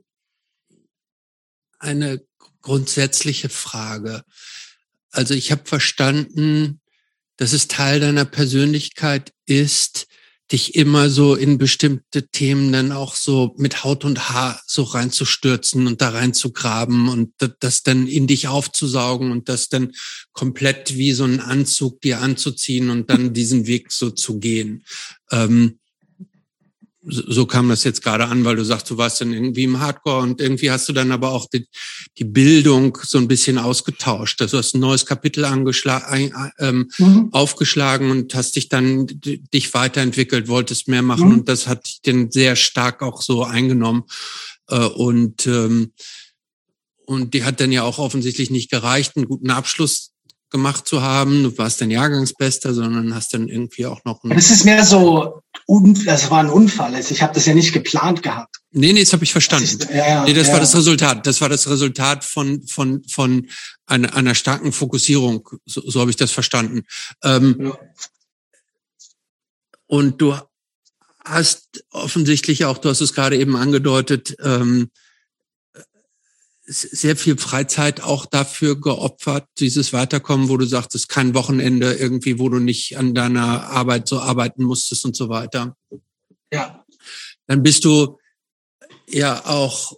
[1.78, 2.24] eine
[2.62, 4.24] grundsätzliche Frage.
[5.16, 6.80] Also ich habe verstanden,
[7.38, 10.06] dass es Teil deiner Persönlichkeit ist,
[10.52, 15.86] dich immer so in bestimmte Themen dann auch so mit Haut und Haar so reinzustürzen
[15.86, 19.92] und da reinzugraben und das dann in dich aufzusaugen und das dann
[20.32, 24.84] komplett wie so ein Anzug dir anzuziehen und dann diesen Weg so zu gehen.
[25.32, 25.78] Ähm,
[27.08, 30.22] so kam das jetzt gerade an, weil du sagst, du warst dann irgendwie im Hardcore
[30.22, 31.68] und irgendwie hast du dann aber auch die,
[32.18, 34.42] die Bildung so ein bisschen ausgetauscht.
[34.42, 37.28] Also du hast ein neues Kapitel angeschlagen, ähm, mhm.
[37.32, 41.34] aufgeschlagen und hast dich dann dich weiterentwickelt, wolltest mehr machen mhm.
[41.34, 44.04] und das hat dich dann sehr stark auch so eingenommen.
[44.68, 45.92] Äh, und ähm,
[47.06, 50.10] und die hat dann ja auch offensichtlich nicht gereicht, einen guten Abschluss
[50.50, 51.42] gemacht zu haben.
[51.42, 54.20] Du warst dein Jahrgangsbester, sondern hast dann irgendwie auch noch.
[54.24, 55.42] Das ist mehr so,
[56.04, 56.94] das war ein Unfall.
[56.94, 58.56] Also ich habe das ja nicht geplant gehabt.
[58.70, 59.64] Nee, nee, das habe ich verstanden.
[59.64, 60.52] Ist, ja, ja, nee, das ja.
[60.52, 61.26] war das Resultat.
[61.26, 63.48] Das war das Resultat von von von
[63.86, 65.48] einer, einer starken Fokussierung.
[65.64, 66.82] So, so habe ich das verstanden.
[67.24, 67.78] Ähm, ja.
[69.86, 70.36] Und du
[71.24, 74.90] hast offensichtlich auch, du hast es gerade eben angedeutet, ähm,
[76.66, 81.94] sehr viel Freizeit auch dafür geopfert, dieses Weiterkommen, wo du sagst, es ist kein Wochenende
[81.94, 85.76] irgendwie, wo du nicht an deiner Arbeit so arbeiten musstest und so weiter.
[86.52, 86.84] Ja.
[87.46, 88.18] Dann bist du
[89.08, 89.96] ja auch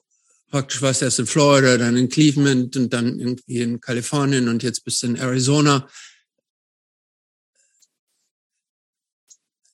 [0.50, 4.84] praktisch warst erst in Florida, dann in Cleveland und dann irgendwie in Kalifornien und jetzt
[4.84, 5.88] bist du in Arizona.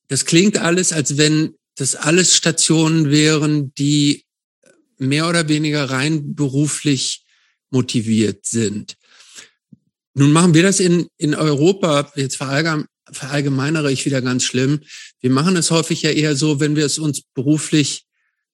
[0.09, 4.24] Das klingt alles, als wenn das alles Stationen wären, die
[4.99, 7.25] mehr oder weniger rein beruflich
[7.71, 8.97] motiviert sind.
[10.15, 14.81] Nun machen wir das in, in Europa, jetzt verallgemeinere ich wieder ganz schlimm.
[15.21, 18.05] Wir machen es häufig ja eher so, wenn wir es uns beruflich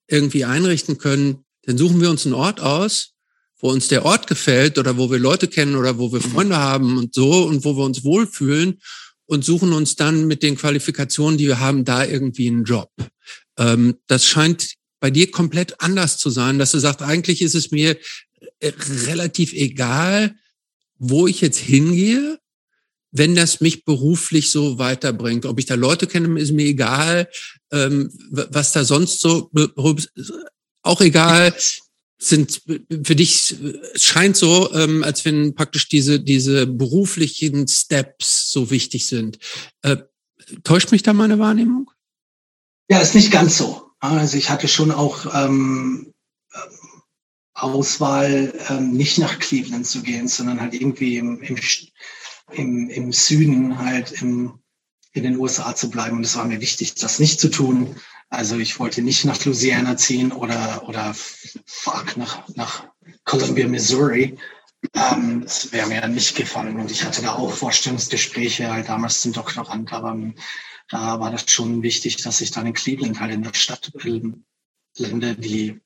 [0.09, 3.13] irgendwie einrichten können, dann suchen wir uns einen Ort aus,
[3.61, 6.97] wo uns der Ort gefällt oder wo wir Leute kennen oder wo wir Freunde haben
[6.99, 8.81] und so und wo wir uns wohlfühlen
[9.27, 12.91] und suchen uns dann mit den Qualifikationen, die wir haben, da irgendwie einen Job.
[13.59, 17.71] Ähm, das scheint bei dir komplett anders zu sein, dass du sagst, eigentlich ist es
[17.71, 17.97] mir
[18.61, 18.73] äh,
[19.07, 20.37] relativ egal,
[20.99, 22.39] wo ich jetzt hingehe,
[23.13, 25.47] wenn das mich beruflich so weiterbringt.
[25.47, 27.29] Ob ich da Leute kenne, ist mir egal.
[27.73, 29.51] Ähm, was da sonst so,
[30.83, 31.55] auch egal.
[32.23, 33.57] Sind für dich
[33.95, 39.39] scheint so, ähm, als wenn praktisch diese diese beruflichen Steps so wichtig sind.
[39.81, 39.97] Äh,
[40.63, 41.91] täuscht mich da meine Wahrnehmung?
[42.91, 43.90] Ja, ist nicht ganz so.
[44.01, 46.15] Also ich hatte schon auch ähm,
[47.53, 51.57] Auswahl, ähm, nicht nach Cleveland zu gehen, sondern halt irgendwie im, im,
[52.53, 54.59] im, im Süden halt im,
[55.13, 56.17] in den USA zu bleiben.
[56.17, 57.97] Und es war mir wichtig, das nicht zu tun.
[58.31, 61.15] Also ich wollte nicht nach Louisiana ziehen oder, oder
[61.67, 62.85] fuck, nach, nach
[63.25, 64.39] Columbia, Missouri.
[64.95, 66.81] Ähm, das wäre mir nicht gefallen.
[66.81, 70.17] Und ich hatte da auch Vorstellungsgespräche, halt damals zum Doktorand, aber
[70.91, 73.93] da war das schon wichtig, dass ich dann in Cleveland halt in der Stadt
[74.97, 75.81] lande, die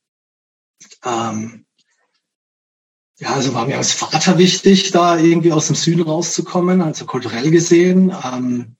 [1.04, 1.66] ähm,
[3.18, 7.50] ja, also war mir als Vater wichtig, da irgendwie aus dem Süden rauszukommen, also kulturell
[7.50, 8.12] gesehen.
[8.24, 8.76] Ähm,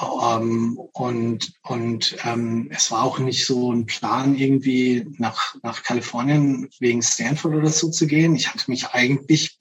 [0.00, 6.68] ähm, und und ähm, es war auch nicht so ein Plan, irgendwie nach, nach Kalifornien
[6.78, 8.34] wegen Stanford oder so zu gehen.
[8.34, 9.58] Ich hatte mich eigentlich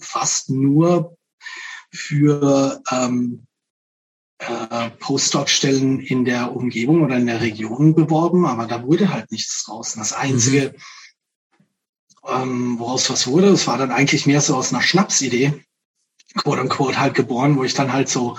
[0.00, 1.16] fast nur
[1.90, 3.47] für ähm,
[4.38, 9.64] äh, Postdoc-Stellen in der Umgebung oder in der Region beworben, aber da wurde halt nichts
[9.64, 9.94] draus.
[9.94, 10.74] das Einzige,
[12.24, 12.42] mhm.
[12.42, 15.64] ähm, woraus was wurde, das war dann eigentlich mehr so aus einer Schnapsidee,
[16.36, 18.36] quote unquote, halt geboren, wo ich dann halt so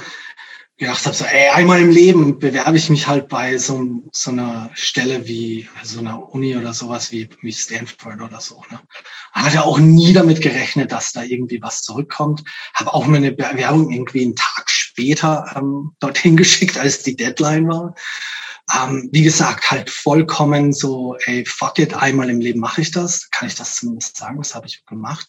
[0.80, 4.72] gedacht habe, so, ey, einmal im Leben bewerbe ich mich halt bei so, so einer
[4.74, 8.64] Stelle wie so einer Uni oder sowas wie, wie Stanford oder so.
[8.72, 8.80] Ne?
[9.34, 12.46] Hatte auch nie damit gerechnet, dass da irgendwie was zurückkommt.
[12.74, 17.96] Habe auch meine Bewerbung irgendwie einen Tag später ähm, dorthin geschickt, als die Deadline war.
[18.76, 23.30] Ähm, wie gesagt, halt vollkommen so, ey, fuck it, einmal im Leben mache ich das.
[23.32, 25.28] Kann ich das zumindest sagen, das habe ich gemacht.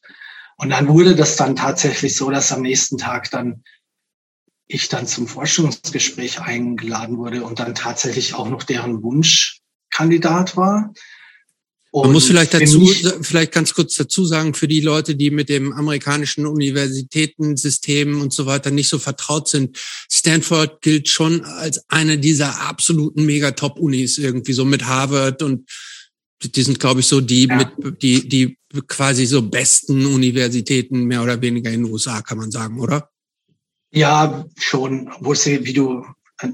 [0.56, 3.64] Und dann wurde das dann tatsächlich so, dass am nächsten Tag dann
[4.66, 10.92] ich dann zum Forschungsgespräch eingeladen wurde und dann tatsächlich auch noch deren Wunschkandidat war.
[11.92, 12.86] Und Man muss vielleicht dazu,
[13.20, 18.46] vielleicht ganz kurz dazu sagen, für die Leute, die mit dem amerikanischen Universitätensystem und so
[18.46, 19.76] weiter nicht so vertraut sind,
[20.10, 25.68] Stanford gilt schon als eine dieser absoluten Megatop-Unis irgendwie so mit Harvard und
[26.42, 27.56] die sind, glaube ich, so die ja.
[27.56, 32.52] mit die die quasi so besten Universitäten mehr oder weniger in den USA, kann man
[32.52, 33.10] sagen, oder?
[33.92, 35.10] Ja, schon.
[35.18, 36.04] Wo sie, wie du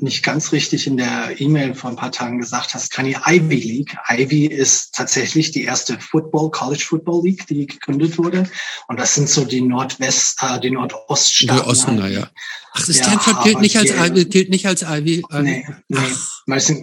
[0.00, 3.96] nicht ganz richtig in der E-Mail vor ein paar Tagen gesagt hast, keine Ivy League.
[4.08, 8.48] Ivy ist tatsächlich die erste Football, College Football League, die gegründet wurde.
[8.88, 11.64] Und das sind so die Nordwest, äh, die Nordoststaaten.
[11.64, 12.14] Die Osten, halt.
[12.14, 12.28] ja.
[12.72, 15.24] Ach, Stanford gilt nicht als Ivy, gilt nicht als Ivy.
[15.30, 15.98] Äh, nee, nee.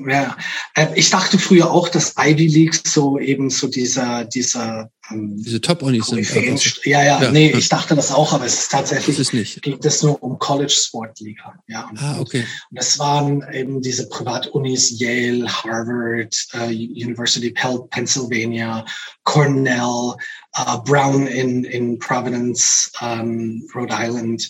[0.07, 0.35] Ja.
[0.73, 5.61] Äh, ich dachte früher auch, dass Ivy League so eben so dieser, dieser ähm, Diese
[5.61, 6.85] Top-Unis sind.
[6.85, 9.61] Ja, ja, ja, nee, ich dachte das auch, aber es ist tatsächlich, es nicht.
[9.61, 11.53] geht es nur um College Sport Liga.
[11.67, 12.45] Ja, und, ah, okay.
[12.69, 18.85] Und das waren eben diese Privatunis, Yale, Harvard, uh, University of Pennsylvania,
[19.23, 20.15] Cornell,
[20.57, 24.49] uh, Brown in, in Providence, um, Rhode Island,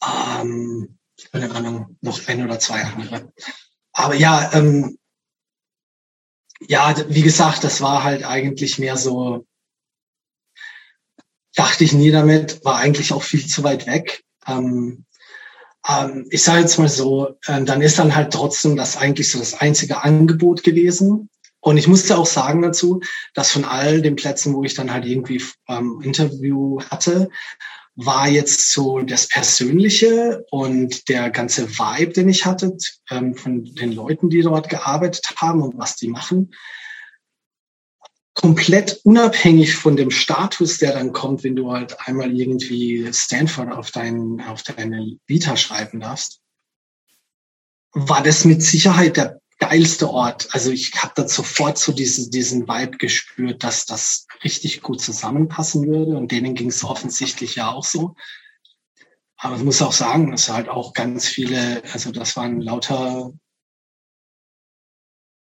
[0.00, 0.88] um,
[1.32, 3.32] keine Ahnung, noch ein oder zwei andere.
[3.92, 4.98] Aber ja, ähm,
[6.68, 9.46] ja, wie gesagt, das war halt eigentlich mehr so
[11.54, 14.22] dachte ich nie damit, war eigentlich auch viel zu weit weg.
[14.46, 15.04] Ähm,
[15.88, 19.38] ähm, ich sage jetzt mal so, äh, dann ist dann halt trotzdem das eigentlich so
[19.38, 21.28] das einzige Angebot gewesen.
[21.60, 23.00] Und ich musste auch sagen dazu,
[23.34, 27.28] dass von all den Plätzen, wo ich dann halt irgendwie ähm, Interview hatte,
[27.96, 32.76] war jetzt so das Persönliche und der ganze Vibe, den ich hatte
[33.10, 36.52] ähm, von den Leuten, die dort gearbeitet haben und was die machen,
[38.40, 43.90] komplett unabhängig von dem Status, der dann kommt, wenn du halt einmal irgendwie Stanford auf,
[43.90, 46.40] dein, auf deine Vita schreiben darfst,
[47.92, 50.48] war das mit Sicherheit der geilste Ort.
[50.52, 55.86] Also ich habe da sofort so diesen, diesen Vibe gespürt, dass das richtig gut zusammenpassen
[55.86, 56.16] würde.
[56.16, 58.14] Und denen ging es offensichtlich ja auch so.
[59.36, 63.34] Aber ich muss auch sagen, dass halt auch ganz viele, also das waren lauter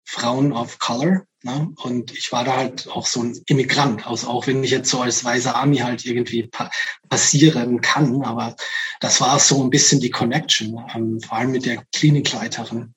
[0.05, 1.25] Frauen of Color.
[1.45, 1.71] Ne?
[1.75, 5.01] Und ich war da halt auch so ein Immigrant, also auch wenn ich jetzt so
[5.01, 6.71] als weißer Army halt irgendwie pa
[7.07, 8.55] passieren kann, aber
[8.99, 12.95] das war so ein bisschen die Connection, ähm, vor allem mit der Klinikleiterin,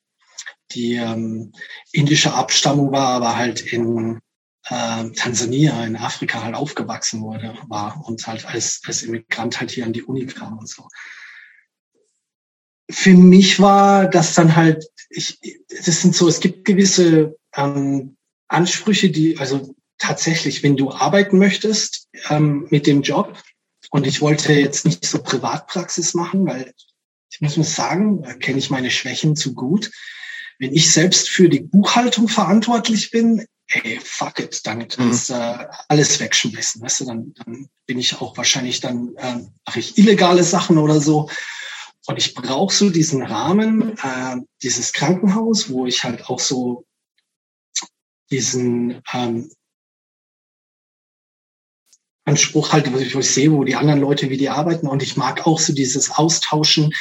[0.71, 1.51] die ähm,
[1.91, 4.19] indische Abstammung war, aber halt in
[4.67, 9.85] äh, Tansania, in Afrika halt aufgewachsen wurde, war und halt als, als Immigrant halt hier
[9.85, 10.87] an die Uni kam und so
[12.91, 18.17] für mich war das dann halt, ich, das sind so, es gibt gewisse ähm,
[18.49, 23.41] Ansprüche, die, also tatsächlich, wenn du arbeiten möchtest ähm, mit dem Job,
[23.91, 26.73] und ich wollte jetzt nicht so Privatpraxis machen, weil
[27.31, 29.91] ich muss mir sagen, da kenne ich meine Schwächen zu gut.
[30.59, 35.39] Wenn ich selbst für die Buchhaltung verantwortlich bin, ey, fuck it, dann kannst du mhm.
[35.39, 36.81] äh, alles wegschmeißen.
[36.81, 40.99] Weißt du, dann, dann bin ich auch wahrscheinlich, dann äh, mache ich illegale Sachen oder
[40.99, 41.29] so.
[42.07, 46.85] Und ich brauche so diesen Rahmen, äh, dieses Krankenhaus, wo ich halt auch so
[48.31, 49.51] diesen ähm,
[52.25, 54.87] Anspruch halt, wo ich, wo ich sehe, wo die anderen Leute, wie die arbeiten.
[54.87, 56.93] Und ich mag auch so dieses Austauschen.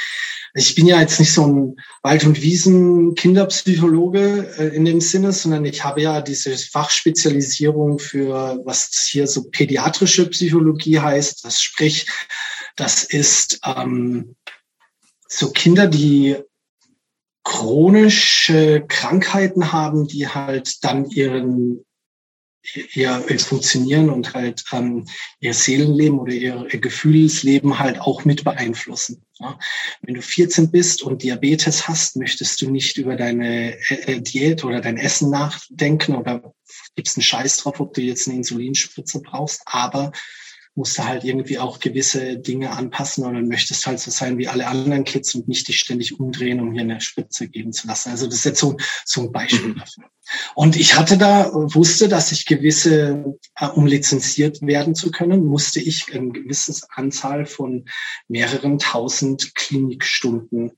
[0.55, 5.65] Ich bin ja jetzt nicht so ein Wald- und Wiesen-Kinderpsychologe äh, in dem Sinne, sondern
[5.67, 11.45] ich habe ja diese Fachspezialisierung für, was hier so pädiatrische Psychologie heißt.
[11.45, 12.07] Das sprich,
[12.77, 14.37] das ist ähm,
[15.29, 16.37] so Kinder, die
[17.45, 21.85] chronische Krankheiten haben, die halt dann ihren
[22.75, 25.07] ihr, Funktionieren und halt ähm,
[25.41, 29.25] ihr Seelenleben oder ihr, ihr Gefühlsleben halt auch mit beeinflussen.
[29.39, 29.59] Ja.
[30.03, 34.65] Wenn du 14 bist und Diabetes hast, möchtest du nicht über deine äh, äh Diät
[34.65, 36.53] oder dein Essen nachdenken oder
[36.97, 40.13] gibst einen Scheiß drauf, ob du jetzt eine Insulinspritze brauchst, aber
[40.79, 44.47] musst du halt irgendwie auch gewisse Dinge anpassen und dann möchtest halt so sein wie
[44.47, 48.11] alle anderen Kids und nicht dich ständig umdrehen, um hier eine Spitze geben zu lassen.
[48.11, 49.79] Also das ist jetzt so, so ein Beispiel mhm.
[49.79, 50.05] dafür.
[50.55, 55.81] Und ich hatte da, wusste, dass ich gewisse, äh, um lizenziert werden zu können, musste
[55.81, 57.87] ich ein gewisses Anzahl von
[58.29, 60.73] mehreren tausend Klinikstunden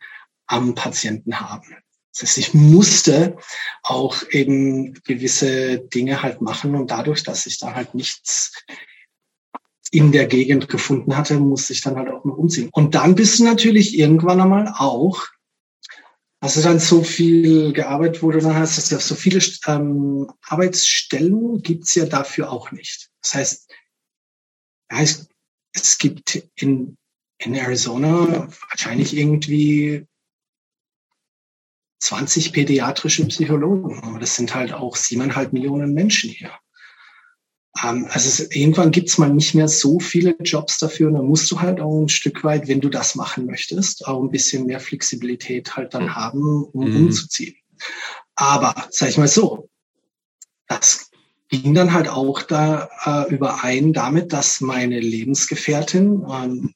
[0.46, 1.76] am Patienten haben.
[2.12, 3.36] Das heißt, ich musste
[3.82, 8.64] auch eben gewisse Dinge halt machen und dadurch, dass ich da halt nichts
[9.90, 12.68] in der Gegend gefunden hatte, musste ich dann halt auch noch umziehen.
[12.72, 15.26] Und dann bist du natürlich irgendwann einmal auch,
[16.40, 21.60] hast du dann so viel gearbeitet, du dann hast, dass ja so viele ähm, Arbeitsstellen
[21.62, 23.10] gibt's ja dafür auch nicht.
[23.22, 23.72] Das heißt,
[24.92, 25.28] heißt
[25.72, 26.96] es gibt in,
[27.38, 30.06] in Arizona wahrscheinlich irgendwie
[32.00, 34.00] 20 pädiatrische Psychologen.
[34.02, 36.52] Aber das sind halt auch siebeneinhalb Millionen Menschen hier.
[37.84, 41.50] Ähm, also es, irgendwann gibt's mal nicht mehr so viele Jobs dafür und dann musst
[41.50, 44.81] du halt auch ein Stück weit, wenn du das machen möchtest, auch ein bisschen mehr
[44.81, 46.97] Flexibilität halt dann haben, um mhm.
[46.97, 47.57] umzuziehen.
[48.34, 49.68] Aber sag ich mal so,
[50.66, 51.10] das
[51.49, 56.74] ging dann halt auch da äh, überein damit, dass meine Lebensgefährtin ähm,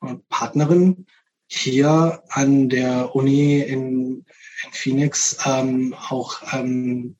[0.00, 1.06] und Partnerin
[1.46, 4.24] hier an der Uni in,
[4.64, 7.16] in Phoenix ähm, auch ähm,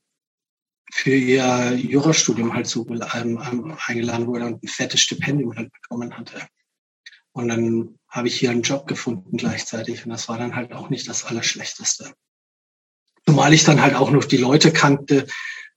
[0.92, 3.38] für ihr Jurastudium halt so ähm,
[3.86, 6.46] eingeladen wurde und ein fettes Stipendium halt bekommen hatte.
[7.32, 10.90] Und dann habe ich hier einen Job gefunden gleichzeitig und das war dann halt auch
[10.90, 12.12] nicht das Allerschlechteste.
[13.26, 15.26] Zumal ich dann halt auch noch die Leute kannte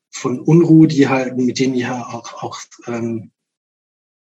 [0.09, 3.32] von Unruh, die halt, mit denen ich ja auch, auch ähm,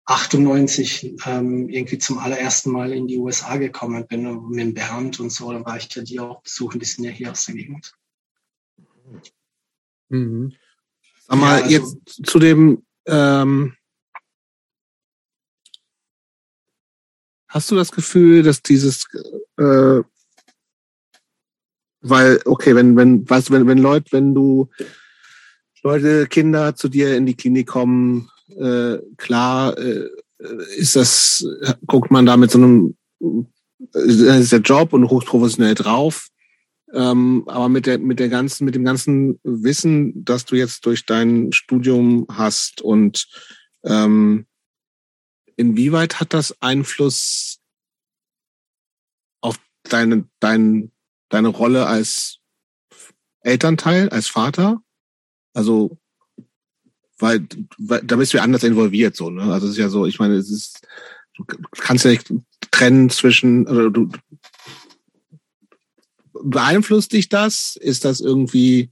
[0.07, 5.51] 98 ähm, irgendwie zum allerersten Mal in die USA gekommen bin, mit Bernd und so,
[5.53, 7.94] dann war ich ja die auch besuchen, die sind ja hier aus der Gegend.
[10.09, 10.55] Mhm.
[11.27, 13.75] Sag mal, ja, also, jetzt zu dem, ähm,
[17.49, 19.07] hast du das Gefühl, dass dieses,
[19.57, 20.03] äh,
[22.01, 24.69] weil, okay, wenn, wenn, weißt du, wenn, wenn Leute, wenn du
[25.83, 30.09] Leute, Kinder zu dir in die Klinik kommen, äh, klar, äh,
[30.77, 31.47] ist das,
[31.86, 32.97] guckt man da mit so einem,
[33.94, 36.28] äh, ist der Job und hochprofessionell drauf.
[36.95, 41.05] Ähm, aber mit der, mit der ganzen, mit dem ganzen Wissen, das du jetzt durch
[41.05, 43.27] dein Studium hast und
[43.83, 44.47] ähm,
[45.57, 47.59] inwieweit hat das Einfluss
[49.41, 50.93] auf deine, dein,
[51.31, 52.39] deine Rolle als
[53.41, 54.81] Elternteil, als Vater?
[55.53, 55.99] Also,
[57.19, 57.47] weil,
[57.79, 59.53] weil da bist du ja anders involviert, so, ne?
[59.53, 60.87] Also es ist ja so, ich meine, es ist,
[61.37, 61.45] du
[61.79, 62.33] kannst ja nicht
[62.71, 64.11] trennen zwischen, oder du,
[66.43, 67.77] beeinflusst dich das?
[67.77, 68.91] Ist das irgendwie,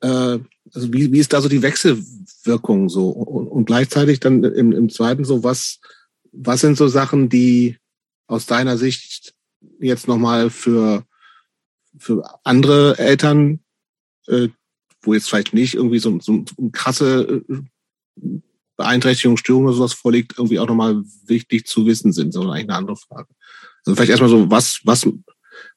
[0.00, 0.38] äh,
[0.74, 3.08] also wie, wie ist da so die Wechselwirkung so?
[3.08, 5.80] Und, und gleichzeitig dann im, im zweiten so, was,
[6.32, 7.76] was sind so Sachen, die
[8.26, 9.34] aus deiner Sicht
[9.80, 11.04] jetzt nochmal für,
[11.98, 13.60] für andere Eltern,
[14.26, 14.48] äh,
[15.02, 18.40] wo jetzt vielleicht nicht irgendwie so, so eine krasse äh,
[18.76, 22.78] Beeinträchtigung, Störung oder sowas vorliegt, irgendwie auch nochmal wichtig zu wissen sind, sondern eigentlich eine
[22.78, 23.28] andere Frage.
[23.84, 25.08] Also vielleicht erstmal so, was, was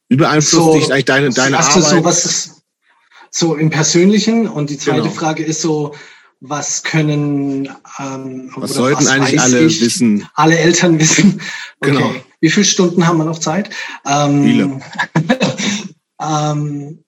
[0.10, 1.84] wie beeinflusst so, dich eigentlich deine, deine Arbeit?
[1.84, 2.60] So, was ist,
[3.32, 4.48] so im Persönlichen.
[4.48, 5.14] Und die zweite genau.
[5.14, 5.94] Frage ist so,
[6.42, 10.28] was können, ähm, was sollten was eigentlich alle ich, wissen?
[10.34, 11.42] Alle Eltern wissen.
[11.82, 11.94] Okay.
[11.94, 12.14] Genau.
[12.42, 13.70] Wie viele Stunden haben wir noch Zeit?
[14.06, 14.80] Ähm, Viele.
[16.22, 17.06] ähm,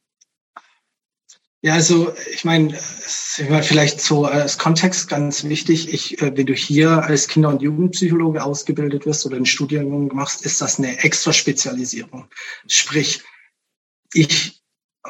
[1.63, 5.93] ja, also ich meine, vielleicht so als Kontext ganz wichtig.
[5.93, 10.43] Ich, äh, wenn du hier als Kinder- und Jugendpsychologe ausgebildet wirst oder einen Studiengang machst,
[10.43, 12.25] ist das eine extra Spezialisierung.
[12.67, 13.21] Sprich,
[14.13, 14.61] ich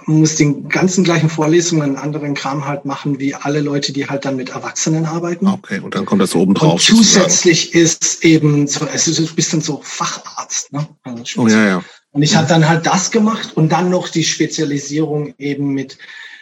[0.06, 4.26] muss den ganzen gleichen Vorlesungen einen anderen Kram halt machen wie alle Leute, die halt
[4.26, 5.48] dann mit Erwachsenen arbeiten.
[5.48, 6.74] Okay, und dann kommt das so oben drauf.
[6.74, 7.86] Und zusätzlich sozusagen.
[7.86, 10.88] ist eben so, es ist ein bisschen so Facharzt, ne?
[11.04, 11.84] Also oh ja, ja.
[12.12, 12.40] Und ich ja.
[12.40, 15.98] habe dann halt das gemacht und dann noch die Spezialisierung eben mit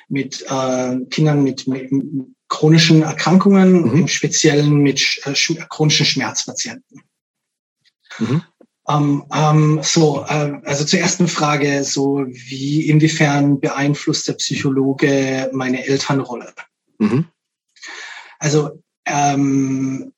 [0.10, 1.90] mit äh, Kindern mit, mit
[2.48, 3.98] chronischen Erkrankungen, mhm.
[4.02, 5.34] im Speziellen mit äh,
[5.70, 7.04] chronischen Schmerzpatienten.
[8.18, 8.44] Mhm.
[8.90, 15.86] Ähm, ähm, so, äh, also zur ersten Frage, so wie inwiefern beeinflusst der Psychologe meine
[15.86, 16.54] Elternrolle?
[16.98, 17.26] Mhm.
[18.40, 20.12] Also ähm,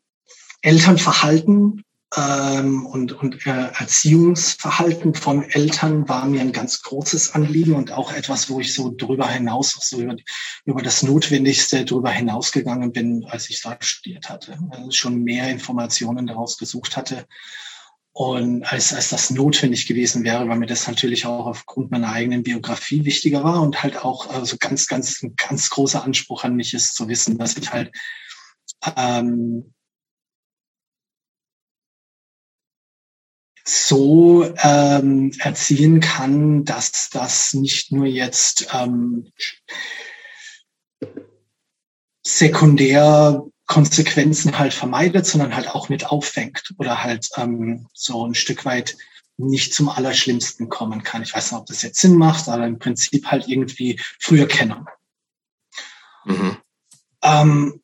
[0.62, 1.84] Elternverhalten
[2.18, 8.12] ähm, und, und äh, Erziehungsverhalten von Eltern war mir ein ganz großes Anliegen und auch
[8.12, 10.16] etwas, wo ich so drüber hinaus, so über,
[10.66, 14.58] über das Notwendigste drüber hinausgegangen bin, als ich da studiert hatte.
[14.72, 17.26] Also schon mehr Informationen daraus gesucht hatte.
[18.14, 22.44] Und als, als das notwendig gewesen wäre, weil mir das natürlich auch aufgrund meiner eigenen
[22.44, 26.74] Biografie wichtiger war und halt auch also ganz, ganz, ein ganz großer Anspruch an mich
[26.74, 27.90] ist zu wissen, dass ich halt
[28.98, 29.74] ähm,
[33.64, 39.32] so ähm, erzielen kann, dass das nicht nur jetzt ähm,
[42.26, 48.66] sekundär Konsequenzen halt vermeidet, sondern halt auch mit auffängt oder halt ähm, so ein Stück
[48.66, 48.98] weit
[49.38, 51.24] nicht zum Allerschlimmsten kommen kann.
[51.24, 54.86] Ich weiß nicht, ob das jetzt Sinn macht, aber im Prinzip halt irgendwie früher kennen.
[56.26, 56.58] Mhm.
[57.24, 57.81] Ähm,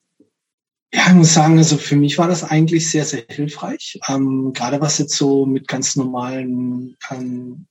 [0.93, 3.99] ja, ich muss sagen, also für mich war das eigentlich sehr, sehr hilfreich.
[4.07, 7.67] Ähm, gerade was jetzt so mit ganz normalen, ähm,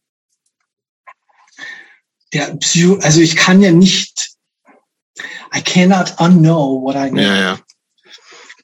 [2.33, 4.37] der Psycho, also ich kann ja nicht,
[5.55, 7.23] I cannot unknow what I know.
[7.23, 7.59] Ja, ja.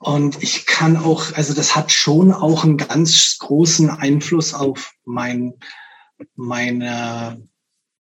[0.01, 5.55] Und ich kann auch, also das hat schon auch einen ganz großen Einfluss auf mein,
[6.35, 7.49] meine,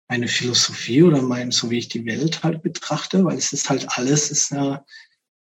[0.07, 3.87] meine Philosophie oder mein, so wie ich die Welt halt betrachte, weil es ist halt
[3.97, 4.85] alles, ist eine,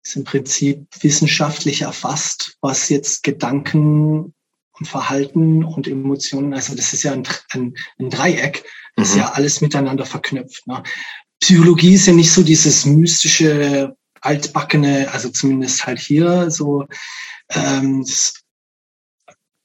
[0.07, 4.33] ist im Prinzip wissenschaftlich erfasst, was jetzt Gedanken
[4.79, 8.63] und Verhalten und Emotionen, also das ist ja ein, ein, ein Dreieck,
[8.95, 9.11] das mhm.
[9.11, 10.65] ist ja alles miteinander verknüpft.
[10.67, 10.81] Ne?
[11.39, 16.85] Psychologie ist ja nicht so dieses mystische, altbackene, also zumindest halt hier so
[17.49, 18.05] ähm,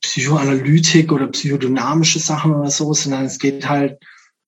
[0.02, 3.98] Psychoanalytik oder psychodynamische Sachen oder so, sondern es geht halt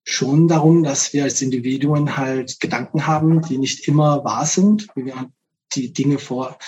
[0.05, 5.07] schon darum, dass wir als Individuen halt Gedanken haben, die nicht immer wahr sind, wie
[5.07, 5.31] wir
[5.75, 6.59] die Dinge vor,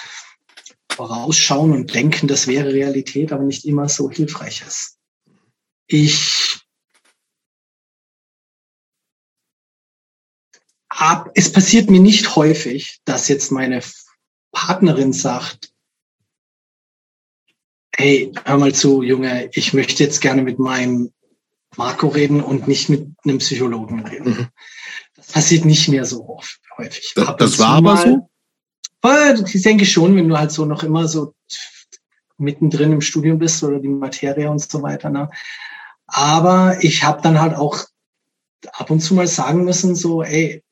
[0.90, 4.98] vorausschauen und denken, das wäre Realität, aber nicht immer so hilfreich ist.
[5.86, 6.60] Ich
[10.90, 13.82] hab, es passiert mir nicht häufig, dass jetzt meine
[14.52, 15.72] Partnerin sagt,
[17.94, 21.12] hey, hör mal zu, Junge, ich möchte jetzt gerne mit meinem
[21.76, 24.30] Marco reden und nicht mit einem Psychologen reden.
[24.30, 24.48] Mhm.
[25.14, 26.40] Das passiert nicht mehr so
[26.78, 27.12] häufig.
[27.14, 28.30] Das, das war aber so?
[29.54, 31.34] Ich denke schon, wenn du halt so noch immer so
[32.38, 35.10] mittendrin im Studium bist oder die Materie und so weiter.
[35.10, 35.30] Ne?
[36.06, 37.84] Aber ich habe dann halt auch
[38.72, 40.62] ab und zu mal sagen müssen, so, ey,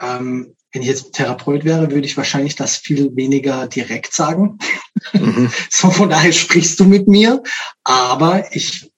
[0.00, 4.58] ähm, wenn ich jetzt Therapeut wäre, würde ich wahrscheinlich das viel weniger direkt sagen.
[5.12, 5.50] Mhm.
[5.70, 7.42] so von daher sprichst du mit mir.
[7.84, 8.92] Aber ich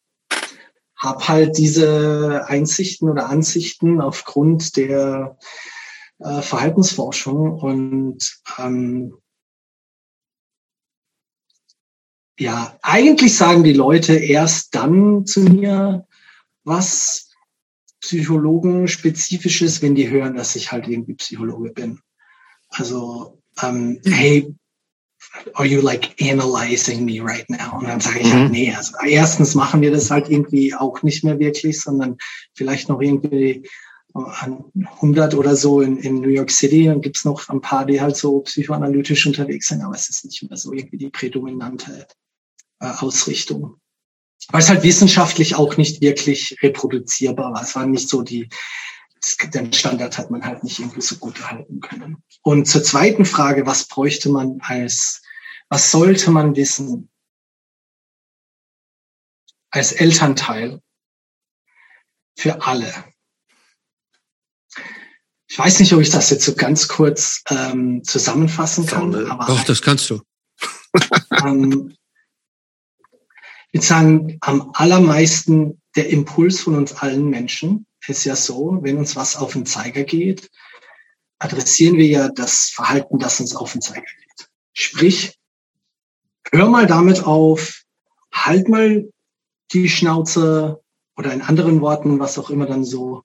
[0.97, 5.39] habe halt diese Einsichten oder Ansichten aufgrund der
[6.21, 9.15] äh, Verhaltensforschung und ähm,
[12.39, 16.07] ja, eigentlich sagen die Leute erst dann zu mir,
[16.65, 17.31] was
[18.01, 22.01] Psychologen spezifisches, wenn die hören, dass ich halt irgendwie Psychologe bin.
[22.71, 24.11] Also, ähm, mhm.
[24.11, 24.55] hey,
[25.55, 27.79] are you like analyzing me right now?
[27.79, 28.53] Und dann sage ich halt, mhm.
[28.53, 32.17] nee, also erstens machen wir das halt irgendwie auch nicht mehr wirklich, sondern
[32.55, 33.69] vielleicht noch irgendwie
[34.15, 36.87] 100 oder so in, in New York City.
[36.87, 40.43] Dann gibt's noch ein paar, die halt so psychoanalytisch unterwegs sind, aber es ist nicht
[40.49, 42.07] mehr so irgendwie die prädominante
[42.81, 43.77] äh, Ausrichtung.
[44.49, 47.63] Weil es halt wissenschaftlich auch nicht wirklich reproduzierbar war.
[47.63, 48.49] Es war nicht so die,
[49.55, 52.23] den Standard hat man halt nicht irgendwie so gut erhalten können.
[52.43, 55.23] Und zur zweiten Frage, was bräuchte man als,
[55.69, 57.11] was sollte man wissen
[59.71, 60.81] als Elternteil
[62.37, 62.93] für alle?
[65.51, 69.13] Ich weiß nicht, ob ich das jetzt so ganz kurz ähm, zusammenfassen kann.
[69.29, 70.23] Aber Doch, das kannst du.
[71.45, 71.97] ähm,
[73.73, 78.99] ich würde sagen, am allermeisten der Impuls von uns allen Menschen ist ja so, wenn
[78.99, 80.49] uns was auf den Zeiger geht,
[81.41, 84.49] adressieren wir ja das Verhalten, das uns auf den Zeiger geht.
[84.73, 85.37] Sprich,
[86.53, 87.83] hör mal damit auf,
[88.33, 89.11] halt mal
[89.73, 90.81] die Schnauze
[91.17, 93.25] oder in anderen Worten, was auch immer dann so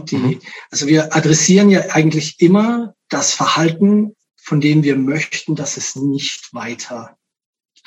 [0.00, 0.40] die, mhm.
[0.70, 6.52] Also wir adressieren ja eigentlich immer das Verhalten, von dem wir möchten, dass es nicht
[6.52, 7.16] weiter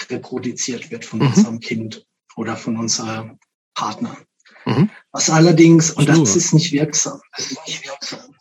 [0.10, 1.28] reproduziert wird von mhm.
[1.28, 3.40] unserem Kind oder von unserem
[3.74, 4.18] Partner.
[4.66, 4.90] Mhm.
[5.12, 8.36] Was allerdings, und das ist nicht wirksam, das ist nicht wirksam,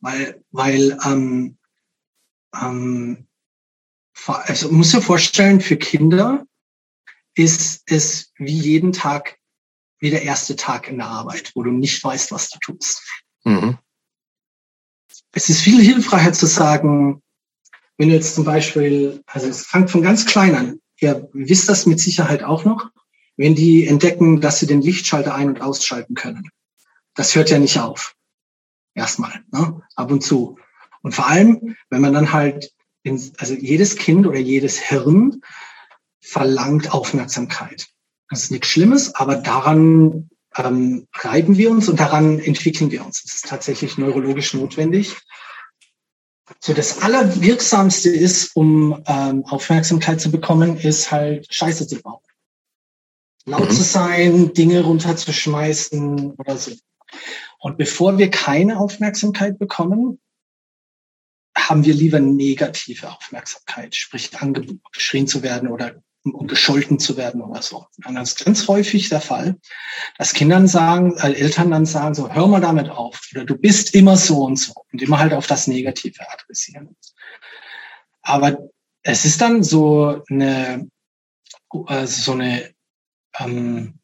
[0.00, 1.58] weil, weil ähm,
[2.54, 3.26] ähm,
[4.26, 6.46] also muss dir vorstellen, für Kinder
[7.34, 9.35] ist es wie jeden Tag
[9.98, 13.02] wie der erste Tag in der Arbeit, wo du nicht weißt, was du tust.
[13.44, 13.78] Mhm.
[15.32, 17.22] Es ist viel hilfreicher zu sagen,
[17.98, 21.86] wenn du jetzt zum Beispiel, also es fängt von ganz klein an, ihr wisst das
[21.86, 22.90] mit Sicherheit auch noch,
[23.36, 26.50] wenn die entdecken, dass sie den Lichtschalter ein- und ausschalten können.
[27.14, 28.14] Das hört ja nicht auf.
[28.94, 29.82] Erstmal, ne?
[29.94, 30.58] ab und zu.
[31.02, 35.42] Und vor allem, wenn man dann halt, in, also jedes Kind oder jedes Hirn
[36.20, 37.88] verlangt Aufmerksamkeit.
[38.28, 43.22] Das ist nichts Schlimmes, aber daran ähm, reiben wir uns und daran entwickeln wir uns.
[43.22, 45.16] Das ist tatsächlich neurologisch notwendig.
[46.60, 52.22] So, das Allerwirksamste ist, um ähm, Aufmerksamkeit zu bekommen, ist halt Scheiße zu bauen.
[53.44, 53.74] Laut mhm.
[53.74, 56.72] zu sein, Dinge runterzuschmeißen oder so.
[57.58, 60.20] Und bevor wir keine Aufmerksamkeit bekommen,
[61.56, 66.02] haben wir lieber negative Aufmerksamkeit, sprich angeschrien zu werden oder
[66.34, 67.86] um gescholten zu werden oder so.
[67.98, 69.56] Das ist ganz häufig der Fall,
[70.18, 73.94] dass Kindern sagen, äh, Eltern dann sagen so, hör mal damit auf oder du bist
[73.94, 76.96] immer so und so und immer halt auf das Negative adressieren.
[78.22, 78.58] Aber
[79.02, 80.88] es ist dann so eine,
[81.88, 82.70] äh, so eine,
[83.38, 83.98] ähm,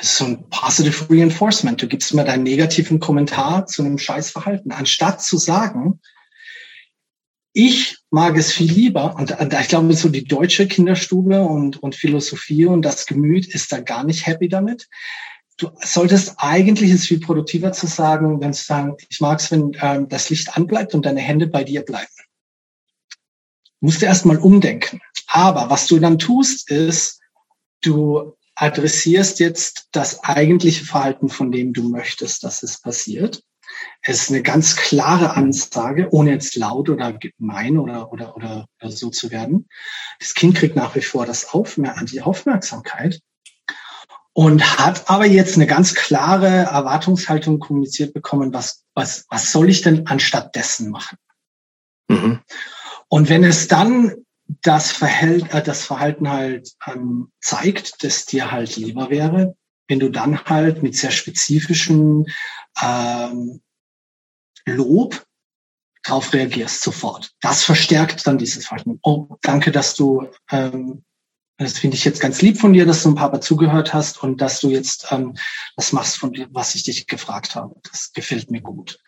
[0.00, 1.80] so ein positive reinforcement.
[1.80, 6.00] Du gibst immer deinen negativen Kommentar zu einem Scheißverhalten, anstatt zu sagen,
[7.52, 12.66] ich mag es viel lieber, und ich glaube, so die deutsche Kinderstube und, und Philosophie
[12.66, 14.88] und das Gemüt ist da gar nicht happy damit.
[15.58, 19.72] Du solltest eigentlich, ist viel produktiver zu sagen, wenn du sagen, ich mag es, wenn
[19.80, 22.08] ähm, das Licht anbleibt und deine Hände bei dir bleiben.
[23.80, 25.00] musst du erstmal umdenken.
[25.26, 27.20] Aber was du dann tust, ist,
[27.82, 33.42] du adressierst jetzt das eigentliche Verhalten, von dem du möchtest, dass es passiert.
[34.02, 38.90] Es ist eine ganz klare Ansage, ohne jetzt laut oder gemein oder, oder, oder, oder
[38.90, 39.68] so zu werden.
[40.18, 43.20] Das Kind kriegt nach wie vor das Aufmer die Aufmerksamkeit
[44.32, 49.82] und hat aber jetzt eine ganz klare Erwartungshaltung kommuniziert bekommen, was, was, was soll ich
[49.82, 51.18] denn anstatt dessen machen?
[52.08, 52.40] Mhm.
[53.08, 54.14] Und wenn es dann
[54.62, 59.54] das, Verhält, äh, das Verhalten halt ähm, zeigt, das dir halt lieber wäre,
[59.88, 62.26] wenn du dann halt mit sehr spezifischen
[62.82, 63.60] ähm,
[64.66, 65.24] Lob
[66.02, 67.32] darauf reagierst sofort.
[67.40, 68.98] Das verstärkt dann dieses Verhalten.
[69.02, 71.04] Oh, danke, dass du, ähm,
[71.58, 74.22] das finde ich jetzt ganz lieb von dir, dass du ein paar Mal zugehört hast
[74.22, 75.34] und dass du jetzt ähm,
[75.76, 77.76] das machst, von dem, was ich dich gefragt habe.
[77.90, 78.98] Das gefällt mir gut.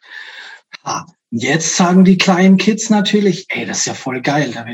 [0.82, 4.64] Ah, jetzt sagen die kleinen Kids natürlich, ey, das ist ja voll geil, da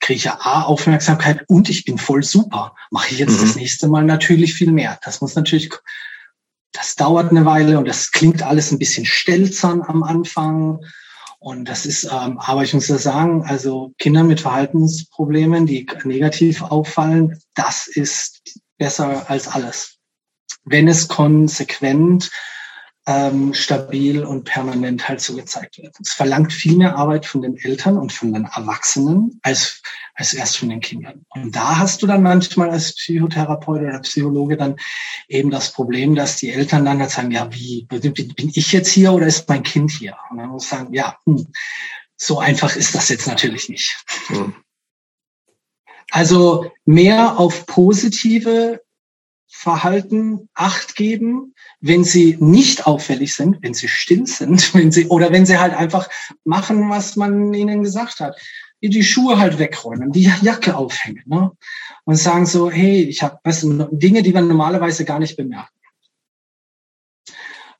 [0.00, 2.74] kriege ich ja A, Aufmerksamkeit und ich bin voll super.
[2.90, 3.42] Mache ich jetzt mhm.
[3.42, 4.98] das nächste Mal natürlich viel mehr.
[5.04, 5.70] Das muss natürlich
[6.72, 10.80] das dauert eine Weile und das klingt alles ein bisschen stelzern am Anfang.
[11.38, 16.62] Und das ist, ähm, aber ich muss ja sagen, also Kinder mit Verhaltensproblemen, die negativ
[16.62, 18.42] auffallen, das ist
[18.76, 19.96] besser als alles.
[20.64, 22.30] Wenn es konsequent
[23.06, 25.96] ähm, stabil und permanent halt so gezeigt wird.
[26.00, 29.82] Es verlangt viel mehr Arbeit von den Eltern und von den Erwachsenen als,
[30.14, 31.24] als erst von den Kindern.
[31.30, 34.76] Und da hast du dann manchmal als Psychotherapeut oder Psychologe dann
[35.28, 39.12] eben das Problem, dass die Eltern dann halt sagen, ja, wie, bin ich jetzt hier
[39.12, 40.16] oder ist mein Kind hier?
[40.30, 41.46] Und dann muss ich sagen, ja, hm,
[42.16, 44.04] so einfach ist das jetzt natürlich nicht.
[44.28, 44.54] Mhm.
[46.10, 48.82] Also mehr auf positive
[49.62, 55.32] Verhalten Acht geben, wenn sie nicht auffällig sind, wenn sie still sind, wenn sie oder
[55.32, 56.08] wenn sie halt einfach
[56.44, 58.40] machen, was man ihnen gesagt hat,
[58.82, 61.52] die Schuhe halt wegräumen, die Jacke aufhängen, ne?
[62.06, 63.38] Und sagen so, hey, ich habe
[63.92, 65.68] Dinge, die wir normalerweise gar nicht bemerken.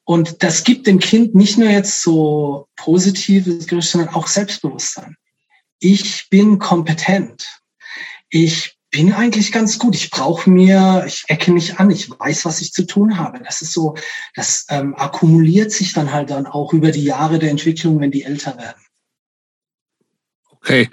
[0.05, 5.17] Und das gibt dem Kind nicht nur jetzt so positives Gerücht, sondern auch Selbstbewusstsein.
[5.79, 7.63] Ich bin kompetent.
[8.29, 9.95] Ich bin eigentlich ganz gut.
[9.95, 13.41] Ich brauche mir, ich ecke nicht an, ich weiß, was ich zu tun habe.
[13.41, 13.97] Das ist so,
[14.35, 18.25] das ähm, akkumuliert sich dann halt dann auch über die Jahre der Entwicklung, wenn die
[18.25, 18.81] älter werden.
[20.51, 20.91] Okay,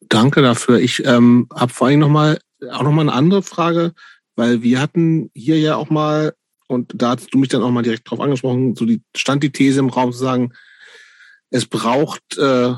[0.00, 0.80] danke dafür.
[0.80, 2.38] Ich ähm, habe vor allem noch mal
[2.70, 3.92] auch noch mal eine andere Frage,
[4.36, 6.34] weil wir hatten hier ja auch mal
[6.68, 9.52] und da hast du mich dann auch mal direkt drauf angesprochen, so die stand die
[9.52, 10.52] These im Raum zu sagen,
[11.50, 12.74] es braucht äh,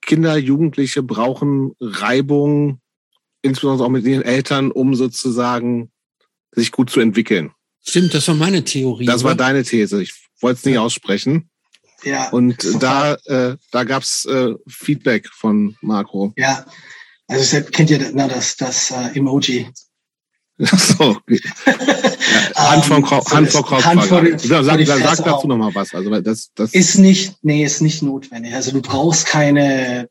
[0.00, 2.80] Kinder, Jugendliche brauchen Reibung,
[3.42, 5.90] insbesondere auch mit ihren Eltern, um sozusagen
[6.52, 7.52] sich gut zu entwickeln.
[7.84, 9.06] Stimmt, das war meine Theorie.
[9.06, 10.02] Das war deine These.
[10.02, 10.80] Ich wollte es nicht ja.
[10.80, 11.50] aussprechen.
[12.04, 12.30] Ja.
[12.30, 16.32] Und da, äh, da gab's äh, Feedback von Marco.
[16.36, 16.66] Ja,
[17.28, 19.68] also kennt ihr na, das, das äh, Emoji.
[20.58, 21.16] so.
[21.28, 21.40] Ja,
[22.56, 23.84] Hand vor, Hand vor Kopf.
[23.84, 25.94] Hand vor, sag, sag, sag dazu noch mal was.
[25.94, 28.54] Also das, das ist nicht, nee, ist nicht notwendig.
[28.54, 30.08] Also du brauchst keine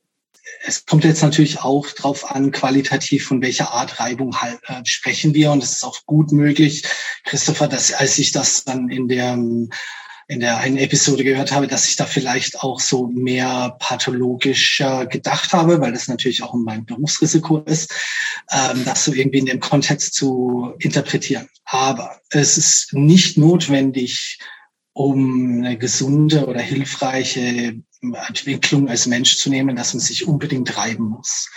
[0.63, 5.33] es kommt jetzt natürlich auch drauf an, qualitativ von welcher Art Reibung halt, äh, sprechen
[5.33, 5.51] wir.
[5.51, 6.83] Und es ist auch gut möglich,
[7.25, 9.37] Christopher, dass als ich das dann in der
[10.27, 15.51] in der einen Episode gehört habe, dass ich da vielleicht auch so mehr pathologischer gedacht
[15.51, 17.93] habe, weil das natürlich auch mein Berufsrisiko ist,
[18.49, 21.49] ähm, das so irgendwie in dem Kontext zu interpretieren.
[21.65, 24.39] Aber es ist nicht notwendig,
[24.93, 31.09] um eine gesunde oder hilfreiche Entwicklung als Mensch zu nehmen, dass man sich unbedingt reiben
[31.09, 31.49] muss.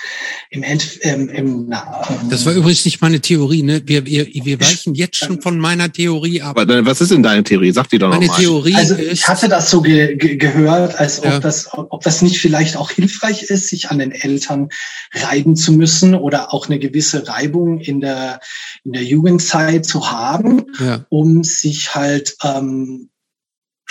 [0.50, 3.62] Im End, ähm, im, ähm, das war übrigens nicht meine Theorie.
[3.62, 3.80] Ne?
[3.86, 6.58] Wir, wir, wir weichen jetzt schon von meiner Theorie ab.
[6.58, 7.72] Aber was ist denn deine Theorie?
[7.72, 8.40] Sag die doch meine noch mal.
[8.40, 11.40] Theorie also ich hatte das so ge ge gehört, als ob, ja.
[11.40, 14.68] das, ob das nicht vielleicht auch hilfreich ist, sich an den Eltern
[15.14, 18.40] reiben zu müssen oder auch eine gewisse Reibung in der,
[18.84, 21.06] in der Jugendzeit zu haben, ja.
[21.08, 23.08] um sich halt ähm,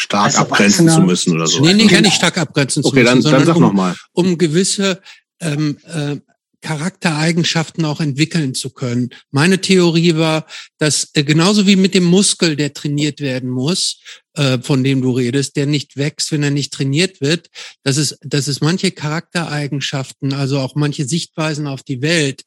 [0.04, 1.64] stark also abgrenzen zu müssen oder so.
[1.64, 3.96] Nee, nee, gar nicht stark abgrenzen okay, zu müssen, dann, dann sag um, noch mal.
[4.14, 5.02] um gewisse
[5.40, 6.18] ähm, äh,
[6.62, 9.10] Charaktereigenschaften auch entwickeln zu können.
[9.32, 14.00] Meine Theorie war, dass äh, genauso wie mit dem Muskel, der trainiert werden muss,
[14.36, 17.50] äh, von dem du redest, der nicht wächst, wenn er nicht trainiert wird,
[17.84, 22.44] dass es, dass es manche Charaktereigenschaften, also auch manche Sichtweisen auf die Welt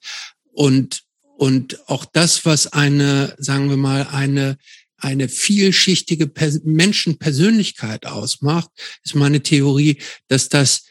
[0.53, 1.03] und
[1.39, 4.57] und auch das, was eine, sagen wir mal, eine
[4.99, 6.31] eine vielschichtige
[6.65, 8.71] Menschenpersönlichkeit ausmacht,
[9.05, 10.85] ist meine Theorie, dass das,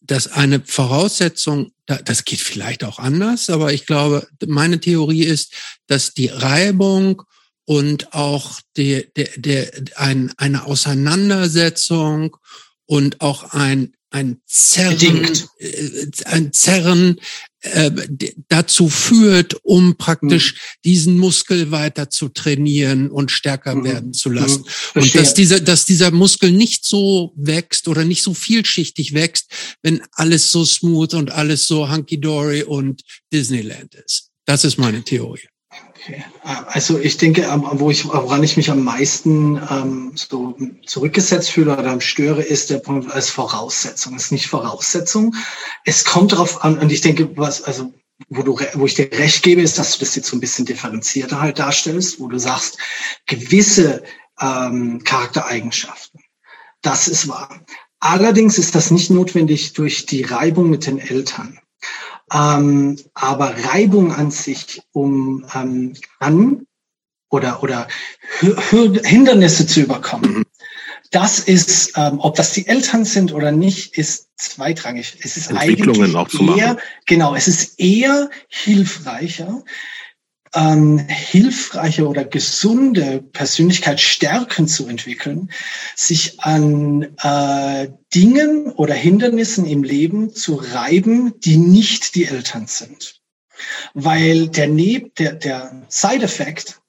[0.00, 5.52] dass eine Voraussetzung, das geht vielleicht auch anders, aber ich glaube, meine Theorie ist,
[5.86, 7.22] dass die Reibung
[7.64, 12.36] und auch die, der, der, ein, eine Auseinandersetzung
[12.86, 15.26] und auch ein ein Zerren,
[15.58, 17.20] äh, ein Zerren
[17.62, 17.90] äh,
[18.48, 20.58] dazu führt, um praktisch mhm.
[20.84, 23.84] diesen Muskel weiter zu trainieren und stärker mhm.
[23.84, 24.64] werden zu lassen.
[24.94, 25.02] Mhm.
[25.02, 29.46] Und dass dieser, dass dieser Muskel nicht so wächst oder nicht so vielschichtig wächst,
[29.82, 34.30] wenn alles so smooth und alles so hunky-dory und Disneyland ist.
[34.44, 35.51] Das ist meine Theorie.
[36.04, 36.24] Okay.
[36.42, 42.00] Also ich denke, wo ich, woran ich mich am meisten ähm, so zurückgesetzt fühle oder
[42.00, 44.16] störe, ist der Punkt als Voraussetzung.
[44.16, 45.34] Es ist nicht Voraussetzung.
[45.84, 47.92] Es kommt darauf an, und ich denke, was, also
[48.28, 50.64] wo du, wo ich dir recht gebe, ist, dass du das jetzt so ein bisschen
[50.64, 52.78] differenzierter halt darstellst, wo du sagst,
[53.26, 54.02] gewisse
[54.40, 56.20] ähm, Charaktereigenschaften.
[56.80, 57.64] Das ist wahr.
[58.00, 61.60] Allerdings ist das nicht notwendig durch die Reibung mit den Eltern.
[62.32, 66.66] Ähm, aber Reibung an sich, um ähm, an
[67.30, 67.88] oder, oder
[68.40, 70.44] Hindernisse zu überkommen, mhm.
[71.10, 75.18] das ist, ähm, ob das die Eltern sind oder nicht, ist zweitrangig.
[75.22, 79.62] Es ist eigentlich eher, genau, es ist eher hilfreicher,
[80.54, 85.50] ähm, hilfreiche oder gesunde Persönlichkeitsstärken zu entwickeln,
[85.96, 93.20] sich an äh, Dingen oder Hindernissen im Leben zu reiben, die nicht die Eltern sind.
[93.94, 96.80] Weil der, Neb der, der Side-Effekt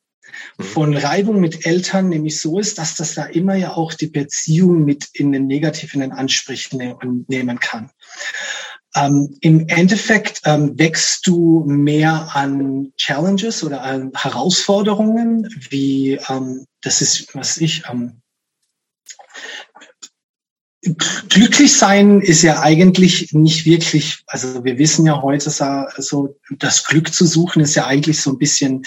[0.58, 0.64] mhm.
[0.64, 4.84] von Reibung mit Eltern nämlich so ist, dass das da immer ja auch die Beziehung
[4.84, 7.92] mit in den negativen Ansprüchen ne-, nehmen kann.
[8.96, 17.02] Ähm, Im Endeffekt ähm, wächst du mehr an Challenges oder an Herausforderungen, wie ähm, das
[17.02, 18.22] ist, was ich, ähm,
[21.30, 27.14] glücklich sein ist ja eigentlich nicht wirklich, also wir wissen ja heute so, das Glück
[27.14, 28.86] zu suchen ist ja eigentlich so ein bisschen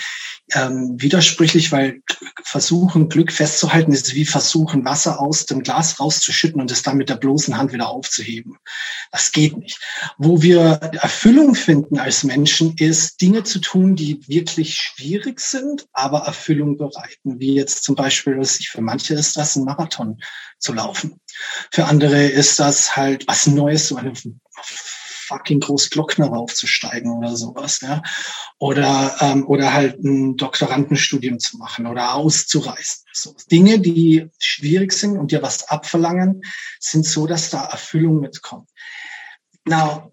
[0.53, 2.03] ähm, widersprüchlich, weil
[2.43, 7.09] versuchen, Glück festzuhalten, ist wie versuchen, Wasser aus dem Glas rauszuschütten und es dann mit
[7.09, 8.57] der bloßen Hand wieder aufzuheben.
[9.11, 9.81] Das geht nicht.
[10.19, 16.21] Wo wir Erfüllung finden als Menschen, ist Dinge zu tun, die wirklich schwierig sind, aber
[16.21, 17.41] Erfüllung bereiten.
[17.41, 20.21] Wie jetzt zum Beispiel, was ich für manche ist das, ein Marathon
[20.59, 21.21] zu laufen.
[21.73, 24.13] Für andere ist das halt was Neues, so eine
[25.27, 28.03] fucking Großglockner aufzusteigen oder sowas, ja.
[28.59, 33.05] Oder, ähm, oder halt ein Doktorandenstudium zu machen oder auszureisen.
[33.13, 33.35] So.
[33.51, 36.43] Dinge, die schwierig sind und dir was abverlangen,
[36.81, 38.69] sind so, dass da Erfüllung mitkommt.
[39.65, 40.13] Now,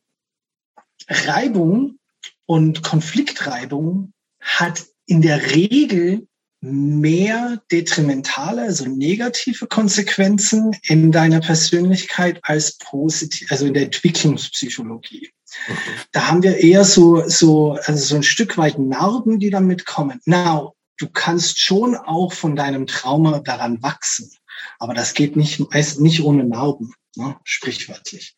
[1.08, 2.00] Reibung
[2.45, 6.27] und Konfliktreibung hat in der Regel
[6.64, 15.30] mehr detrimentale, also negative Konsequenzen in deiner Persönlichkeit als positiv, also in der Entwicklungspsychologie.
[15.69, 15.92] Okay.
[16.14, 20.22] Da haben wir eher so, so, also so ein Stück weit Narben, die damit kommen.
[20.25, 24.32] Now, du kannst schon auch von deinem Trauma daran wachsen.
[24.80, 27.35] Aber das geht nicht, meist nicht ohne Narben, ne?
[27.43, 28.35] sprichwörtlich.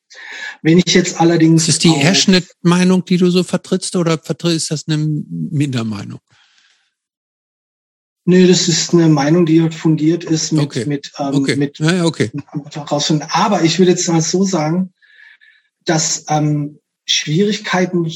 [0.63, 1.67] Wenn ich jetzt allerdings.
[1.67, 6.19] Ist das die Erschnittmeinung, die du so vertrittst, oder ist das eine Mindermeinung?
[8.27, 10.85] Nee, das ist eine Meinung, die fundiert ist mit, okay.
[10.85, 11.55] mit, ähm, okay.
[11.55, 12.31] mit ja, okay.
[12.71, 13.27] herausfinden.
[13.29, 14.93] Aber ich würde jetzt mal so sagen,
[15.85, 18.09] dass ähm, Schwierigkeiten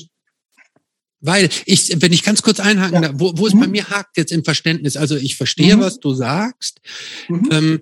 [1.21, 3.11] weil ich, wenn ich ganz kurz einhaken ja.
[3.13, 3.59] wo, wo es mhm.
[3.59, 5.81] bei mir hakt jetzt im Verständnis, also ich verstehe, mhm.
[5.81, 6.79] was du sagst.
[7.27, 7.49] Mhm.
[7.51, 7.81] Ähm,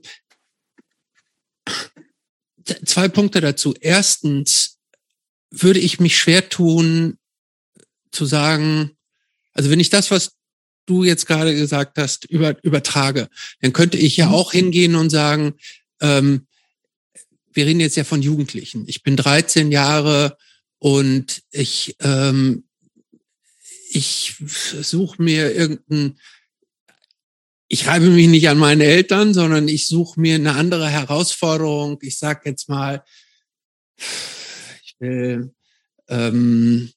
[2.83, 3.75] zwei Punkte dazu.
[3.79, 4.77] Erstens
[5.51, 7.19] würde ich mich schwer tun,
[8.11, 8.97] zu sagen,
[9.53, 10.36] also wenn ich das, was
[10.87, 13.29] du jetzt gerade gesagt hast, über, übertrage,
[13.61, 14.33] dann könnte ich ja mhm.
[14.33, 15.53] auch hingehen und sagen,
[16.01, 16.47] ähm,
[17.53, 18.85] wir reden jetzt ja von Jugendlichen.
[18.87, 20.37] Ich bin 13 Jahre
[20.79, 22.65] und ich, ähm,
[23.89, 24.35] ich
[24.81, 26.19] suche mir irgendein,
[27.67, 31.97] ich reibe mich nicht an meine Eltern, sondern ich suche mir eine andere Herausforderung.
[32.01, 33.03] Ich sag jetzt mal,
[33.97, 35.51] ich will
[36.07, 36.91] ähm,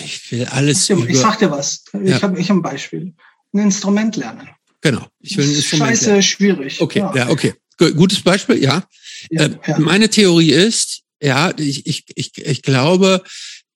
[0.00, 0.88] ich, ich will alles.
[0.90, 1.84] Ich, ich sag dir was.
[2.02, 2.22] Ich ja.
[2.22, 3.14] habe ich hab ein Beispiel.
[3.52, 4.48] Ein Instrument lernen.
[4.80, 5.06] Genau.
[5.20, 6.22] Ich will ein Instrument Scheiße lernen.
[6.22, 6.80] schwierig.
[6.80, 7.54] Okay, ja, ja okay.
[7.78, 8.84] Gutes Beispiel, ja.
[9.30, 9.78] ja, äh.
[9.78, 13.22] Meine Theorie ist, ja, ich, ich, ich, ich glaube,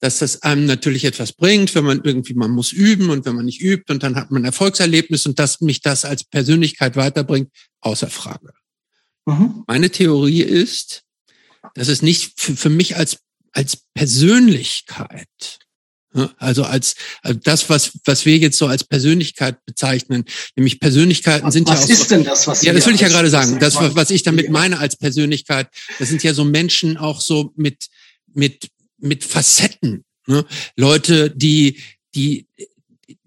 [0.00, 3.46] dass das einem natürlich etwas bringt, wenn man irgendwie, man muss üben und wenn man
[3.46, 7.50] nicht übt und dann hat man ein Erfolgserlebnis und dass mich das als Persönlichkeit weiterbringt,
[7.80, 8.52] außer Frage.
[9.24, 9.64] Mhm.
[9.66, 11.02] Meine Theorie ist,
[11.74, 13.18] dass es nicht für, für mich als,
[13.52, 15.58] als Persönlichkeit
[16.38, 20.24] also als, als das, was, was wir jetzt so als Persönlichkeit bezeichnen,
[20.56, 21.88] nämlich Persönlichkeiten sind was ja auch.
[21.88, 23.58] Was ist denn das, was Ja, das will ich ja gerade sagen.
[23.60, 27.86] Das, was ich damit meine als Persönlichkeit, das sind ja so Menschen auch so mit,
[28.32, 30.04] mit, mit Facetten.
[30.26, 30.44] Ne?
[30.76, 31.80] Leute, die,
[32.14, 32.46] die,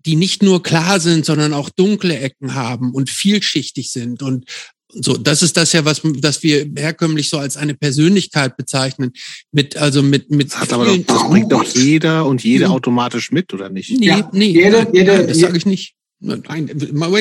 [0.06, 4.46] die nicht nur klar sind, sondern auch dunkle Ecken haben und vielschichtig sind und
[4.92, 9.12] So, das ist das ja, was, das wir herkömmlich so als eine Persönlichkeit bezeichnen.
[9.52, 10.52] Mit, also mit, mit.
[10.52, 12.70] Das hat aber doch, das bringt doch jeder und jede ja.
[12.70, 13.92] automatisch mit, oder nicht?
[13.92, 14.30] Nee, ja.
[14.34, 15.96] nee, jede, nein, jede, nein, das sage ich nicht.
[16.20, 16.70] Nein,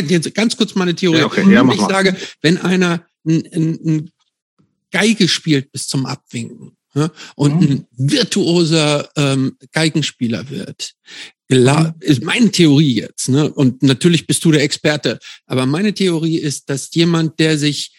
[0.09, 1.19] jetzt ganz kurz meine Theorie.
[1.19, 1.45] Ja, okay.
[1.53, 4.11] ja, ich sage, wenn einer ein, ein, ein
[4.91, 7.69] Geige spielt bis zum Abwinken, ja, und mhm.
[7.69, 10.95] ein virtuoser ähm, Geigenspieler wird.
[11.49, 11.95] Mhm.
[12.01, 13.51] Ist meine Theorie jetzt, ne?
[13.53, 17.95] Und natürlich bist du der Experte, aber meine Theorie ist, dass jemand, der sich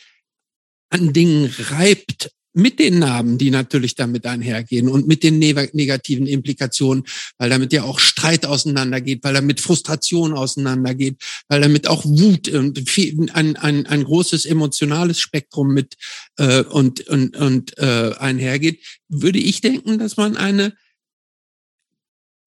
[0.90, 7.04] an Dingen reibt, mit den Narben, die natürlich damit einhergehen und mit den negativen Implikationen,
[7.38, 12.90] weil damit ja auch Streit auseinandergeht, weil damit Frustration auseinandergeht, weil damit auch Wut und
[12.90, 15.96] viel, ein, ein, ein großes emotionales Spektrum mit
[16.38, 20.74] äh, und, und, und äh, einhergeht, würde ich denken, dass man eine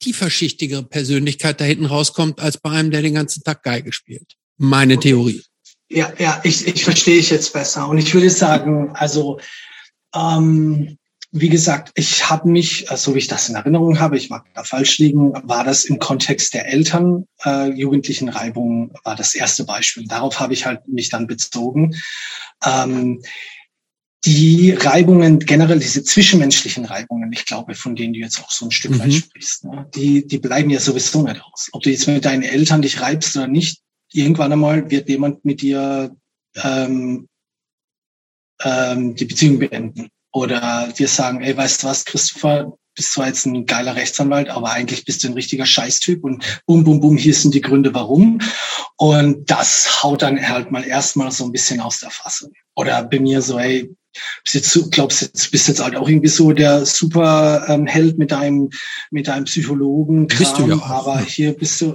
[0.03, 4.35] tieferschichtigere Persönlichkeit da hinten rauskommt, als bei einem, der den ganzen Tag Geige spielt.
[4.59, 5.09] Meine okay.
[5.09, 5.43] Theorie.
[5.89, 7.89] Ja, ja, ich, ich verstehe ich jetzt besser.
[7.89, 9.41] Und ich würde sagen, also
[10.15, 10.97] ähm,
[11.35, 14.45] wie gesagt, ich habe mich, äh, so wie ich das in Erinnerung habe, ich mag
[14.55, 19.65] da falsch liegen, war das im Kontext der Eltern, äh, jugendlichen Reibungen, war das erste
[19.65, 20.07] Beispiel.
[20.07, 21.97] Darauf habe ich halt mich dann bezogen.
[22.65, 23.23] Ähm,
[24.25, 28.71] die Reibungen, generell diese zwischenmenschlichen Reibungen, ich glaube, von denen du jetzt auch so ein
[28.71, 29.13] Stück weit mhm.
[29.13, 31.69] sprichst, ne, die, die bleiben ja sowieso nicht aus.
[31.73, 33.81] Ob du jetzt mit deinen Eltern dich reibst oder nicht,
[34.13, 36.15] irgendwann einmal wird jemand mit dir
[36.63, 37.29] ähm,
[38.63, 40.09] ähm, die Beziehung beenden.
[40.33, 44.71] Oder dir sagen, ey, weißt du was, Christopher, bist zwar jetzt ein geiler Rechtsanwalt, aber
[44.71, 48.39] eigentlich bist du ein richtiger Scheißtyp und bum, bum, bum, hier sind die Gründe, warum.
[48.97, 52.53] Und das haut dann halt mal erstmal so ein bisschen aus der Fassung.
[52.77, 53.95] Oder bei mir so, ey,
[54.45, 58.71] bist jetzt, glaubst jetzt, bist jetzt halt auch irgendwie so der super ähm, mit deinem,
[59.11, 60.27] mit deinem Psychologen.
[60.27, 60.89] Bist du ja auch.
[60.89, 61.95] Aber hier bist du,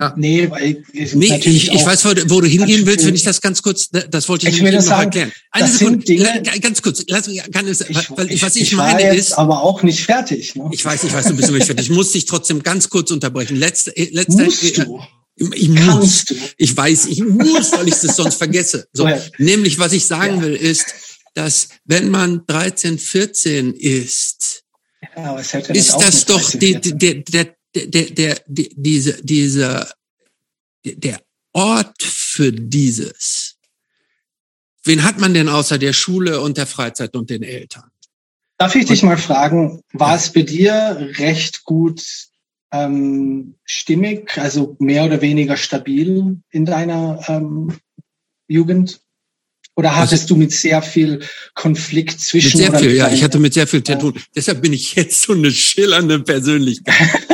[0.00, 0.14] ja.
[0.16, 3.62] Nee, weil ich, nee, ich, ich weiß, wo, du hingehen willst, wenn ich das ganz
[3.62, 5.32] kurz, das wollte ich, ich nämlich noch sagen, erklären.
[5.50, 9.32] Eine Sekunde, Dinge, ganz kurz, lass, kann es, ich, weil, was ich, ich meine ist.
[9.32, 10.54] aber auch nicht fertig.
[10.54, 10.68] Ne?
[10.70, 11.86] Ich weiß, ich weiß, du bist noch nicht fertig.
[11.86, 13.56] Ich muss dich trotzdem ganz kurz unterbrechen.
[13.56, 15.00] Letzte, äh, letzte, Musst äh, du?
[15.38, 16.24] Ich muss.
[16.24, 16.34] Du?
[16.56, 18.88] Ich weiß, ich muss, weil ich es sonst vergesse.
[18.92, 19.20] So, ja.
[19.38, 20.42] Nämlich, was ich sagen ja.
[20.42, 20.86] will, ist,
[21.34, 24.64] dass wenn man 13, 14 ist,
[25.16, 29.88] ja, ist das doch die, der, der, der, der, diese, dieser,
[30.84, 31.20] der
[31.52, 33.56] Ort für dieses.
[34.84, 37.90] Wen hat man denn außer der Schule und der Freizeit und den Eltern?
[38.58, 42.27] Darf ich dich mal fragen, war es bei dir recht gut
[42.72, 47.78] ähm, stimmig, also mehr oder weniger stabil in deiner ähm,
[48.46, 49.00] Jugend?
[49.78, 51.20] Oder hattest also, du mit sehr viel
[51.54, 52.58] Konflikt zwischen?
[52.58, 53.12] Mit sehr viel, ja.
[53.12, 54.20] Ich hatte mit sehr viel zu tun.
[54.34, 56.94] Deshalb bin ich jetzt so eine schillernde Persönlichkeit.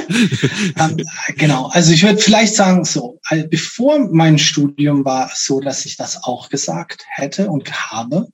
[0.78, 0.98] Ähm,
[1.38, 1.68] genau.
[1.68, 6.22] Also ich würde vielleicht sagen so, bevor mein Studium war es so, dass ich das
[6.22, 8.28] auch gesagt hätte und habe.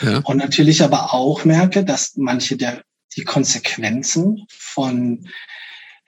[0.00, 0.18] Ja.
[0.18, 2.84] Und natürlich aber auch merke, dass manche der,
[3.16, 5.28] die Konsequenzen von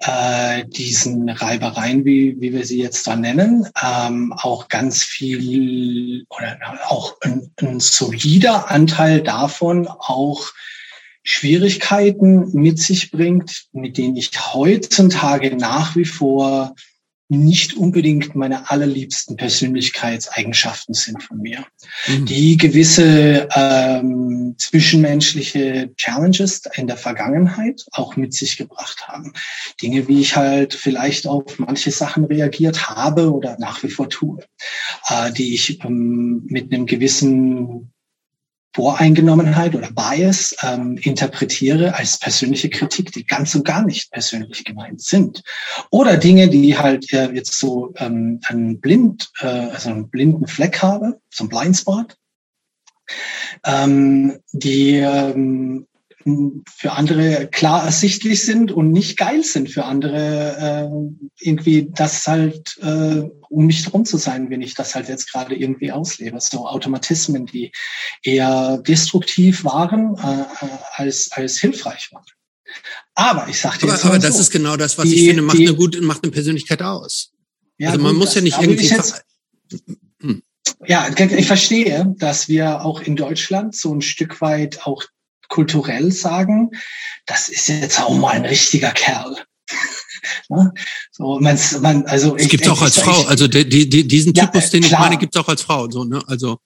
[0.01, 6.59] äh, diesen Reibereien, wie, wie wir sie jetzt da nennen, ähm, auch ganz viel oder
[6.87, 10.53] auch ein, ein solider Anteil davon auch
[11.25, 16.75] Schwierigkeiten mit sich bringt, mit denen ich heutzutage nach wie vor
[17.29, 21.67] nicht unbedingt meine allerliebsten Persönlichkeitseigenschaften sind von mir,
[22.07, 22.25] mhm.
[22.25, 29.35] die gewisse ähm, zwischenmenschliche Challenges in der Vergangenheit auch mit sich gebracht haben.
[29.83, 34.39] Dinge, wie ich halt vielleicht auf manche Sachen reagiert habe oder nach wie vor tue,
[35.09, 37.93] äh, die ich ähm, mit einem gewissen
[38.75, 45.01] Voreingenommenheit oder Bias ähm, interpretiere als persönliche Kritik, die ganz und gar nicht persönlich gemeint
[45.01, 45.43] sind.
[45.91, 50.83] Oder Dinge, die halt äh, jetzt so ähm, einen blind, äh, also einen blinden Fleck
[50.83, 52.17] habe, so ein Blindspot,
[53.65, 55.87] ähm, die ähm,
[56.77, 62.77] für andere klar ersichtlich sind und nicht geil sind für andere, äh, irgendwie das halt,
[62.83, 66.41] äh, um mich drum zu sein, wenn ich das halt jetzt gerade irgendwie auslebe.
[66.41, 67.73] So Automatismen, die
[68.23, 70.45] eher destruktiv waren, äh,
[70.95, 72.25] als, als hilfreich waren.
[73.15, 74.05] Aber ich sagte jetzt.
[74.05, 76.01] Aber, aber das so, ist genau das, was die, ich finde, macht die, eine gute,
[76.03, 77.33] macht eine Persönlichkeit aus.
[77.79, 78.87] Ja, also man gut, muss ja nicht irgendwie.
[78.87, 79.23] Jetzt,
[80.21, 80.43] hm.
[80.87, 85.03] Ja, ich verstehe, dass wir auch in Deutschland so ein Stück weit auch
[85.49, 86.71] kulturell sagen,
[87.27, 89.37] das ist jetzt auch mal ein richtiger Kerl.
[90.51, 90.73] Ne?
[91.13, 94.47] so, man, man, also es gibt auch als ich, Frau, also die, die, diesen ja,
[94.47, 95.01] Typus, den klar.
[95.01, 95.89] ich meine, gibt es auch als Frau.
[95.91, 96.21] So, ne?
[96.27, 96.59] Also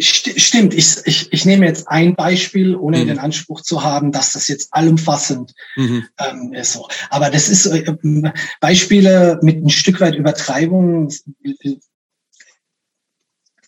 [0.00, 3.06] Stimmt, ich, ich, ich nehme jetzt ein Beispiel, ohne mhm.
[3.06, 6.04] den Anspruch zu haben, dass das jetzt allumfassend mhm.
[6.18, 6.72] ähm, ist.
[6.72, 6.88] So.
[7.08, 7.94] Aber das ist äh,
[8.60, 11.10] Beispiele mit ein Stück weit Übertreibung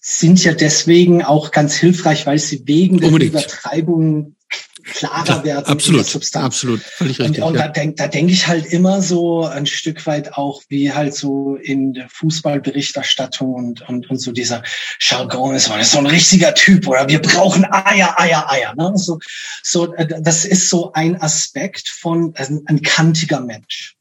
[0.04, 3.10] sind ja deswegen auch ganz hilfreich, weil sie wegen der.
[3.10, 4.34] Übertreibung
[4.82, 6.44] klarer Klar, werden absolut, Substanz.
[6.44, 7.42] Absolut, völlig richtig.
[7.42, 7.66] Und, und ja.
[7.66, 11.56] da denke da denk ich halt immer so ein Stück weit auch, wie halt so
[11.56, 14.62] in der Fußballberichterstattung und, und, und so dieser
[15.00, 18.74] Jargon ist, man ist so ein richtiger Typ oder wir brauchen Eier, Eier, Eier.
[18.76, 18.92] Ne?
[18.96, 19.18] So,
[19.62, 23.96] so, äh, das ist so ein Aspekt von also ein kantiger Mensch.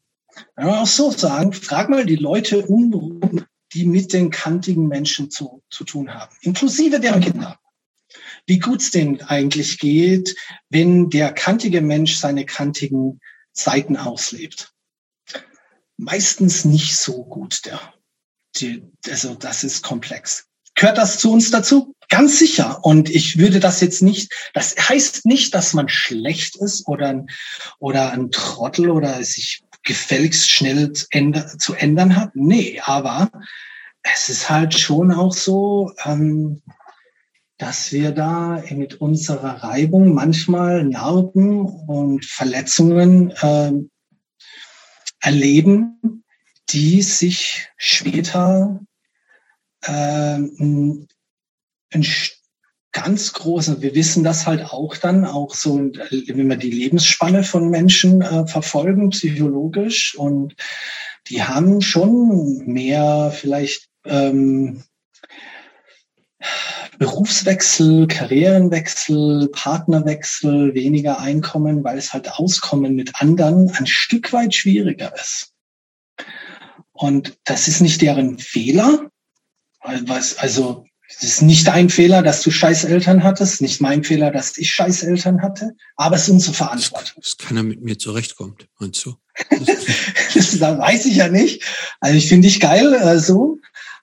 [0.56, 3.20] Wenn man auch so sagen, frag mal die Leute um,
[3.72, 7.58] die mit den kantigen Menschen zu, zu tun haben, inklusive deren Kinder
[8.46, 10.36] wie gut es denen eigentlich geht,
[10.68, 13.20] wenn der kantige Mensch seine kantigen
[13.52, 14.72] Seiten auslebt.
[15.96, 17.80] Meistens nicht so gut, der,
[18.56, 20.46] die, also das ist komplex.
[20.74, 21.94] Gehört das zu uns dazu?
[22.08, 22.84] Ganz sicher.
[22.84, 27.26] Und ich würde das jetzt nicht, das heißt nicht, dass man schlecht ist oder ein,
[27.78, 32.30] oder ein Trottel oder sich gefälligst schnell zu ändern hat.
[32.34, 33.30] Nee, aber
[34.02, 36.62] es ist halt schon auch so, ähm,
[37.62, 43.70] dass wir da mit unserer Reibung manchmal Narben und Verletzungen äh,
[45.20, 46.24] erleben,
[46.70, 48.80] die sich später
[49.84, 51.06] äh, ein
[52.90, 57.70] ganz großen, wir wissen das halt auch dann, auch so, wenn wir die Lebensspanne von
[57.70, 60.56] Menschen äh, verfolgen, psychologisch, und
[61.28, 64.82] die haben schon mehr vielleicht ähm,
[67.02, 75.12] Berufswechsel, Karrierenwechsel, Partnerwechsel, weniger Einkommen, weil es halt Auskommen mit anderen ein Stück weit schwieriger
[75.20, 75.52] ist.
[76.92, 79.10] Und das ist nicht deren Fehler,
[79.80, 84.56] also es ist nicht dein Fehler, dass du scheiß Eltern hattest, nicht mein Fehler, dass
[84.56, 87.20] ich scheiß Eltern hatte, aber es ist unsere Verantwortung.
[87.20, 89.16] Dass keiner mit mir zurechtkommt, meinst du?
[89.50, 91.64] das, weiß ich ja nicht.
[91.98, 93.58] Also ich finde dich geil äh, so,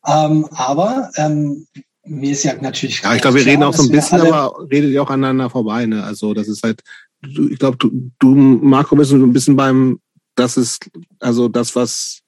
[0.06, 1.66] ähm, aber ähm,
[2.10, 3.02] mir ist ja natürlich.
[3.02, 5.86] Ja, ich glaube, wir reden auch so ein bisschen, aber redet ihr auch aneinander vorbei.
[5.86, 6.04] Ne?
[6.04, 6.82] Also das ist halt,
[7.22, 10.00] ich glaube, du, du, Marco, bist ein bisschen beim,
[10.36, 10.90] das ist
[11.20, 12.22] also das, was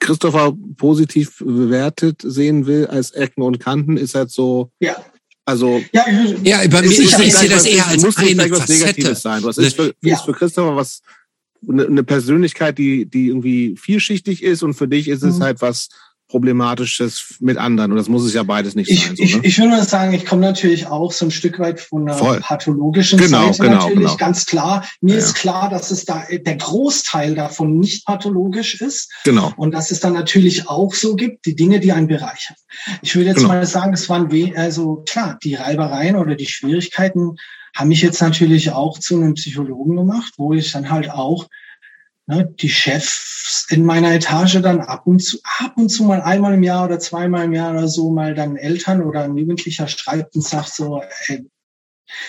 [0.00, 4.70] Christopher positiv bewertet sehen will als Ecken und Kanten, ist halt so.
[4.80, 4.96] Ja.
[5.44, 6.04] Also ja,
[6.42, 9.42] ja bei mir, ich, ich sehe das eher als muss eine was Negatives sein.
[9.44, 10.14] Was ist für, ja.
[10.14, 11.00] ist für Christopher was
[11.66, 15.42] eine Persönlichkeit, die die irgendwie vielschichtig ist und für dich ist es mhm.
[15.42, 15.88] halt was
[16.28, 17.92] Problematisches mit anderen.
[17.92, 19.16] Und das muss es ja beides nicht ich, sein.
[19.16, 19.28] So, ne?
[19.28, 22.18] ich, ich würde mal sagen, ich komme natürlich auch so ein Stück weit von einer
[22.18, 22.40] Voll.
[22.40, 24.16] pathologischen genau, Seite genau, natürlich, genau.
[24.16, 24.86] ganz klar.
[25.00, 29.10] Mir ja, ist klar, dass es da der Großteil davon nicht pathologisch ist.
[29.24, 29.52] Genau.
[29.56, 32.56] Und dass es dann natürlich auch so gibt, die Dinge, die einen bereichern.
[33.00, 33.48] Ich würde jetzt genau.
[33.48, 37.36] mal sagen, es waren we also klar, die Reibereien oder die Schwierigkeiten
[37.74, 41.48] haben mich jetzt natürlich auch zu einem Psychologen gemacht, wo ich dann halt auch
[42.28, 46.54] ne, die Chefs in meiner Etage dann ab und zu, ab und zu mal einmal
[46.54, 50.36] im Jahr oder zweimal im Jahr oder so mal dann Eltern oder ein Jugendlicher schreibt
[50.36, 51.48] und sagt so, ey,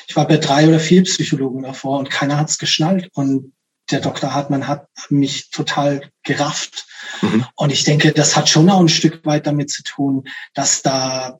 [0.08, 3.54] ich war bei drei oder vier Psychologen davor und keiner hat's geschnallt und
[3.92, 4.34] der Dr.
[4.34, 6.86] Hartmann hat mich total gerafft.
[7.22, 7.46] Mhm.
[7.56, 11.40] Und ich denke, das hat schon auch ein Stück weit damit zu tun, dass da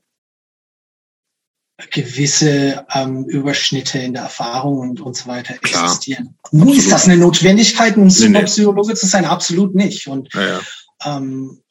[1.90, 6.36] gewisse ähm, Überschnitte in der Erfahrung und, und so weiter Klar, existieren.
[6.52, 8.98] Nun ist das eine Notwendigkeit, ein Superpsychologe nee, nee.
[8.98, 9.24] zu sein?
[9.24, 10.08] Absolut nicht.
[10.08, 10.60] Und ja, ja.
[11.04, 11.62] Ähm,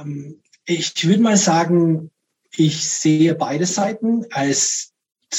[0.00, 2.10] ähm, ich würde mal sagen,
[2.54, 4.92] ich sehe beide Seiten als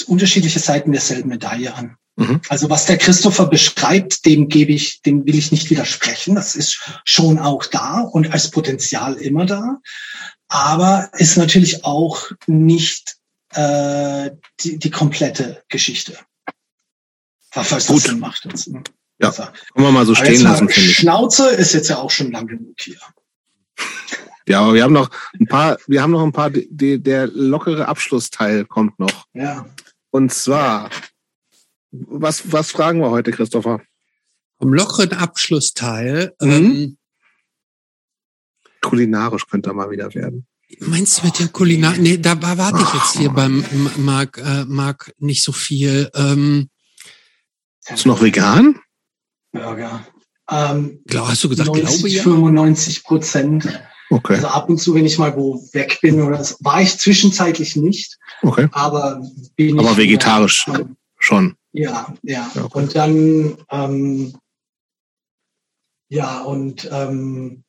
[0.08, 1.98] unterschiedliche Seiten derselben Medaille an.
[2.16, 2.42] Mhm.
[2.50, 6.35] Also was der Christopher beschreibt, dem gebe ich, dem will ich nicht widersprechen.
[6.35, 9.80] Das ist schon auch da und als Potenzial immer da.
[10.48, 13.16] Aber ist natürlich auch nicht
[13.56, 16.17] äh, die, die komplette Geschichte.
[17.51, 18.06] Falls Gut.
[18.06, 18.45] das macht.
[18.45, 18.83] Jetzt, ne?
[19.19, 20.98] Ja, also, können wir mal so stehen lassen, finde ich.
[20.98, 22.99] Schnauze ist jetzt ja auch schon lang genug hier.
[24.45, 25.09] Ja, aber wir haben noch
[25.40, 29.25] ein paar, wir haben noch ein paar, die, der lockere Abschlussteil kommt noch.
[29.33, 29.65] Ja.
[30.09, 30.90] Und zwar,
[31.91, 33.82] was, was fragen wir heute, Christopher?
[34.59, 36.35] Vom lockeren Abschlussteil.
[36.41, 36.51] Mhm.
[36.51, 36.98] Ähm,
[38.82, 40.45] Kulinarisch könnte er mal wieder werden.
[40.80, 41.95] Meinst du mit der Kulinar?
[41.98, 43.66] Nee, da warte ich jetzt hier beim
[43.98, 46.10] Marc, äh, Marc nicht so viel.
[46.16, 46.69] Ähm,
[47.90, 48.80] ist noch vegan?
[49.52, 50.06] Burger.
[50.50, 52.24] Ähm, Glaub, hast du gesagt, 90, glaube ja?
[52.24, 53.84] 95 Prozent.
[54.10, 54.35] Okay.
[54.35, 57.76] Also ab und zu, wenn ich mal wo weg bin oder so, war ich zwischenzeitlich
[57.76, 58.18] nicht.
[58.42, 58.68] Okay.
[58.72, 59.22] Aber
[59.56, 60.88] bin Aber vegetarisch wieder,
[61.18, 61.56] schon.
[61.72, 62.52] Ja, ja.
[62.53, 62.77] ja okay.
[62.77, 64.35] Und dann ähm,
[66.10, 67.62] ja und ähm,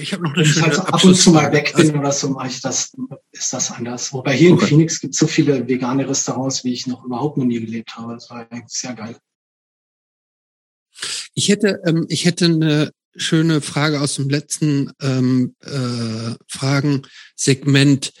[0.00, 1.98] ich habe noch eine Wenn schöne ich halt ab und zu mal weg bin also,
[1.98, 2.92] oder so, mache ich das,
[3.30, 4.12] ist das anders.
[4.12, 4.62] Wobei hier okay.
[4.62, 7.96] in Phoenix gibt es so viele vegane Restaurants, wie ich noch überhaupt noch nie gelebt
[7.96, 8.14] habe.
[8.14, 9.16] Das war eigentlich sehr geil.
[11.34, 18.12] Ich hätte, ähm, ich hätte eine schöne Frage aus dem letzten ähm, äh, Fragensegment.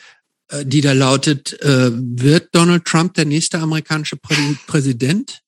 [0.48, 5.42] äh, die da lautet, äh, wird Donald Trump der nächste amerikanische Präsident?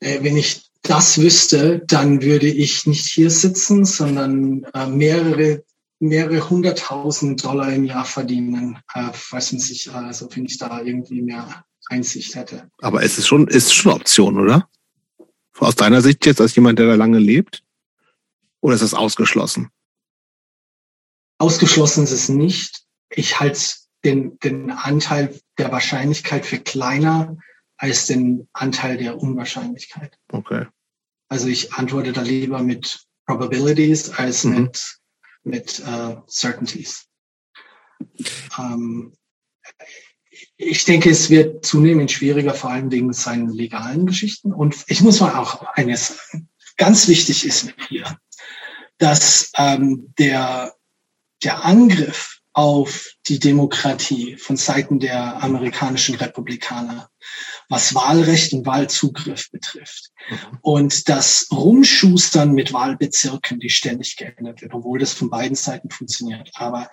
[0.00, 5.62] Äh, wenn ich das wüsste, dann würde ich nicht hier sitzen, sondern äh, mehrere
[6.02, 11.22] mehrere hunderttausend Dollar im Jahr verdienen, äh, falls man sich, also wenn ich da irgendwie
[11.22, 12.68] mehr Einsicht hätte.
[12.78, 14.68] Aber es ist schon, ist schon eine Option, oder?
[15.58, 17.62] Aus deiner Sicht jetzt als jemand, der da lange lebt?
[18.60, 19.70] Oder ist das ausgeschlossen?
[21.38, 22.84] Ausgeschlossen ist es nicht.
[23.10, 23.60] Ich halte
[24.04, 27.36] den, den Anteil der Wahrscheinlichkeit für kleiner
[27.82, 30.16] als den Anteil der Unwahrscheinlichkeit.
[30.30, 30.66] Okay.
[31.28, 34.62] Also ich antworte da lieber mit Probabilities als mhm.
[34.62, 34.98] mit
[35.44, 37.08] mit äh, Certainties.
[38.56, 39.16] Ähm,
[40.56, 44.52] ich denke, es wird zunehmend schwieriger, vor allem wegen seinen legalen Geschichten.
[44.52, 46.48] Und ich muss mal auch eines sagen.
[46.76, 48.16] Ganz wichtig ist mir hier,
[48.98, 50.74] dass ähm, der,
[51.42, 57.10] der Angriff auf die Demokratie von Seiten der amerikanischen Republikaner,
[57.72, 60.10] was Wahlrecht und Wahlzugriff betrifft.
[60.28, 60.58] Mhm.
[60.60, 66.50] Und das Rumschustern mit Wahlbezirken, die ständig geändert wird, obwohl das von beiden Seiten funktioniert.
[66.54, 66.90] Aber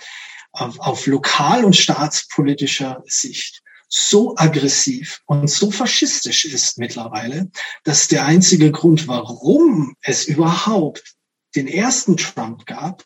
[0.53, 7.51] auf, auf lokal- und staatspolitischer Sicht so aggressiv und so faschistisch ist mittlerweile,
[7.83, 11.15] dass der einzige Grund, warum es überhaupt
[11.55, 13.03] den ersten Trump gab,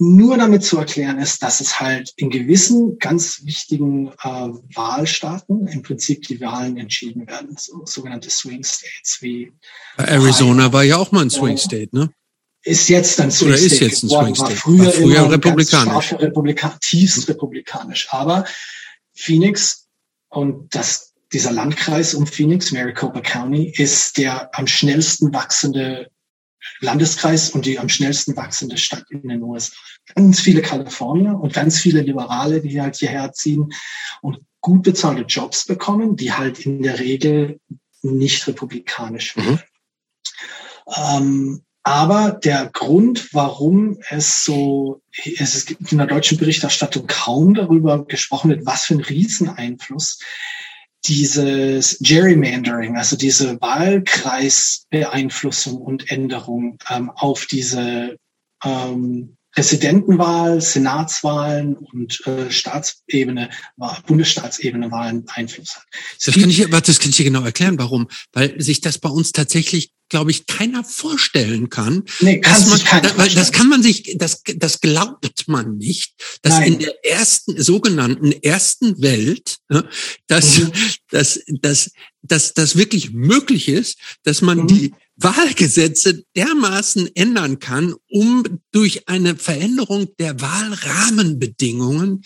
[0.00, 5.82] nur damit zu erklären ist, dass es halt in gewissen ganz wichtigen äh, Wahlstaaten im
[5.82, 9.52] Prinzip die Wahlen entschieden werden, so, sogenannte Swing States wie
[9.98, 12.10] Arizona war ja auch mal ein Swing State, ne?
[12.62, 13.74] Ist jetzt ein Swing Oder State.
[13.74, 14.50] ist jetzt ein Swing State.
[14.52, 16.12] War früher, war früher immer republikanisch.
[16.14, 18.08] Republika tiefst republikanisch.
[18.10, 18.46] Aber
[19.14, 19.86] Phoenix
[20.30, 26.10] und das, dieser Landkreis um Phoenix, Maricopa County, ist der am schnellsten wachsende
[26.80, 29.74] Landeskreis und die am schnellsten wachsende Stadt in den USA.
[30.14, 33.72] Ganz viele Kalifornier und ganz viele Liberale, die halt hierher ziehen
[34.22, 37.60] und gut bezahlte Jobs bekommen, die halt in der Regel
[38.02, 39.52] nicht republikanisch werden.
[39.52, 39.60] Mhm.
[40.96, 45.00] Ähm, aber der Grund, warum es so,
[45.38, 50.18] es gibt in der deutschen Berichterstattung kaum darüber gesprochen wird, was für ein Rieseneinfluss
[51.06, 58.16] dieses Gerrymandering, also diese Wahlkreisbeeinflussung und Änderung ähm, auf diese
[58.64, 63.50] ähm, Präsidentenwahl, Senatswahlen und äh, Staatsebene,
[64.06, 65.82] Bundesstaatsebene Wahlen Einfluss hat.
[66.24, 68.08] Das kann, ich, das kann ich dir genau erklären, warum.
[68.32, 72.04] Weil sich das bei uns tatsächlich, glaube ich, keiner vorstellen kann.
[72.20, 76.14] Nee, kann man, keiner da, weil das kann man sich, das, das glaubt man nicht,
[76.42, 76.74] dass Nein.
[76.74, 79.49] in der ersten, sogenannten ersten Welt,
[80.26, 80.72] dass, mhm.
[81.10, 81.90] dass, dass,
[82.22, 84.66] dass das wirklich möglich ist, dass man mhm.
[84.66, 88.42] die Wahlgesetze dermaßen ändern kann, um
[88.72, 92.22] durch eine Veränderung der Wahlrahmenbedingungen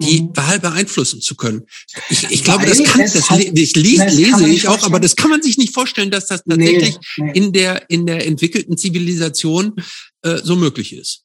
[0.00, 0.36] die mhm.
[0.36, 1.66] Wahl beeinflussen zu können.
[2.08, 5.42] Ich, ich glaube, das kann, das, das lese, lese ich auch, aber das kann man
[5.42, 7.32] sich nicht vorstellen, dass das tatsächlich nee, nee.
[7.34, 9.74] in der in der entwickelten Zivilisation
[10.22, 11.24] äh, so möglich ist.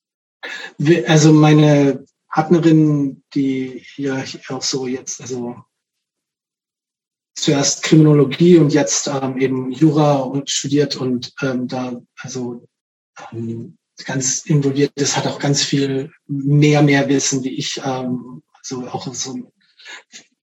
[1.07, 5.55] Also meine Partnerin, die ja auch so jetzt, also
[7.35, 12.67] zuerst Kriminologie und jetzt ähm, eben Jura und studiert und ähm, da also
[13.31, 18.87] ähm, ganz involviert ist, hat auch ganz viel mehr, mehr Wissen wie ich, ähm, also
[18.87, 19.51] auch so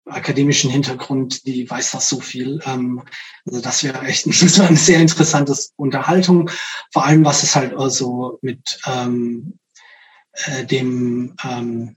[0.04, 2.60] akademischen Hintergrund, die weiß das so viel.
[2.66, 3.02] Ähm,
[3.46, 6.50] also das wäre echt das war eine sehr interessante Unterhaltung,
[6.92, 9.58] vor allem was es halt also mit ähm,
[10.33, 11.97] äh, dem ähm,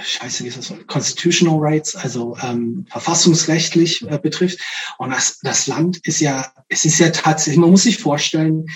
[0.00, 4.60] scheiße, wie ist das, constitutional rights, also ähm, verfassungsrechtlich äh, betrifft.
[4.98, 8.66] Und das, das Land ist ja, es ist ja tatsächlich, man muss sich vorstellen,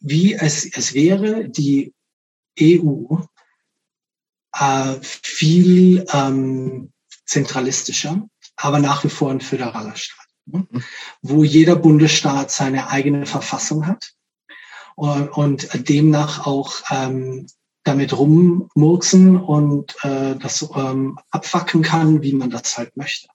[0.00, 1.94] wie es, es wäre, die
[2.60, 3.16] EU
[4.54, 6.92] äh, viel ähm,
[7.24, 10.66] zentralistischer, aber nach wie vor ein föderaler Staat, ne?
[10.70, 10.84] Mhm.
[11.22, 14.12] wo jeder Bundesstaat seine eigene Verfassung hat
[15.02, 17.48] und, und demnach auch ähm,
[17.82, 23.26] damit rummurksen und äh, das ähm, abfacken kann, wie man das halt möchte.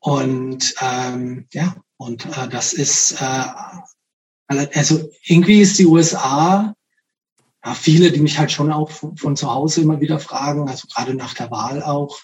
[0.00, 3.44] Und ähm, ja, und äh, das ist, äh,
[4.48, 6.74] also irgendwie ist die USA,
[7.64, 10.88] ja, viele, die mich halt schon auch von, von zu Hause immer wieder fragen, also
[10.88, 12.18] gerade nach der Wahl auch,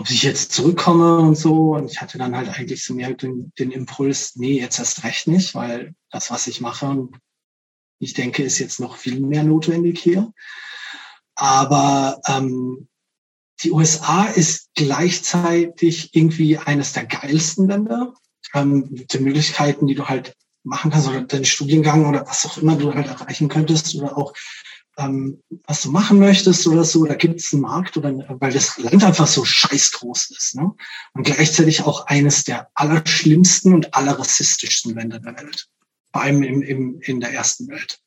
[0.00, 1.74] ob ich jetzt zurückkomme und so.
[1.74, 5.26] Und ich hatte dann halt eigentlich so mehr den, den Impuls, nee, jetzt erst recht
[5.26, 7.08] nicht, weil das, was ich mache,
[7.98, 10.32] ich denke, ist jetzt noch viel mehr notwendig hier.
[11.34, 12.88] Aber ähm,
[13.62, 18.14] die USA ist gleichzeitig irgendwie eines der geilsten Länder.
[18.54, 22.56] Ähm, mit den Möglichkeiten, die du halt machen kannst, oder deinen Studiengang oder was auch
[22.56, 24.32] immer du halt erreichen könntest, oder auch
[25.00, 28.78] ähm, was du machen möchtest oder so, da gibt es einen Markt oder weil das
[28.78, 30.56] Land einfach so scheiß groß ist.
[30.56, 30.72] Ne?
[31.14, 35.68] Und gleichzeitig auch eines der allerschlimmsten und allerrassistischsten Länder der Welt.
[36.12, 38.00] Vor allem im, im, in der ersten Welt.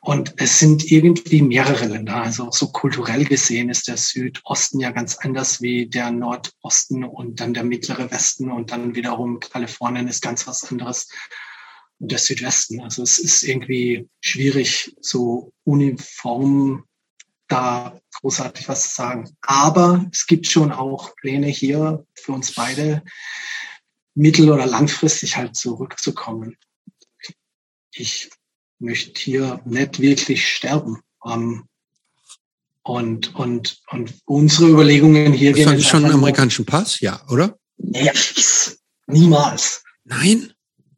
[0.00, 2.16] Und es sind irgendwie mehrere Länder.
[2.16, 7.54] Also so kulturell gesehen ist der Südosten ja ganz anders wie der Nordosten und dann
[7.54, 11.08] der mittlere Westen und dann wiederum Kalifornien ist ganz was anderes
[11.98, 12.80] und der Südwesten.
[12.80, 16.84] Also es ist irgendwie schwierig, so uniform
[17.48, 19.36] da großartig was zu sagen.
[19.42, 23.02] Aber es gibt schon auch Pläne hier für uns beide,
[24.14, 26.56] mittel- oder langfristig halt zurückzukommen.
[27.92, 28.30] Ich
[28.78, 31.00] möchte hier nicht wirklich sterben.
[31.26, 31.68] Ähm,
[32.82, 35.80] und, und, und unsere Überlegungen hier das gehen.
[35.82, 37.58] schon einen amerikanischen Pass, ja, oder?
[37.78, 38.10] Nee,
[39.06, 39.82] niemals.
[40.04, 40.53] Nein?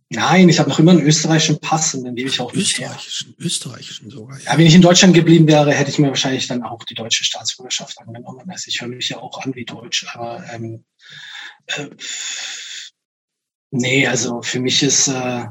[0.09, 3.47] Nein, ich habe noch immer einen österreichischen Pass und den gebe ich auch österreichischen, her.
[3.47, 4.39] Österreichischen sogar.
[4.39, 4.53] Ja.
[4.53, 4.59] ja.
[4.59, 7.99] wenn ich in Deutschland geblieben wäre, hätte ich mir wahrscheinlich dann auch die deutsche Staatsbürgerschaft
[7.99, 8.49] angenommen.
[8.49, 10.85] Also ich höre mich ja auch an wie Deutsch, aber ähm,
[11.67, 11.89] äh,
[13.73, 15.47] nee, also für mich ist äh,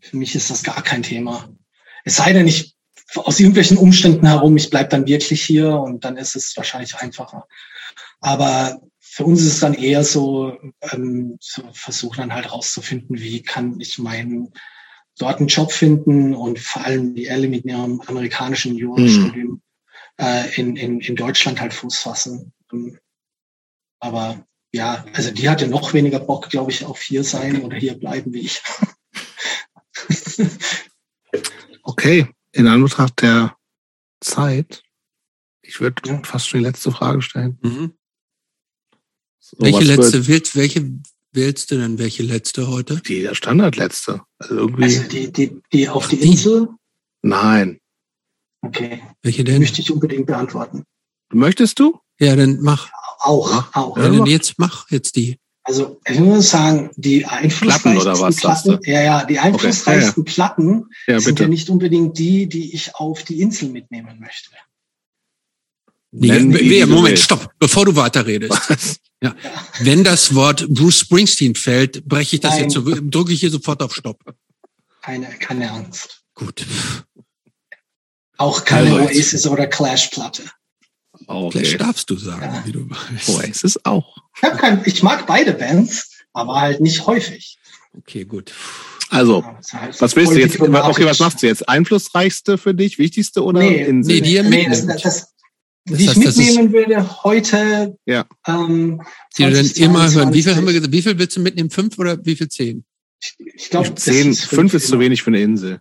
[0.00, 1.48] für mich ist das gar kein Thema.
[2.04, 2.74] Es sei denn, ich
[3.14, 7.46] aus irgendwelchen Umständen herum, ich bleib dann wirklich hier und dann ist es wahrscheinlich einfacher.
[8.20, 8.80] Aber
[9.14, 10.58] für uns ist es dann eher so,
[10.90, 14.52] ähm, so versuchen dann halt rauszufinden, wie kann ich meinen
[15.16, 19.60] dort einen Job finden und vor allem die Elle mit ihrem amerikanischen Jurastudium mhm.
[20.16, 22.52] äh, in, in, in Deutschland halt Fuß fassen.
[22.72, 22.98] Ähm,
[24.00, 27.94] aber ja, also die hatte noch weniger Bock, glaube ich, auf hier sein oder hier
[27.94, 28.62] bleiben wie ich.
[31.84, 33.56] okay, in Anbetracht der
[34.20, 34.82] Zeit,
[35.62, 36.20] ich würde ja.
[36.24, 37.60] fast schon die letzte Frage stellen.
[37.62, 37.94] Mhm.
[39.58, 40.90] Welche letzte wählst, welche
[41.32, 41.98] wählst du denn?
[41.98, 43.00] Welche letzte heute?
[43.06, 44.22] Die Standardletzte.
[44.38, 46.68] Also, irgendwie also die, die, die auf die Insel?
[47.22, 47.80] Nein.
[48.62, 49.02] Okay.
[49.22, 49.60] Welche denn?
[49.60, 50.84] Möchte ich unbedingt beantworten.
[51.32, 51.98] Möchtest du?
[52.18, 52.90] Ja, dann mach.
[53.20, 53.68] Auch, ja.
[53.72, 53.96] auch.
[53.96, 55.38] Ja, dann jetzt mach jetzt die.
[55.66, 60.32] Also ich muss sagen, die einflussreichsten Platten, oder was, Platten, ja, ja, die einflussreichsten okay.
[60.32, 64.50] Platten ja, sind ja nicht unbedingt die, die ich auf die Insel mitnehmen möchte.
[66.10, 69.00] Nee, nee, Moment, stopp, bevor du weiterredest.
[69.24, 69.34] Ja.
[69.80, 72.64] Wenn das Wort Bruce Springsteen fällt, breche ich das Nein.
[72.64, 74.18] jetzt so, drücke ich hier sofort auf Stopp.
[75.02, 76.22] Keine, keine Angst.
[76.34, 76.66] Gut.
[78.36, 80.42] Auch keine ja, Oasis oder Clash-Platte.
[81.26, 81.62] Okay.
[81.62, 82.62] Clash darfst du sagen, ja.
[82.66, 83.28] wie du weißt.
[83.30, 84.16] Oasis auch.
[84.36, 87.56] Ich, kein, ich mag beide Bands, aber halt nicht häufig.
[87.96, 88.52] Okay, gut.
[89.10, 89.44] Also,
[90.00, 90.60] was willst du jetzt?
[90.60, 91.68] Okay, was machst du jetzt?
[91.68, 93.86] Einflussreichste für dich, wichtigste oder nee?
[93.90, 95.33] Nee, die nee, das, das,
[95.86, 97.96] das die heißt, ich mitnehmen würde heute.
[98.06, 98.24] Ja.
[98.46, 99.02] Ähm,
[99.36, 100.32] die du dann immer hören.
[100.32, 100.92] Wie viel haben wir gesagt?
[100.92, 101.70] Wie viel willst du mitnehmen?
[101.70, 102.84] Fünf oder wie viel zehn?
[103.20, 104.30] Ich, ich glaube, zehn.
[104.30, 105.80] Ist fünf, fünf ist zu wenig für eine Insel.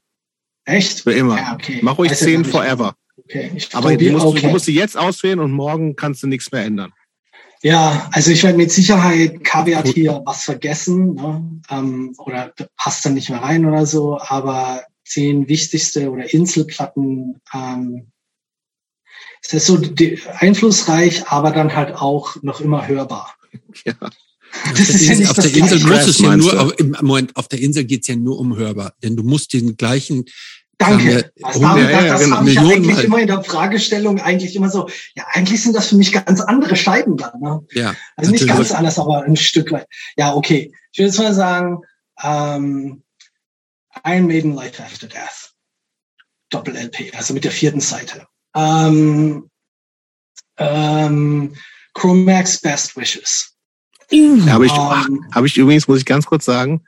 [0.66, 1.02] Echt?
[1.02, 1.38] Für immer.
[1.38, 1.80] Ja, okay.
[1.82, 2.96] Mach ruhig also zehn forever.
[3.18, 3.52] Okay.
[3.56, 4.42] Ich Aber du musst, okay.
[4.42, 6.92] du musst sie jetzt auswählen und morgen kannst du nichts mehr ändern.
[7.62, 11.62] Ja, also ich werde mit Sicherheit Kaviar hier was vergessen ne?
[11.70, 14.20] ähm, oder passt dann nicht mehr rein oder so.
[14.20, 18.12] Aber zehn wichtigste oder Inselplatten ähm,
[19.46, 19.80] es ist so
[20.40, 23.36] einflussreich, aber dann halt auch noch immer hörbar.
[23.86, 23.94] Ja.
[24.72, 27.60] Das ist ja nicht auf der Insel muss es ja nur, im Moment, auf der
[27.60, 30.26] Insel geht's ja nur um hörbar, denn du musst den gleichen
[30.78, 31.32] Danke.
[31.38, 32.38] Das, haben, ja, ja, das genau.
[32.38, 33.04] habe ich ja eigentlich Mal.
[33.06, 36.76] immer in der Fragestellung eigentlich immer so, ja, eigentlich sind das für mich ganz andere
[36.76, 37.40] Scheiben dann.
[37.40, 37.62] Ne?
[37.72, 39.88] Ja, also nicht ganz anders, aber ein Stück weit.
[40.18, 40.72] Ja, okay.
[40.92, 41.82] Ich würde jetzt mal sagen,
[42.24, 43.04] ähm,
[44.06, 45.54] Iron Maiden Life After Death.
[46.50, 48.28] Doppel-LP, also mit der vierten Seite.
[48.56, 49.50] Ähm,
[50.58, 51.54] ähm,
[51.94, 53.54] Chromax Best Wishes.
[54.12, 56.84] Habe ich, hab ich übrigens, muss ich ganz kurz sagen,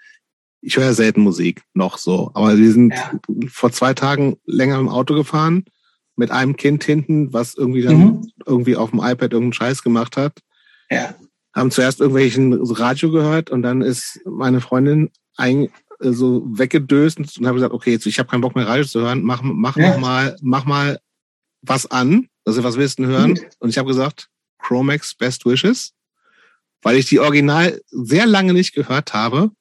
[0.62, 2.32] ich höre ja selten Musik, noch so.
[2.34, 3.12] Aber wir sind ja.
[3.50, 5.66] vor zwei Tagen länger im Auto gefahren
[6.16, 8.32] mit einem Kind hinten, was irgendwie dann mhm.
[8.46, 10.40] irgendwie auf dem iPad irgendeinen Scheiß gemacht hat.
[10.90, 11.16] Ja.
[11.54, 15.70] Haben zuerst irgendwelchen Radio gehört und dann ist meine Freundin ein,
[16.00, 19.24] so weggedöst und habe gesagt, okay, jetzt, ich habe keinen Bock mehr Radio zu hören,
[19.24, 19.98] mach, mach ja.
[19.98, 21.00] mal, mach mal
[21.68, 23.32] was an, also was willst du hören?
[23.32, 23.42] Mhm.
[23.60, 24.30] Und ich habe gesagt,
[24.60, 25.94] Chromax Best Wishes,
[26.82, 29.52] weil ich die Original sehr lange nicht gehört habe.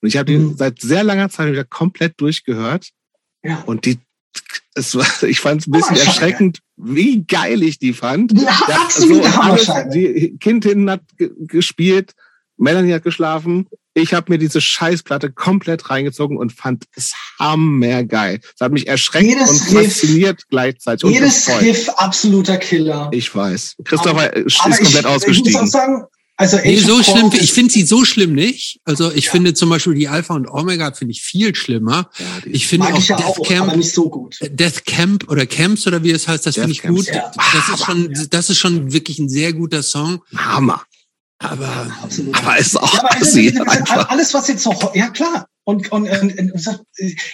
[0.00, 0.50] Und ich habe mhm.
[0.50, 2.90] die seit sehr langer Zeit wieder komplett durchgehört.
[3.42, 3.62] Ja.
[3.66, 3.98] Und die,
[4.74, 8.32] es war, ich fand es ein bisschen erschreckend, wie geil ich die fand.
[8.38, 12.14] Ja, absolut so alles, Die Kind hinten hat gespielt,
[12.56, 13.66] Melanie hat geschlafen,
[14.00, 18.40] ich habe mir diese Scheißplatte komplett reingezogen und fand es hammergeil.
[18.54, 21.10] Es hat mich erschreckt jedes und fasziniert Riff, gleichzeitig.
[21.10, 23.08] Jedes Riff absoluter Killer.
[23.12, 23.76] Ich weiß.
[23.84, 25.50] Christopher aber, ist aber komplett ich, ausgestiegen.
[25.50, 26.04] Ich muss auch sagen,
[26.36, 28.80] Also nee, so schlimm, ich finde sie so schlimm nicht.
[28.84, 29.32] Also ich ja.
[29.32, 32.08] finde zum Beispiel die Alpha und Omega finde ich viel schlimmer.
[32.18, 34.40] Ja, ich finde auch, ja Death auch, Camp, nicht so gut.
[34.40, 37.14] Äh, Death Camp oder Camps oder wie es heißt, das finde ich Camps, gut.
[37.36, 40.22] Das ist schon, das ist schon wirklich ein sehr guter Song.
[40.34, 40.82] Hammer.
[41.42, 42.36] Aber, Absolut.
[42.36, 43.02] aber ist auch ja,
[43.88, 46.52] aber alles, was jetzt so, ja klar, und, und, und,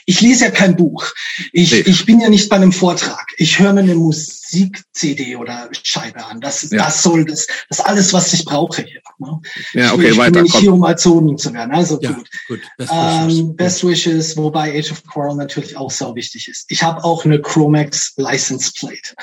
[0.04, 1.06] ich lese ja kein Buch.
[1.52, 1.78] Ich, nee.
[1.80, 3.26] ich bin ja nicht bei einem Vortrag.
[3.36, 6.40] Ich höre mir eine Musik-CD oder Scheibe an.
[6.40, 6.84] Das, ja.
[6.84, 9.00] das soll das, das alles, was ich brauche hier.
[9.18, 9.40] Ne?
[9.72, 10.26] Ja, okay, ich, weiter.
[10.26, 11.72] Ich bin nicht hier, um Azonen zu werden.
[11.72, 12.28] Also ja, gut.
[12.46, 12.60] gut.
[12.76, 13.56] Best, ähm, Wishes.
[13.56, 16.66] Best Wishes, wobei Age of Quarrel natürlich auch so wichtig ist.
[16.68, 19.14] Ich habe auch eine Chromex License Plate.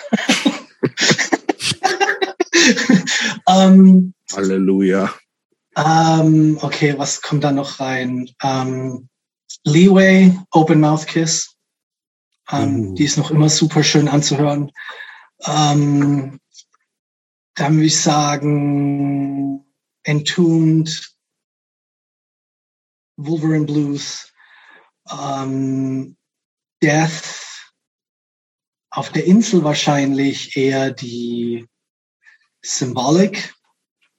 [3.62, 5.14] ähm, Halleluja.
[5.76, 8.30] Ähm, okay, was kommt da noch rein?
[8.42, 9.10] Ähm,
[9.64, 11.56] Leeway, Open Mouth Kiss.
[12.52, 12.94] Uh.
[12.96, 14.72] Die ist noch immer super schön anzuhören.
[15.46, 16.40] Ähm,
[17.56, 19.66] dann würde ich sagen,
[20.04, 21.16] Entombed,
[23.16, 24.32] Wolverine Blues,
[25.10, 26.18] ähm,
[26.82, 27.72] Death.
[28.90, 31.68] Auf der Insel wahrscheinlich eher die
[32.64, 33.54] Symbolic,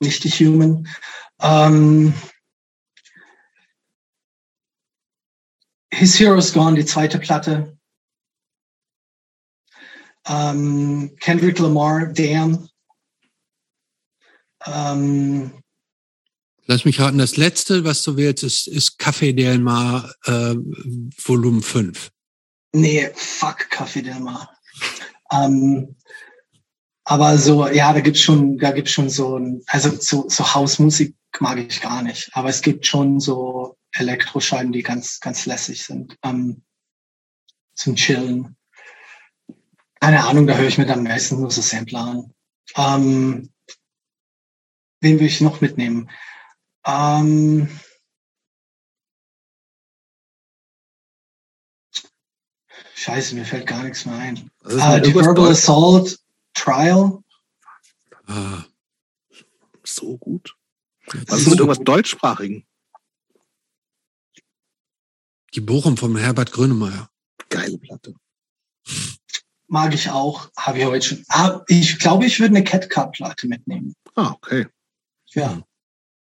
[0.00, 0.86] nicht die Human.
[1.40, 2.14] Ähm,
[5.92, 7.78] His Hero's Gone, die zweite Platte.
[10.26, 12.68] Ähm, Kendrick Lamar, Damn.
[14.66, 15.52] Ähm,
[16.66, 20.54] Lass mich raten, das letzte, was du wählst, ist, ist Café Del Mar äh,
[21.22, 22.10] Volumen 5.
[22.72, 24.50] Nee, fuck Café Del Mar.
[25.30, 25.94] ähm,
[27.04, 31.14] aber so, ja, da gibt's schon, da gibt's schon so ein, also so, so Hausmusik
[31.38, 32.30] mag ich gar nicht.
[32.32, 36.16] Aber es gibt schon so Elektroscheiben, die ganz, ganz lässig sind.
[36.22, 36.62] Ähm,
[37.74, 38.56] zum Chillen.
[40.00, 42.34] Keine Ahnung, da höre ich mir dann meistens nur so Sampler an.
[42.76, 43.50] Ähm,
[45.00, 46.10] wen will ich noch mitnehmen?
[46.86, 47.68] Ähm,
[52.94, 54.50] Scheiße, mir fällt gar nichts mehr ein.
[54.64, 56.18] Uh, die Verbal Assault
[56.54, 57.22] Trial.
[58.26, 58.64] Ah,
[59.84, 60.56] so gut.
[61.26, 62.66] Was ist mit irgendwas deutschsprachigen?
[65.54, 67.10] Die Bochum vom Herbert Grönemeyer.
[67.48, 68.14] Geile Platte.
[69.68, 70.50] Mag ich auch.
[70.56, 71.24] Habe ich heute schon.
[71.68, 73.94] Ich glaube, ich würde eine Cat Cup Platte mitnehmen.
[74.14, 74.66] Ah, okay.
[75.28, 75.62] Ja.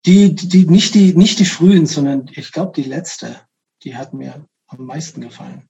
[0.06, 3.41] Die, die, nicht die, nicht die frühen, sondern ich glaube, die letzte.
[3.83, 5.68] Die hat mir am meisten gefallen.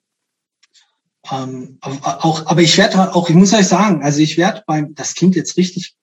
[1.32, 5.16] Ähm, auch, aber ich werde auch, ich muss euch sagen, also ich werde beim, das
[5.16, 5.96] klingt jetzt richtig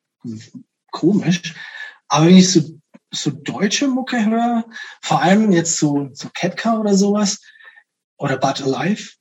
[0.91, 1.55] komisch,
[2.09, 2.77] aber wenn ich so
[3.11, 4.65] so deutsche Mucke höre,
[5.01, 7.41] vor allem jetzt so, so Ketka oder sowas,
[8.19, 9.13] oder But Alive,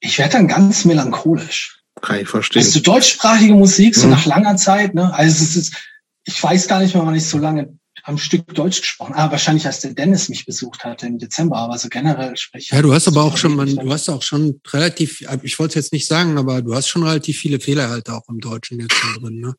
[0.00, 1.82] ich werde dann ganz melancholisch.
[2.00, 2.60] Kann ich verstehen.
[2.60, 4.12] Also so deutschsprachige Musik, so mhm.
[4.12, 5.12] nach langer Zeit, ne?
[5.12, 5.76] Also es ist,
[6.24, 9.14] ich weiß gar nicht mehr, wann ich so lange am Stück Deutsch gesprochen.
[9.16, 12.82] Ah, wahrscheinlich als der Dennis mich besucht hatte im Dezember, aber so generell spreche Ja,
[12.82, 15.92] du hast aber auch schon, man, du hast auch schon relativ, ich wollte es jetzt
[15.92, 19.40] nicht sagen, aber du hast schon relativ viele Fehler halt auch im Deutschen jetzt drin,
[19.40, 19.54] ne?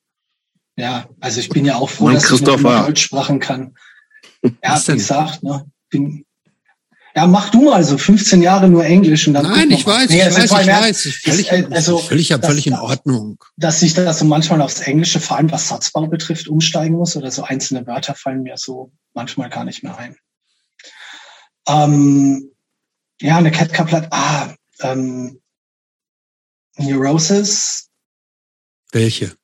[0.78, 3.76] Ja, also ich bin ja auch froh, dass ich noch Deutsch sprechen kann.
[4.64, 6.26] Ja, wie gesagt, ne, bin,
[7.16, 9.44] ja, mach du mal so 15 Jahre nur Englisch und dann.
[9.44, 11.06] Nein, ich weiß, nee, ich weiß, ich weiß.
[11.06, 13.44] Ist völlig, ist, also, völlig, dass, völlig in Ordnung.
[13.58, 17.32] Dass ich da so manchmal aufs Englische, vor allem was Satzbau betrifft, umsteigen muss oder
[17.32, 20.16] so einzelne Wörter fallen mir so manchmal gar nicht mehr ein.
[21.68, 22.52] Ähm,
[23.22, 25.42] ja, eine Caplet, ah, ähm,
[26.78, 27.90] Neurosis.
[28.92, 29.36] Welche?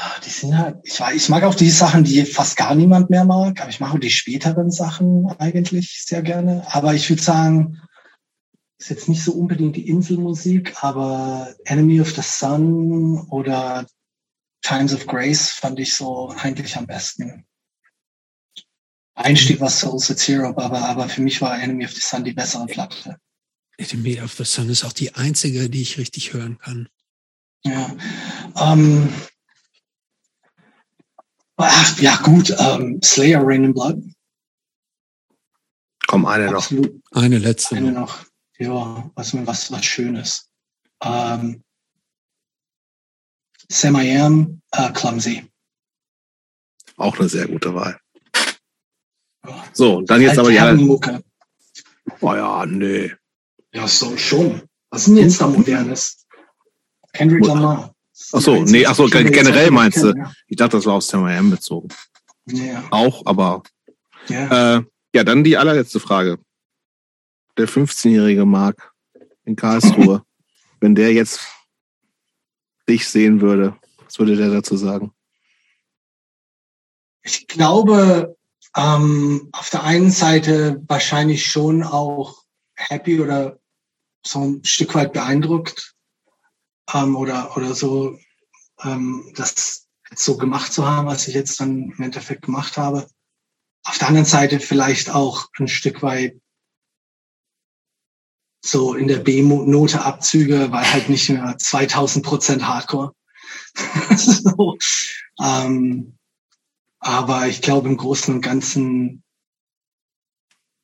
[0.00, 3.24] Ah, die sind halt, ich, ich mag auch die Sachen, die fast gar niemand mehr
[3.24, 6.64] mag, aber ich mache auch die späteren Sachen eigentlich sehr gerne.
[6.70, 7.80] Aber ich würde sagen,
[8.78, 13.88] ist jetzt nicht so unbedingt die Inselmusik, aber Enemy of the Sun oder
[14.62, 17.44] Times of Grace fand ich so eigentlich am besten.
[19.16, 22.66] Einstieg war Soul Zero, aber, aber für mich war Enemy of the Sun die bessere
[22.66, 23.16] Platte.
[23.78, 26.88] Enemy of the Sun ist auch die einzige, die ich richtig hören kann.
[27.64, 27.96] Ja.
[28.56, 29.12] Ähm,
[31.58, 32.54] Ach, ja, gut.
[32.58, 34.02] Ähm, Slayer, Rain in Blood.
[36.06, 36.94] Komm, eine Absolut.
[37.12, 37.22] noch.
[37.22, 37.76] Eine letzte.
[37.76, 38.24] Eine noch.
[38.58, 40.48] Ja, was, was, was Schönes.
[41.02, 41.62] Ähm,
[43.68, 45.50] Sam I Am, äh, Clumsy.
[46.96, 48.00] Auch eine sehr gute Wahl.
[49.72, 50.72] So, dann jetzt aber ja.
[50.74, 51.22] Mucke.
[52.20, 53.12] Oh ja, nee.
[53.72, 54.62] Ja, so schon.
[54.90, 56.26] Was ist denn jetzt da Modernes?
[57.12, 57.94] Kendrick Lamar.
[58.32, 60.12] Ach so, nee, ach so, generell meinst du?
[60.46, 61.88] Ich dachte, das war aus TMM bezogen.
[62.46, 62.84] Ja.
[62.90, 63.62] Auch, aber.
[64.28, 64.78] Ja.
[64.78, 64.82] Äh,
[65.14, 66.38] ja, dann die allerletzte Frage.
[67.56, 68.92] Der 15-jährige Marc
[69.44, 70.22] in Karlsruhe,
[70.80, 71.40] wenn der jetzt
[72.88, 75.12] dich sehen würde, was würde der dazu sagen?
[77.22, 78.36] Ich glaube,
[78.76, 82.42] ähm, auf der einen Seite wahrscheinlich schon auch
[82.74, 83.58] happy oder
[84.24, 85.94] so ein Stück weit beeindruckt
[86.92, 88.18] ähm, oder, oder so,
[88.82, 93.06] ähm, das so gemacht zu haben, was ich jetzt dann im Endeffekt gemacht habe.
[93.84, 96.40] Auf der anderen Seite vielleicht auch ein Stück weit
[98.64, 103.14] so in der B-Note Abzüge, weil halt nicht mehr 2000 Prozent Hardcore.
[104.16, 104.76] so,
[105.40, 106.18] ähm,
[106.98, 109.22] aber ich glaube, im Großen und Ganzen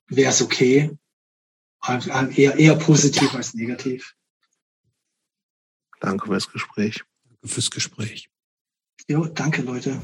[0.07, 0.97] wäre es okay.
[1.87, 4.15] Eher, eher positiv als negativ.
[6.05, 7.03] Danke fürs Gespräch.
[7.25, 8.29] Danke fürs Gespräch.
[9.09, 10.01] Jo, danke, Leute.